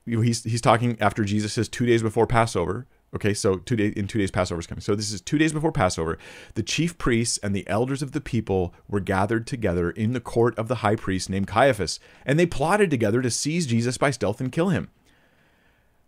he's, 0.06 0.44
he's 0.44 0.60
talking 0.60 0.96
after 1.00 1.24
Jesus 1.24 1.54
says 1.54 1.68
two 1.68 1.86
days 1.86 2.04
before 2.04 2.28
Passover. 2.28 2.86
Okay, 3.14 3.32
so 3.32 3.58
two 3.58 3.76
days 3.76 3.92
in 3.94 4.08
two 4.08 4.18
days 4.18 4.30
Passover 4.30 4.60
is 4.60 4.66
coming. 4.66 4.80
So 4.80 4.94
this 4.94 5.12
is 5.12 5.20
two 5.20 5.38
days 5.38 5.52
before 5.52 5.70
Passover. 5.70 6.18
The 6.54 6.62
chief 6.62 6.98
priests 6.98 7.38
and 7.38 7.54
the 7.54 7.68
elders 7.68 8.02
of 8.02 8.12
the 8.12 8.20
people 8.20 8.74
were 8.88 9.00
gathered 9.00 9.46
together 9.46 9.90
in 9.90 10.12
the 10.12 10.20
court 10.20 10.58
of 10.58 10.66
the 10.66 10.76
high 10.76 10.96
priest 10.96 11.30
named 11.30 11.46
Caiaphas, 11.46 12.00
and 12.26 12.38
they 12.38 12.46
plotted 12.46 12.90
together 12.90 13.22
to 13.22 13.30
seize 13.30 13.66
Jesus 13.66 13.98
by 13.98 14.10
stealth 14.10 14.40
and 14.40 14.50
kill 14.50 14.70
him. 14.70 14.90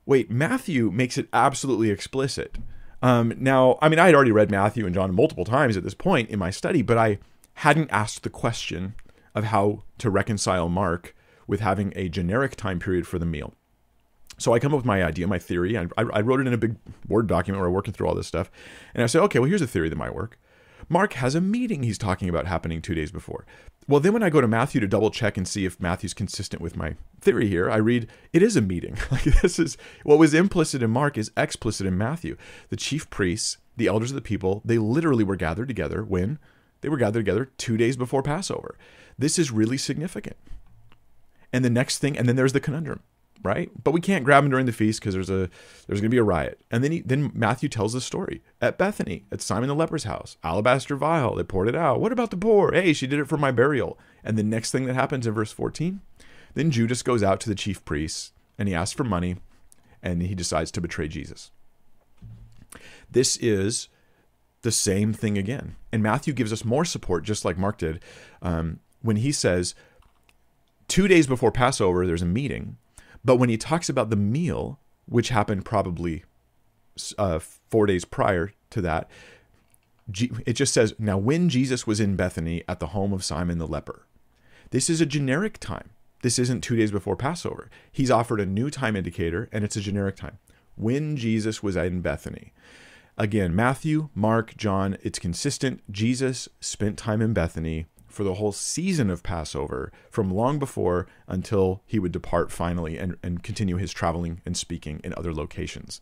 Wait, 0.04 0.30
Matthew 0.30 0.90
makes 0.90 1.16
it 1.16 1.28
absolutely 1.32 1.90
explicit. 1.90 2.58
Um, 3.02 3.34
now, 3.38 3.78
I 3.80 3.88
mean, 3.88 3.98
I 3.98 4.06
had 4.06 4.14
already 4.14 4.32
read 4.32 4.50
Matthew 4.50 4.86
and 4.86 4.94
John 4.94 5.14
multiple 5.14 5.44
times 5.44 5.76
at 5.76 5.84
this 5.84 5.94
point 5.94 6.30
in 6.30 6.38
my 6.38 6.50
study, 6.50 6.82
but 6.82 6.98
I 6.98 7.18
hadn't 7.54 7.90
asked 7.90 8.22
the 8.22 8.30
question 8.30 8.94
of 9.34 9.44
how 9.44 9.82
to 9.98 10.10
reconcile 10.10 10.68
Mark 10.68 11.14
with 11.46 11.60
having 11.60 11.92
a 11.94 12.08
generic 12.08 12.56
time 12.56 12.78
period 12.78 13.06
for 13.06 13.18
the 13.18 13.26
meal. 13.26 13.54
So 14.38 14.52
I 14.52 14.58
come 14.58 14.72
up 14.72 14.78
with 14.78 14.86
my 14.86 15.02
idea, 15.02 15.26
my 15.26 15.38
theory. 15.38 15.78
I, 15.78 15.86
I 15.96 16.20
wrote 16.20 16.40
it 16.40 16.46
in 16.46 16.52
a 16.52 16.58
big 16.58 16.76
Word 17.08 17.26
document 17.26 17.60
where 17.60 17.68
I'm 17.68 17.74
working 17.74 17.94
through 17.94 18.08
all 18.08 18.14
this 18.14 18.26
stuff. 18.26 18.50
And 18.94 19.02
I 19.02 19.06
say, 19.06 19.18
okay, 19.20 19.38
well, 19.38 19.48
here's 19.48 19.62
a 19.62 19.66
theory 19.66 19.88
that 19.88 19.96
might 19.96 20.14
work. 20.14 20.38
Mark 20.88 21.14
has 21.14 21.34
a 21.34 21.40
meeting 21.40 21.82
he's 21.82 21.98
talking 21.98 22.28
about 22.28 22.46
happening 22.46 22.80
two 22.80 22.94
days 22.94 23.10
before. 23.10 23.46
Well, 23.88 24.00
then 24.00 24.12
when 24.12 24.22
I 24.22 24.30
go 24.30 24.40
to 24.40 24.48
Matthew 24.48 24.80
to 24.80 24.86
double 24.86 25.10
check 25.10 25.36
and 25.36 25.46
see 25.46 25.64
if 25.64 25.80
Matthew's 25.80 26.14
consistent 26.14 26.60
with 26.60 26.76
my 26.76 26.96
theory 27.20 27.48
here, 27.48 27.70
I 27.70 27.76
read 27.76 28.08
it 28.32 28.42
is 28.42 28.56
a 28.56 28.60
meeting. 28.60 28.96
like 29.10 29.24
this 29.24 29.58
is 29.58 29.76
what 30.02 30.18
was 30.18 30.34
implicit 30.34 30.82
in 30.82 30.90
Mark 30.90 31.16
is 31.16 31.30
explicit 31.36 31.86
in 31.86 31.96
Matthew. 31.96 32.36
The 32.68 32.76
chief 32.76 33.08
priests, 33.10 33.58
the 33.76 33.86
elders 33.86 34.10
of 34.10 34.16
the 34.16 34.20
people, 34.20 34.62
they 34.64 34.78
literally 34.78 35.24
were 35.24 35.36
gathered 35.36 35.68
together 35.68 36.04
when 36.04 36.38
they 36.80 36.88
were 36.88 36.96
gathered 36.98 37.20
together 37.20 37.46
two 37.56 37.76
days 37.76 37.96
before 37.96 38.22
Passover. 38.22 38.76
This 39.18 39.38
is 39.38 39.50
really 39.50 39.78
significant. 39.78 40.36
And 41.52 41.64
the 41.64 41.70
next 41.70 41.98
thing, 41.98 42.18
and 42.18 42.28
then 42.28 42.36
there's 42.36 42.52
the 42.52 42.60
conundrum 42.60 43.02
right? 43.42 43.70
But 43.82 43.92
we 43.92 44.00
can't 44.00 44.24
grab 44.24 44.44
him 44.44 44.50
during 44.50 44.66
the 44.66 44.72
feast 44.72 45.00
because 45.00 45.14
there's 45.14 45.30
a 45.30 45.48
there's 45.86 46.00
going 46.00 46.10
to 46.10 46.14
be 46.14 46.18
a 46.18 46.24
riot. 46.24 46.60
And 46.70 46.82
then 46.82 46.92
he, 46.92 47.00
then 47.00 47.30
Matthew 47.34 47.68
tells 47.68 47.92
the 47.92 48.00
story 48.00 48.42
at 48.60 48.78
Bethany 48.78 49.24
at 49.30 49.40
Simon 49.40 49.68
the 49.68 49.74
leper's 49.74 50.04
house, 50.04 50.36
alabaster 50.42 50.96
vial. 50.96 51.34
They 51.34 51.44
poured 51.44 51.68
it 51.68 51.76
out. 51.76 52.00
What 52.00 52.12
about 52.12 52.30
the 52.30 52.36
poor? 52.36 52.72
Hey, 52.72 52.92
she 52.92 53.06
did 53.06 53.20
it 53.20 53.28
for 53.28 53.36
my 53.36 53.50
burial. 53.50 53.98
And 54.24 54.36
the 54.36 54.42
next 54.42 54.72
thing 54.72 54.86
that 54.86 54.94
happens 54.94 55.26
in 55.26 55.34
verse 55.34 55.52
14, 55.52 56.00
then 56.54 56.70
Judas 56.70 57.02
goes 57.02 57.22
out 57.22 57.40
to 57.40 57.48
the 57.48 57.54
chief 57.54 57.84
priests 57.84 58.32
and 58.58 58.68
he 58.68 58.74
asks 58.74 58.94
for 58.94 59.04
money, 59.04 59.36
and 60.02 60.22
he 60.22 60.34
decides 60.34 60.70
to 60.72 60.80
betray 60.80 61.08
Jesus. 61.08 61.50
This 63.10 63.36
is 63.36 63.88
the 64.62 64.72
same 64.72 65.12
thing 65.12 65.38
again, 65.38 65.76
and 65.92 66.02
Matthew 66.02 66.32
gives 66.32 66.52
us 66.52 66.64
more 66.64 66.84
support, 66.84 67.24
just 67.24 67.44
like 67.44 67.58
Mark 67.58 67.78
did, 67.78 68.02
um, 68.42 68.80
when 69.02 69.16
he 69.16 69.32
says. 69.32 69.74
Two 70.88 71.08
days 71.08 71.26
before 71.26 71.50
Passover, 71.50 72.06
there's 72.06 72.22
a 72.22 72.26
meeting 72.26 72.76
but 73.26 73.36
when 73.36 73.48
he 73.48 73.58
talks 73.58 73.88
about 73.88 74.08
the 74.08 74.16
meal, 74.16 74.78
which 75.06 75.30
happened 75.30 75.64
probably 75.64 76.24
uh, 77.18 77.40
four 77.40 77.86
days 77.86 78.04
prior 78.04 78.52
to 78.70 78.80
that, 78.80 79.10
it 80.46 80.52
just 80.52 80.72
says, 80.72 80.94
Now, 80.96 81.18
when 81.18 81.48
Jesus 81.48 81.88
was 81.88 81.98
in 81.98 82.14
Bethany 82.14 82.62
at 82.68 82.78
the 82.78 82.88
home 82.88 83.12
of 83.12 83.24
Simon 83.24 83.58
the 83.58 83.66
leper, 83.66 84.06
this 84.70 84.88
is 84.88 85.00
a 85.00 85.06
generic 85.06 85.58
time. 85.58 85.90
This 86.22 86.38
isn't 86.38 86.62
two 86.62 86.76
days 86.76 86.92
before 86.92 87.16
Passover. 87.16 87.68
He's 87.90 88.12
offered 88.12 88.40
a 88.40 88.46
new 88.46 88.70
time 88.70 88.94
indicator, 88.94 89.48
and 89.50 89.64
it's 89.64 89.76
a 89.76 89.80
generic 89.80 90.14
time. 90.14 90.38
When 90.76 91.16
Jesus 91.16 91.64
was 91.64 91.74
in 91.74 92.02
Bethany. 92.02 92.52
Again, 93.18 93.56
Matthew, 93.56 94.10
Mark, 94.14 94.56
John, 94.56 94.98
it's 95.02 95.18
consistent. 95.18 95.82
Jesus 95.90 96.48
spent 96.60 96.96
time 96.96 97.20
in 97.20 97.32
Bethany 97.32 97.86
for 98.16 98.24
the 98.24 98.34
whole 98.34 98.50
season 98.50 99.10
of 99.10 99.22
Passover 99.22 99.92
from 100.10 100.32
long 100.32 100.58
before 100.58 101.06
until 101.28 101.82
he 101.84 101.98
would 101.98 102.12
depart 102.12 102.50
finally 102.50 102.96
and, 102.96 103.18
and 103.22 103.42
continue 103.42 103.76
his 103.76 103.92
traveling 103.92 104.40
and 104.46 104.56
speaking 104.56 105.02
in 105.04 105.12
other 105.18 105.34
locations. 105.34 106.00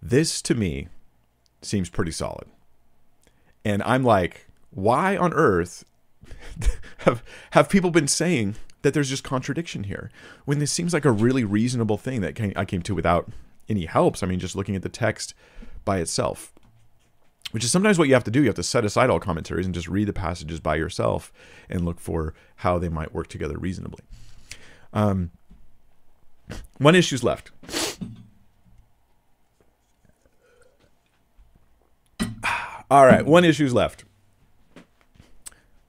This 0.00 0.40
to 0.42 0.54
me 0.54 0.86
seems 1.62 1.90
pretty 1.90 2.12
solid. 2.12 2.46
And 3.64 3.82
I'm 3.82 4.04
like, 4.04 4.46
why 4.70 5.16
on 5.16 5.32
earth 5.32 5.84
have 6.98 7.24
have 7.50 7.68
people 7.68 7.90
been 7.90 8.06
saying 8.06 8.54
that 8.82 8.94
there's 8.94 9.10
just 9.10 9.24
contradiction 9.24 9.84
here 9.84 10.12
when 10.44 10.60
this 10.60 10.70
seems 10.70 10.92
like 10.92 11.04
a 11.04 11.10
really 11.10 11.42
reasonable 11.42 11.98
thing 11.98 12.20
that 12.20 12.40
I 12.56 12.64
came 12.64 12.82
to 12.82 12.94
without 12.94 13.30
any 13.68 13.86
helps? 13.86 14.22
I 14.22 14.26
mean, 14.26 14.38
just 14.38 14.54
looking 14.54 14.76
at 14.76 14.82
the 14.82 14.88
text 14.88 15.34
by 15.84 15.98
itself 15.98 16.53
which 17.54 17.62
is 17.62 17.70
sometimes 17.70 18.00
what 18.00 18.08
you 18.08 18.14
have 18.14 18.24
to 18.24 18.32
do. 18.32 18.40
You 18.40 18.46
have 18.46 18.56
to 18.56 18.64
set 18.64 18.84
aside 18.84 19.10
all 19.10 19.20
commentaries 19.20 19.64
and 19.64 19.72
just 19.72 19.86
read 19.86 20.08
the 20.08 20.12
passages 20.12 20.58
by 20.58 20.74
yourself 20.74 21.32
and 21.70 21.84
look 21.84 22.00
for 22.00 22.34
how 22.56 22.80
they 22.80 22.88
might 22.88 23.14
work 23.14 23.28
together 23.28 23.56
reasonably. 23.56 24.02
Um, 24.92 25.30
one 26.78 26.96
issue's 26.96 27.22
left. 27.22 27.52
All 32.90 33.06
right, 33.06 33.24
one 33.24 33.44
issue's 33.44 33.72
left. 33.72 34.04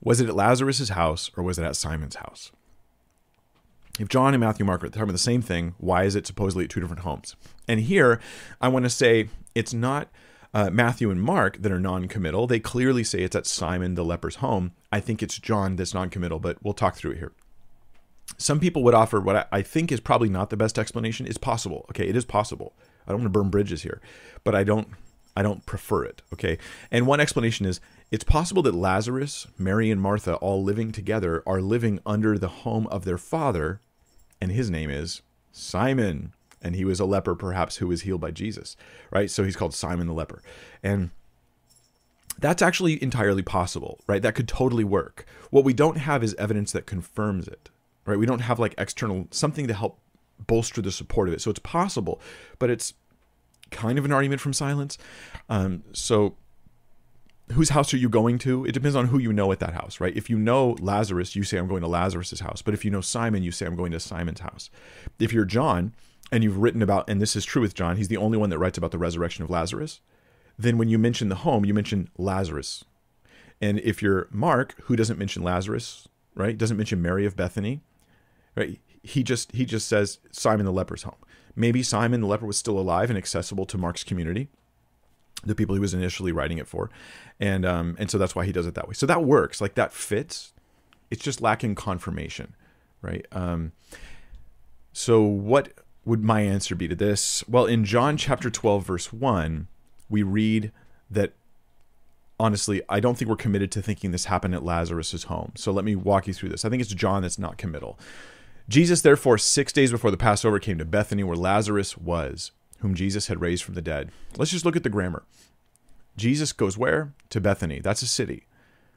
Was 0.04 0.22
it 0.22 0.30
at 0.30 0.36
Lazarus's 0.36 0.90
house 0.90 1.32
or 1.36 1.44
was 1.44 1.58
it 1.58 1.64
at 1.64 1.76
Simon's 1.76 2.18
house? 2.18 2.52
If 4.00 4.08
John 4.08 4.36
and 4.36 4.42
Matthew 4.42 4.68
Mark 4.68 4.84
are 4.84 4.88
talking 4.90 5.02
about 5.02 5.14
the 5.14 5.18
same 5.18 5.42
thing, 5.42 5.74
why 5.80 6.04
is 6.04 6.16
it 6.16 6.28
supposedly 6.28 6.66
at 6.66 6.70
two 6.70 6.80
different 6.80 7.02
homes? 7.02 7.36
And 7.68 7.80
here, 7.80 8.22
I 8.62 8.68
want 8.68 8.86
to 8.86 8.90
say 8.92 9.30
it's 9.56 9.74
not 9.74 10.10
uh, 10.56 10.70
Matthew 10.72 11.12
and 11.12 11.22
Mark 11.22 11.62
that 11.62 11.72
are 11.72 11.82
non-committal. 11.82 12.48
They 12.48 12.62
clearly 12.62 13.04
say 13.04 13.20
it's 13.20 13.36
at 13.36 13.46
Simon 13.46 13.96
the 13.96 14.06
leper's 14.06 14.38
home. 14.38 14.72
I 14.90 15.02
think 15.02 15.22
it's 15.22 15.38
John 15.38 15.76
that's 15.76 15.94
non-committal, 15.94 16.40
but 16.40 16.64
we'll 16.64 16.74
talk 16.74 16.96
through 16.96 17.12
it 17.12 17.18
here. 17.18 17.34
Some 18.38 18.62
people 18.62 18.82
would 18.84 18.94
offer 18.94 19.20
what 19.20 19.50
I 19.52 19.62
think 19.62 19.92
is 19.92 20.00
probably 20.00 20.30
not 20.30 20.50
the 20.50 20.58
best 20.58 20.80
explanation. 20.80 21.28
It's 21.28 21.38
possible. 21.38 21.86
Okay, 21.90 22.08
it 22.08 22.16
is 22.16 22.24
possible. 22.24 22.74
I 23.06 23.12
don't 23.12 23.22
want 23.22 23.34
to 23.34 23.38
burn 23.38 23.50
bridges 23.50 23.84
here, 23.84 24.02
but 24.46 24.56
I 24.56 24.64
don't 24.64 24.88
I 25.36 25.44
don't 25.44 25.66
prefer 25.66 26.06
it. 26.06 26.22
Okay. 26.34 26.58
And 26.90 27.06
one 27.06 27.20
explanation 27.20 27.66
is 27.66 27.82
it's 28.10 28.24
possible 28.24 28.64
that 28.64 28.74
Lazarus, 28.74 29.48
Mary, 29.60 29.92
and 29.92 30.02
Martha, 30.02 30.36
all 30.36 30.64
living 30.64 30.94
together, 30.94 31.44
are 31.46 31.62
living 31.62 32.00
under 32.06 32.38
the 32.38 32.48
home 32.48 32.88
of 32.88 33.04
their 33.04 33.18
father, 33.18 33.82
and 34.40 34.52
his 34.52 34.70
name 34.70 34.90
is 34.90 35.22
Simon 35.52 36.32
and 36.66 36.76
he 36.76 36.84
was 36.84 37.00
a 37.00 37.06
leper 37.06 37.36
perhaps 37.36 37.78
who 37.78 37.88
was 37.88 38.02
healed 38.02 38.20
by 38.20 38.32
Jesus, 38.32 38.76
right? 39.12 39.30
So 39.30 39.44
he's 39.44 39.56
called 39.56 39.76
Simon 39.76 40.08
the 40.08 40.14
leper. 40.14 40.42
And 40.82 41.12
that's 42.40 42.64
actually 42.64 43.02
entirely 43.04 43.44
possible, 43.44 44.00
right? 44.08 44.22
That 44.24 44.34
could 44.34 44.48
totally 44.48 44.84
work. 44.84 45.28
What 45.52 45.64
we 45.64 45.74
don't 45.74 45.98
have 45.98 46.24
is 46.24 46.34
evidence 46.36 46.72
that 46.72 46.88
confirms 46.88 47.48
it, 47.48 47.70
right? 48.08 48.18
We 48.18 48.26
don't 48.26 48.40
have 48.40 48.58
like 48.58 48.74
external 48.80 49.28
something 49.30 49.68
to 49.68 49.76
help 49.76 50.00
bolster 50.48 50.82
the 50.82 50.92
support 50.92 51.28
of 51.28 51.36
it. 51.36 51.42
So 51.42 51.52
it's 51.52 51.60
possible, 51.60 52.20
but 52.58 52.72
it's 52.72 52.96
kind 53.70 54.00
of 54.00 54.04
an 54.04 54.12
argument 54.12 54.42
from 54.42 54.52
silence. 54.52 54.98
Um, 55.48 55.84
so 55.94 56.36
whose 57.52 57.70
house 57.70 57.94
are 57.94 57.98
you 57.98 58.10
going 58.10 58.40
to? 58.40 58.66
It 58.66 58.72
depends 58.72 58.96
on 58.96 59.08
who 59.10 59.20
you 59.20 59.32
know 59.32 59.52
at 59.52 59.60
that 59.60 59.76
house, 59.76 60.00
right? 60.00 60.18
If 60.18 60.32
you 60.32 60.40
know 60.40 60.76
Lazarus, 60.80 61.36
you 61.36 61.44
say 61.44 61.58
I'm 61.58 61.68
going 61.68 61.82
to 61.82 61.88
Lazarus's 61.88 62.40
house. 62.40 62.64
But 62.64 62.74
if 62.74 62.84
you 62.84 62.90
know 62.90 63.02
Simon, 63.02 63.44
you 63.44 63.52
say 63.52 63.68
I'm 63.68 63.76
going 63.76 63.92
to 63.92 64.00
Simon's 64.00 64.40
house. 64.40 64.72
If 65.20 65.32
you're 65.32 65.46
John, 65.46 65.94
and 66.32 66.44
you've 66.44 66.58
written 66.58 66.82
about, 66.82 67.10
and 67.10 67.22
this 67.22 67.36
is 67.36 67.46
true 67.46 67.62
with 67.62 67.76
John, 67.76 67.98
he's 67.98 68.08
the 68.08 68.18
only 68.18 68.38
one 68.38 68.50
that 68.50 68.60
writes 68.60 68.78
about 68.78 68.92
the 68.92 68.98
resurrection 68.98 69.44
of 69.44 69.50
Lazarus, 69.50 70.02
then 70.58 70.78
when 70.78 70.90
you 70.90 70.98
mention 70.98 71.30
the 71.30 71.36
home, 71.36 71.66
you 71.66 71.74
mention 71.74 72.10
Lazarus. 72.18 72.84
And 73.62 73.80
if 73.80 74.02
you're 74.02 74.28
Mark, 74.32 74.76
who 74.84 74.96
doesn't 74.96 75.20
mention 75.20 75.44
Lazarus, 75.44 76.08
right? 76.34 76.58
Doesn't 76.58 76.78
mention 76.78 77.02
Mary 77.02 77.26
of 77.26 77.36
Bethany, 77.36 77.82
right? 78.56 78.80
He 79.04 79.24
just 79.24 79.52
he 79.52 79.66
just 79.66 79.88
says 79.88 80.20
Simon 80.32 80.66
the 80.66 80.72
leper's 80.72 81.04
home. 81.04 81.16
Maybe 81.56 81.84
Simon 81.84 82.22
the 82.22 82.28
leper 82.28 82.46
was 82.46 82.58
still 82.58 82.78
alive 82.78 83.10
and 83.10 83.18
accessible 83.18 83.66
to 83.68 83.78
Mark's 83.78 84.04
community, 84.04 84.50
the 85.44 85.56
people 85.56 85.76
he 85.76 85.80
was 85.80 85.94
initially 85.94 86.32
writing 86.32 86.58
it 86.58 86.68
for, 86.68 86.90
and 87.40 87.66
um 87.66 87.96
and 88.00 88.10
so 88.10 88.18
that's 88.18 88.36
why 88.36 88.46
he 88.46 88.52
does 88.52 88.68
it 88.68 88.74
that 88.76 88.88
way. 88.88 88.94
So 88.94 89.06
that 89.06 89.24
works, 89.24 89.62
like 89.62 89.76
that 89.76 89.94
fits. 89.94 90.54
It's 91.12 91.24
just 91.24 91.40
lacking 91.40 91.76
confirmation, 91.76 92.56
right? 93.02 93.26
Um, 93.32 93.74
so 94.92 95.22
what 95.22 95.72
would 96.06 96.24
my 96.24 96.42
answer 96.42 96.76
be 96.76 96.88
to 96.88 96.96
this? 96.96 97.44
Well, 97.48 97.66
in 97.66 97.84
John 97.84 98.16
chapter 98.16 98.50
12, 98.50 98.86
verse 98.86 99.12
1, 99.12 99.68
we 100.10 100.24
read 100.24 100.72
that 101.10 101.34
honestly, 102.40 102.82
I 102.88 103.00
don't 103.00 103.18
think 103.18 103.30
we're 103.30 103.36
committed 103.36 103.72
to 103.72 103.82
thinking 103.82 104.12
this 104.12 104.26
happened 104.26 104.54
at 104.54 104.64
Lazarus's 104.64 105.24
home. 105.24 105.54
So 105.56 105.72
let 105.72 105.86
me 105.86 105.96
walk 105.96 106.28
you 106.28 106.34
through 106.34 106.50
this. 106.50 106.64
I 106.64 106.70
think 106.70 106.82
it's 106.82 106.94
John 106.94 107.24
that's 107.24 107.40
not 107.40 107.58
committal. 107.58 108.00
Jesus, 108.68 109.02
therefore, 109.02 109.38
six 109.38 109.72
days 109.72 109.92
before 109.92 110.12
the 110.12 110.18
Passover, 110.18 110.60
came 110.60 110.78
to 110.78 110.86
Bethany 110.86 111.24
where 111.24 111.36
Lazarus 111.36 111.98
was, 111.98 112.52
whom 112.80 112.96
Jesus 112.96 113.28
had 113.28 113.42
raised 113.42 113.64
from 113.64 113.76
the 113.76 113.82
dead. 113.82 114.12
Let's 114.38 114.52
just 114.52 114.66
look 114.66 114.76
at 114.76 114.84
the 114.84 114.90
grammar. 114.90 115.24
Jesus 116.18 116.52
goes 116.52 116.78
where? 116.78 117.14
To 117.30 117.42
Bethany. 117.42 117.80
That's 117.80 118.02
a 118.02 118.08
city 118.08 118.48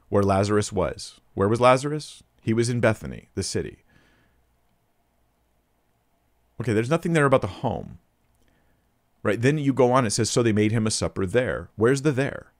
where 0.08 0.22
Lazarus 0.22 0.72
was. 0.72 1.20
Where 1.34 1.48
was 1.48 1.60
Lazarus? 1.60 2.22
He 2.40 2.54
was 2.54 2.68
in 2.68 2.80
Bethany, 2.80 3.28
the 3.34 3.42
city. 3.42 3.84
Okay, 6.60 6.72
there's 6.72 6.90
nothing 6.90 7.12
there 7.12 7.26
about 7.26 7.40
the 7.40 7.46
home. 7.46 7.98
Right? 9.22 9.40
Then 9.40 9.58
you 9.58 9.72
go 9.72 9.92
on, 9.92 10.06
it 10.06 10.10
says, 10.10 10.30
So 10.30 10.42
they 10.42 10.52
made 10.52 10.72
him 10.72 10.86
a 10.86 10.90
supper 10.90 11.26
there. 11.26 11.68
Where's 11.76 12.02
the 12.02 12.12
there? 12.12 12.52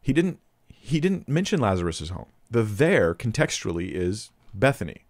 He 0.00 0.12
didn't 0.12 0.38
he 0.68 1.00
didn't 1.00 1.28
mention 1.28 1.60
Lazarus's 1.60 2.10
home. 2.10 2.26
The 2.50 2.62
there 2.62 3.14
contextually 3.14 3.90
is 3.90 4.30
Bethany. 4.52 5.06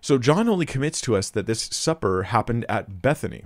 So 0.00 0.18
John 0.18 0.48
only 0.48 0.66
commits 0.66 1.00
to 1.02 1.14
us 1.14 1.30
that 1.30 1.46
this 1.46 1.68
supper 1.70 2.24
happened 2.24 2.66
at 2.68 3.00
Bethany. 3.00 3.44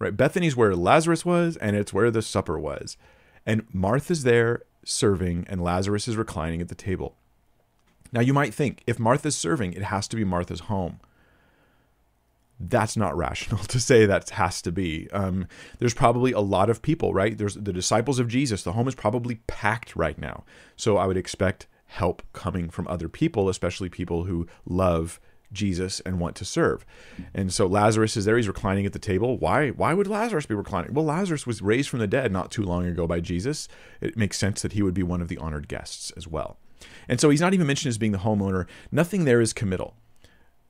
Right? 0.00 0.16
Bethany's 0.16 0.56
where 0.56 0.74
Lazarus 0.74 1.24
was, 1.24 1.56
and 1.58 1.76
it's 1.76 1.92
where 1.92 2.10
the 2.10 2.22
supper 2.22 2.58
was. 2.58 2.96
And 3.46 3.64
Martha's 3.72 4.24
there 4.24 4.62
serving, 4.84 5.46
and 5.48 5.62
Lazarus 5.62 6.08
is 6.08 6.16
reclining 6.16 6.60
at 6.60 6.68
the 6.68 6.74
table. 6.74 7.14
Now 8.12 8.20
you 8.20 8.34
might 8.34 8.52
think 8.52 8.82
if 8.84 8.98
Martha's 8.98 9.36
serving, 9.36 9.74
it 9.74 9.82
has 9.82 10.08
to 10.08 10.16
be 10.16 10.24
Martha's 10.24 10.60
home 10.60 10.98
that's 12.70 12.96
not 12.96 13.16
rational 13.16 13.62
to 13.64 13.80
say 13.80 14.06
that 14.06 14.30
has 14.30 14.62
to 14.62 14.72
be. 14.72 15.08
Um, 15.12 15.46
there's 15.78 15.94
probably 15.94 16.32
a 16.32 16.40
lot 16.40 16.70
of 16.70 16.82
people, 16.82 17.12
right? 17.14 17.36
There's 17.36 17.54
the 17.54 17.72
disciples 17.72 18.18
of 18.18 18.28
Jesus. 18.28 18.62
The 18.62 18.72
home 18.72 18.88
is 18.88 18.94
probably 18.94 19.36
packed 19.46 19.96
right 19.96 20.18
now. 20.18 20.44
So 20.76 20.96
I 20.96 21.06
would 21.06 21.16
expect 21.16 21.66
help 21.86 22.22
coming 22.32 22.68
from 22.70 22.88
other 22.88 23.08
people, 23.08 23.48
especially 23.48 23.88
people 23.88 24.24
who 24.24 24.46
love 24.66 25.20
Jesus 25.52 26.00
and 26.00 26.18
want 26.18 26.34
to 26.36 26.44
serve. 26.44 26.84
And 27.32 27.52
so 27.52 27.66
Lazarus 27.66 28.16
is 28.16 28.24
there. 28.24 28.36
He's 28.36 28.48
reclining 28.48 28.86
at 28.86 28.92
the 28.92 28.98
table. 28.98 29.38
Why? 29.38 29.70
Why 29.70 29.94
would 29.94 30.08
Lazarus 30.08 30.46
be 30.46 30.54
reclining? 30.54 30.92
Well, 30.92 31.04
Lazarus 31.04 31.46
was 31.46 31.62
raised 31.62 31.88
from 31.88 32.00
the 32.00 32.06
dead 32.06 32.32
not 32.32 32.50
too 32.50 32.62
long 32.62 32.86
ago 32.86 33.06
by 33.06 33.20
Jesus. 33.20 33.68
It 34.00 34.16
makes 34.16 34.36
sense 34.36 34.62
that 34.62 34.72
he 34.72 34.82
would 34.82 34.94
be 34.94 35.02
one 35.02 35.22
of 35.22 35.28
the 35.28 35.38
honored 35.38 35.68
guests 35.68 36.12
as 36.16 36.26
well. 36.26 36.58
And 37.08 37.20
so 37.20 37.30
he's 37.30 37.40
not 37.40 37.54
even 37.54 37.66
mentioned 37.66 37.90
as 37.90 37.98
being 37.98 38.12
the 38.12 38.18
homeowner. 38.18 38.66
Nothing 38.90 39.24
there 39.24 39.40
is 39.40 39.52
committal. 39.52 39.94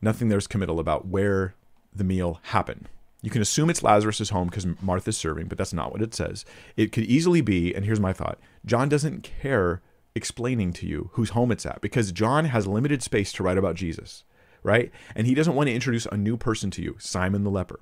Nothing 0.00 0.28
there 0.28 0.38
is 0.38 0.46
committal 0.46 0.78
about 0.78 1.06
where 1.06 1.54
the 1.94 2.04
meal 2.04 2.40
happen. 2.44 2.88
You 3.22 3.30
can 3.30 3.40
assume 3.40 3.70
it's 3.70 3.82
Lazarus' 3.82 4.28
home 4.28 4.48
because 4.48 4.66
Martha's 4.82 5.16
serving, 5.16 5.46
but 5.46 5.56
that's 5.56 5.72
not 5.72 5.92
what 5.92 6.02
it 6.02 6.14
says. 6.14 6.44
It 6.76 6.92
could 6.92 7.04
easily 7.04 7.40
be, 7.40 7.74
and 7.74 7.84
here's 7.84 8.00
my 8.00 8.12
thought 8.12 8.38
John 8.66 8.88
doesn't 8.88 9.22
care 9.22 9.80
explaining 10.14 10.72
to 10.74 10.86
you 10.86 11.10
whose 11.14 11.30
home 11.30 11.50
it's 11.50 11.66
at 11.66 11.80
because 11.80 12.12
John 12.12 12.46
has 12.46 12.66
limited 12.66 13.02
space 13.02 13.32
to 13.32 13.42
write 13.42 13.58
about 13.58 13.76
Jesus, 13.76 14.24
right? 14.62 14.90
And 15.14 15.26
he 15.26 15.34
doesn't 15.34 15.54
want 15.54 15.68
to 15.68 15.74
introduce 15.74 16.06
a 16.06 16.16
new 16.16 16.36
person 16.36 16.70
to 16.72 16.82
you, 16.82 16.96
Simon 16.98 17.44
the 17.44 17.50
leper. 17.50 17.80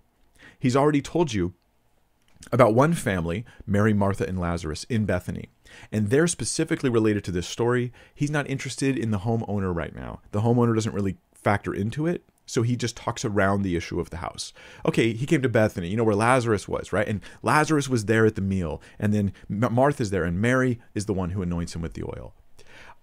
He's 0.58 0.76
already 0.76 1.02
told 1.02 1.32
you 1.32 1.54
about 2.50 2.74
one 2.74 2.92
family, 2.94 3.44
Mary, 3.66 3.92
Martha, 3.92 4.26
and 4.26 4.38
Lazarus, 4.38 4.84
in 4.84 5.04
Bethany. 5.04 5.50
And 5.90 6.08
they're 6.10 6.26
specifically 6.26 6.90
related 6.90 7.24
to 7.24 7.32
this 7.32 7.46
story. 7.46 7.92
He's 8.14 8.30
not 8.30 8.48
interested 8.48 8.98
in 8.98 9.10
the 9.10 9.20
homeowner 9.20 9.74
right 9.74 9.94
now. 9.94 10.20
The 10.32 10.40
homeowner 10.40 10.74
doesn't 10.74 10.94
really 10.94 11.16
factor 11.34 11.72
into 11.72 12.06
it. 12.06 12.24
So 12.52 12.60
he 12.60 12.76
just 12.76 12.98
talks 12.98 13.24
around 13.24 13.62
the 13.62 13.76
issue 13.76 13.98
of 13.98 14.10
the 14.10 14.18
house. 14.18 14.52
Okay, 14.84 15.14
he 15.14 15.24
came 15.24 15.40
to 15.40 15.48
Bethany, 15.48 15.88
you 15.88 15.96
know, 15.96 16.04
where 16.04 16.14
Lazarus 16.14 16.68
was, 16.68 16.92
right? 16.92 17.08
And 17.08 17.22
Lazarus 17.42 17.88
was 17.88 18.04
there 18.04 18.26
at 18.26 18.34
the 18.34 18.42
meal. 18.42 18.82
And 18.98 19.14
then 19.14 19.32
Martha's 19.48 20.10
there, 20.10 20.24
and 20.24 20.38
Mary 20.38 20.78
is 20.94 21.06
the 21.06 21.14
one 21.14 21.30
who 21.30 21.40
anoints 21.40 21.74
him 21.74 21.80
with 21.80 21.94
the 21.94 22.04
oil. 22.04 22.34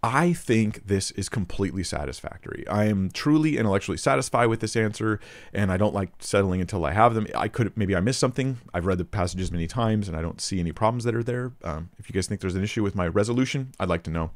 I 0.03 0.33
think 0.33 0.85
this 0.85 1.09
is 1.11 1.29
completely 1.29 1.83
satisfactory. 1.83 2.63
I 2.67 2.85
am 2.85 3.09
truly 3.09 3.57
intellectually 3.57 3.97
satisfied 3.97 4.45
with 4.45 4.59
this 4.59 4.75
answer, 4.75 5.19
and 5.51 5.71
I 5.71 5.77
don't 5.77 5.95
like 5.95 6.11
settling 6.19 6.61
until 6.61 6.85
I 6.85 6.93
have 6.93 7.15
them. 7.15 7.25
I 7.33 7.47
could 7.47 7.75
maybe 7.75 7.95
I 7.95 8.01
missed 8.01 8.19
something. 8.19 8.59
I've 8.71 8.85
read 8.85 8.99
the 8.99 9.03
passages 9.03 9.51
many 9.51 9.65
times, 9.65 10.07
and 10.07 10.15
I 10.15 10.21
don't 10.21 10.39
see 10.39 10.59
any 10.59 10.73
problems 10.73 11.05
that 11.05 11.15
are 11.15 11.23
there. 11.23 11.53
Um, 11.63 11.89
if 11.97 12.07
you 12.07 12.13
guys 12.13 12.27
think 12.27 12.39
there's 12.39 12.53
an 12.53 12.63
issue 12.63 12.83
with 12.83 12.93
my 12.93 13.07
resolution, 13.07 13.71
I'd 13.79 13.89
like 13.89 14.03
to 14.03 14.11
know. 14.11 14.29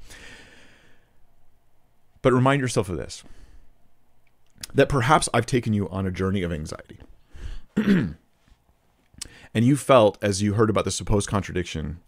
But 2.24 2.34
remind 2.34 2.62
yourself 2.62 2.90
of 2.90 2.98
this 2.98 3.24
that 4.74 4.90
perhaps 4.90 5.30
I've 5.34 5.46
taken 5.46 5.74
you 5.74 5.90
on 5.90 6.06
a 6.06 6.12
journey 6.12 6.44
of 6.44 6.52
anxiety. 6.52 7.00
and 7.76 8.16
you 9.54 9.76
felt 9.76 10.18
as 10.22 10.42
you 10.42 10.54
heard 10.54 10.70
about 10.70 10.86
the 10.86 10.92
supposed 10.92 11.30
contradiction 11.30 12.00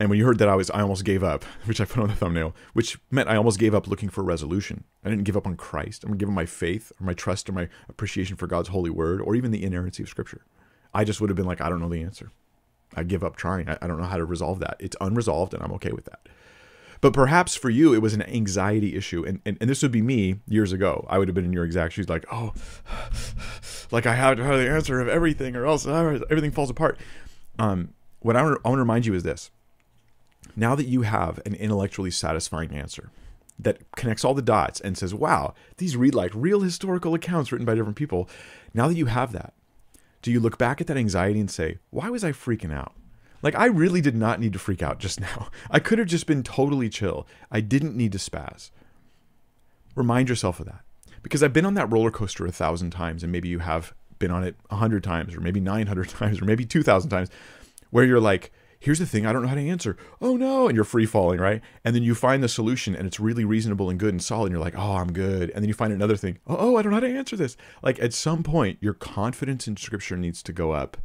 and 0.00 0.08
when 0.08 0.18
you 0.18 0.24
heard 0.24 0.38
that 0.38 0.48
I 0.48 0.54
was 0.54 0.70
I 0.70 0.80
almost 0.80 1.04
gave 1.04 1.24
up, 1.24 1.44
which 1.64 1.80
I 1.80 1.84
put 1.84 2.02
on 2.02 2.08
the 2.08 2.14
thumbnail, 2.14 2.54
which 2.72 2.98
meant 3.10 3.28
I 3.28 3.36
almost 3.36 3.58
gave 3.58 3.74
up 3.74 3.88
looking 3.88 4.08
for 4.08 4.22
resolution. 4.22 4.84
I 5.04 5.10
didn't 5.10 5.24
give 5.24 5.36
up 5.36 5.46
on 5.46 5.56
Christ. 5.56 6.04
I'm 6.04 6.16
giving 6.16 6.34
my 6.34 6.46
faith 6.46 6.92
or 7.00 7.04
my 7.04 7.14
trust 7.14 7.48
or 7.48 7.52
my 7.52 7.68
appreciation 7.88 8.36
for 8.36 8.46
God's 8.46 8.68
holy 8.68 8.90
word 8.90 9.20
or 9.20 9.34
even 9.34 9.50
the 9.50 9.64
inerrancy 9.64 10.02
of 10.02 10.08
scripture. 10.08 10.42
I 10.94 11.04
just 11.04 11.20
would 11.20 11.30
have 11.30 11.36
been 11.36 11.46
like, 11.46 11.60
I 11.60 11.68
don't 11.68 11.80
know 11.80 11.88
the 11.88 12.02
answer. 12.02 12.30
I 12.94 13.02
give 13.02 13.24
up 13.24 13.36
trying. 13.36 13.68
I, 13.68 13.76
I 13.82 13.86
don't 13.86 13.98
know 13.98 14.06
how 14.06 14.16
to 14.16 14.24
resolve 14.24 14.60
that. 14.60 14.76
It's 14.78 14.96
unresolved 15.00 15.52
and 15.52 15.62
I'm 15.62 15.72
okay 15.72 15.92
with 15.92 16.04
that. 16.06 16.28
But 17.00 17.12
perhaps 17.12 17.54
for 17.54 17.70
you, 17.70 17.94
it 17.94 18.02
was 18.02 18.14
an 18.14 18.22
anxiety 18.22 18.96
issue. 18.96 19.24
And, 19.24 19.40
and, 19.44 19.56
and 19.60 19.70
this 19.70 19.82
would 19.82 19.92
be 19.92 20.02
me 20.02 20.40
years 20.48 20.72
ago. 20.72 21.06
I 21.08 21.18
would 21.18 21.28
have 21.28 21.34
been 21.34 21.44
in 21.44 21.52
your 21.52 21.64
exact 21.64 21.94
shoes, 21.94 22.08
like, 22.08 22.24
oh, 22.32 22.52
like 23.90 24.06
I 24.06 24.14
have 24.14 24.36
to 24.36 24.44
have 24.44 24.58
the 24.58 24.68
answer 24.68 25.00
of 25.00 25.08
everything 25.08 25.54
or 25.56 25.64
else 25.64 25.86
everything 25.86 26.50
falls 26.50 26.70
apart. 26.70 26.98
Um, 27.58 27.94
what 28.20 28.36
I 28.36 28.40
I 28.40 28.42
want 28.44 28.62
to 28.62 28.76
remind 28.78 29.06
you 29.06 29.14
is 29.14 29.22
this. 29.22 29.50
Now 30.56 30.74
that 30.74 30.86
you 30.86 31.02
have 31.02 31.40
an 31.46 31.54
intellectually 31.54 32.10
satisfying 32.10 32.72
answer 32.72 33.10
that 33.58 33.78
connects 33.96 34.24
all 34.24 34.34
the 34.34 34.42
dots 34.42 34.80
and 34.80 34.96
says, 34.96 35.14
wow, 35.14 35.54
these 35.78 35.96
read 35.96 36.14
like 36.14 36.30
real 36.34 36.60
historical 36.60 37.14
accounts 37.14 37.50
written 37.50 37.64
by 37.64 37.74
different 37.74 37.96
people. 37.96 38.28
Now 38.72 38.88
that 38.88 38.96
you 38.96 39.06
have 39.06 39.32
that, 39.32 39.54
do 40.22 40.30
you 40.30 40.40
look 40.40 40.58
back 40.58 40.80
at 40.80 40.86
that 40.88 40.96
anxiety 40.96 41.40
and 41.40 41.50
say, 41.50 41.78
why 41.90 42.10
was 42.10 42.24
I 42.24 42.32
freaking 42.32 42.72
out? 42.72 42.92
Like, 43.42 43.54
I 43.54 43.66
really 43.66 44.00
did 44.00 44.16
not 44.16 44.40
need 44.40 44.52
to 44.52 44.58
freak 44.58 44.82
out 44.82 44.98
just 44.98 45.20
now. 45.20 45.48
I 45.70 45.78
could 45.78 45.98
have 45.98 46.08
just 46.08 46.26
been 46.26 46.42
totally 46.42 46.88
chill. 46.88 47.26
I 47.50 47.60
didn't 47.60 47.96
need 47.96 48.12
to 48.12 48.18
spaz. 48.18 48.70
Remind 49.94 50.28
yourself 50.28 50.60
of 50.60 50.66
that. 50.66 50.80
Because 51.22 51.42
I've 51.42 51.52
been 51.52 51.66
on 51.66 51.74
that 51.74 51.92
roller 51.92 52.10
coaster 52.10 52.46
a 52.46 52.52
thousand 52.52 52.90
times, 52.90 53.22
and 53.22 53.32
maybe 53.32 53.48
you 53.48 53.58
have 53.58 53.94
been 54.18 54.30
on 54.30 54.44
it 54.44 54.56
a 54.70 54.76
hundred 54.76 55.02
times, 55.02 55.34
or 55.34 55.40
maybe 55.40 55.60
900 55.60 56.08
times, 56.08 56.40
or 56.40 56.44
maybe 56.44 56.64
2,000 56.64 57.10
times, 57.10 57.28
where 57.90 58.04
you're 58.04 58.20
like, 58.20 58.52
here's 58.80 58.98
the 58.98 59.06
thing 59.06 59.26
I 59.26 59.32
don't 59.32 59.42
know 59.42 59.48
how 59.48 59.54
to 59.54 59.68
answer. 59.68 59.96
Oh 60.20 60.36
no. 60.36 60.68
And 60.68 60.76
you're 60.76 60.84
free 60.84 61.06
falling, 61.06 61.40
right? 61.40 61.60
And 61.84 61.94
then 61.94 62.02
you 62.02 62.14
find 62.14 62.42
the 62.42 62.48
solution 62.48 62.94
and 62.94 63.06
it's 63.06 63.18
really 63.18 63.44
reasonable 63.44 63.90
and 63.90 63.98
good 63.98 64.10
and 64.14 64.22
solid. 64.22 64.46
And 64.46 64.52
you're 64.52 64.60
like, 64.60 64.78
oh, 64.78 64.96
I'm 64.96 65.12
good. 65.12 65.50
And 65.50 65.62
then 65.62 65.68
you 65.68 65.74
find 65.74 65.92
another 65.92 66.16
thing. 66.16 66.38
Oh, 66.46 66.56
oh, 66.58 66.76
I 66.76 66.82
don't 66.82 66.90
know 66.90 66.96
how 66.96 67.00
to 67.00 67.18
answer 67.18 67.36
this. 67.36 67.56
Like 67.82 67.98
at 68.00 68.12
some 68.12 68.42
point, 68.42 68.78
your 68.80 68.94
confidence 68.94 69.66
in 69.66 69.76
scripture 69.76 70.16
needs 70.16 70.42
to 70.44 70.52
go 70.52 70.72
up 70.72 70.96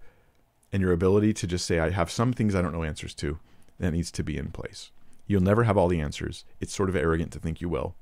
and 0.74 0.82
your 0.82 0.92
ability 0.92 1.34
to 1.34 1.48
just 1.48 1.66
say, 1.66 1.80
I 1.80 1.92
have 1.92 2.12
some 2.12 2.34
things 2.34 2.56
I 2.56 2.62
don't 2.62 2.74
know 2.74 2.84
answers 2.84 3.14
to, 3.16 3.38
that 3.80 3.92
needs 3.92 4.12
to 4.12 4.24
be 4.24 4.38
in 4.38 4.50
place. 4.50 4.92
You'll 5.28 5.42
never 5.42 5.64
have 5.64 5.78
all 5.78 5.88
the 5.88 6.02
answers. 6.02 6.44
It's 6.60 6.76
sort 6.76 6.90
of 6.90 6.96
arrogant 6.96 7.32
to 7.34 7.40
think 7.40 7.62
you 7.62 7.70
will. 7.70 7.96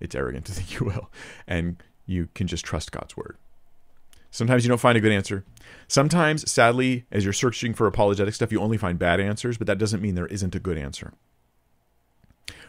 It's 0.00 0.14
arrogant 0.14 0.44
to 0.46 0.52
think 0.56 0.78
you 0.78 0.86
will. 0.86 1.10
And 1.46 1.82
you 2.04 2.28
can 2.34 2.48
just 2.48 2.64
trust 2.64 2.92
God's 2.92 3.16
word. 3.16 3.38
Sometimes 4.32 4.64
you 4.64 4.68
don't 4.68 4.78
find 4.78 4.98
a 4.98 5.00
good 5.00 5.12
answer. 5.12 5.44
Sometimes, 5.88 6.50
sadly, 6.50 7.06
as 7.10 7.24
you're 7.24 7.32
searching 7.32 7.72
for 7.72 7.86
apologetic 7.86 8.34
stuff, 8.34 8.52
you 8.52 8.60
only 8.60 8.76
find 8.76 8.98
bad 8.98 9.20
answers, 9.20 9.56
but 9.56 9.66
that 9.68 9.78
doesn't 9.78 10.02
mean 10.02 10.14
there 10.14 10.26
isn't 10.26 10.54
a 10.54 10.60
good 10.60 10.76
answer. 10.76 11.14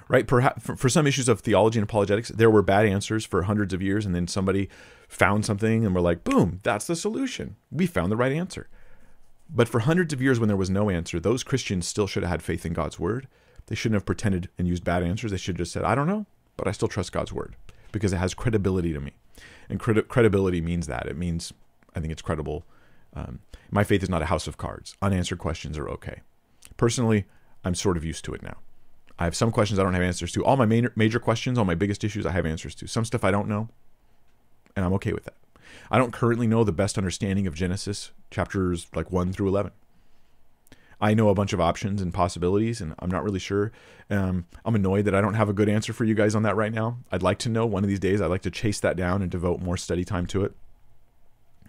Right? 0.08 0.26
Perhaps 0.26 0.64
for 0.78 0.88
some 0.88 1.06
issues 1.06 1.28
of 1.28 1.41
theology 1.41 1.80
and 1.80 1.84
apologetics, 1.84 2.30
there 2.30 2.50
were 2.50 2.62
bad 2.62 2.86
answers 2.86 3.26
for 3.26 3.44
hundreds 3.44 3.74
of 3.74 3.82
years, 3.82 4.06
and 4.06 4.16
then 4.16 4.28
somebody 4.28 4.70
found 5.10 5.46
something 5.46 5.86
and 5.86 5.94
we're 5.94 6.02
like, 6.02 6.24
boom, 6.24 6.60
that's 6.64 6.88
the 6.88 6.96
solution. 6.96 7.58
We 7.70 7.88
found 7.88 8.12
the 8.12 8.18
right 8.18 8.32
answer. 8.32 8.70
But 9.49 9.69
for 9.69 9.80
hundreds 9.80 10.14
of 10.14 10.22
years, 10.22 10.40
when 10.40 10.48
there 10.48 10.57
was 10.57 10.69
no 10.69 10.90
answer, 10.90 11.19
those 11.19 11.44
Christians 11.44 11.88
still 11.88 12.07
should 12.07 12.24
have 12.24 12.30
had 12.30 12.44
faith 12.44 12.65
in 12.65 12.74
God's 12.74 12.99
word. 12.99 13.28
They 13.68 13.76
shouldn't 13.76 13.95
have 13.95 14.06
pretended 14.06 14.49
and 14.57 14.68
used 14.68 14.84
bad 14.84 15.03
answers. 15.03 15.32
They 15.32 15.38
should 15.38 15.56
have 15.56 15.65
just 15.65 15.72
said, 15.72 15.84
I 15.84 15.95
don't 15.95 16.07
know, 16.07 16.26
but 16.57 16.68
I 16.68 16.72
still 16.72 16.88
trust 16.88 17.11
God's 17.11 17.34
word 17.34 17.56
because 17.91 18.14
it 18.14 18.18
has 18.18 18.34
credibility 18.34 18.94
to 18.94 18.99
me. 18.99 19.14
And 19.69 19.80
credibility 19.80 20.61
means 20.61 20.88
that. 20.88 21.07
It 21.07 21.18
means 21.18 21.53
I 21.95 21.99
think 21.99 22.11
it's 22.11 22.22
credible. 22.22 22.65
Um, 23.14 23.40
my 23.72 23.84
faith 23.84 24.03
is 24.03 24.10
not 24.10 24.22
a 24.22 24.26
house 24.26 24.48
of 24.48 24.57
cards. 24.57 24.95
Unanswered 25.02 25.40
questions 25.40 25.78
are 25.78 25.90
okay. 25.90 26.22
Personally, 26.78 27.26
I'm 27.64 27.76
sort 27.76 27.98
of 27.98 28.06
used 28.06 28.24
to 28.26 28.34
it 28.34 28.44
now. 28.44 28.57
I 29.19 29.24
have 29.24 29.36
some 29.36 29.52
questions 29.52 29.80
I 29.80 29.84
don't 29.84 29.94
have 29.94 30.03
answers 30.03 30.32
to. 30.34 30.45
All 30.45 30.57
my 30.57 30.65
major, 30.65 30.94
major 30.95 31.19
questions, 31.19 31.57
all 31.57 31.65
my 31.65 31.76
biggest 31.76 32.03
issues, 32.03 32.26
I 32.26 32.32
have 32.32 32.45
answers 32.45 32.76
to. 32.76 32.88
Some 32.88 33.03
stuff 33.03 33.24
I 33.24 33.32
don't 33.32 33.48
know, 33.48 33.69
and 34.76 34.86
I'm 34.86 34.94
okay 34.94 35.11
with 35.11 35.26
that. 35.26 35.34
I 35.89 35.98
don't 35.98 36.14
currently 36.14 36.48
know 36.48 36.64
the 36.64 36.72
best 36.72 36.98
understanding 36.98 37.48
of 37.48 37.56
Genesis 37.56 38.11
chapters 38.31 38.88
like 38.94 39.11
1 39.11 39.34
through 39.34 39.48
11. 39.49 39.72
I 40.99 41.14
know 41.14 41.30
a 41.30 41.35
bunch 41.35 41.53
of 41.53 41.61
options 41.61 42.02
and 42.02 42.14
possibilities, 42.14 42.81
and 42.81 42.95
I'm 42.99 43.11
not 43.11 43.23
really 43.23 43.39
sure. 43.39 43.72
Um, 44.10 44.45
I'm 44.65 44.73
annoyed 44.73 45.06
that 45.06 45.14
I 45.14 45.22
don't 45.22 45.35
have 45.35 45.49
a 45.49 45.53
good 45.53 45.69
answer 45.69 45.94
for 45.94 46.06
you 46.06 46.15
guys 46.15 46.34
on 46.34 46.44
that 46.44 46.56
right 46.56 46.73
now. 46.73 46.98
I'd 47.11 47.22
like 47.22 47.38
to 47.39 47.49
know 47.49 47.68
one 47.68 47.84
of 47.84 47.89
these 47.89 47.99
days. 47.99 48.19
I'd 48.19 48.31
like 48.31 48.41
to 48.44 48.52
chase 48.52 48.80
that 48.80 48.98
down 48.98 49.22
and 49.22 49.30
devote 49.30 49.61
more 49.61 49.77
study 49.77 50.03
time 50.03 50.26
to 50.27 50.44
it. 50.44 50.56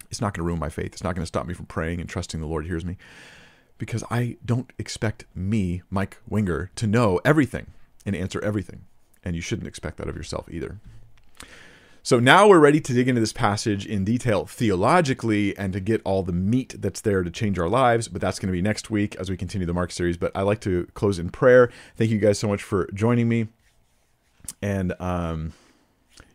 It's 0.09 0.19
not 0.19 0.33
going 0.33 0.43
to 0.43 0.47
ruin 0.47 0.59
my 0.59 0.69
faith. 0.69 0.93
It's 0.93 1.03
not 1.03 1.13
going 1.13 1.21
to 1.23 1.27
stop 1.27 1.45
me 1.45 1.53
from 1.53 1.67
praying 1.67 1.99
and 2.01 2.09
trusting 2.09 2.39
the 2.39 2.47
Lord 2.47 2.65
hears 2.65 2.83
me 2.83 2.97
because 3.77 4.03
I 4.11 4.37
don't 4.45 4.71
expect 4.77 5.25
me, 5.33 5.81
Mike 5.89 6.17
Winger, 6.27 6.71
to 6.75 6.87
know 6.87 7.19
everything 7.25 7.67
and 8.05 8.15
answer 8.15 8.39
everything. 8.43 8.85
And 9.23 9.35
you 9.35 9.41
shouldn't 9.41 9.67
expect 9.67 9.97
that 9.97 10.09
of 10.09 10.15
yourself 10.15 10.47
either. 10.51 10.79
So 12.01 12.19
now 12.19 12.47
we're 12.47 12.59
ready 12.59 12.79
to 12.79 12.93
dig 12.93 13.07
into 13.07 13.21
this 13.21 13.33
passage 13.33 13.85
in 13.85 14.05
detail 14.05 14.45
theologically 14.45 15.57
and 15.57 15.73
to 15.73 15.79
get 15.79 16.01
all 16.05 16.23
the 16.23 16.31
meat 16.31 16.75
that's 16.79 17.01
there 17.01 17.23
to 17.23 17.29
change 17.29 17.59
our 17.59 17.67
lives. 17.67 18.07
But 18.07 18.21
that's 18.21 18.39
going 18.39 18.47
to 18.47 18.53
be 18.53 18.61
next 18.61 18.89
week 18.89 19.15
as 19.17 19.29
we 19.29 19.37
continue 19.37 19.67
the 19.67 19.73
Mark 19.73 19.91
series. 19.91 20.17
But 20.17 20.31
I 20.33 20.41
like 20.43 20.61
to 20.61 20.87
close 20.93 21.19
in 21.19 21.29
prayer. 21.29 21.69
Thank 21.97 22.11
you 22.11 22.17
guys 22.17 22.39
so 22.39 22.47
much 22.47 22.63
for 22.63 22.89
joining 22.93 23.27
me. 23.27 23.47
And 24.61 24.93
um, 24.99 25.53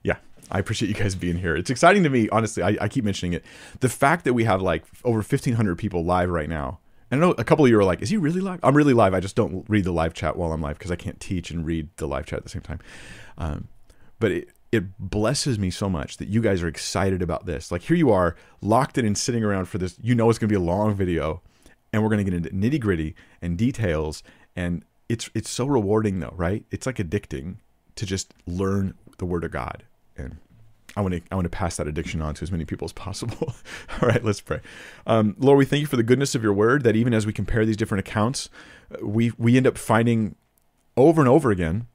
yeah, 0.02 0.16
I 0.50 0.58
appreciate 0.58 0.88
you 0.88 0.94
guys 0.94 1.14
being 1.14 1.38
here. 1.38 1.56
It's 1.56 1.70
exciting 1.70 2.02
to 2.02 2.10
me, 2.10 2.28
honestly. 2.30 2.62
I, 2.62 2.76
I 2.80 2.88
keep 2.88 3.04
mentioning 3.04 3.32
it. 3.32 3.44
The 3.80 3.88
fact 3.88 4.24
that 4.24 4.34
we 4.34 4.44
have 4.44 4.60
like 4.60 4.84
over 5.02 5.18
1,500 5.18 5.76
people 5.76 6.04
live 6.04 6.30
right 6.30 6.48
now. 6.48 6.78
And 7.10 7.22
I 7.22 7.26
know 7.26 7.34
a 7.38 7.44
couple 7.44 7.64
of 7.64 7.70
you 7.70 7.78
are 7.78 7.84
like, 7.84 8.02
is 8.02 8.10
he 8.10 8.16
really 8.16 8.40
live? 8.40 8.60
I'm 8.62 8.76
really 8.76 8.94
live. 8.94 9.14
I 9.14 9.20
just 9.20 9.36
don't 9.36 9.64
read 9.68 9.84
the 9.84 9.92
live 9.92 10.14
chat 10.14 10.36
while 10.36 10.52
I'm 10.52 10.60
live 10.60 10.78
because 10.78 10.90
I 10.90 10.96
can't 10.96 11.20
teach 11.20 11.50
and 11.50 11.64
read 11.64 11.88
the 11.96 12.06
live 12.06 12.26
chat 12.26 12.38
at 12.38 12.44
the 12.44 12.50
same 12.50 12.62
time. 12.62 12.80
Um, 13.38 13.68
but 14.18 14.32
it, 14.32 14.48
it 14.74 14.98
blesses 14.98 15.58
me 15.58 15.70
so 15.70 15.88
much 15.88 16.16
that 16.16 16.28
you 16.28 16.42
guys 16.42 16.62
are 16.62 16.68
excited 16.68 17.22
about 17.22 17.46
this. 17.46 17.70
Like 17.70 17.82
here 17.82 17.96
you 17.96 18.10
are, 18.10 18.34
locked 18.60 18.98
in 18.98 19.06
and 19.06 19.16
sitting 19.16 19.44
around 19.44 19.66
for 19.66 19.78
this. 19.78 19.96
You 20.02 20.14
know 20.14 20.28
it's 20.28 20.38
going 20.38 20.48
to 20.48 20.52
be 20.52 20.56
a 20.56 20.60
long 20.60 20.94
video, 20.94 21.42
and 21.92 22.02
we're 22.02 22.08
going 22.08 22.24
to 22.24 22.30
get 22.30 22.34
into 22.34 22.50
nitty 22.50 22.80
gritty 22.80 23.14
and 23.40 23.56
details. 23.56 24.22
And 24.56 24.84
it's 25.08 25.30
it's 25.34 25.48
so 25.48 25.66
rewarding 25.66 26.18
though, 26.18 26.34
right? 26.36 26.64
It's 26.72 26.86
like 26.86 26.96
addicting 26.96 27.56
to 27.94 28.04
just 28.04 28.34
learn 28.46 28.94
the 29.18 29.26
Word 29.26 29.44
of 29.44 29.52
God. 29.52 29.84
And 30.16 30.38
I 30.96 31.00
want 31.00 31.14
to 31.14 31.22
I 31.30 31.36
want 31.36 31.44
to 31.44 31.50
pass 31.50 31.76
that 31.76 31.86
addiction 31.86 32.20
on 32.20 32.34
to 32.34 32.42
as 32.42 32.50
many 32.50 32.64
people 32.64 32.84
as 32.84 32.92
possible. 32.92 33.54
All 34.02 34.08
right, 34.08 34.24
let's 34.24 34.40
pray. 34.40 34.60
Um, 35.06 35.36
Lord, 35.38 35.58
we 35.58 35.64
thank 35.64 35.82
you 35.82 35.86
for 35.86 35.96
the 35.96 36.02
goodness 36.02 36.34
of 36.34 36.42
your 36.42 36.52
Word. 36.52 36.82
That 36.82 36.96
even 36.96 37.14
as 37.14 37.26
we 37.26 37.32
compare 37.32 37.64
these 37.64 37.76
different 37.76 38.00
accounts, 38.00 38.50
we 39.00 39.32
we 39.38 39.56
end 39.56 39.68
up 39.68 39.78
finding 39.78 40.34
over 40.96 41.20
and 41.20 41.28
over 41.28 41.52
again 41.52 41.86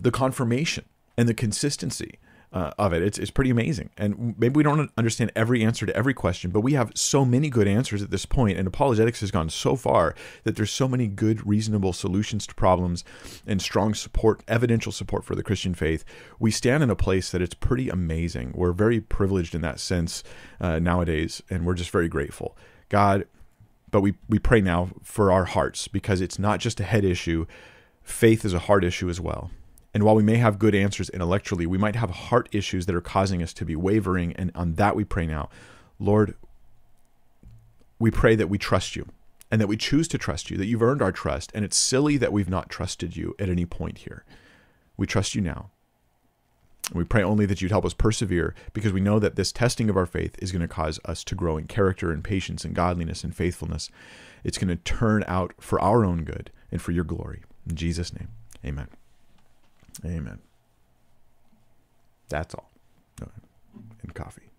the 0.00 0.10
confirmation 0.10 0.84
and 1.16 1.28
the 1.28 1.34
consistency 1.34 2.18
uh, 2.52 2.70
of 2.78 2.92
it. 2.92 3.02
It's, 3.02 3.18
it's 3.18 3.30
pretty 3.30 3.50
amazing. 3.50 3.90
And 3.98 4.34
maybe 4.38 4.56
we 4.56 4.62
don't 4.62 4.90
understand 4.96 5.32
every 5.36 5.62
answer 5.62 5.84
to 5.84 5.94
every 5.96 6.14
question, 6.14 6.50
but 6.50 6.60
we 6.60 6.72
have 6.72 6.92
so 6.94 7.24
many 7.24 7.50
good 7.50 7.68
answers 7.68 8.02
at 8.02 8.10
this 8.10 8.24
point, 8.24 8.58
and 8.58 8.66
apologetics 8.66 9.20
has 9.20 9.30
gone 9.30 9.50
so 9.50 9.76
far 9.76 10.14
that 10.44 10.56
there's 10.56 10.70
so 10.70 10.88
many 10.88 11.06
good, 11.06 11.46
reasonable 11.46 11.92
solutions 11.92 12.46
to 12.46 12.54
problems 12.54 13.04
and 13.46 13.60
strong 13.60 13.94
support, 13.94 14.42
evidential 14.48 14.92
support 14.92 15.24
for 15.24 15.34
the 15.34 15.42
Christian 15.42 15.74
faith. 15.74 16.04
We 16.38 16.50
stand 16.50 16.82
in 16.82 16.90
a 16.90 16.96
place 16.96 17.30
that 17.30 17.42
it's 17.42 17.54
pretty 17.54 17.88
amazing. 17.88 18.52
We're 18.54 18.72
very 18.72 19.00
privileged 19.00 19.54
in 19.54 19.60
that 19.62 19.80
sense 19.80 20.22
uh, 20.60 20.78
nowadays, 20.78 21.42
and 21.50 21.66
we're 21.66 21.74
just 21.74 21.90
very 21.90 22.08
grateful. 22.08 22.56
God, 22.88 23.26
but 23.90 24.00
we, 24.00 24.14
we 24.28 24.38
pray 24.38 24.60
now 24.60 24.90
for 25.02 25.32
our 25.32 25.44
hearts 25.44 25.88
because 25.88 26.20
it's 26.20 26.38
not 26.38 26.60
just 26.60 26.80
a 26.80 26.84
head 26.84 27.04
issue, 27.04 27.46
faith 28.02 28.44
is 28.44 28.54
a 28.54 28.60
heart 28.60 28.84
issue 28.84 29.08
as 29.08 29.20
well. 29.20 29.50
And 29.96 30.04
while 30.04 30.14
we 30.14 30.22
may 30.22 30.36
have 30.36 30.58
good 30.58 30.74
answers 30.74 31.08
intellectually, 31.08 31.64
we 31.64 31.78
might 31.78 31.96
have 31.96 32.10
heart 32.10 32.50
issues 32.52 32.84
that 32.84 32.94
are 32.94 33.00
causing 33.00 33.42
us 33.42 33.54
to 33.54 33.64
be 33.64 33.74
wavering. 33.74 34.34
And 34.34 34.52
on 34.54 34.74
that 34.74 34.94
we 34.94 35.04
pray 35.04 35.26
now. 35.26 35.48
Lord, 35.98 36.34
we 37.98 38.10
pray 38.10 38.34
that 38.34 38.50
we 38.50 38.58
trust 38.58 38.94
you 38.94 39.06
and 39.50 39.58
that 39.58 39.68
we 39.68 39.78
choose 39.78 40.06
to 40.08 40.18
trust 40.18 40.50
you, 40.50 40.58
that 40.58 40.66
you've 40.66 40.82
earned 40.82 41.00
our 41.00 41.12
trust. 41.12 41.50
And 41.54 41.64
it's 41.64 41.78
silly 41.78 42.18
that 42.18 42.30
we've 42.30 42.50
not 42.50 42.68
trusted 42.68 43.16
you 43.16 43.34
at 43.38 43.48
any 43.48 43.64
point 43.64 44.00
here. 44.00 44.26
We 44.98 45.06
trust 45.06 45.34
you 45.34 45.40
now. 45.40 45.70
We 46.92 47.04
pray 47.04 47.22
only 47.22 47.46
that 47.46 47.62
you'd 47.62 47.70
help 47.70 47.86
us 47.86 47.94
persevere 47.94 48.54
because 48.74 48.92
we 48.92 49.00
know 49.00 49.18
that 49.18 49.36
this 49.36 49.50
testing 49.50 49.88
of 49.88 49.96
our 49.96 50.04
faith 50.04 50.36
is 50.42 50.52
going 50.52 50.60
to 50.60 50.68
cause 50.68 51.00
us 51.06 51.24
to 51.24 51.34
grow 51.34 51.56
in 51.56 51.68
character 51.68 52.12
and 52.12 52.22
patience 52.22 52.66
and 52.66 52.74
godliness 52.74 53.24
and 53.24 53.34
faithfulness. 53.34 53.88
It's 54.44 54.58
going 54.58 54.68
to 54.68 54.76
turn 54.76 55.24
out 55.26 55.54
for 55.58 55.80
our 55.80 56.04
own 56.04 56.24
good 56.24 56.50
and 56.70 56.82
for 56.82 56.92
your 56.92 57.04
glory. 57.04 57.44
In 57.66 57.76
Jesus' 57.76 58.12
name, 58.12 58.28
amen. 58.62 58.88
Amen. 60.04 60.38
That's 62.28 62.54
all. 62.54 62.70
all 63.22 63.28
right. 63.28 63.82
And 64.02 64.14
coffee. 64.14 64.50